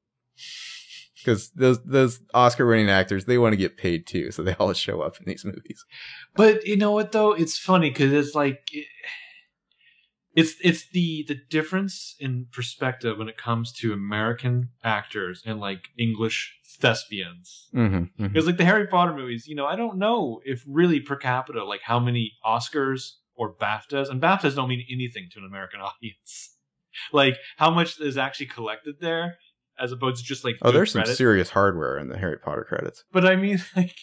Because 1.25 1.51
those 1.51 1.83
those 1.85 2.21
Oscar 2.35 2.67
winning 2.67 2.91
actors, 2.91 3.25
they 3.25 3.39
want 3.39 3.53
to 3.53 3.57
get 3.57 3.77
paid 3.77 4.07
too, 4.07 4.31
so 4.31 4.43
they 4.43 4.55
all 4.55 4.73
show 4.73 5.03
up 5.03 5.19
in 5.19 5.27
these 5.27 5.45
movies. 5.45 5.85
But 6.35 6.67
you 6.67 6.77
know 6.77 6.93
what 6.93 7.13
though? 7.13 7.33
It's 7.33 7.59
funny 7.59 7.91
because 7.91 8.13
it's 8.13 8.35
like 8.35 8.71
it's 10.35 10.55
it's 10.63 10.89
the 10.91 11.25
the 11.29 11.37
difference 11.51 12.17
in 12.19 12.47
perspective 12.53 13.19
when 13.19 13.29
it 13.29 13.37
comes 13.37 13.73
to 13.73 13.93
American 13.93 14.71
actors 14.83 15.43
and 15.45 15.61
like 15.61 15.89
English 15.99 16.57
thespians. 16.81 17.69
Mm-hmm, 17.75 18.27
Because 18.27 18.47
like 18.47 18.57
the 18.57 18.65
Harry 18.65 18.87
Potter 18.87 19.15
movies, 19.15 19.47
you 19.47 19.55
know, 19.55 19.67
I 19.67 19.77
don't 19.77 19.99
know 19.99 20.41
if 20.45 20.65
really 20.67 21.01
per 21.01 21.17
capita, 21.17 21.65
like 21.65 21.83
how 21.85 21.99
many 21.99 22.33
Oscars 22.45 23.13
or 23.35 23.55
BAFTAs, 23.55 24.09
and 24.11 24.21
BAFTAs 24.21 24.57
don't 24.57 24.69
mean 24.69 24.85
anything 24.91 25.29
to 25.33 25.39
an 25.39 25.47
American 25.47 25.81
audience. 25.89 26.57
Like 27.13 27.37
how 27.57 27.71
much 27.71 28.01
is 28.01 28.17
actually 28.17 28.47
collected 28.47 28.97
there, 29.01 29.37
as 29.79 29.93
opposed 29.93 30.19
to 30.19 30.25
just 30.25 30.45
like 30.45 30.57
Oh, 30.63 30.71
there's 30.71 30.93
some 30.93 31.05
serious 31.07 31.51
hardware 31.51 31.99
in 31.99 32.09
the 32.09 32.19
Harry 32.19 32.39
Potter 32.39 32.65
credits. 32.69 33.05
But 33.13 33.27
I 33.27 33.37
mean, 33.37 33.63
like, 33.77 33.97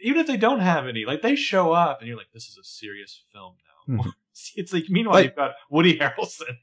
even 0.00 0.20
if 0.20 0.26
they 0.26 0.36
don't 0.36 0.60
have 0.60 0.86
any, 0.86 1.04
like, 1.04 1.22
they 1.22 1.36
show 1.36 1.72
up 1.72 2.00
and 2.00 2.08
you're 2.08 2.16
like, 2.16 2.32
this 2.34 2.46
is 2.48 2.58
a 2.58 2.64
serious 2.64 3.24
film 3.32 3.54
now. 3.88 4.02
Mhm. 4.04 4.12
it's 4.56 4.72
like, 4.72 4.84
meanwhile, 4.88 5.14
Like- 5.16 5.24
you've 5.26 5.36
got 5.36 5.52
Woody 5.70 5.98
Harrelson. 6.00 6.56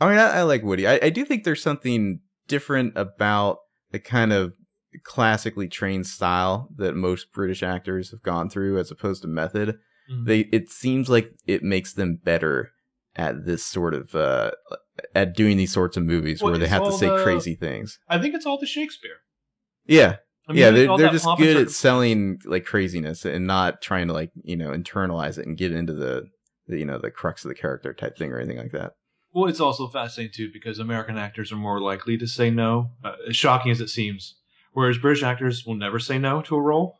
I 0.00 0.08
mean, 0.08 0.18
I, 0.18 0.38
I 0.38 0.42
like 0.42 0.62
Woody. 0.62 0.86
I, 0.86 0.98
I 1.02 1.10
do 1.10 1.24
think 1.24 1.44
there's 1.44 1.62
something 1.62 2.20
different 2.48 2.94
about 2.96 3.58
the 3.90 3.98
kind 3.98 4.32
of 4.32 4.54
classically 5.04 5.68
trained 5.68 6.06
style 6.06 6.68
that 6.76 6.94
most 6.94 7.32
British 7.32 7.62
actors 7.62 8.10
have 8.10 8.22
gone 8.22 8.48
through, 8.48 8.78
as 8.78 8.90
opposed 8.90 9.22
to 9.22 9.28
method. 9.28 9.76
Mhm. 10.10 10.24
They 10.26 10.40
it 10.52 10.70
seems 10.70 11.08
like 11.08 11.30
it 11.46 11.62
makes 11.62 11.92
them 11.92 12.18
better 12.24 12.72
at 13.16 13.44
this 13.44 13.64
sort 13.64 13.92
of 13.94 14.14
uh, 14.14 14.50
at 15.14 15.34
doing 15.36 15.56
these 15.56 15.72
sorts 15.72 15.96
of 15.96 16.04
movies 16.04 16.42
Well, 16.42 16.52
where 16.52 16.58
they 16.58 16.66
have 16.68 16.84
to 16.84 16.92
say 16.92 17.08
the- 17.08 17.22
crazy 17.22 17.54
things. 17.54 17.98
I 18.08 18.18
think 18.18 18.34
it's 18.34 18.46
all 18.46 18.58
the 18.58 18.66
Shakespeare. 18.66 19.16
Yeah, 19.86 20.16
I 20.48 20.52
mean, 20.52 20.60
yeah, 20.60 20.70
they're 20.70 20.96
they're 20.96 21.10
just 21.10 21.26
good 21.38 21.56
at 21.56 21.70
selling 21.70 22.40
like 22.44 22.64
craziness 22.64 23.24
and 23.24 23.46
not 23.46 23.82
trying 23.82 24.06
to 24.08 24.12
like 24.12 24.30
you 24.42 24.56
know 24.56 24.70
internalize 24.70 25.38
it 25.38 25.46
and 25.46 25.56
get 25.56 25.72
into 25.72 25.92
the, 25.92 26.28
the 26.66 26.78
you 26.78 26.84
know 26.84 26.98
the 26.98 27.10
crux 27.10 27.44
of 27.44 27.48
the 27.48 27.54
character 27.54 27.92
type 27.92 28.16
thing 28.16 28.32
or 28.32 28.38
anything 28.38 28.58
like 28.58 28.72
that. 28.72 28.92
Well, 29.32 29.48
it's 29.48 29.60
also 29.60 29.86
fascinating, 29.86 30.32
too, 30.34 30.50
because 30.52 30.80
American 30.80 31.16
actors 31.16 31.52
are 31.52 31.56
more 31.56 31.80
likely 31.80 32.18
to 32.18 32.26
say 32.26 32.50
no, 32.50 32.90
uh, 33.04 33.12
as 33.28 33.36
shocking 33.36 33.70
as 33.70 33.80
it 33.80 33.88
seems. 33.88 34.34
Whereas 34.72 34.98
British 34.98 35.22
actors 35.22 35.64
will 35.64 35.76
never 35.76 36.00
say 36.00 36.18
no 36.18 36.42
to 36.42 36.56
a 36.56 36.60
role. 36.60 36.96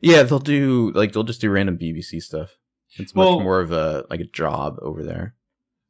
Yeah, 0.00 0.22
they'll 0.22 0.38
do 0.38 0.92
like 0.94 1.12
they'll 1.12 1.22
just 1.22 1.40
do 1.40 1.50
random 1.50 1.78
BBC 1.78 2.22
stuff. 2.22 2.56
It's 2.96 3.14
much 3.14 3.24
Well- 3.26 3.40
more 3.40 3.60
of 3.60 3.72
a 3.72 4.04
like 4.10 4.20
a 4.20 4.24
job 4.26 4.78
over 4.82 5.02
there. 5.02 5.34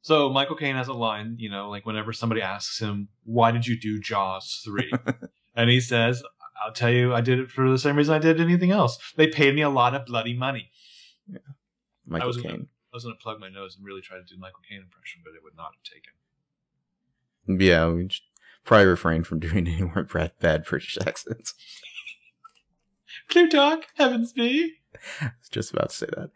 So 0.05 0.29
Michael 0.29 0.57
Caine 0.57 0.77
has 0.77 0.89
a 0.89 0.93
line, 0.93 1.37
you 1.39 1.49
know, 1.49 1.71
like 1.71 1.87
whenever 1.87 2.13
somebody 2.13 2.43
asks 2.43 2.79
him, 2.79 3.09
"Why 3.25 3.51
did 3.53 3.67
you 3.67 3.81
do 3.81 3.99
Jaws 3.99 4.61
3? 4.63 4.93
and 5.57 5.71
he 5.71 5.81
says, 5.81 6.23
"I'll 6.63 6.75
tell 6.75 6.91
you, 6.91 7.15
I 7.15 7.23
did 7.23 7.39
it 7.39 7.51
for 7.51 7.71
the 7.71 7.79
same 7.79 7.97
reason 7.97 8.13
I 8.15 8.19
did 8.19 8.39
anything 8.39 8.71
else. 8.71 8.99
They 9.17 9.29
paid 9.29 9.55
me 9.55 9.63
a 9.63 9.71
lot 9.71 9.95
of 9.95 10.05
bloody 10.05 10.35
money." 10.35 10.71
Michael 12.07 12.29
was- 12.29 12.37
Caine. 12.37 12.69
I 12.93 12.97
was 12.97 13.05
going 13.05 13.17
to 13.17 13.23
plug 13.23 13.41
my 13.41 13.49
nose 13.49 13.77
and 13.77 13.85
really 13.87 14.03
try 14.03 14.19
to 14.19 14.23
do 14.23 14.39
Michael 14.39 14.61
Caine 14.69 14.83
impression, 14.83 15.23
but 15.25 15.31
it 15.31 15.43
would 15.43 15.57
not 15.57 15.73
have 15.73 15.83
taken. 15.83 17.65
Yeah, 17.67 17.89
we 17.89 18.07
should 18.11 18.23
probably 18.65 18.85
refrain 18.85 19.25
from 19.25 19.41
doing 19.41 19.67
any 19.67 19.83
more 19.83 20.03
bad, 20.03 20.33
bad 20.39 20.65
British 20.67 20.99
accents. 21.05 21.55
Clear 23.31 23.49
talk, 23.49 23.87
heavens 23.95 24.35
be. 24.35 24.75
I 25.23 25.33
was 25.41 25.49
just 25.51 25.73
about 25.73 25.89
to 25.91 25.97
say 25.97 26.07
that. 26.15 26.31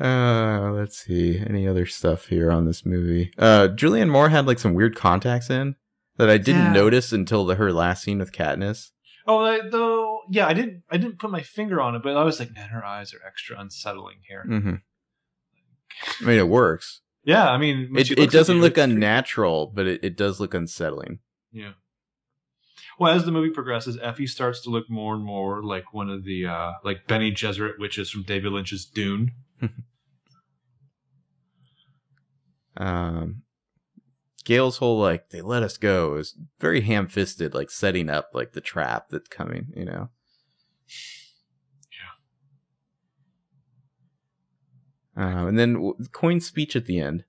Uh, 0.00 0.70
let's 0.72 0.98
see. 1.04 1.38
Any 1.38 1.66
other 1.66 1.86
stuff 1.86 2.26
here 2.26 2.50
on 2.50 2.66
this 2.66 2.84
movie? 2.84 3.32
Uh, 3.38 3.68
Julianne 3.68 4.10
Moore 4.10 4.28
had 4.28 4.46
like 4.46 4.58
some 4.58 4.74
weird 4.74 4.94
contacts 4.96 5.48
in 5.50 5.76
that 6.18 6.28
I 6.30 6.38
didn't 6.38 6.64
Yeah. 6.66 6.72
notice 6.72 7.12
until 7.12 7.44
the, 7.46 7.54
her 7.56 7.72
last 7.72 8.02
scene 8.02 8.18
with 8.18 8.32
Katniss. 8.32 8.90
Oh, 9.26 9.38
I- 9.44 9.68
though, 9.68 10.20
yeah, 10.30 10.46
I 10.46 10.52
didn't, 10.54 10.82
I 10.90 10.98
didn't 10.98 11.18
put 11.18 11.30
my 11.30 11.42
finger 11.42 11.80
on 11.80 11.94
it, 11.94 12.02
but 12.02 12.16
I 12.16 12.24
was 12.24 12.38
like, 12.38 12.54
man, 12.54 12.68
her 12.68 12.84
eyes 12.84 13.12
are 13.14 13.20
extra 13.26 13.58
unsettling 13.58 14.18
here. 14.28 14.42
hmm 14.46 14.74
I 16.20 16.24
mean, 16.24 16.38
it 16.38 16.48
works. 16.48 17.00
Yeah, 17.24 17.50
I 17.50 17.56
mean, 17.58 17.90
It, 17.96 18.10
it 18.12 18.30
doesn't 18.30 18.60
look 18.60 18.72
it's 18.72 18.84
creepy. 18.84 18.92
unnatural, 18.92 19.72
but 19.74 19.86
it, 19.86 20.04
it 20.04 20.16
does 20.16 20.38
look 20.38 20.54
unsettling. 20.54 21.18
Yeah. 21.50 21.72
Well, 22.98 23.12
as 23.14 23.24
the 23.24 23.32
movie 23.32 23.50
progresses, 23.50 23.98
Effie 24.00 24.26
starts 24.26 24.60
to 24.62 24.70
look 24.70 24.88
more 24.88 25.14
and 25.14 25.24
more 25.24 25.62
like 25.62 25.92
one 25.92 26.08
of 26.08 26.24
the 26.24 26.46
uh, 26.46 26.72
like 26.84 27.06
Bene 27.08 27.34
Gesserit 27.34 27.78
witches 27.78 28.10
from 28.10 28.22
David 28.22 28.52
Lynch's 28.52 28.84
Dune. 28.84 29.32
um 32.76 33.42
Gale's 34.46 34.76
whole 34.78 35.00
like 35.00 35.30
they 35.30 35.40
let 35.42 35.64
us 35.64 35.76
go 35.76 36.14
is 36.14 36.38
very 36.60 36.80
ham-fisted, 36.82 37.52
like 37.52 37.68
setting 37.68 38.08
up 38.08 38.30
like 38.32 38.52
the 38.52 38.60
trap 38.60 39.06
that's 39.10 39.28
coming, 39.28 39.72
you 39.74 39.84
know. 39.84 40.08
Yeah. 45.16 45.24
Um, 45.24 45.48
and 45.48 45.58
then 45.58 45.72
w- 45.74 45.96
Coin's 46.12 46.46
speech 46.46 46.76
at 46.76 46.86
the 46.86 47.00
end. 47.00 47.24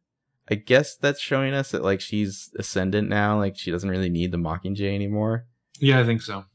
I 0.47 0.55
guess 0.55 0.95
that's 0.95 1.19
showing 1.19 1.55
us 1.55 1.71
that 1.71 1.81
like 1.81 2.01
she's 2.01 2.51
ascendant 2.59 3.09
now, 3.09 3.39
like 3.39 3.57
she 3.57 3.71
doesn't 3.71 3.89
really 3.89 4.09
need 4.09 4.31
the 4.31 4.37
Mockingjay 4.37 4.93
anymore. 4.93 5.47
Yeah, 5.79 5.99
I 5.99 6.03
think 6.03 6.21
so. 6.21 6.45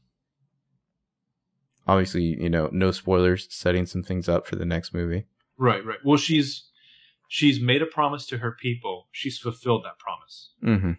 Obviously, 1.85 2.41
you 2.41 2.49
know, 2.49 2.69
no 2.71 2.91
spoilers, 2.91 3.47
setting 3.49 3.85
some 3.85 4.01
things 4.01 4.29
up 4.29 4.47
for 4.47 4.55
the 4.55 4.65
next 4.65 4.93
movie. 4.93 5.25
Right, 5.57 5.85
right. 5.85 5.99
Well, 6.03 6.17
she's 6.17 6.69
she's 7.27 7.59
made 7.59 7.81
a 7.81 7.85
promise 7.85 8.25
to 8.27 8.37
her 8.39 8.51
people. 8.51 9.07
She's 9.11 9.37
fulfilled 9.37 9.85
that 9.85 9.99
promise. 9.99 10.51
Mm-hmm. 10.63 10.91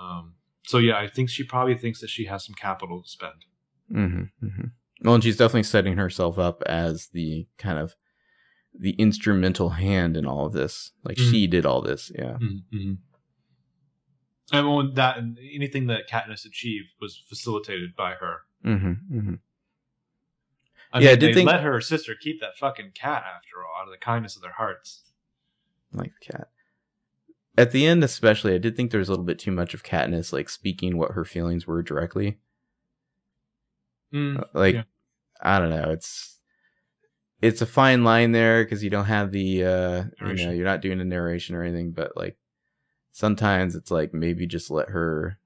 Um, 0.00 0.34
so 0.64 0.78
yeah, 0.78 0.98
I 0.98 1.08
think 1.08 1.30
she 1.30 1.44
probably 1.44 1.76
thinks 1.76 2.00
that 2.00 2.10
she 2.10 2.24
has 2.26 2.44
some 2.44 2.54
capital 2.54 3.02
to 3.02 3.08
spend. 3.08 3.44
Mm-hmm, 3.92 4.46
mm-hmm. 4.46 4.64
Well, 5.04 5.14
and 5.14 5.24
she's 5.24 5.36
definitely 5.36 5.64
setting 5.64 5.96
herself 5.96 6.38
up 6.38 6.62
as 6.66 7.08
the 7.08 7.46
kind 7.58 7.78
of 7.78 7.96
the 8.78 8.92
instrumental 8.92 9.70
hand 9.70 10.16
in 10.16 10.26
all 10.26 10.46
of 10.46 10.52
this. 10.52 10.92
Like 11.04 11.16
Mhm. 11.16 11.30
she 11.30 11.46
did 11.46 11.66
all 11.66 11.82
this. 11.82 12.10
Yeah. 12.14 12.38
Mm-hmm. 12.40 12.94
And 14.52 14.74
when 14.74 14.94
that 14.94 15.18
anything 15.54 15.86
that 15.86 16.08
Katniss 16.08 16.44
achieved 16.44 16.88
was 17.00 17.16
facilitated 17.28 17.96
by 17.96 18.14
her. 18.14 18.40
Mm-hmm, 18.64 19.18
mm-hmm. 19.18 19.34
I 20.92 21.00
Yeah, 21.00 21.10
I 21.10 21.14
did 21.16 21.30
they 21.30 21.34
think- 21.34 21.48
let 21.48 21.62
her 21.62 21.80
sister 21.80 22.14
keep 22.14 22.40
that 22.40 22.56
fucking 22.58 22.92
cat 22.92 23.24
after 23.36 23.64
all, 23.64 23.80
out 23.80 23.86
of 23.86 23.92
the 23.92 23.98
kindness 23.98 24.36
of 24.36 24.42
their 24.42 24.52
hearts. 24.52 25.02
Like 25.92 26.12
the 26.20 26.32
cat. 26.32 26.48
At 27.56 27.70
the 27.72 27.86
end, 27.86 28.02
especially, 28.02 28.54
I 28.54 28.58
did 28.58 28.76
think 28.76 28.90
there 28.90 28.98
was 28.98 29.08
a 29.08 29.12
little 29.12 29.24
bit 29.26 29.38
too 29.38 29.52
much 29.52 29.74
of 29.74 29.82
Katniss 29.82 30.32
like 30.32 30.48
speaking 30.48 30.96
what 30.96 31.12
her 31.12 31.24
feelings 31.24 31.66
were 31.66 31.82
directly. 31.82 32.38
Mm, 34.12 34.44
Like, 34.52 34.74
Yeah. 34.74 34.82
I 35.40 35.58
don't 35.58 35.70
know. 35.70 35.90
It's 35.90 36.38
it's 37.40 37.60
a 37.60 37.66
fine 37.66 38.04
line 38.04 38.30
there 38.30 38.62
because 38.62 38.84
you 38.84 38.90
don't 38.90 39.06
have 39.06 39.32
the 39.32 39.64
uh 39.64 40.04
you 40.28 40.46
know 40.46 40.52
you're 40.52 40.64
not 40.64 40.80
doing 40.80 41.00
a 41.00 41.04
narration 41.04 41.56
or 41.56 41.62
anything, 41.64 41.90
but 41.92 42.16
like 42.16 42.36
sometimes 43.10 43.74
it's 43.74 43.90
like 43.90 44.14
maybe 44.14 44.46
just 44.46 44.70
let 44.70 44.90
her 44.90 45.38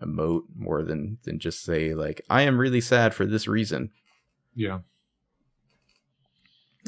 emote 0.00 0.44
more 0.54 0.82
than 0.84 1.18
than 1.24 1.38
just 1.40 1.62
say 1.62 1.92
like 1.94 2.22
I 2.30 2.42
am 2.42 2.58
really 2.58 2.80
sad 2.80 3.12
for 3.14 3.26
this 3.26 3.48
reason. 3.48 3.90
Yeah. 4.54 4.80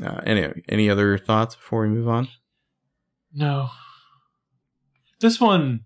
Uh, 0.02 0.20
anyway, 0.24 0.62
any 0.68 0.88
other 0.88 1.18
thoughts 1.18 1.54
before 1.54 1.82
we 1.82 1.88
move 1.88 2.08
on? 2.08 2.28
No. 3.34 3.70
This 5.20 5.40
one, 5.40 5.84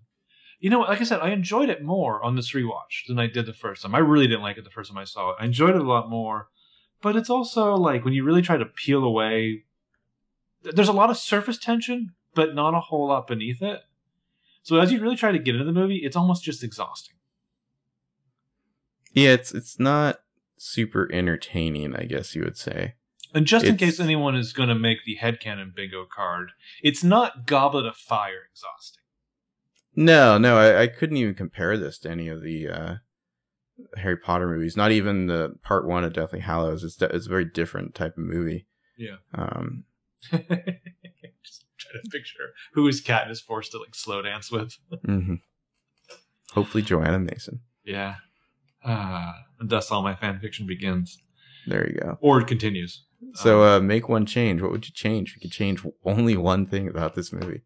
you 0.59 0.69
know, 0.69 0.81
like 0.81 1.01
I 1.01 1.03
said, 1.03 1.19
I 1.19 1.29
enjoyed 1.29 1.69
it 1.69 1.83
more 1.83 2.23
on 2.23 2.35
this 2.35 2.53
rewatch 2.53 3.05
than 3.07 3.19
I 3.19 3.27
did 3.27 3.45
the 3.45 3.53
first 3.53 3.83
time. 3.83 3.93
I 3.93 3.99
really 3.99 4.27
didn't 4.27 4.41
like 4.41 4.57
it 4.57 4.63
the 4.63 4.69
first 4.69 4.89
time 4.89 4.97
I 4.97 5.03
saw 5.03 5.31
it. 5.31 5.37
I 5.39 5.45
enjoyed 5.45 5.75
it 5.75 5.81
a 5.81 5.83
lot 5.87 6.09
more 6.09 6.47
but 7.01 7.15
it's 7.15 7.29
also 7.29 7.75
like 7.75 8.03
when 8.03 8.13
you 8.13 8.23
really 8.23 8.41
try 8.41 8.57
to 8.57 8.65
peel 8.65 9.03
away, 9.03 9.65
there's 10.63 10.87
a 10.87 10.93
lot 10.93 11.09
of 11.09 11.17
surface 11.17 11.57
tension, 11.57 12.13
but 12.33 12.55
not 12.55 12.73
a 12.73 12.79
whole 12.79 13.07
lot 13.07 13.27
beneath 13.27 13.61
it. 13.61 13.81
So 14.63 14.77
as 14.79 14.91
you 14.91 14.99
really 14.99 15.15
try 15.15 15.31
to 15.31 15.39
get 15.39 15.55
into 15.55 15.65
the 15.65 15.71
movie, 15.71 15.97
it's 15.97 16.15
almost 16.15 16.43
just 16.43 16.63
exhausting. 16.63 17.15
Yeah, 19.13 19.31
it's 19.31 19.53
it's 19.53 19.79
not 19.79 20.19
super 20.57 21.09
entertaining, 21.11 21.95
I 21.95 22.03
guess 22.03 22.35
you 22.35 22.43
would 22.43 22.57
say. 22.57 22.95
And 23.33 23.45
just 23.45 23.65
in 23.65 23.77
case 23.77 23.99
anyone 23.99 24.35
is 24.35 24.53
going 24.53 24.69
to 24.69 24.75
make 24.75 24.99
the 25.05 25.17
headcanon 25.21 25.75
bingo 25.75 26.05
card, 26.05 26.51
it's 26.81 27.03
not 27.03 27.45
Goblet 27.45 27.85
of 27.85 27.95
Fire 27.95 28.47
exhausting. 28.51 29.03
No, 29.95 30.37
no, 30.37 30.57
I, 30.57 30.83
I 30.83 30.87
couldn't 30.87 31.17
even 31.17 31.33
compare 31.33 31.77
this 31.77 31.97
to 31.99 32.09
any 32.09 32.29
of 32.29 32.41
the 32.41 32.67
uh, 32.69 32.95
Harry 33.97 34.17
Potter 34.17 34.47
movies. 34.47 34.77
Not 34.77 34.91
even 34.91 35.27
the 35.27 35.55
part 35.63 35.87
one 35.87 36.03
of 36.03 36.13
Deathly 36.13 36.39
Hallows. 36.39 36.83
It's 36.83 36.95
de- 36.95 37.13
it's 37.13 37.25
a 37.25 37.29
very 37.29 37.45
different 37.45 37.95
type 37.95 38.17
of 38.17 38.23
movie. 38.23 38.67
Yeah. 38.97 39.17
Um, 39.33 39.83
just 40.31 41.65
trying 41.77 42.03
to 42.03 42.09
picture 42.11 42.53
who 42.73 42.87
is 42.87 43.03
Katniss 43.03 43.41
forced 43.41 43.71
to 43.71 43.79
like 43.79 43.95
slow 43.95 44.21
dance 44.21 44.51
with. 44.51 44.77
mm-hmm. 44.91 45.35
Hopefully, 46.53 46.83
Johanna 46.83 47.19
Mason. 47.19 47.61
Yeah. 47.83 48.15
And 48.83 49.69
thus 49.69 49.91
all 49.91 50.01
my 50.01 50.15
fan 50.15 50.39
fiction 50.39 50.65
begins. 50.67 51.17
There 51.65 51.89
you 51.89 51.99
go. 51.99 52.17
Or 52.21 52.39
it 52.39 52.47
continues. 52.47 53.03
So, 53.33 53.63
uh, 53.63 53.79
make 53.79 54.07
one 54.07 54.25
change. 54.25 54.61
What 54.61 54.71
would 54.71 54.85
you 54.85 54.93
change? 54.93 55.33
You 55.35 55.41
could 55.41 55.51
change 55.51 55.83
only 56.05 56.37
one 56.37 56.65
thing 56.65 56.87
about 56.87 57.15
this 57.15 57.33
movie. 57.33 57.61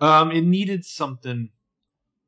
Um, 0.00 0.30
it 0.30 0.42
needed 0.42 0.84
something 0.84 1.50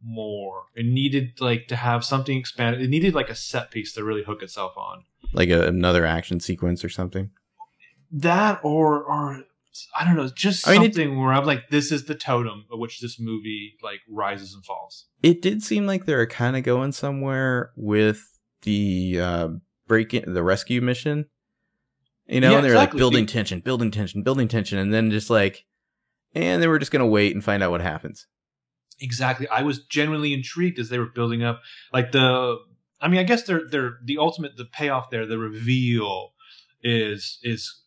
more. 0.03 0.65
It 0.75 0.87
needed 0.87 1.41
like 1.41 1.67
to 1.69 1.77
have 1.77 2.05
something 2.05 2.37
expanded. 2.37 2.83
It 2.83 2.89
needed 2.89 3.15
like 3.15 3.31
a 3.31 3.35
set 3.35 3.71
piece 3.71 3.93
to 3.95 4.05
really 4.05 4.23
hook 4.23 4.43
itself 4.43 4.77
on. 4.77 5.05
Like 5.33 5.49
a, 5.49 5.67
another 5.67 6.05
action 6.05 6.41
sequence 6.41 6.85
or 6.85 6.89
something. 6.89 7.31
That 8.13 8.61
or 8.63 9.03
or 9.03 9.45
I 9.99 10.05
don't 10.05 10.17
know, 10.17 10.29
just 10.35 10.67
I 10.67 10.73
mean, 10.73 10.83
it- 10.83 10.95
something 10.95 11.19
where 11.21 11.33
I'm 11.33 11.45
like, 11.45 11.69
this 11.71 11.93
is 11.93 12.05
the 12.07 12.15
totem 12.15 12.65
of 12.73 12.79
which 12.79 13.01
this 13.01 13.19
movie 13.21 13.75
like 13.83 14.01
rises 14.09 14.53
and 14.55 14.65
falls. 14.65 15.07
It 15.23 15.41
did 15.43 15.63
seem 15.63 15.87
like 15.87 16.07
they 16.07 16.15
were 16.15 16.27
kind 16.27 16.57
of 16.57 16.63
going 16.65 16.93
somewhere 16.93 17.71
with 17.77 18.23
the 18.63 19.19
uh, 19.21 19.49
break 19.87 20.13
in, 20.15 20.35
the 20.35 20.43
rescue 20.43 20.81
mission. 20.81 21.27
You 22.27 22.41
know, 22.41 22.51
Yeah, 22.51 22.57
and 22.59 22.65
they're 22.65 22.75
like 22.75 22.89
exactly. 22.89 22.99
building 22.99 23.27
tension, 23.27 23.61
building 23.61 23.91
tension, 23.91 24.23
building 24.23 24.49
tension, 24.49 24.79
and 24.79 24.93
then 24.95 25.11
just 25.11 25.31
like, 25.31 25.65
and 26.35 26.63
then 26.63 26.69
we're 26.69 26.79
just 26.79 26.93
gonna 26.93 27.07
wait 27.07 27.35
and 27.35 27.43
find 27.45 27.63
out 27.63 27.71
what 27.71 27.81
happens. 27.81 28.27
Exactly. 29.01 29.49
I 29.49 29.63
was 29.63 29.81
genuinely 29.85 30.33
intrigued 30.35 30.79
as 30.79 30.91
they 30.91 30.99
were 30.99 31.07
building 31.07 31.43
up 31.43 31.61
like 31.93 32.13
the 32.13 32.59
I 33.01 33.09
mean, 33.09 33.19
I 33.19 33.25
guess 33.25 33.45
they're 33.45 33.63
they're 33.69 33.95
the 34.05 34.19
ultimate 34.19 34.57
the 34.57 34.65
payoff 34.67 35.11
there, 35.11 35.27
the 35.27 35.39
reveal 35.39 36.33
is 36.83 37.39
is 37.43 37.83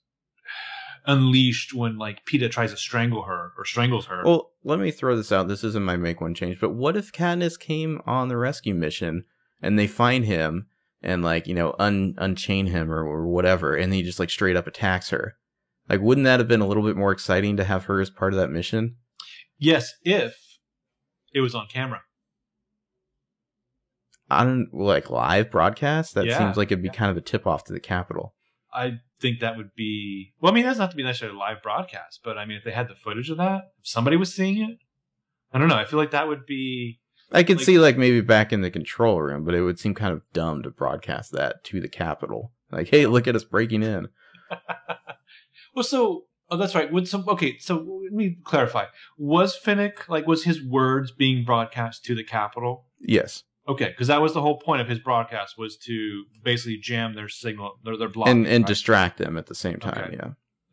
unleashed 1.06 1.74
when 1.74 1.98
like 1.98 2.26
Peeta 2.26 2.50
tries 2.50 2.72
to 2.72 2.78
strangle 2.78 3.24
her 3.24 3.52
or 3.58 3.66
strangles 3.66 4.06
her. 4.08 4.24
Well, 4.26 4.52
let 4.64 4.80
me 4.80 4.92
throw 4.92 5.16
this 5.16 5.32
out. 5.32 5.48
This 5.48 5.64
isn't 5.64 5.84
my 5.84 5.98
make 5.98 6.22
one 6.22 6.34
change, 6.34 6.60
but 6.60 6.72
what 6.72 6.96
if 6.98 7.12
Katniss 7.12 7.60
came 7.60 8.02
on 8.06 8.28
the 8.30 8.38
rescue 8.38 8.74
mission 8.74 9.26
and 9.62 9.78
they 9.78 9.88
find 9.88 10.26
him 10.26 10.68
and 11.02 11.24
like 11.24 11.48
you 11.48 11.54
know 11.54 11.76
un 11.80 12.16
unchain 12.18 12.68
him 12.68 12.92
or, 12.92 13.04
or 13.04 13.28
whatever, 13.28 13.76
and 13.76 13.94
he 13.94 14.04
just 14.04 14.20
like 14.20 14.30
straight 14.30 14.56
up 14.56 14.68
attacks 14.68 15.10
her? 15.10 15.36
Like, 15.90 16.00
wouldn't 16.02 16.26
that 16.26 16.40
have 16.40 16.48
been 16.48 16.62
a 16.62 16.68
little 16.68 16.84
bit 16.84 16.96
more 16.96 17.12
exciting 17.12 17.58
to 17.58 17.64
have 17.66 17.86
her 17.86 18.00
as 18.00 18.10
part 18.10 18.34
of 18.34 18.40
that 18.40 18.50
mission? 18.52 18.96
yes, 19.60 19.94
if 20.04 20.36
it 21.34 21.42
was 21.42 21.56
on 21.56 21.68
camera. 21.68 22.02
on 24.30 24.68
like 24.74 25.10
live 25.10 25.52
broadcast 25.52 26.16
that 26.16 26.26
Yeah. 26.26 26.38
seems 26.38 26.58
like 26.58 26.70
it'd 26.72 26.82
be 26.82 26.88
Yeah. 26.88 26.94
kind 26.94 27.12
of 27.12 27.18
a 27.18 27.22
tip 27.22 27.46
off 27.46 27.64
to 27.66 27.74
the 27.74 27.80
capitol 27.80 28.34
I 28.74 29.00
think 29.24 29.40
that 29.40 29.58
would 29.58 29.74
be 29.76 30.34
well. 30.40 30.52
I 30.52 30.56
mean, 30.56 30.66
that's 30.66 30.78
not 30.78 30.92
to 30.92 30.98
be 30.98 31.02
necessarily 31.04 31.36
a 31.36 31.40
live 31.40 31.64
broadcast, 31.64 32.20
but 32.24 32.38
I 32.38 32.46
mean, 32.46 32.58
if 32.58 32.64
they 32.64 32.72
had 32.72 32.88
the 32.90 32.96
footage 32.96 33.32
of 33.32 33.38
that, 33.38 33.72
if 33.80 33.88
somebody 33.88 34.18
was 34.18 34.32
seeing 34.36 34.58
it, 34.62 34.78
I 35.52 35.58
don't 35.58 35.68
know. 35.70 35.76
I 35.78 35.86
feel 35.86 35.98
like 35.98 36.12
that 36.12 36.28
would 36.28 36.46
be 36.46 37.00
i 37.32 37.42
could 37.42 37.58
Like- 37.58 37.66
see 37.66 37.80
like 37.80 37.98
maybe 37.98 38.22
back 38.22 38.54
in 38.54 38.62
the 38.62 38.70
control 38.70 39.20
room 39.20 39.44
but 39.44 39.56
it 39.56 39.62
would 39.64 39.80
seem 39.80 39.96
kind 39.96 40.14
of 40.14 40.22
dumb 40.34 40.62
to 40.62 40.70
broadcast 40.70 41.32
that 41.32 41.64
to 41.64 41.80
the 41.82 41.88
capitol 41.88 42.52
like 42.72 42.90
hey 42.90 43.08
look 43.08 43.28
at 43.28 43.36
us 43.36 43.44
breaking 43.46 43.82
in 43.82 44.08
well. 45.76 45.84
So, 45.84 46.26
oh, 46.52 46.58
that's 46.58 46.76
right. 46.76 46.92
Would 46.92 47.08
some 47.08 47.24
okay? 47.28 47.58
So 47.60 47.76
let 48.04 48.12
me 48.12 48.38
clarify. 48.44 48.86
Was 49.18 49.58
Finnick 49.60 50.08
like 50.10 50.28
was 50.28 50.44
his 50.44 50.64
words 50.64 51.12
being 51.12 51.44
broadcast 51.44 52.04
to 52.06 52.16
the 52.16 52.24
Capitol? 52.24 52.86
yes 53.00 53.44
Okay, 53.68 53.88
because 53.88 54.08
that 54.08 54.22
was 54.22 54.34
the 54.34 54.42
whole 54.42 54.60
point 54.60 54.82
of 54.82 54.90
his 54.90 55.00
broadcast 55.00 55.58
was 55.58 55.78
to 55.78 56.26
basically 56.44 56.78
jam 56.78 57.14
their 57.14 57.30
signal, 57.30 57.80
their 57.84 57.98
their 57.98 58.10
block, 58.10 58.28
and 58.30 58.46
and 58.46 58.64
right? 58.64 58.68
distract 58.68 59.18
them 59.18 59.38
at 59.38 59.48
the 59.48 59.56
same 59.56 59.80
time 59.80 60.06
Okay. 60.08 60.16
yeah 60.16 60.26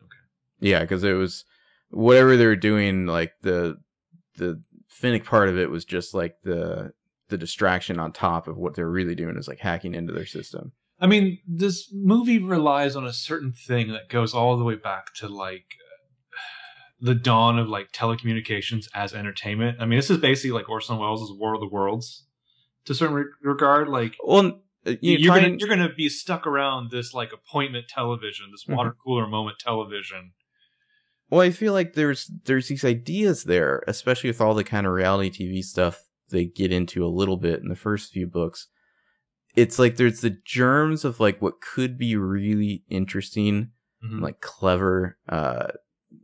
Okay. 0.02 0.18
yeah 0.60 0.80
because 0.80 1.04
it 1.04 1.12
was 1.12 1.44
whatever 1.90 2.36
they 2.36 2.46
were 2.46 2.56
doing 2.56 3.06
like 3.06 3.34
the 3.42 3.78
the 4.36 4.62
finnick 4.92 5.24
part 5.24 5.48
of 5.48 5.56
it 5.58 5.70
was 5.70 5.84
just 5.84 6.14
like 6.14 6.36
the 6.42 6.92
the 7.28 7.38
distraction 7.38 8.00
on 8.00 8.12
top 8.12 8.48
of 8.48 8.56
what 8.56 8.74
they're 8.74 8.90
really 8.90 9.14
doing 9.14 9.36
is 9.36 9.46
like 9.46 9.60
hacking 9.60 9.94
into 9.94 10.12
their 10.12 10.26
system 10.26 10.72
I 11.02 11.06
mean, 11.06 11.38
this 11.48 11.88
movie 11.94 12.38
relies 12.38 12.94
on 12.94 13.06
a 13.06 13.12
certain 13.14 13.52
thing 13.52 13.90
that 13.92 14.10
goes 14.10 14.34
all 14.34 14.58
the 14.58 14.64
way 14.64 14.74
back 14.74 15.14
to 15.14 15.28
like 15.28 15.64
the 17.00 17.14
dawn 17.14 17.58
of 17.58 17.68
like 17.68 17.90
telecommunications 17.92 18.84
as 18.94 19.14
entertainment. 19.14 19.78
I 19.80 19.86
mean, 19.86 19.98
this 19.98 20.10
is 20.10 20.18
basically 20.18 20.50
like 20.50 20.68
Orson 20.68 20.98
Welles' 20.98 21.32
War 21.32 21.54
of 21.54 21.60
the 21.60 21.68
Worlds 21.68 22.26
to 22.86 22.92
a 22.92 22.94
certain 22.96 23.14
re- 23.16 23.24
regard. 23.42 23.88
Like 23.88 24.16
well 24.24 24.60
uh, 24.86 24.92
you 25.00 25.18
you're 25.18 25.34
gonna 25.34 25.56
you're 25.58 25.68
gonna 25.68 25.92
be 25.94 26.08
stuck 26.08 26.46
around 26.46 26.90
this 26.90 27.12
like 27.14 27.32
appointment 27.32 27.88
television, 27.88 28.46
this 28.50 28.64
Mhm. 28.64 28.76
water 28.76 28.96
cooler 29.04 29.26
moment 29.26 29.58
television. 29.58 30.32
Well, 31.28 31.42
I 31.42 31.50
feel 31.50 31.72
like 31.72 31.92
there's 31.94 32.30
there's 32.44 32.68
these 32.68 32.84
ideas 32.84 33.44
there, 33.44 33.84
especially 33.86 34.30
with 34.30 34.40
all 34.40 34.54
the 34.54 34.64
kind 34.64 34.86
of 34.86 34.92
reality 34.92 35.30
TV 35.30 35.62
stuff 35.62 36.02
they 36.30 36.44
get 36.46 36.72
into 36.72 37.04
a 37.04 37.08
little 37.08 37.36
bit 37.36 37.60
in 37.60 37.68
the 37.68 37.76
first 37.76 38.12
few 38.12 38.26
books. 38.26 38.68
It's 39.56 39.78
like 39.78 39.96
there's 39.96 40.20
the 40.20 40.36
germs 40.44 41.04
of 41.04 41.20
like 41.20 41.40
what 41.42 41.60
could 41.60 41.98
be 41.98 42.16
really 42.16 42.84
interesting, 42.88 43.70
Mhm. 44.04 44.20
like 44.22 44.40
clever, 44.40 45.18
uh, 45.28 45.68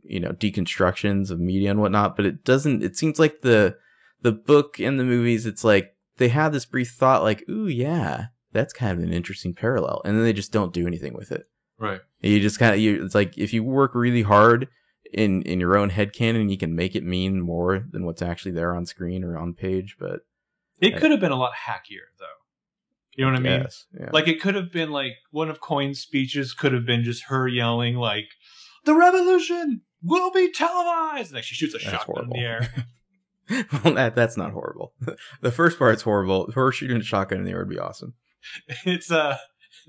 you 0.03 0.19
know, 0.19 0.31
deconstructions 0.31 1.29
of 1.29 1.39
media 1.39 1.71
and 1.71 1.79
whatnot. 1.79 2.15
But 2.15 2.25
it 2.25 2.43
doesn't. 2.43 2.83
It 2.83 2.97
seems 2.97 3.19
like 3.19 3.41
the 3.41 3.77
the 4.21 4.31
book 4.31 4.79
and 4.79 4.99
the 4.99 5.03
movies. 5.03 5.45
It's 5.45 5.63
like 5.63 5.93
they 6.17 6.29
have 6.29 6.53
this 6.53 6.65
brief 6.65 6.91
thought, 6.91 7.23
like, 7.23 7.43
"Ooh, 7.49 7.67
yeah, 7.67 8.27
that's 8.51 8.73
kind 8.73 8.91
of 8.97 9.03
an 9.03 9.13
interesting 9.13 9.53
parallel," 9.53 10.01
and 10.05 10.15
then 10.17 10.23
they 10.23 10.33
just 10.33 10.51
don't 10.51 10.73
do 10.73 10.87
anything 10.87 11.13
with 11.13 11.31
it. 11.31 11.45
Right. 11.79 12.01
You 12.21 12.39
just 12.39 12.59
kind 12.59 12.73
of 12.73 12.79
you. 12.81 13.03
It's 13.05 13.15
like 13.15 13.37
if 13.37 13.53
you 13.53 13.63
work 13.63 13.93
really 13.95 14.23
hard 14.23 14.67
in 15.13 15.41
in 15.43 15.59
your 15.59 15.77
own 15.77 15.89
head 15.91 16.11
canon, 16.13 16.49
you 16.49 16.57
can 16.57 16.75
make 16.75 16.95
it 16.95 17.03
mean 17.03 17.39
more 17.41 17.85
than 17.91 18.05
what's 18.05 18.21
actually 18.21 18.51
there 18.51 18.75
on 18.75 18.85
screen 18.85 19.23
or 19.23 19.37
on 19.37 19.53
page. 19.53 19.95
But 19.99 20.21
It 20.81 20.91
Yeah. 20.93 20.99
could 20.99 21.11
have 21.11 21.19
been 21.19 21.31
a 21.31 21.35
lot 21.37 21.53
hackier 21.67 22.09
though. 22.19 22.25
You 23.15 23.25
know 23.25 23.31
what 23.31 23.39
I 23.39 23.43
mean? 23.43 23.61
yes, 23.61 23.85
yeah. 23.99 24.09
Like 24.13 24.27
it 24.27 24.39
could 24.41 24.53
have 24.55 24.71
been 24.71 24.91
like 24.91 25.13
one 25.31 25.49
of 25.49 25.59
Coin's 25.59 25.99
speeches 25.99 26.53
could 26.53 26.71
have 26.73 26.85
been 26.85 27.03
just 27.03 27.23
her 27.25 27.47
yelling 27.47 27.95
like, 27.95 28.29
"The 28.85 28.93
revolution 28.95 29.81
will 30.03 30.31
be 30.31 30.51
televised!" 30.51 31.29
And 31.29 31.35
like 31.35 31.43
she 31.43 31.55
shoots 31.55 31.73
a 31.73 31.77
That's 31.79 31.89
shotgun 32.05 32.25
in 32.25 32.29
the 32.31 32.39
air. 32.39 32.69
well, 33.83 33.93
that 33.93 34.15
that's 34.15 34.37
not 34.37 34.51
horrible. 34.51 34.93
the 35.41 35.51
first 35.51 35.77
part's 35.79 36.01
horrible. 36.03 36.51
Her 36.53 36.71
shooting 36.71 36.97
a 36.97 37.03
shotgun 37.03 37.39
in 37.39 37.45
the 37.45 37.51
air 37.51 37.59
would 37.59 37.69
be 37.69 37.79
awesome. 37.79 38.13
it's 38.85 39.11
uh 39.11 39.37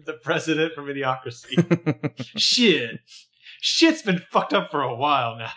the 0.04 0.14
president 0.14 0.74
from 0.74 0.86
Idiocracy. 0.86 2.12
Shit, 2.36 3.00
shit's 3.60 4.02
been 4.02 4.18
fucked 4.30 4.52
up 4.52 4.70
for 4.70 4.82
a 4.82 4.94
while 4.94 5.36
now. 5.36 5.52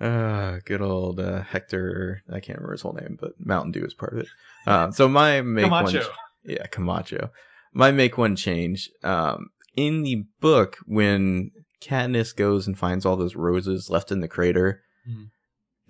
Ah, 0.00 0.58
good 0.64 0.80
old 0.80 1.18
uh, 1.20 1.42
Hector. 1.42 2.22
I 2.32 2.40
can't 2.40 2.58
remember 2.58 2.72
his 2.72 2.82
whole 2.82 2.92
name, 2.92 3.16
but 3.20 3.32
Mountain 3.38 3.72
Dew 3.72 3.84
is 3.84 3.94
part 3.94 4.12
of 4.12 4.20
it. 4.20 4.26
Uh, 4.66 4.90
so 4.92 5.08
my 5.08 5.40
make 5.40 5.64
Camacho. 5.64 6.00
one. 6.00 6.08
yeah, 6.44 6.66
Camacho. 6.66 7.30
My 7.72 7.90
make 7.90 8.16
one 8.16 8.36
change. 8.36 8.90
Um, 9.02 9.48
in 9.76 10.02
the 10.02 10.24
book, 10.40 10.76
when 10.86 11.50
Katniss 11.82 12.34
goes 12.34 12.66
and 12.66 12.78
finds 12.78 13.04
all 13.04 13.16
those 13.16 13.36
roses 13.36 13.90
left 13.90 14.10
in 14.12 14.20
the 14.20 14.28
crater, 14.28 14.82
Mhm. 15.08 15.30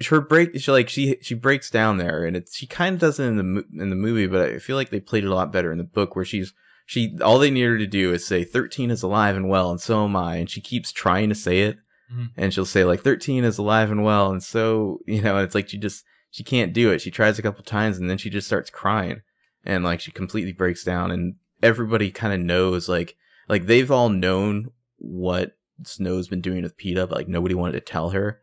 Her 0.06 0.20
break, 0.20 0.58
she 0.60 0.70
like 0.70 0.88
she 0.88 1.16
she 1.22 1.34
breaks 1.34 1.70
down 1.70 1.96
there, 1.98 2.24
and 2.24 2.36
it's 2.36 2.56
she 2.56 2.66
kind 2.66 2.94
of 2.94 3.00
does 3.00 3.18
it 3.18 3.24
in 3.24 3.36
the 3.36 3.64
in 3.82 3.90
the 3.90 3.96
movie, 3.96 4.26
but 4.26 4.48
I 4.50 4.58
feel 4.58 4.76
like 4.76 4.90
they 4.90 5.00
played 5.00 5.24
it 5.24 5.30
a 5.30 5.34
lot 5.34 5.52
better 5.52 5.72
in 5.72 5.78
the 5.78 5.84
book, 5.84 6.14
where 6.14 6.24
she's 6.24 6.52
she 6.86 7.16
all 7.20 7.38
they 7.38 7.50
need 7.50 7.62
her 7.62 7.78
to 7.78 7.86
do 7.86 8.12
is 8.12 8.24
say 8.26 8.44
thirteen 8.44 8.90
is 8.90 9.02
alive 9.02 9.36
and 9.36 9.48
well, 9.48 9.70
and 9.70 9.80
so 9.80 10.04
am 10.04 10.14
I, 10.16 10.36
and 10.36 10.48
she 10.48 10.60
keeps 10.60 10.92
trying 10.92 11.28
to 11.30 11.34
say 11.34 11.62
it, 11.62 11.78
Mhm. 12.14 12.28
and 12.36 12.54
she'll 12.54 12.64
say 12.64 12.84
like 12.84 13.00
thirteen 13.02 13.42
is 13.44 13.58
alive 13.58 13.90
and 13.90 14.04
well, 14.04 14.30
and 14.30 14.42
so 14.42 15.00
you 15.06 15.20
know, 15.20 15.38
it's 15.38 15.54
like 15.54 15.68
she 15.68 15.78
just 15.78 16.04
she 16.30 16.44
can't 16.44 16.72
do 16.72 16.92
it. 16.92 17.00
She 17.00 17.10
tries 17.10 17.38
a 17.38 17.42
couple 17.42 17.64
times, 17.64 17.98
and 17.98 18.08
then 18.08 18.18
she 18.18 18.30
just 18.30 18.46
starts 18.46 18.70
crying 18.70 19.22
and 19.64 19.82
like 19.84 20.00
she 20.00 20.12
completely 20.12 20.52
breaks 20.52 20.84
down 20.84 21.10
and 21.10 21.34
everybody 21.62 22.10
kind 22.12 22.32
of 22.32 22.38
knows 22.38 22.88
like 22.88 23.16
like 23.48 23.66
they've 23.66 23.90
all 23.90 24.08
known 24.08 24.70
what 24.98 25.56
Snow's 25.84 26.28
been 26.28 26.40
doing 26.40 26.62
with 26.62 26.76
Peeta, 26.78 27.08
but 27.08 27.16
like 27.16 27.28
nobody 27.28 27.54
wanted 27.56 27.72
to 27.72 27.80
tell 27.80 28.10
her 28.10 28.40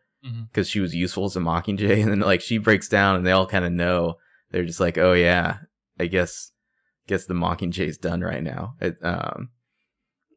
Because 0.50 0.68
she 0.68 0.80
was 0.80 0.94
useful 0.94 1.24
as 1.24 1.36
a 1.36 1.40
Mockingjay, 1.40 2.00
and 2.02 2.10
then 2.10 2.20
like 2.20 2.40
she 2.40 2.58
breaks 2.58 2.88
down 2.88 3.16
and 3.16 3.26
they 3.26 3.32
all 3.32 3.46
kind 3.46 3.64
of 3.64 3.72
know. 3.72 4.16
They're 4.50 4.64
just 4.64 4.80
like, 4.80 4.98
oh 4.98 5.12
yeah, 5.12 5.58
I 5.98 6.06
guess 6.06 6.52
guess 7.06 7.26
the 7.26 7.34
Mockingjay's 7.34 7.98
done 7.98 8.20
right 8.20 8.42
now. 8.42 8.74
It, 8.80 8.96
um, 9.02 9.50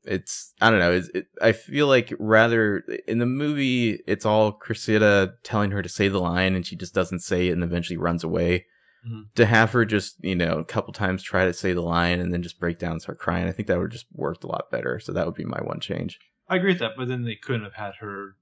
it's 0.03 0.53
I 0.61 0.70
don't 0.70 0.80
know. 0.80 0.94
It's, 0.94 1.10
it, 1.10 1.28
I 1.41 1.52
feel 1.52 1.88
like 1.88 2.14
rather 2.20 2.80
in 3.07 3.20
the 3.20 3.26
movie, 3.26 4.02
it's 4.07 4.26
all 4.26 4.52
Cressida 4.52 5.34
telling 5.44 5.72
her 5.72 5.82
to 5.82 5.90
say 5.90 6.07
the 6.07 6.20
line, 6.20 6.56
and 6.56 6.66
she 6.66 6.76
just 6.76 6.94
doesn't 6.94 7.20
say 7.20 7.48
it, 7.48 7.53
and 7.53 7.64
eventually 7.64 7.98
runs 7.98 8.24
away. 8.24 8.66
Mhm. 9.07 9.34
To 9.36 9.45
have 9.45 9.72
her 9.72 9.86
just 9.86 10.22
you 10.24 10.36
know 10.36 10.57
a 10.60 10.66
couple 10.66 10.91
times 10.94 11.24
try 11.24 11.45
to 11.45 11.53
say 11.53 11.72
the 11.74 11.82
line 11.82 12.20
and 12.20 12.34
then 12.34 12.44
just 12.44 12.60
break 12.60 12.80
down 12.80 12.94
and 12.94 13.02
start 13.02 13.20
crying, 13.20 13.48
I 13.48 13.52
think 13.52 13.68
that 13.68 13.78
would 13.78 13.91
just 13.91 14.07
worked 14.14 14.44
a 14.44 14.48
lot 14.48 14.72
better. 14.72 14.99
So 14.99 15.14
that 15.14 15.26
would 15.26 15.36
be 15.36 15.45
my 15.45 15.61
one 15.61 15.80
change. 15.80 16.20
I 16.49 16.56
agree 16.57 16.72
with 16.72 16.80
that, 16.80 16.94
but 16.98 17.07
then 17.07 17.24
they 17.24 17.36
couldn't 17.36 17.64
have 17.64 17.76
had 17.76 17.94
her. 17.99 18.36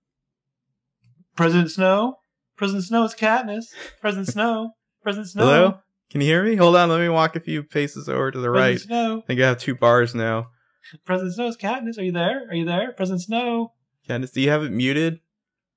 President 1.37 1.71
Snow, 1.71 2.17
President 2.57 2.83
Snow 2.85 3.03
is 3.05 3.13
Katniss. 3.15 3.65
President 4.01 4.27
Snow, 4.27 4.71
President 5.03 5.29
Snow. 5.29 5.43
Hello, 5.45 5.79
can 6.11 6.21
you 6.21 6.27
hear 6.27 6.43
me? 6.43 6.55
Hold 6.55 6.75
on, 6.75 6.89
let 6.89 6.99
me 6.99 7.09
walk 7.09 7.35
a 7.35 7.39
few 7.39 7.63
paces 7.63 8.09
over 8.09 8.31
to 8.31 8.39
the 8.39 8.49
right. 8.49 8.71
President 8.75 8.87
Snow, 8.89 9.17
I 9.19 9.25
think 9.27 9.39
I 9.41 9.47
have 9.47 9.57
two 9.59 9.75
bars 9.75 10.13
now. 10.15 10.47
President 11.05 11.35
Snow 11.35 11.47
is 11.47 11.57
Katniss. 11.57 11.97
Are 11.97 12.03
you 12.03 12.11
there? 12.11 12.47
Are 12.49 12.55
you 12.55 12.65
there, 12.65 12.91
President 12.93 13.21
Snow? 13.21 13.73
Candace, 14.07 14.31
do 14.31 14.41
you 14.41 14.49
have 14.49 14.63
it 14.63 14.71
muted? 14.71 15.19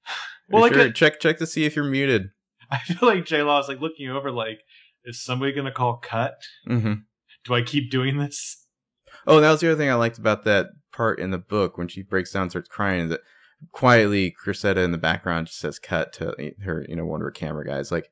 Well, 0.49 0.63
like 0.63 0.73
sure. 0.73 0.83
it- 0.87 0.97
check 0.97 1.21
check 1.21 1.39
to 1.39 1.47
see 1.47 1.65
if 1.65 1.77
you're 1.77 1.85
muted. 1.85 2.31
I 2.73 2.79
feel 2.79 3.09
like 3.09 3.25
J 3.25 3.43
Law 3.43 3.61
is 3.61 3.69
like 3.69 3.81
looking 3.81 4.09
over, 4.11 4.33
like, 4.33 4.59
is 5.05 5.23
somebody 5.23 5.53
gonna 5.53 5.71
call 5.71 5.99
cut? 5.99 6.35
hmm 6.67 6.95
Do 7.45 7.55
I 7.55 7.63
keep 7.63 7.89
doing 7.91 8.19
this? 8.19 8.67
Oh, 9.29 9.41
that 9.41 9.51
was 9.51 9.61
the 9.61 9.69
other 9.71 9.77
thing 9.79 9.91
I 9.91 9.95
liked 9.95 10.19
about 10.19 10.43
that 10.45 10.67
part 10.93 11.21
in 11.21 11.31
the 11.31 11.39
book 11.39 11.79
when 11.79 11.87
she 11.87 12.03
breaks 12.03 12.33
down 12.33 12.43
and 12.43 12.51
starts 12.51 12.69
crying. 12.69 13.05
Is 13.05 13.11
That 13.11 13.21
quietly, 13.73 14.31
Cressida 14.31 14.81
in 14.81 14.93
the 14.93 14.99
background 14.99 15.47
just 15.49 15.59
says 15.59 15.79
"cut" 15.79 16.13
to 16.15 16.35
her, 16.65 16.85
you 16.89 16.97
know, 16.97 17.05
one 17.05 17.21
of 17.21 17.25
her 17.25 17.31
camera 17.31 17.65
guys. 17.65 17.91
Like, 17.93 18.09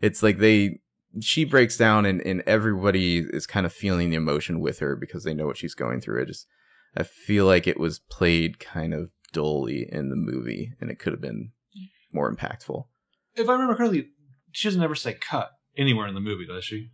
it's 0.00 0.22
like 0.22 0.38
they, 0.38 0.80
she 1.20 1.44
breaks 1.44 1.76
down, 1.76 2.06
and 2.06 2.20
and 2.22 2.42
everybody 2.46 3.18
is 3.18 3.46
kind 3.46 3.66
of 3.66 3.72
feeling 3.72 4.10
the 4.10 4.16
emotion 4.16 4.60
with 4.60 4.78
her 4.78 4.96
because 4.96 5.24
they 5.24 5.34
know 5.34 5.46
what 5.46 5.56
she's 5.58 5.74
going 5.74 6.00
through. 6.00 6.22
I 6.22 6.24
just, 6.24 6.46
I 6.96 7.02
feel 7.02 7.46
like 7.46 7.66
it 7.66 7.80
was 7.80 7.98
played 7.98 8.58
kind 8.58 8.94
of 8.94 9.10
dully 9.32 9.88
in 9.90 10.10
the 10.10 10.16
movie, 10.16 10.72
and 10.80 10.90
it 10.90 10.98
could 10.98 11.12
have 11.12 11.22
been 11.22 11.52
more 12.12 12.34
impactful. 12.34 12.84
If 13.34 13.48
I 13.48 13.52
remember 13.52 13.74
correctly, 13.74 14.08
she 14.52 14.68
doesn't 14.68 14.82
ever 14.82 14.94
say 14.94 15.14
cut 15.14 15.50
anywhere 15.76 16.06
in 16.06 16.14
the 16.14 16.20
movie, 16.20 16.46
does 16.46 16.64
she? 16.64 16.90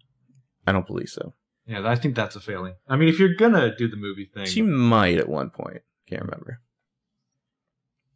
I 0.66 0.72
don't 0.72 0.86
believe 0.86 1.08
so. 1.08 1.34
Yeah, 1.66 1.86
I 1.86 1.96
think 1.96 2.14
that's 2.14 2.36
a 2.36 2.40
failing. 2.40 2.74
I 2.88 2.96
mean, 2.96 3.08
if 3.08 3.18
you're 3.18 3.34
gonna 3.34 3.74
do 3.76 3.88
the 3.88 3.96
movie 3.96 4.30
thing, 4.32 4.46
She 4.46 4.62
might 4.62 5.18
at 5.18 5.28
one 5.28 5.50
point. 5.50 5.82
Can't 6.08 6.22
remember. 6.22 6.60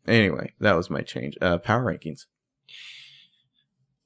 Anyway, 0.06 0.52
that 0.60 0.76
was 0.76 0.90
my 0.90 1.00
change. 1.02 1.36
Uh, 1.40 1.58
power 1.58 1.84
rankings. 1.84 2.26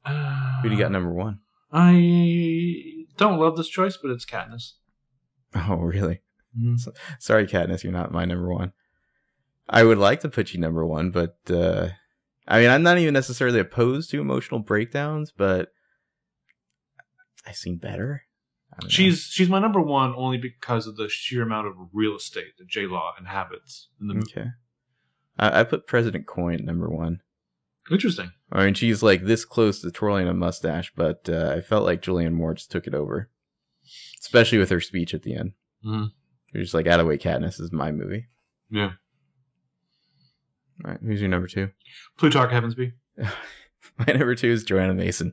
uh, 0.05 0.61
Who 0.63 0.69
do 0.69 0.75
you 0.75 0.81
got 0.81 0.93
number 0.93 1.13
one? 1.13 1.41
I 1.73 3.05
don't 3.17 3.39
love 3.41 3.57
this 3.57 3.69
choice, 3.69 3.97
but 4.01 4.11
it's 4.11 4.25
Katniss. 4.27 4.73
Oh, 5.55 5.77
really? 5.77 6.21
Mhm. 6.59 6.79
Sorry, 7.19 7.47
Katniss, 7.47 7.83
you're 7.83 7.93
not 7.93 8.13
my 8.13 8.25
number 8.27 8.53
one. 8.53 8.73
I 9.69 9.85
would 9.85 9.97
like 9.99 10.21
to 10.21 10.29
put 10.29 10.53
you 10.53 10.61
number 10.61 10.85
one, 10.85 11.11
but 11.11 11.39
uh, 11.49 11.89
I 12.47 12.61
mean, 12.61 12.69
I'm 12.71 12.83
not 12.83 12.99
even 12.99 13.15
necessarily 13.15 13.59
opposed 13.59 14.11
to 14.11 14.21
emotional 14.21 14.61
breakdowns, 14.61 15.33
but 15.37 15.73
I've 17.47 17.57
seen 17.57 17.79
better. 17.79 18.23
I 18.73 18.77
don't 18.81 18.85
know. 18.85 18.91
She's 18.91 19.23
she's 19.23 19.49
my 19.49 19.59
number 19.59 19.81
one 19.81 20.15
only 20.15 20.37
because 20.39 20.87
of 20.87 20.97
the 20.97 21.09
sheer 21.09 21.43
amount 21.43 21.69
of 21.69 21.75
real 21.93 22.17
estate 22.17 22.59
that 22.59 22.69
J 22.69 22.87
Law 22.87 23.13
inhabits 23.19 23.89
in 24.01 24.09
the 24.09 24.15
movie. 24.15 24.27
I, 25.39 25.61
I 25.61 25.65
put 25.65 25.87
President 25.87 26.27
Coin 26.27 26.65
number 26.65 26.89
one. 26.89 27.21
Interesting. 27.91 28.33
I 28.51 28.65
mean, 28.65 28.75
she's 28.75 29.03
like 29.03 29.25
this 29.25 29.45
close 29.45 29.81
to 29.81 29.91
twirling 29.91 30.29
a 30.29 30.35
mustache, 30.35 30.93
but 30.97 31.29
uh, 31.29 31.55
I 31.57 31.61
felt 31.61 31.85
like 31.85 32.03
Julianne 32.03 32.33
Moore 32.33 32.55
just 32.55 32.71
took 32.71 32.87
it 32.87 32.95
over, 32.95 33.29
especially 34.21 34.59
with 34.59 34.71
her 34.71 34.81
speech 34.81 35.15
at 35.15 35.23
the 35.23 35.35
end. 35.37 35.53
Mhm. 35.85 36.11
You're 36.53 36.63
just 36.63 36.75
like, 36.75 36.87
out 36.87 37.01
of 37.01 37.07
way, 37.07 37.19
Katniss 37.19 37.61
is 37.61 37.71
my 37.73 37.93
movie. 37.93 38.27
Yeah. 38.71 38.93
All 40.85 40.91
right, 40.93 41.01
who's 41.01 41.21
your 41.21 41.29
number 41.31 41.47
two? 41.49 41.71
Plutarch 42.19 42.51
Heavensbee. 42.51 42.93
My 43.99 44.13
number 44.13 44.35
two 44.35 44.51
is 44.51 44.65
Johanna 44.65 44.95
Mason. 44.95 45.33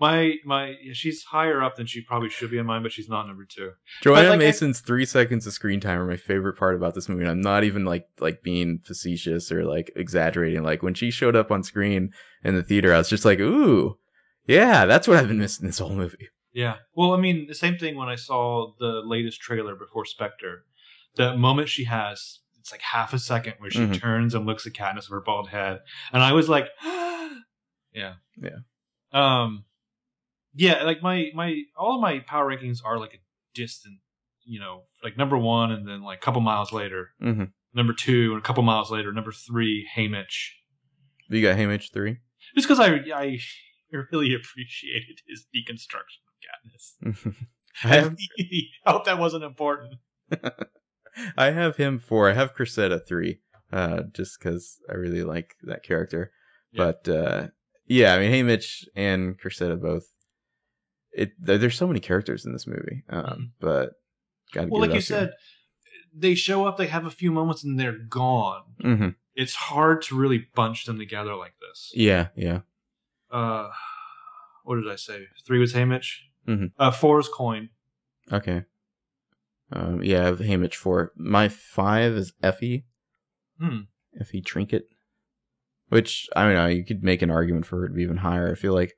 My 0.00 0.34
my 0.44 0.74
yeah, 0.82 0.92
she's 0.92 1.22
higher 1.24 1.62
up 1.62 1.76
than 1.76 1.86
she 1.86 2.02
probably 2.02 2.28
should 2.28 2.50
be 2.50 2.58
in 2.58 2.66
mine, 2.66 2.82
but 2.82 2.92
she's 2.92 3.08
not 3.08 3.26
number 3.26 3.44
two. 3.44 3.72
Joanna 4.02 4.28
like, 4.30 4.34
I- 4.36 4.38
Mason's 4.38 4.80
three 4.80 5.06
seconds 5.06 5.46
of 5.46 5.52
screen 5.52 5.80
time 5.80 5.98
are 5.98 6.06
my 6.06 6.16
favorite 6.16 6.58
part 6.58 6.74
about 6.74 6.94
this 6.94 7.08
movie. 7.08 7.22
And 7.22 7.30
I'm 7.30 7.40
not 7.40 7.64
even 7.64 7.84
like 7.84 8.06
like 8.20 8.42
being 8.42 8.80
facetious 8.84 9.50
or 9.50 9.64
like 9.64 9.90
exaggerating. 9.96 10.62
Like 10.62 10.82
when 10.82 10.94
she 10.94 11.10
showed 11.10 11.34
up 11.36 11.50
on 11.50 11.62
screen 11.62 12.12
in 12.44 12.54
the 12.54 12.62
theater, 12.62 12.92
I 12.94 12.98
was 12.98 13.08
just 13.08 13.24
like, 13.24 13.40
ooh, 13.40 13.98
yeah, 14.46 14.84
that's 14.86 15.08
what 15.08 15.16
I've 15.16 15.28
been 15.28 15.38
missing 15.38 15.66
this 15.66 15.78
whole 15.78 15.90
movie. 15.94 16.28
Yeah. 16.52 16.76
Well, 16.94 17.12
I 17.12 17.18
mean, 17.18 17.46
the 17.48 17.54
same 17.54 17.76
thing 17.78 17.96
when 17.96 18.08
I 18.08 18.14
saw 18.16 18.72
the 18.78 19.02
latest 19.04 19.40
trailer 19.40 19.74
before 19.76 20.04
Spectre. 20.04 20.64
The 21.16 21.34
moment 21.36 21.68
she 21.70 21.84
has, 21.84 22.40
it's 22.58 22.70
like 22.72 22.82
half 22.82 23.12
a 23.14 23.18
second 23.18 23.54
where 23.58 23.70
she 23.70 23.80
Mhm. 23.80 23.98
turns 23.98 24.34
and 24.34 24.44
looks 24.46 24.66
at 24.66 24.74
Katniss 24.74 25.08
with 25.08 25.10
her 25.10 25.20
bald 25.22 25.48
head, 25.48 25.80
and 26.12 26.22
I 26.22 26.32
was 26.32 26.48
like, 26.48 26.68
yeah, 26.82 28.14
Yeah. 28.40 28.58
Um, 29.18 29.64
yeah. 30.54 30.82
Like 30.84 31.02
my 31.02 31.30
my 31.34 31.62
all 31.76 31.96
of 31.96 32.00
my 32.00 32.20
power 32.20 32.46
rankings 32.50 32.78
are 32.84 32.98
like 32.98 33.14
a 33.14 33.18
distant, 33.54 33.98
you 34.44 34.60
know, 34.60 34.82
like 35.02 35.16
number 35.16 35.36
one, 35.38 35.72
and 35.72 35.86
then 35.88 36.02
like 36.02 36.18
a 36.18 36.20
couple 36.20 36.40
miles 36.40 36.72
later, 36.72 37.10
Mm-hmm. 37.22 37.44
number 37.74 37.92
two, 37.92 38.32
and 38.32 38.38
a 38.40 38.44
couple 38.44 38.62
miles 38.62 38.90
later, 38.90 39.12
number 39.12 39.32
three, 39.32 39.86
Haymitch. 39.96 40.50
You 41.28 41.42
got 41.42 41.56
Haymitch 41.56 41.92
three. 41.92 42.18
Just 42.54 42.68
because 42.68 42.80
I 42.80 43.00
I 43.14 43.38
really 44.12 44.34
appreciated 44.40 45.20
his 45.28 45.46
deconstruction 45.54 46.22
of 46.28 47.14
Katniss. 47.24 47.34
I 47.84 47.88
have 47.88 48.16
I 48.86 48.90
hope 48.92 49.04
that 49.04 49.18
wasn't 49.18 49.44
important. 49.44 49.94
I 51.36 51.50
have 51.50 51.76
him 51.76 51.98
four. 51.98 52.30
I 52.30 52.34
have 52.34 52.54
Cressida 52.54 53.00
three. 53.00 53.40
Uh, 53.72 54.02
just 54.14 54.38
because 54.38 54.78
I 54.88 54.94
really 54.94 55.24
like 55.24 55.56
that 55.64 55.82
character. 55.82 56.30
Yeah. 56.72 56.84
But 56.84 57.08
uh, 57.08 57.46
yeah, 57.86 58.14
I 58.14 58.18
mean 58.20 58.30
Haymitch 58.32 58.86
and 58.94 59.38
Cressida 59.38 59.76
both. 59.76 60.06
It 61.12 61.32
there, 61.38 61.58
there's 61.58 61.76
so 61.76 61.86
many 61.86 62.00
characters 62.00 62.44
in 62.44 62.52
this 62.52 62.66
movie. 62.66 63.02
Um, 63.08 63.24
Mhm. 63.24 63.50
but 63.60 63.92
gotta 64.52 64.68
Well, 64.68 64.80
like 64.82 64.94
you 64.94 65.00
said, 65.00 65.32
they 66.14 66.34
show 66.34 66.66
up, 66.66 66.76
they 66.76 66.86
have 66.88 67.04
a 67.06 67.10
few 67.10 67.30
moments, 67.32 67.64
and 67.64 67.78
they're 67.78 67.98
gone. 67.98 68.62
hmm 68.80 69.08
It's 69.34 69.54
hard 69.54 70.02
to 70.02 70.16
really 70.16 70.48
bunch 70.54 70.84
them 70.86 70.98
together 70.98 71.34
like 71.34 71.54
this. 71.60 71.92
Yeah, 71.94 72.28
yeah. 72.36 72.60
Uh, 73.30 73.70
what 74.64 74.76
did 74.76 74.90
I 74.90 74.96
say? 74.96 75.26
Three 75.44 75.58
was 75.58 75.72
Haymitch. 75.74 76.20
Mhm. 76.46 76.72
Uh, 76.78 76.90
four 76.90 77.18
is 77.20 77.28
Coin. 77.28 77.68
Okay. 78.32 78.64
Um, 79.72 80.02
yeah, 80.02 80.22
I 80.22 80.24
have 80.26 80.38
Haymitch 80.38 80.74
four. 80.74 81.12
My 81.16 81.48
five 81.48 82.12
is 82.12 82.32
Effie. 82.42 82.86
Hmm. 83.58 83.80
Effie 84.18 84.40
Trinket. 84.42 84.88
Which 85.88 86.28
I 86.34 86.44
don't 86.44 86.54
know. 86.54 86.66
You 86.66 86.84
could 86.84 87.02
make 87.02 87.22
an 87.22 87.30
argument 87.30 87.66
for 87.66 87.80
her 87.80 87.88
to 87.88 87.94
be 87.94 88.02
even 88.02 88.18
higher. 88.18 88.50
I 88.50 88.54
feel 88.54 88.74
like 88.74 88.94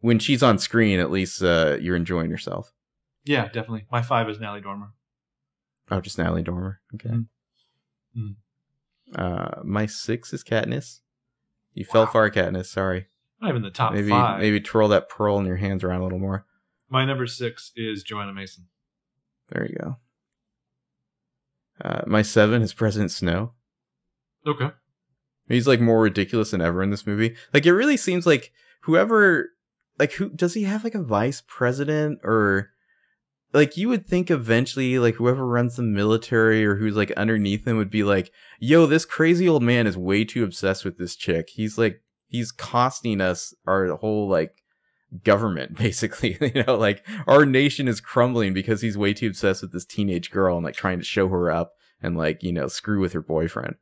when 0.00 0.18
she's 0.18 0.42
on 0.42 0.58
screen, 0.58 0.98
at 0.98 1.10
least 1.10 1.42
uh, 1.42 1.78
you're 1.80 1.96
enjoying 1.96 2.30
yourself. 2.30 2.72
Yeah, 3.24 3.46
definitely. 3.46 3.86
My 3.90 4.02
five 4.02 4.28
is 4.28 4.40
Natalie 4.40 4.60
Dormer. 4.60 4.94
Oh, 5.90 6.00
just 6.00 6.18
Natalie 6.18 6.42
Dormer. 6.42 6.80
Okay. 6.94 7.10
Mm. 8.16 8.34
Uh, 9.14 9.60
my 9.62 9.86
six 9.86 10.32
is 10.32 10.42
Katniss. 10.42 11.00
You 11.74 11.84
fell 11.84 12.06
far, 12.06 12.30
Katniss. 12.30 12.66
Sorry. 12.66 13.06
Not 13.40 13.50
even 13.50 13.62
the 13.62 13.70
top 13.70 13.92
maybe 13.92 14.10
five. 14.10 14.40
maybe 14.40 14.60
twirl 14.60 14.88
that 14.88 15.08
pearl 15.08 15.38
in 15.38 15.46
your 15.46 15.56
hands 15.56 15.82
around 15.82 16.00
a 16.00 16.04
little 16.04 16.18
more. 16.18 16.46
My 16.88 17.04
number 17.04 17.26
six 17.26 17.72
is 17.76 18.02
Johanna 18.02 18.32
Mason. 18.32 18.66
There 19.48 19.66
you 19.66 19.76
go. 19.76 19.96
Uh, 21.82 22.02
my 22.06 22.22
seven 22.22 22.62
is 22.62 22.74
President 22.74 23.10
Snow. 23.10 23.52
Okay. 24.46 24.70
He's 25.52 25.68
like 25.68 25.80
more 25.80 26.00
ridiculous 26.00 26.50
than 26.50 26.60
ever 26.60 26.82
in 26.82 26.90
this 26.90 27.06
movie. 27.06 27.36
Like 27.52 27.66
it 27.66 27.72
really 27.72 27.96
seems 27.96 28.26
like 28.26 28.52
whoever 28.82 29.50
like 29.98 30.12
who 30.12 30.30
does 30.30 30.54
he 30.54 30.64
have 30.64 30.84
like 30.84 30.94
a 30.94 31.02
vice 31.02 31.42
president 31.46 32.20
or 32.24 32.70
like 33.52 33.76
you 33.76 33.88
would 33.88 34.06
think 34.06 34.30
eventually 34.30 34.98
like 34.98 35.16
whoever 35.16 35.46
runs 35.46 35.76
the 35.76 35.82
military 35.82 36.64
or 36.64 36.76
who's 36.76 36.96
like 36.96 37.10
underneath 37.12 37.66
him 37.66 37.76
would 37.76 37.90
be 37.90 38.02
like, 38.02 38.32
"Yo, 38.58 38.86
this 38.86 39.04
crazy 39.04 39.48
old 39.48 39.62
man 39.62 39.86
is 39.86 39.96
way 39.96 40.24
too 40.24 40.44
obsessed 40.44 40.84
with 40.84 40.98
this 40.98 41.16
chick. 41.16 41.50
He's 41.50 41.76
like 41.76 42.02
he's 42.28 42.50
costing 42.50 43.20
us 43.20 43.54
our 43.66 43.94
whole 43.96 44.28
like 44.28 44.62
government 45.24 45.76
basically 45.76 46.38
you 46.54 46.64
know 46.66 46.74
like 46.74 47.06
our 47.26 47.44
nation 47.44 47.86
is 47.86 48.00
crumbling 48.00 48.54
because 48.54 48.80
he's 48.80 48.96
way 48.96 49.12
too 49.12 49.26
obsessed 49.26 49.60
with 49.60 49.70
this 49.70 49.84
teenage 49.84 50.30
girl 50.30 50.56
and 50.56 50.64
like 50.64 50.74
trying 50.74 50.98
to 50.98 51.04
show 51.04 51.28
her 51.28 51.50
up 51.50 51.74
and 52.02 52.16
like 52.16 52.42
you 52.42 52.50
know 52.50 52.66
screw 52.66 52.98
with 52.98 53.12
her 53.12 53.20
boyfriend 53.20 53.76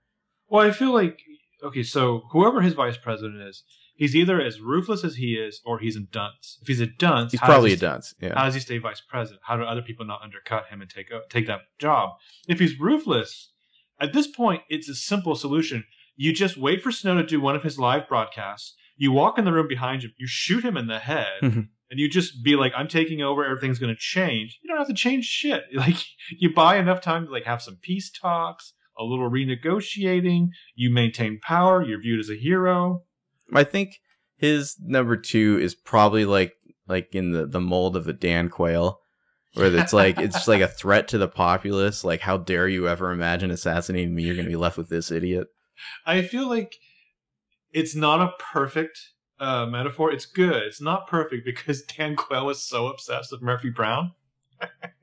Well, 0.49 0.67
I 0.67 0.73
feel 0.73 0.93
like 0.93 1.21
okay, 1.63 1.83
so 1.83 2.23
whoever 2.33 2.61
his 2.61 2.75
vice 2.75 2.97
president 2.97 3.41
is, 3.43 3.63
he's 3.95 4.15
either 4.17 4.41
as 4.41 4.61
ruthless 4.61 5.05
as 5.05 5.17
he 5.17 5.35
is, 5.35 5.61
or 5.65 5.79
he's 5.79 5.97
a 5.97 6.01
dunce. 6.01 6.59
If 6.63 6.69
he's 6.69 6.81
a 6.81 6.87
dunce, 6.87 7.33
he's 7.33 7.41
probably 7.41 7.71
he 7.71 7.75
a 7.77 7.79
dunce 7.79 8.15
yeah 8.21 8.35
How 8.35 8.45
does 8.45 8.55
he 8.55 8.61
stay 8.61 8.79
vice 8.79 9.01
president? 9.01 9.43
How 9.45 9.57
do 9.57 9.63
other 9.65 9.83
people 9.83 10.07
not 10.07 10.23
undercut 10.23 10.67
him 10.69 10.81
and 10.81 10.91
take 10.91 11.11
take 11.29 11.47
that 11.47 11.61
job? 11.79 12.11
If 12.49 12.59
he's 12.59 12.79
ruthless, 12.81 13.53
at 14.01 14.13
this 14.13 14.27
point, 14.27 14.63
it's 14.69 14.89
a 14.89 14.95
simple 14.95 15.35
solution. 15.35 15.85
You 16.17 16.33
just 16.33 16.57
wait 16.57 16.83
for 16.83 16.91
Snow 16.93 17.15
to 17.17 17.25
do 17.27 17.41
one 17.41 17.57
of 17.57 17.63
his 17.63 17.79
live 17.79 18.09
broadcasts. 18.09 18.75
You 18.97 19.13
walk 19.13 19.39
in 19.39 19.45
the 19.47 19.53
room 19.53 19.69
behind 19.69 20.03
him. 20.03 20.13
You 20.19 20.27
shoot 20.27 20.63
him 20.65 20.77
in 20.77 20.87
the 20.87 20.99
head, 20.99 21.41
Mhm. 21.43 21.69
and 21.91 21.99
you 22.01 22.09
just 22.09 22.43
be 22.45 22.57
like, 22.57 22.73
I'm 22.77 22.89
taking 22.89 23.23
over, 23.23 23.45
everything's 23.45 23.79
gonna 23.79 23.97
change. 23.97 24.59
You 24.63 24.69
don't 24.69 24.79
have 24.79 24.89
to 24.89 24.95
change 24.95 25.25
shit. 25.25 25.65
Like 25.75 25.97
you 26.39 26.53
buy 26.53 26.77
enough 26.77 27.01
time 27.01 27.27
to 27.27 27.33
like 27.33 27.45
have 27.45 27.63
some 27.63 27.77
peace 27.77 28.11
talks, 28.11 28.75
a 29.01 29.05
little 29.05 29.31
renegotiating, 29.31 30.49
you 30.75 30.91
maintain 30.91 31.41
power, 31.43 31.83
you're 31.83 32.01
viewed 32.01 32.21
as 32.21 32.31
a 32.31 32.37
hero. 32.37 33.03
I 33.53 33.65
think 33.65 33.97
his 34.37 34.77
number 34.81 35.17
two 35.17 35.59
is 35.61 35.75
probably 35.75 36.25
like 36.25 36.53
like 36.87 37.15
in 37.15 37.31
the 37.33 37.47
the 37.47 37.61
mold 37.61 37.97
of 37.97 38.07
a 38.07 38.13
Dan 38.13 38.49
Quayle, 38.49 39.01
where 39.55 39.75
it's 39.75 39.93
like 39.93 40.19
it's 40.19 40.47
like 40.47 40.61
a 40.61 40.69
threat 40.69 41.09
to 41.09 41.19
the 41.19 41.29
populace. 41.29 42.05
Like, 42.05 42.21
how 42.21 42.37
dare 42.37 42.69
you 42.69 42.89
ever 42.89 43.11
imagine 43.11 43.51
assassinating 43.51 44.15
me? 44.15 44.25
You're 44.25 44.37
gonna 44.37 44.49
be 44.49 44.57
left 44.57 44.77
with 44.77 44.89
this 44.89 45.11
idiot. 45.11 45.49
I 46.05 46.23
feel 46.23 46.49
like 46.49 46.77
it's 47.73 47.97
not 47.97 48.21
a 48.21 48.33
perfect 48.39 48.99
uh, 49.39 49.67
metaphor. 49.67 50.13
It's 50.13 50.27
good. 50.27 50.63
It's 50.65 50.81
not 50.81 51.07
perfect 51.07 51.45
because 51.45 51.83
Dan 51.97 52.17
Quayle 52.17 52.47
was 52.47 52.63
so 52.63 52.89
obsessed 52.89 53.33
with 53.33 53.43
Murphy 53.43 53.71
Brown, 53.71 54.13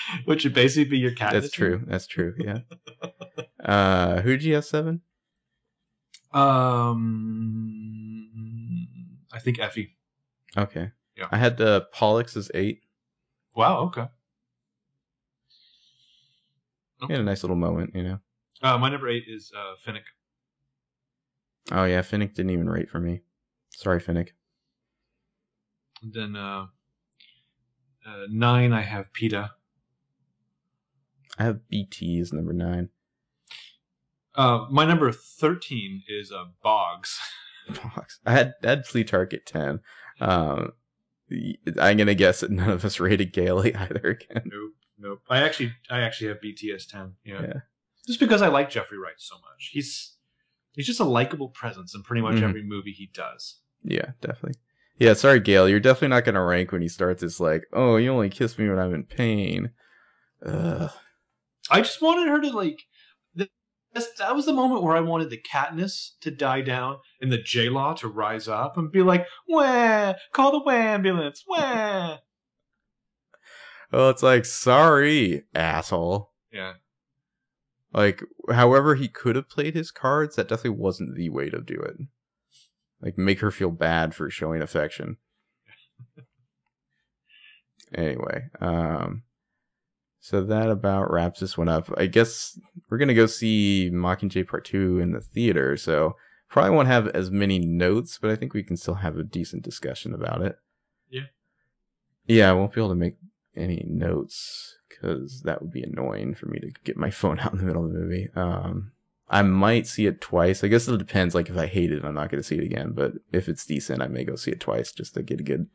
which 0.24 0.44
would 0.44 0.54
basically 0.54 0.90
be 0.90 0.98
your 0.98 1.12
cat. 1.12 1.32
That's 1.32 1.50
true. 1.50 1.82
That's 1.86 2.06
true. 2.06 2.34
Yeah. 2.38 2.58
uh, 3.64 4.20
who 4.20 4.30
did 4.32 4.44
you 4.44 4.54
have 4.54 4.64
seven? 4.64 5.02
Um, 6.32 6.98
I 9.32 9.38
think 9.38 9.58
Effie. 9.58 9.96
Okay. 10.56 10.92
Yeah. 11.16 11.28
I 11.30 11.36
had 11.38 11.60
uh, 11.60 11.82
Pollux 11.92 12.36
as 12.36 12.50
eight. 12.54 12.82
Wow. 13.54 13.80
Okay. 13.86 14.06
He 17.06 17.12
had 17.12 17.20
a 17.20 17.24
nice 17.24 17.42
little 17.42 17.56
moment, 17.56 17.94
you 17.94 18.02
know. 18.02 18.18
Uh, 18.60 18.76
my 18.76 18.90
number 18.90 19.08
eight 19.08 19.24
is 19.28 19.52
uh, 19.56 19.74
Finnick. 19.84 20.02
Oh 21.70 21.84
yeah, 21.84 22.00
Finnick 22.00 22.34
didn't 22.34 22.50
even 22.50 22.68
rate 22.68 22.90
for 22.90 22.98
me. 22.98 23.20
Sorry, 23.70 24.00
Finnick. 24.00 24.30
And 26.02 26.12
then 26.12 26.36
uh, 26.36 26.66
uh, 28.06 28.26
nine, 28.30 28.72
I 28.72 28.82
have 28.82 29.12
Peeta. 29.12 29.50
I 31.38 31.44
have 31.44 31.60
Beetee 31.72 32.20
as 32.20 32.32
number 32.32 32.52
nine. 32.52 32.88
Uh, 34.34 34.66
my 34.70 34.84
number 34.84 35.10
thirteen 35.12 36.02
is 36.08 36.30
uh, 36.32 36.44
Boggs. 36.62 37.18
Boggs. 37.68 38.20
I 38.24 38.32
had 38.32 38.54
I 38.64 38.68
had 38.70 38.84
Plutarch 38.84 39.34
at 39.34 39.46
ten. 39.46 39.80
Um, 40.20 40.72
I'm 41.80 41.96
gonna 41.96 42.14
guess 42.14 42.40
that 42.40 42.50
none 42.50 42.70
of 42.70 42.84
us 42.84 43.00
rated 43.00 43.32
Gailey 43.32 43.74
either 43.74 44.00
again. 44.10 44.42
Nope, 44.46 44.72
nope. 44.98 45.20
I 45.28 45.38
actually, 45.42 45.72
I 45.90 46.00
actually 46.00 46.28
have 46.28 46.40
BTS 46.40 46.88
ten. 46.88 47.14
Yeah. 47.24 47.42
Yeah. 47.42 47.52
just 48.06 48.20
because 48.20 48.42
I 48.42 48.48
like 48.48 48.70
Jeffrey 48.70 48.98
Wright 48.98 49.14
so 49.18 49.36
much. 49.36 49.70
He's 49.72 50.16
he's 50.72 50.86
just 50.86 51.00
a 51.00 51.04
likable 51.04 51.48
presence 51.48 51.94
in 51.94 52.02
pretty 52.02 52.22
much 52.22 52.36
Mhm. 52.36 52.42
every 52.44 52.62
movie 52.62 52.92
he 52.92 53.10
does. 53.12 53.60
Yeah, 53.84 54.12
definitely. 54.20 54.58
Yeah, 54.98 55.12
sorry, 55.14 55.38
Gale. 55.40 55.68
You're 55.68 55.78
definitely 55.80 56.08
not 56.08 56.24
gonna 56.24 56.44
rank 56.44 56.72
when 56.72 56.82
he 56.82 56.88
starts. 56.88 57.22
It's 57.22 57.40
like, 57.40 57.64
oh, 57.72 57.96
you 57.96 58.10
only 58.10 58.30
kiss 58.30 58.58
me 58.58 58.68
when 58.68 58.78
I'm 58.78 58.94
in 58.94 59.04
pain. 59.04 59.70
Ugh. 60.44 60.90
I 61.70 61.80
just 61.80 62.02
wanted 62.02 62.28
her 62.28 62.40
to 62.40 62.50
like. 62.50 62.82
that 63.34 64.34
was 64.36 64.46
the 64.46 64.52
moment 64.52 64.82
where 64.82 64.96
I 64.96 65.00
wanted 65.00 65.30
the 65.30 65.40
Katniss 65.40 66.12
to 66.20 66.30
die 66.30 66.60
down 66.60 66.98
and 67.20 67.32
the 67.32 67.42
J 67.42 67.68
Law 67.68 67.94
to 67.94 68.08
rise 68.08 68.48
up 68.48 68.76
and 68.76 68.92
be 68.92 69.02
like, 69.02 69.26
"Wah! 69.48 70.14
Call 70.32 70.62
the 70.64 70.70
ambulance! 70.70 71.44
Wah!" 71.46 72.18
Oh, 73.92 74.10
it's 74.10 74.22
like, 74.22 74.44
sorry, 74.44 75.44
asshole. 75.54 76.32
Yeah, 76.52 76.74
Like, 77.92 78.22
however 78.50 78.94
he 78.94 79.08
could 79.08 79.36
have 79.36 79.48
played 79.48 79.74
his 79.74 79.90
cards, 79.90 80.36
that 80.36 80.48
definitely 80.48 80.78
wasn't 80.78 81.14
the 81.14 81.30
way 81.30 81.48
to 81.48 81.60
do 81.60 81.80
it. 81.80 81.96
Like, 83.00 83.16
make 83.16 83.40
her 83.40 83.50
feel 83.50 83.70
bad 83.70 84.14
for 84.14 84.28
showing 84.28 84.60
affection. 84.60 85.16
anyway, 87.94 88.48
um, 88.60 89.22
so 90.20 90.42
that 90.42 90.70
about 90.70 91.10
wraps 91.10 91.40
this 91.40 91.56
one 91.56 91.68
up. 91.68 91.92
I 91.96 92.06
guess 92.06 92.58
we're 92.88 92.98
gonna 92.98 93.14
go 93.14 93.26
see 93.26 93.90
Mockingjay 93.92 94.46
Part 94.46 94.64
Two 94.64 94.98
in 94.98 95.12
the 95.12 95.20
theater, 95.20 95.76
so 95.76 96.16
probably 96.48 96.74
won't 96.74 96.88
have 96.88 97.08
as 97.08 97.30
many 97.30 97.58
notes, 97.58 98.18
but 98.20 98.30
I 98.30 98.36
think 98.36 98.54
we 98.54 98.62
can 98.62 98.76
still 98.76 98.94
have 98.94 99.16
a 99.16 99.24
decent 99.24 99.62
discussion 99.62 100.14
about 100.14 100.42
it. 100.42 100.58
Yeah. 101.10 101.26
Yeah, 102.26 102.50
I 102.50 102.52
won't 102.52 102.72
be 102.72 102.80
able 102.80 102.90
to 102.90 102.94
make 102.94 103.16
any 103.56 103.84
notes 103.86 104.76
because 104.88 105.42
that 105.42 105.60
would 105.60 105.72
be 105.72 105.82
annoying 105.82 106.34
for 106.34 106.46
me 106.46 106.58
to 106.60 106.70
get 106.84 106.96
my 106.96 107.10
phone 107.20 107.38
out 107.40 107.52
in 107.52 107.58
the 107.58 107.64
middle 107.64 107.84
of 107.84 107.92
the 107.92 107.98
movie. 107.98 108.28
Um, 108.34 108.92
I 109.30 109.42
might 109.42 109.86
see 109.86 110.06
it 110.06 110.20
twice. 110.20 110.64
I 110.64 110.68
guess 110.68 110.88
it 110.88 110.96
depends. 110.96 111.34
Like 111.34 111.50
if 111.50 111.58
I 111.58 111.66
hate 111.66 111.92
it, 111.92 112.04
I'm 112.04 112.14
not 112.14 112.30
going 112.30 112.42
to 112.42 112.46
see 112.46 112.56
it 112.56 112.64
again. 112.64 112.92
But 112.92 113.12
if 113.32 113.48
it's 113.48 113.66
decent, 113.66 114.02
I 114.02 114.08
may 114.08 114.24
go 114.24 114.36
see 114.36 114.50
it 114.50 114.60
twice 114.60 114.90
just 114.92 115.14
to 115.14 115.22
get 115.22 115.40
a 115.40 115.44
good 115.44 115.66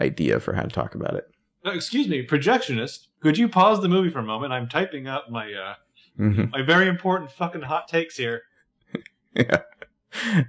idea 0.00 0.38
for 0.38 0.54
how 0.54 0.62
to 0.62 0.68
talk 0.68 0.94
about 0.94 1.14
it. 1.14 1.24
Uh, 1.64 1.70
excuse 1.70 2.08
me, 2.08 2.26
projectionist. 2.26 3.06
Could 3.20 3.38
you 3.38 3.48
pause 3.48 3.80
the 3.80 3.88
movie 3.88 4.10
for 4.10 4.18
a 4.18 4.24
moment? 4.24 4.52
I'm 4.52 4.68
typing 4.68 5.06
up 5.06 5.30
my 5.30 5.52
uh, 5.52 5.74
Mhm. 6.18 6.50
my 6.50 6.62
very 6.62 6.88
important 6.88 7.30
fucking 7.30 7.62
hot 7.62 7.88
takes 7.88 8.16
here. 8.16 8.42
yeah. 9.34 9.62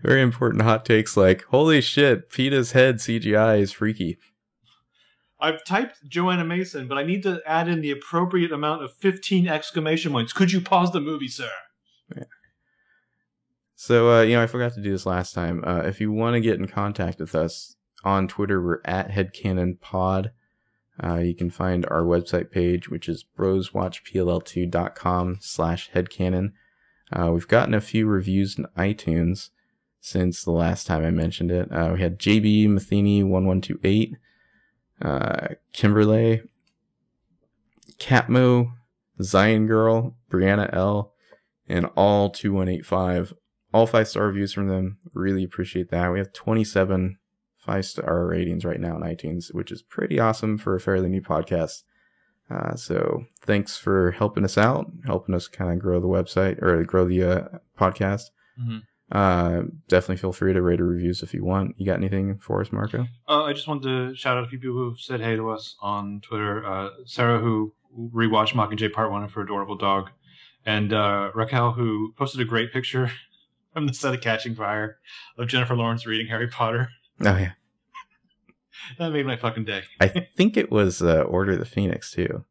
Very 0.02 0.22
important 0.22 0.64
hot 0.64 0.84
takes 0.84 1.15
like, 1.15 1.44
holy 1.45 1.80
shit, 1.80 2.30
Peeta's 2.30 2.73
head 2.73 2.95
CGI 2.98 3.60
is 3.61 3.72
freaky. 3.72 4.18
I've 5.40 5.64
typed 5.64 6.07
Johanna 6.10 6.44
Mason, 6.45 6.88
but 6.88 6.98
I 6.98 7.03
need 7.03 7.23
to 7.23 7.41
add 7.45 7.68
in 7.69 7.81
the 7.81 7.91
appropriate 7.91 8.52
amount 8.52 8.84
of 8.84 8.94
15 8.94 9.48
exclamation 9.48 10.11
points. 10.11 10.34
Could 10.34 10.52
you 10.52 10.60
pause 10.61 10.91
the 10.91 10.99
movie, 11.02 11.27
sir? 11.30 11.49
Yeah. 12.15 12.23
So, 13.76 14.11
uh, 14.11 14.22
you 14.22 14.35
know, 14.35 14.44
I 14.44 14.48
forgot 14.48 14.73
to 14.73 14.81
do 14.81 14.91
this 14.91 15.06
last 15.06 15.34
time. 15.34 15.64
Uh, 15.65 15.81
if 15.85 15.99
you 16.02 16.11
want 16.11 16.35
to 16.35 16.41
get 16.41 16.60
in 16.60 16.68
contact 16.68 17.19
with 17.19 17.35
us 17.35 17.76
on 18.03 18.27
Twitter, 18.27 18.61
we're 18.61 18.80
at 18.85 19.11
HeadcanonPod. 19.11 20.31
Uh, 21.02 21.18
you 21.18 21.34
can 21.34 21.49
find 21.49 21.86
our 21.88 22.03
website 22.03 22.52
page, 22.52 22.90
which 22.90 23.07
is 23.07 23.26
broswatchpll2.com 23.38 25.38
slash 25.41 25.90
headcanon. 25.91 26.52
Uh, 27.11 27.32
we've 27.32 27.48
gotten 27.48 27.74
a 27.74 27.82
few 27.82 28.07
reviews 28.07 28.57
in 28.57 28.65
iTunes 28.78 29.49
since 29.99 30.44
the 30.44 30.52
last 30.52 30.86
time 30.86 31.06
I 31.06 31.11
mentioned 31.11 31.52
it. 31.52 31.72
Uh, 31.72 31.91
we 31.94 32.02
had 32.02 32.20
JB 32.20 32.68
Matheny1128, 32.68 34.14
uh, 35.02 35.48
Kimberly, 35.72 36.41
Catmo, 37.98 38.74
Zion 39.22 39.68
Girl, 39.68 40.18
Brianna 40.30 40.74
L, 40.74 41.14
and 41.68 41.86
all 41.95 42.30
2185 42.30 43.34
all 43.74 43.88
five 43.88 44.07
star 44.07 44.28
reviews 44.28 44.53
from 44.53 44.68
them. 44.68 44.99
Really 45.14 45.44
appreciate 45.44 45.90
that. 45.90 46.11
We 46.11 46.20
have 46.20 46.32
27 46.32 47.18
five 47.65 47.85
star 47.85 48.26
ratings 48.26 48.65
right 48.65 48.80
now 48.80 48.95
on 48.95 49.02
iTunes, 49.02 49.53
which 49.53 49.72
is 49.72 49.81
pretty 49.81 50.19
awesome 50.19 50.57
for 50.57 50.76
a 50.76 50.80
fairly 50.81 51.10
new 51.10 51.22
podcast. 51.22 51.84
Uh, 52.49 52.76
so 52.76 53.23
thanks 53.41 53.77
for 53.77 54.11
helping 54.11 54.44
us 54.44 54.57
out, 54.57 54.91
helping 55.06 55.34
us 55.34 55.48
kind 55.48 55.72
of 55.72 55.80
grow 55.80 55.99
the 55.99 56.07
website 56.07 56.61
or 56.61 56.84
grow 56.84 57.06
the 57.06 57.23
uh, 57.23 57.48
podcast. 57.80 58.26
Mhm. 58.60 58.84
Uh, 59.11 59.64
definitely 59.88 60.18
feel 60.18 60.34
free 60.34 60.53
to 60.53 60.61
rate 60.61 60.81
or 60.81 60.88
reviews 60.88 61.22
if 61.23 61.34
you 61.34 61.44
want. 61.45 61.76
You 61.77 61.85
got 61.85 61.98
anything 61.98 62.38
for 62.40 62.61
us, 62.61 62.72
Marco? 62.72 63.07
Uh, 63.27 63.44
I 63.44 63.53
just 63.53 63.68
wanted 63.68 63.84
to 63.84 64.15
shout 64.15 64.38
out 64.38 64.44
a 64.44 64.48
few 64.48 64.60
people 64.60 64.76
who've 64.76 64.99
said 64.99 65.22
hey 65.22 65.35
to 65.35 65.49
us 65.52 65.76
on 65.81 66.19
Twitter. 66.22 66.65
Uh, 66.65 66.90
Sarah, 67.06 67.40
who 67.40 67.73
rewatched 67.98 68.53
Mockingjay 68.53 68.91
Part 68.91 69.11
1 69.11 69.23
of 69.23 69.34
her 69.34 69.41
adorable 69.44 69.76
dog, 69.77 70.10
and 70.65 70.91
uh, 70.94 71.31
Raquel, 71.35 71.73
who 71.73 72.14
posted 72.18 72.41
a 72.41 72.45
great 72.45 72.73
picture 72.73 73.11
from 73.73 73.88
the 73.88 73.94
set 73.94 74.14
of 74.14 74.22
Catching 74.22 74.56
Fire 74.56 74.98
of 75.38 75.48
Jennifer 75.48 75.76
Lawrence 75.76 76.06
reading 76.06 76.27
Harry 76.27 76.48
Potter. 76.48 76.90
Oh 77.26 77.38
yeah, 77.38 77.52
That 79.00 79.12
made 79.12 79.26
my 79.26 79.38
fucking 79.38 79.66
day. 79.66 79.84
I 80.00 80.08
think 80.08 80.58
it 80.58 80.72
was 80.72 81.02
uh, 81.02 81.22
Order 81.22 81.54
of 81.54 81.60
the 81.60 81.66
Phoenix 81.66 82.12
too. 82.12 82.44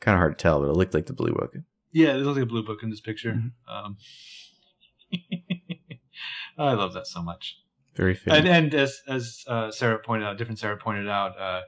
Kind 0.00 0.14
of 0.14 0.18
hard 0.18 0.38
to 0.38 0.42
tell, 0.42 0.60
but 0.60 0.68
it 0.68 0.76
looked 0.76 0.94
like 0.94 1.06
the 1.06 1.12
Blue 1.12 1.32
Book. 1.32 1.54
Yeah, 1.92 2.12
there's 2.12 2.26
like 2.26 2.42
a 2.42 2.46
blue 2.46 2.62
book 2.64 2.82
in 2.82 2.90
this 2.90 3.00
picture. 3.00 3.32
Mhm. 3.32 3.52
Um, 3.68 3.96
I 6.58 6.72
love 6.74 6.92
that 6.94 7.06
so 7.06 7.22
much. 7.22 7.56
Very 7.94 8.14
fitting. 8.14 8.46
And, 8.46 8.48
and 8.48 8.74
as 8.74 9.00
as 9.08 9.44
uh, 9.46 9.70
Sarah 9.70 9.98
pointed 9.98 10.26
out, 10.26 10.38
different 10.38 10.58
Sarah 10.58 10.76
pointed 10.76 11.08
out, 11.08 11.38
uh, 11.38 11.62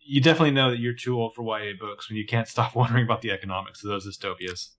you 0.00 0.20
definitely 0.20 0.50
know 0.52 0.70
that 0.70 0.78
you're 0.80 0.94
too 0.94 1.18
old 1.20 1.34
for 1.34 1.42
YA 1.42 1.72
books 1.78 2.08
when 2.08 2.16
you 2.16 2.26
can't 2.26 2.48
stop 2.48 2.74
wondering 2.80 3.04
about 3.04 3.22
the 3.22 3.30
economics 3.30 3.84
of 3.84 3.90
those 3.90 4.06
dystopias. 4.06 4.70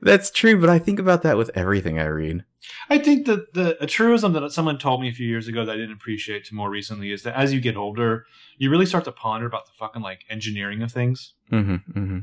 That's 0.00 0.30
true, 0.30 0.60
but 0.60 0.70
I 0.70 0.78
think 0.78 0.98
about 0.98 1.22
that 1.22 1.36
with 1.36 1.50
everything 1.54 1.98
I 1.98 2.06
read. 2.06 2.44
I 2.88 2.98
think 2.98 3.26
that 3.26 3.54
the 3.54 3.82
a 3.82 3.86
truism 3.86 4.32
that 4.32 4.50
someone 4.52 4.78
told 4.78 5.00
me 5.00 5.08
a 5.08 5.12
few 5.12 5.26
years 5.26 5.48
ago 5.48 5.64
that 5.64 5.72
I 5.72 5.76
didn't 5.76 5.92
appreciate 5.92 6.44
to 6.46 6.54
more 6.54 6.70
recently 6.70 7.10
is 7.12 7.22
that 7.22 7.36
as 7.36 7.52
you 7.52 7.60
get 7.60 7.76
older, 7.76 8.26
you 8.58 8.70
really 8.70 8.86
start 8.86 9.04
to 9.04 9.12
ponder 9.12 9.46
about 9.46 9.66
the 9.66 9.72
fucking 9.78 10.02
like 10.02 10.24
engineering 10.28 10.82
of 10.82 10.92
things. 10.92 11.34
Mm-hmm. 11.50 11.98
Mm-hmm. 11.98 12.18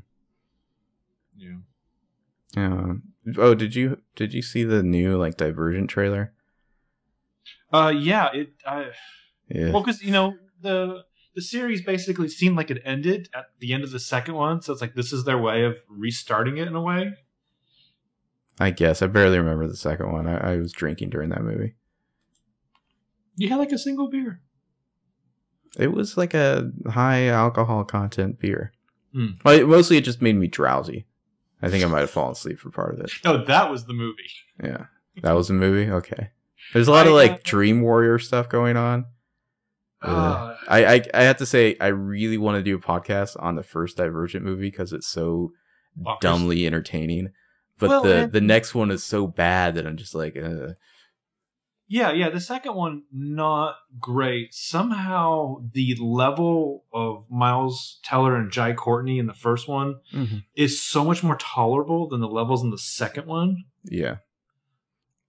Yeah. 1.37 1.57
Um, 2.55 3.03
oh, 3.37 3.53
did 3.53 3.75
you 3.75 4.01
did 4.15 4.33
you 4.33 4.41
see 4.41 4.63
the 4.63 4.83
new 4.83 5.17
like 5.17 5.37
Divergent 5.37 5.89
trailer? 5.89 6.33
Uh, 7.71 7.93
yeah. 7.95 8.29
It. 8.33 8.53
I, 8.65 8.91
Yeah. 9.49 9.71
Well, 9.71 9.83
because 9.83 10.01
you 10.01 10.11
know 10.11 10.35
the 10.61 11.03
the 11.35 11.41
series 11.41 11.83
basically 11.83 12.29
seemed 12.29 12.57
like 12.57 12.71
it 12.71 12.81
ended 12.83 13.29
at 13.33 13.45
the 13.59 13.73
end 13.73 13.83
of 13.83 13.91
the 13.91 13.99
second 13.99 14.35
one, 14.35 14.61
so 14.61 14.73
it's 14.73 14.81
like 14.81 14.95
this 14.95 15.13
is 15.13 15.23
their 15.23 15.37
way 15.37 15.63
of 15.63 15.77
restarting 15.87 16.57
it 16.57 16.67
in 16.67 16.75
a 16.75 16.81
way. 16.81 17.13
I 18.59 18.71
guess 18.71 19.01
I 19.01 19.07
barely 19.07 19.37
remember 19.37 19.67
the 19.67 19.75
second 19.75 20.11
one. 20.11 20.27
I, 20.27 20.53
I 20.53 20.57
was 20.57 20.71
drinking 20.71 21.09
during 21.11 21.29
that 21.29 21.43
movie. 21.43 21.75
You 23.35 23.49
had 23.49 23.57
like 23.57 23.71
a 23.71 23.77
single 23.77 24.09
beer. 24.09 24.41
It 25.77 25.91
was 25.91 26.17
like 26.17 26.33
a 26.33 26.71
high 26.89 27.27
alcohol 27.27 27.83
content 27.83 28.39
beer. 28.39 28.71
Hmm. 29.13 29.27
Well, 29.45 29.59
it- 29.59 29.67
mostly 29.67 29.97
it 29.97 30.03
just 30.05 30.21
made 30.21 30.35
me 30.35 30.47
drowsy. 30.47 31.05
I 31.61 31.69
think 31.69 31.83
I 31.83 31.87
might 31.87 32.01
have 32.01 32.09
fallen 32.11 32.33
asleep 32.33 32.59
for 32.59 32.69
part 32.69 32.93
of 32.93 32.99
it. 32.99 33.11
No, 33.25 33.43
that 33.45 33.71
was 33.71 33.85
the 33.85 33.93
movie. 33.93 34.29
Yeah, 34.63 34.85
that 35.23 35.31
was 35.33 35.47
the 35.47 35.55
movie. 35.55 35.89
Okay, 35.91 36.29
there's 36.73 36.87
a 36.87 36.91
lot 36.91 37.07
of 37.07 37.13
like 37.13 37.31
uh, 37.31 37.37
Dream 37.43 37.81
Warrior 37.81 38.19
stuff 38.19 38.47
going 38.47 38.77
on. 38.77 39.05
Uh, 40.03 40.07
Uh, 40.07 40.57
I, 40.67 40.85
I 40.95 41.01
I 41.15 41.23
have 41.23 41.37
to 41.37 41.47
say 41.47 41.75
I 41.81 41.87
really 41.87 42.37
want 42.37 42.57
to 42.57 42.63
do 42.63 42.75
a 42.75 42.79
podcast 42.79 43.35
on 43.41 43.55
the 43.55 43.63
first 43.63 43.97
Divergent 43.97 44.45
movie 44.45 44.69
because 44.69 44.93
it's 44.93 45.07
so 45.07 45.51
bonkers. 45.99 46.19
dumbly 46.21 46.67
entertaining. 46.67 47.29
But 47.79 47.89
Well, 47.89 48.03
the 48.03 48.15
and- 48.23 48.31
the 48.31 48.41
next 48.41 48.73
one 48.75 48.91
is 48.91 49.03
so 49.03 49.27
bad 49.27 49.75
that 49.75 49.85
I'm 49.85 49.97
just 49.97 50.15
like, 50.15 50.35
uh, 50.35 50.73
Yeah, 51.87 52.11
yeah. 52.11 52.29
The 52.29 52.41
second 52.41 52.75
one 52.75 53.03
not 53.13 53.75
great. 53.99 54.53
Somehow 54.53 55.61
the 55.71 55.95
level 56.01 56.83
of 56.91 57.29
Miles 57.31 57.99
Teller 58.03 58.35
and 58.35 58.51
Jai 58.51 58.73
Courtney 58.73 59.19
in 59.19 59.27
the 59.27 59.33
first 59.33 59.67
one 59.69 60.01
is 60.55 60.81
so 60.81 61.05
much 61.05 61.23
more 61.23 61.37
tolerable 61.37 62.09
than 62.09 62.19
the 62.19 62.27
levels 62.27 62.63
in 62.63 62.71
the 62.71 62.77
second 62.77 63.25
one. 63.27 63.63
yeah. 63.85 64.17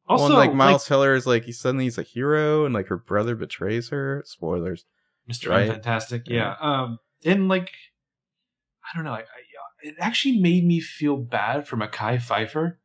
Also, 0.09 0.29
well, 0.31 0.39
like 0.39 0.49
like, 0.49 0.57
Miles 0.57 0.87
Teller 0.87 1.15
is 1.15 1.27
like 1.27 1.45
he 1.45 1.53
suddenly 1.53 1.85
he's 1.85 1.99
a 1.99 2.03
hero, 2.03 2.65
and 2.65 2.73
like 2.75 2.87
her 2.87 2.97
brother 2.97 3.37
betrays 3.37 3.91
her. 3.91 4.23
Spoilers. 4.27 4.87
Mr. 5.31 5.51
right? 5.51 5.69
Fantastic. 5.71 6.23
Yeah. 6.27 6.57
Yeah. 6.59 6.83
Um, 6.83 6.99
and 7.27 7.47
like, 7.47 7.73
I 8.83 8.97
don't 8.97 9.05
know. 9.05 9.13
I, 9.13 9.19
I, 9.19 9.25
it 9.83 9.95
actually 9.99 10.39
made 10.39 10.65
me 10.65 10.81
feel 10.81 11.17
bad 11.17 11.67
for 11.67 11.77
Mekhi 11.77 12.21
Phifer, 12.21 12.77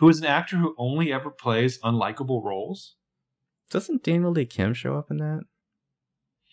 who 0.00 0.08
is 0.08 0.18
an 0.18 0.26
actor 0.26 0.56
who 0.56 0.74
only 0.78 1.12
ever 1.12 1.30
plays 1.30 1.78
unlikable 1.80 2.42
roles. 2.42 2.96
Doesn't 3.70 4.02
Daniel 4.02 4.34
Dae 4.34 4.44
Kim 4.44 4.74
show 4.74 4.96
up 4.96 5.10
in 5.10 5.18
that? 5.18 5.44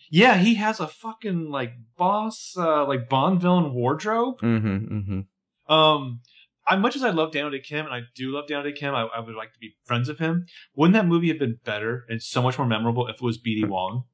Yeah, 0.09 0.38
he 0.38 0.55
has 0.55 0.80
a 0.80 0.88
fucking 0.88 1.51
like 1.51 1.73
boss, 1.97 2.55
uh, 2.57 2.85
like 2.88 3.09
Bond 3.09 3.41
villain 3.41 3.73
wardrobe. 3.73 4.39
Mm-hmm. 4.41 4.97
Mm-hmm. 4.97 5.73
Um, 5.73 6.21
I 6.65 6.76
much 6.77 6.95
as 6.95 7.03
I 7.03 7.09
love 7.09 7.31
Daniel 7.31 7.51
Dae 7.51 7.59
Kim, 7.59 7.85
and 7.85 7.93
I 7.93 8.01
do 8.15 8.31
love 8.31 8.47
Daniel 8.47 8.71
Dae 8.71 8.77
Kim, 8.77 8.95
I, 8.95 9.07
I 9.15 9.19
would 9.19 9.35
like 9.35 9.53
to 9.53 9.59
be 9.59 9.76
friends 9.84 10.07
with 10.07 10.19
him. 10.19 10.45
Wouldn't 10.76 10.93
that 10.93 11.07
movie 11.07 11.27
have 11.27 11.39
been 11.39 11.59
better 11.63 12.05
and 12.09 12.21
so 12.21 12.41
much 12.41 12.57
more 12.57 12.67
memorable 12.67 13.07
if 13.07 13.15
it 13.15 13.21
was 13.21 13.38
BD 13.38 13.67
Wong? 13.67 14.05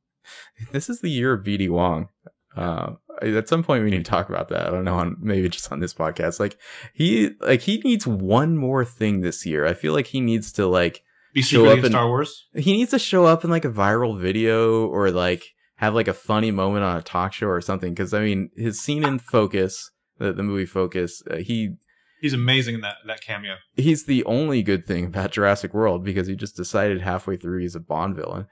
This 0.71 0.89
is 0.89 1.01
the 1.01 1.11
year 1.11 1.33
of 1.33 1.45
BD 1.45 1.69
Wong. 1.69 2.09
Uh, 2.55 2.93
at 3.21 3.47
some 3.47 3.63
point 3.63 3.83
we 3.83 3.89
need 3.91 4.03
to 4.05 4.09
talk 4.09 4.29
about 4.29 4.49
that. 4.49 4.67
I 4.67 4.71
don't 4.71 4.83
know, 4.83 4.95
on 4.95 5.17
maybe 5.19 5.49
just 5.49 5.71
on 5.71 5.79
this 5.79 5.93
podcast. 5.93 6.39
Like 6.39 6.57
he, 6.93 7.31
like 7.39 7.61
he 7.61 7.77
needs 7.79 8.05
one 8.05 8.57
more 8.57 8.85
thing 8.85 9.21
this 9.21 9.45
year. 9.45 9.65
I 9.65 9.73
feel 9.73 9.93
like 9.93 10.07
he 10.07 10.21
needs 10.21 10.51
to 10.53 10.67
like 10.67 11.03
Be 11.33 11.41
Show 11.41 11.65
up 11.65 11.79
in 11.79 11.91
Star 11.91 12.07
Wars. 12.07 12.45
he 12.53 12.73
needs 12.73 12.91
to 12.91 12.99
show 12.99 13.25
up 13.25 13.43
in 13.43 13.49
like 13.49 13.65
a 13.65 13.69
viral 13.69 14.19
video 14.19 14.87
or 14.87 15.11
like 15.11 15.43
have 15.77 15.93
like 15.93 16.07
a 16.07 16.13
funny 16.13 16.51
moment 16.51 16.83
on 16.83 16.97
a 16.97 17.01
talk 17.01 17.33
show 17.33 17.47
or 17.47 17.61
something. 17.61 17.93
Because 17.93 18.13
I 18.13 18.21
mean, 18.21 18.49
his 18.55 18.81
scene 18.81 19.05
in 19.05 19.19
Focus, 19.19 19.91
the, 20.17 20.33
the 20.33 20.43
movie 20.43 20.65
Focus, 20.65 21.21
uh, 21.29 21.37
he 21.37 21.75
He's 22.21 22.33
amazing 22.33 22.75
in 22.75 22.81
that 22.81 22.95
that 23.05 23.21
cameo. 23.21 23.55
he's 23.75 24.05
the 24.05 24.23
only 24.25 24.63
good 24.63 24.87
thing 24.87 25.05
about 25.05 25.31
Jurassic 25.31 25.73
World 25.73 26.03
because 26.03 26.27
he 26.27 26.35
just 26.35 26.55
decided 26.55 27.01
halfway 27.01 27.35
through 27.37 27.59
he's 27.59 27.75
a 27.75 27.79
Bond 27.79 28.15
villain. 28.15 28.47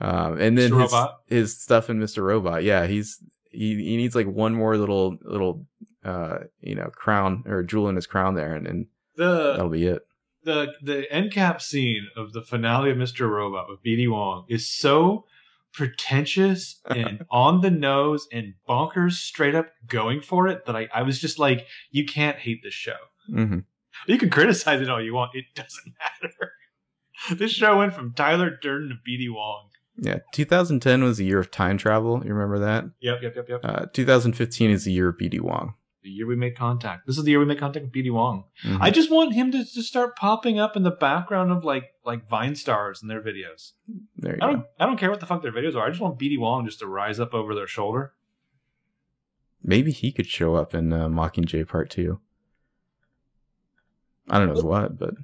Um, 0.00 0.38
and 0.38 0.58
then 0.58 0.72
his, 0.78 0.94
his 1.26 1.60
stuff 1.62 1.88
in 1.88 1.98
Mr. 1.98 2.22
Robot, 2.22 2.62
yeah, 2.62 2.86
he's 2.86 3.18
he 3.56 3.74
he 3.76 3.96
needs 3.96 4.14
like 4.14 4.26
one 4.26 4.54
more 4.54 4.76
little 4.76 5.16
little 5.22 5.66
uh 6.04 6.38
you 6.60 6.74
know 6.74 6.90
crown 6.94 7.42
or 7.46 7.62
jewel 7.62 7.88
in 7.88 7.96
his 7.96 8.06
crown 8.06 8.34
there, 8.34 8.54
and, 8.54 8.66
and 8.66 8.86
The 9.16 9.52
that'll 9.52 9.68
be 9.70 9.86
it. 9.86 10.02
the 10.44 10.72
the 10.82 11.10
end 11.12 11.32
cap 11.32 11.60
scene 11.62 12.06
of 12.16 12.32
the 12.32 12.42
finale 12.42 12.90
of 12.90 12.96
Mr. 12.96 13.28
Robot 13.28 13.66
with 13.68 13.82
BD 13.82 14.08
Wong 14.10 14.44
is 14.48 14.70
so 14.70 15.24
pretentious 15.72 16.80
and 16.86 17.24
on 17.30 17.60
the 17.60 17.70
nose 17.70 18.26
and 18.32 18.54
bonkers 18.68 19.12
straight 19.12 19.54
up 19.54 19.68
going 19.86 20.20
for 20.20 20.48
it 20.48 20.64
that 20.66 20.74
I, 20.76 20.88
I 20.94 21.02
was 21.02 21.20
just 21.20 21.38
like, 21.38 21.66
you 21.90 22.04
can't 22.06 22.38
hate 22.38 22.60
this 22.62 22.74
show. 22.74 22.96
hmm 23.28 23.58
You 24.06 24.18
can 24.18 24.30
criticize 24.30 24.80
it 24.80 24.88
all 24.90 25.02
you 25.02 25.14
want. 25.14 25.32
It 25.34 25.44
doesn't 25.54 25.94
matter. 26.22 26.52
this 27.38 27.52
show 27.52 27.78
went 27.78 27.94
from 27.94 28.12
Tyler 28.14 28.50
Durden 28.50 28.88
to 28.90 28.94
BD 29.10 29.26
Wong. 29.32 29.68
Yeah, 29.98 30.18
2010 30.32 31.02
was 31.04 31.16
the 31.18 31.24
year 31.24 31.38
of 31.40 31.50
time 31.50 31.78
travel. 31.78 32.22
You 32.24 32.34
remember 32.34 32.58
that? 32.58 32.84
Yep, 33.00 33.18
yep, 33.22 33.36
yep, 33.36 33.48
yep. 33.48 33.60
Uh, 33.64 33.86
2015 33.92 34.70
is 34.70 34.84
the 34.84 34.92
year 34.92 35.08
of 35.08 35.16
BD 35.16 35.40
Wong. 35.40 35.74
the 36.02 36.10
year 36.10 36.26
we 36.26 36.36
made 36.36 36.54
contact. 36.56 37.04
This 37.06 37.18
is 37.18 37.24
the 37.24 37.30
year 37.32 37.40
we 37.40 37.46
made 37.46 37.58
contact 37.58 37.84
with 37.86 37.92
BD 37.92 38.12
Wong. 38.12 38.44
Mhm. 38.64 38.78
I 38.80 38.90
just 38.90 39.10
want 39.10 39.32
him 39.34 39.50
to 39.50 39.64
just 39.64 39.88
start 39.88 40.14
popping 40.14 40.56
up 40.60 40.76
in 40.76 40.84
the 40.84 40.90
background 40.92 41.50
of 41.50 41.64
like 41.64 41.94
like 42.04 42.28
Vine 42.28 42.54
stars 42.54 43.02
and 43.02 43.10
their 43.10 43.20
videos. 43.20 43.72
there 44.16 44.34
you 44.36 44.38
I 44.40 44.46
go. 44.46 44.52
don't 44.52 44.66
I 44.78 44.86
don't 44.86 44.98
care 44.98 45.10
what 45.10 45.18
the 45.20 45.26
fuck 45.26 45.42
their 45.42 45.50
videos 45.50 45.74
are. 45.74 45.84
I 45.84 45.88
just 45.88 46.00
want 46.00 46.16
BD 46.18 46.38
Wong 46.38 46.64
just 46.64 46.78
to 46.78 46.86
rise 46.86 47.18
up 47.18 47.34
over 47.34 47.54
their 47.56 47.66
shoulder. 47.66 48.12
Maybe 49.64 49.90
he 49.90 50.12
could 50.12 50.26
show 50.28 50.54
up 50.54 50.74
in 50.74 50.92
uh, 50.92 51.08
Mockingjay 51.08 51.66
Part 51.66 51.90
Two. 51.90 52.20
I 54.28 54.38
don't 54.38 54.54
know 54.54 54.62
what, 54.62 54.98
but 54.98 55.14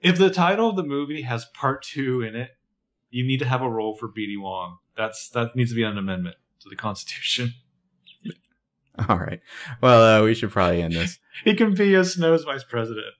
If 0.00 0.16
the 0.18 0.30
title 0.30 0.70
of 0.70 0.76
the 0.76 0.82
movie 0.82 1.22
has 1.22 1.44
part 1.46 1.82
two 1.82 2.22
in 2.22 2.34
it, 2.36 2.55
you 3.16 3.26
need 3.26 3.38
to 3.38 3.46
have 3.46 3.62
a 3.62 3.70
role 3.70 3.96
for 3.96 4.08
BD 4.08 4.38
Wong. 4.38 4.76
That's 4.94 5.30
that 5.30 5.56
needs 5.56 5.70
to 5.70 5.76
be 5.76 5.82
an 5.82 5.96
amendment 5.96 6.36
to 6.60 6.68
the 6.68 6.76
Constitution. 6.76 7.54
all 9.08 9.16
right. 9.16 9.40
Well, 9.80 10.22
uh, 10.22 10.24
we 10.24 10.34
should 10.34 10.50
probably 10.50 10.82
end 10.82 10.94
this. 10.94 11.18
He 11.44 11.54
can 11.54 11.74
be 11.74 11.94
a 11.94 12.02
Snow's 12.02 12.44
vice 12.44 12.64
president. 12.64 13.14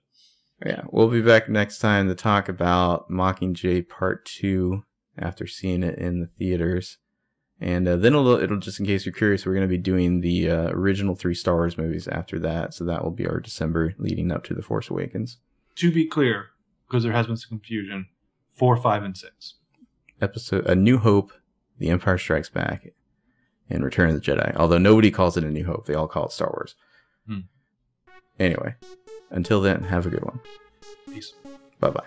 Yeah, 0.65 0.81
we'll 0.89 1.07
be 1.07 1.21
back 1.21 1.49
next 1.49 1.77
time 1.77 2.07
to 2.07 2.15
talk 2.15 2.49
about 2.49 3.11
Mockingjay 3.11 3.87
Part 3.87 4.25
Two 4.25 4.83
after 5.17 5.45
seeing 5.45 5.83
it 5.83 5.99
in 5.99 6.19
the 6.19 6.25
theaters, 6.25 6.97
and 7.61 7.87
uh, 7.87 7.95
then 7.95 8.13
it'll, 8.13 8.39
it'll 8.39 8.57
just 8.57 8.79
in 8.79 8.87
case 8.87 9.05
you're 9.05 9.13
curious, 9.13 9.45
we're 9.45 9.53
going 9.53 9.61
to 9.61 9.67
be 9.67 9.77
doing 9.77 10.21
the 10.21 10.49
uh, 10.49 10.69
original 10.69 11.15
three 11.15 11.35
Star 11.35 11.55
Wars 11.55 11.77
movies 11.77 12.07
after 12.07 12.39
that, 12.39 12.73
so 12.73 12.83
that 12.85 13.03
will 13.03 13.11
be 13.11 13.27
our 13.27 13.39
December 13.39 13.93
leading 13.99 14.31
up 14.31 14.43
to 14.45 14.55
the 14.55 14.63
Force 14.63 14.89
Awakens 14.89 15.37
To 15.75 15.91
be 15.91 16.07
clear, 16.07 16.47
because 16.87 17.03
there 17.03 17.13
has 17.13 17.27
been 17.27 17.37
some 17.37 17.49
confusion, 17.49 18.07
four, 18.49 18.77
five, 18.77 19.03
and 19.03 19.15
six. 19.15 19.55
Episode. 20.21 20.65
A 20.65 20.75
New 20.75 20.97
Hope, 20.97 21.31
The 21.79 21.89
Empire 21.89 22.17
Strikes 22.17 22.49
Back, 22.49 22.93
and 23.69 23.83
Return 23.83 24.09
of 24.09 24.15
the 24.15 24.21
Jedi. 24.21 24.55
Although 24.55 24.77
nobody 24.77 25.11
calls 25.11 25.37
it 25.37 25.43
A 25.43 25.49
New 25.49 25.65
Hope, 25.65 25.85
they 25.85 25.93
all 25.93 26.07
call 26.07 26.25
it 26.25 26.31
Star 26.31 26.49
Wars. 26.49 26.75
Hmm. 27.27 27.39
Anyway, 28.39 28.75
until 29.29 29.61
then, 29.61 29.83
have 29.83 30.05
a 30.05 30.09
good 30.09 30.23
one. 30.23 30.39
Peace. 31.11 31.33
Bye 31.79 31.89
bye. 31.89 32.03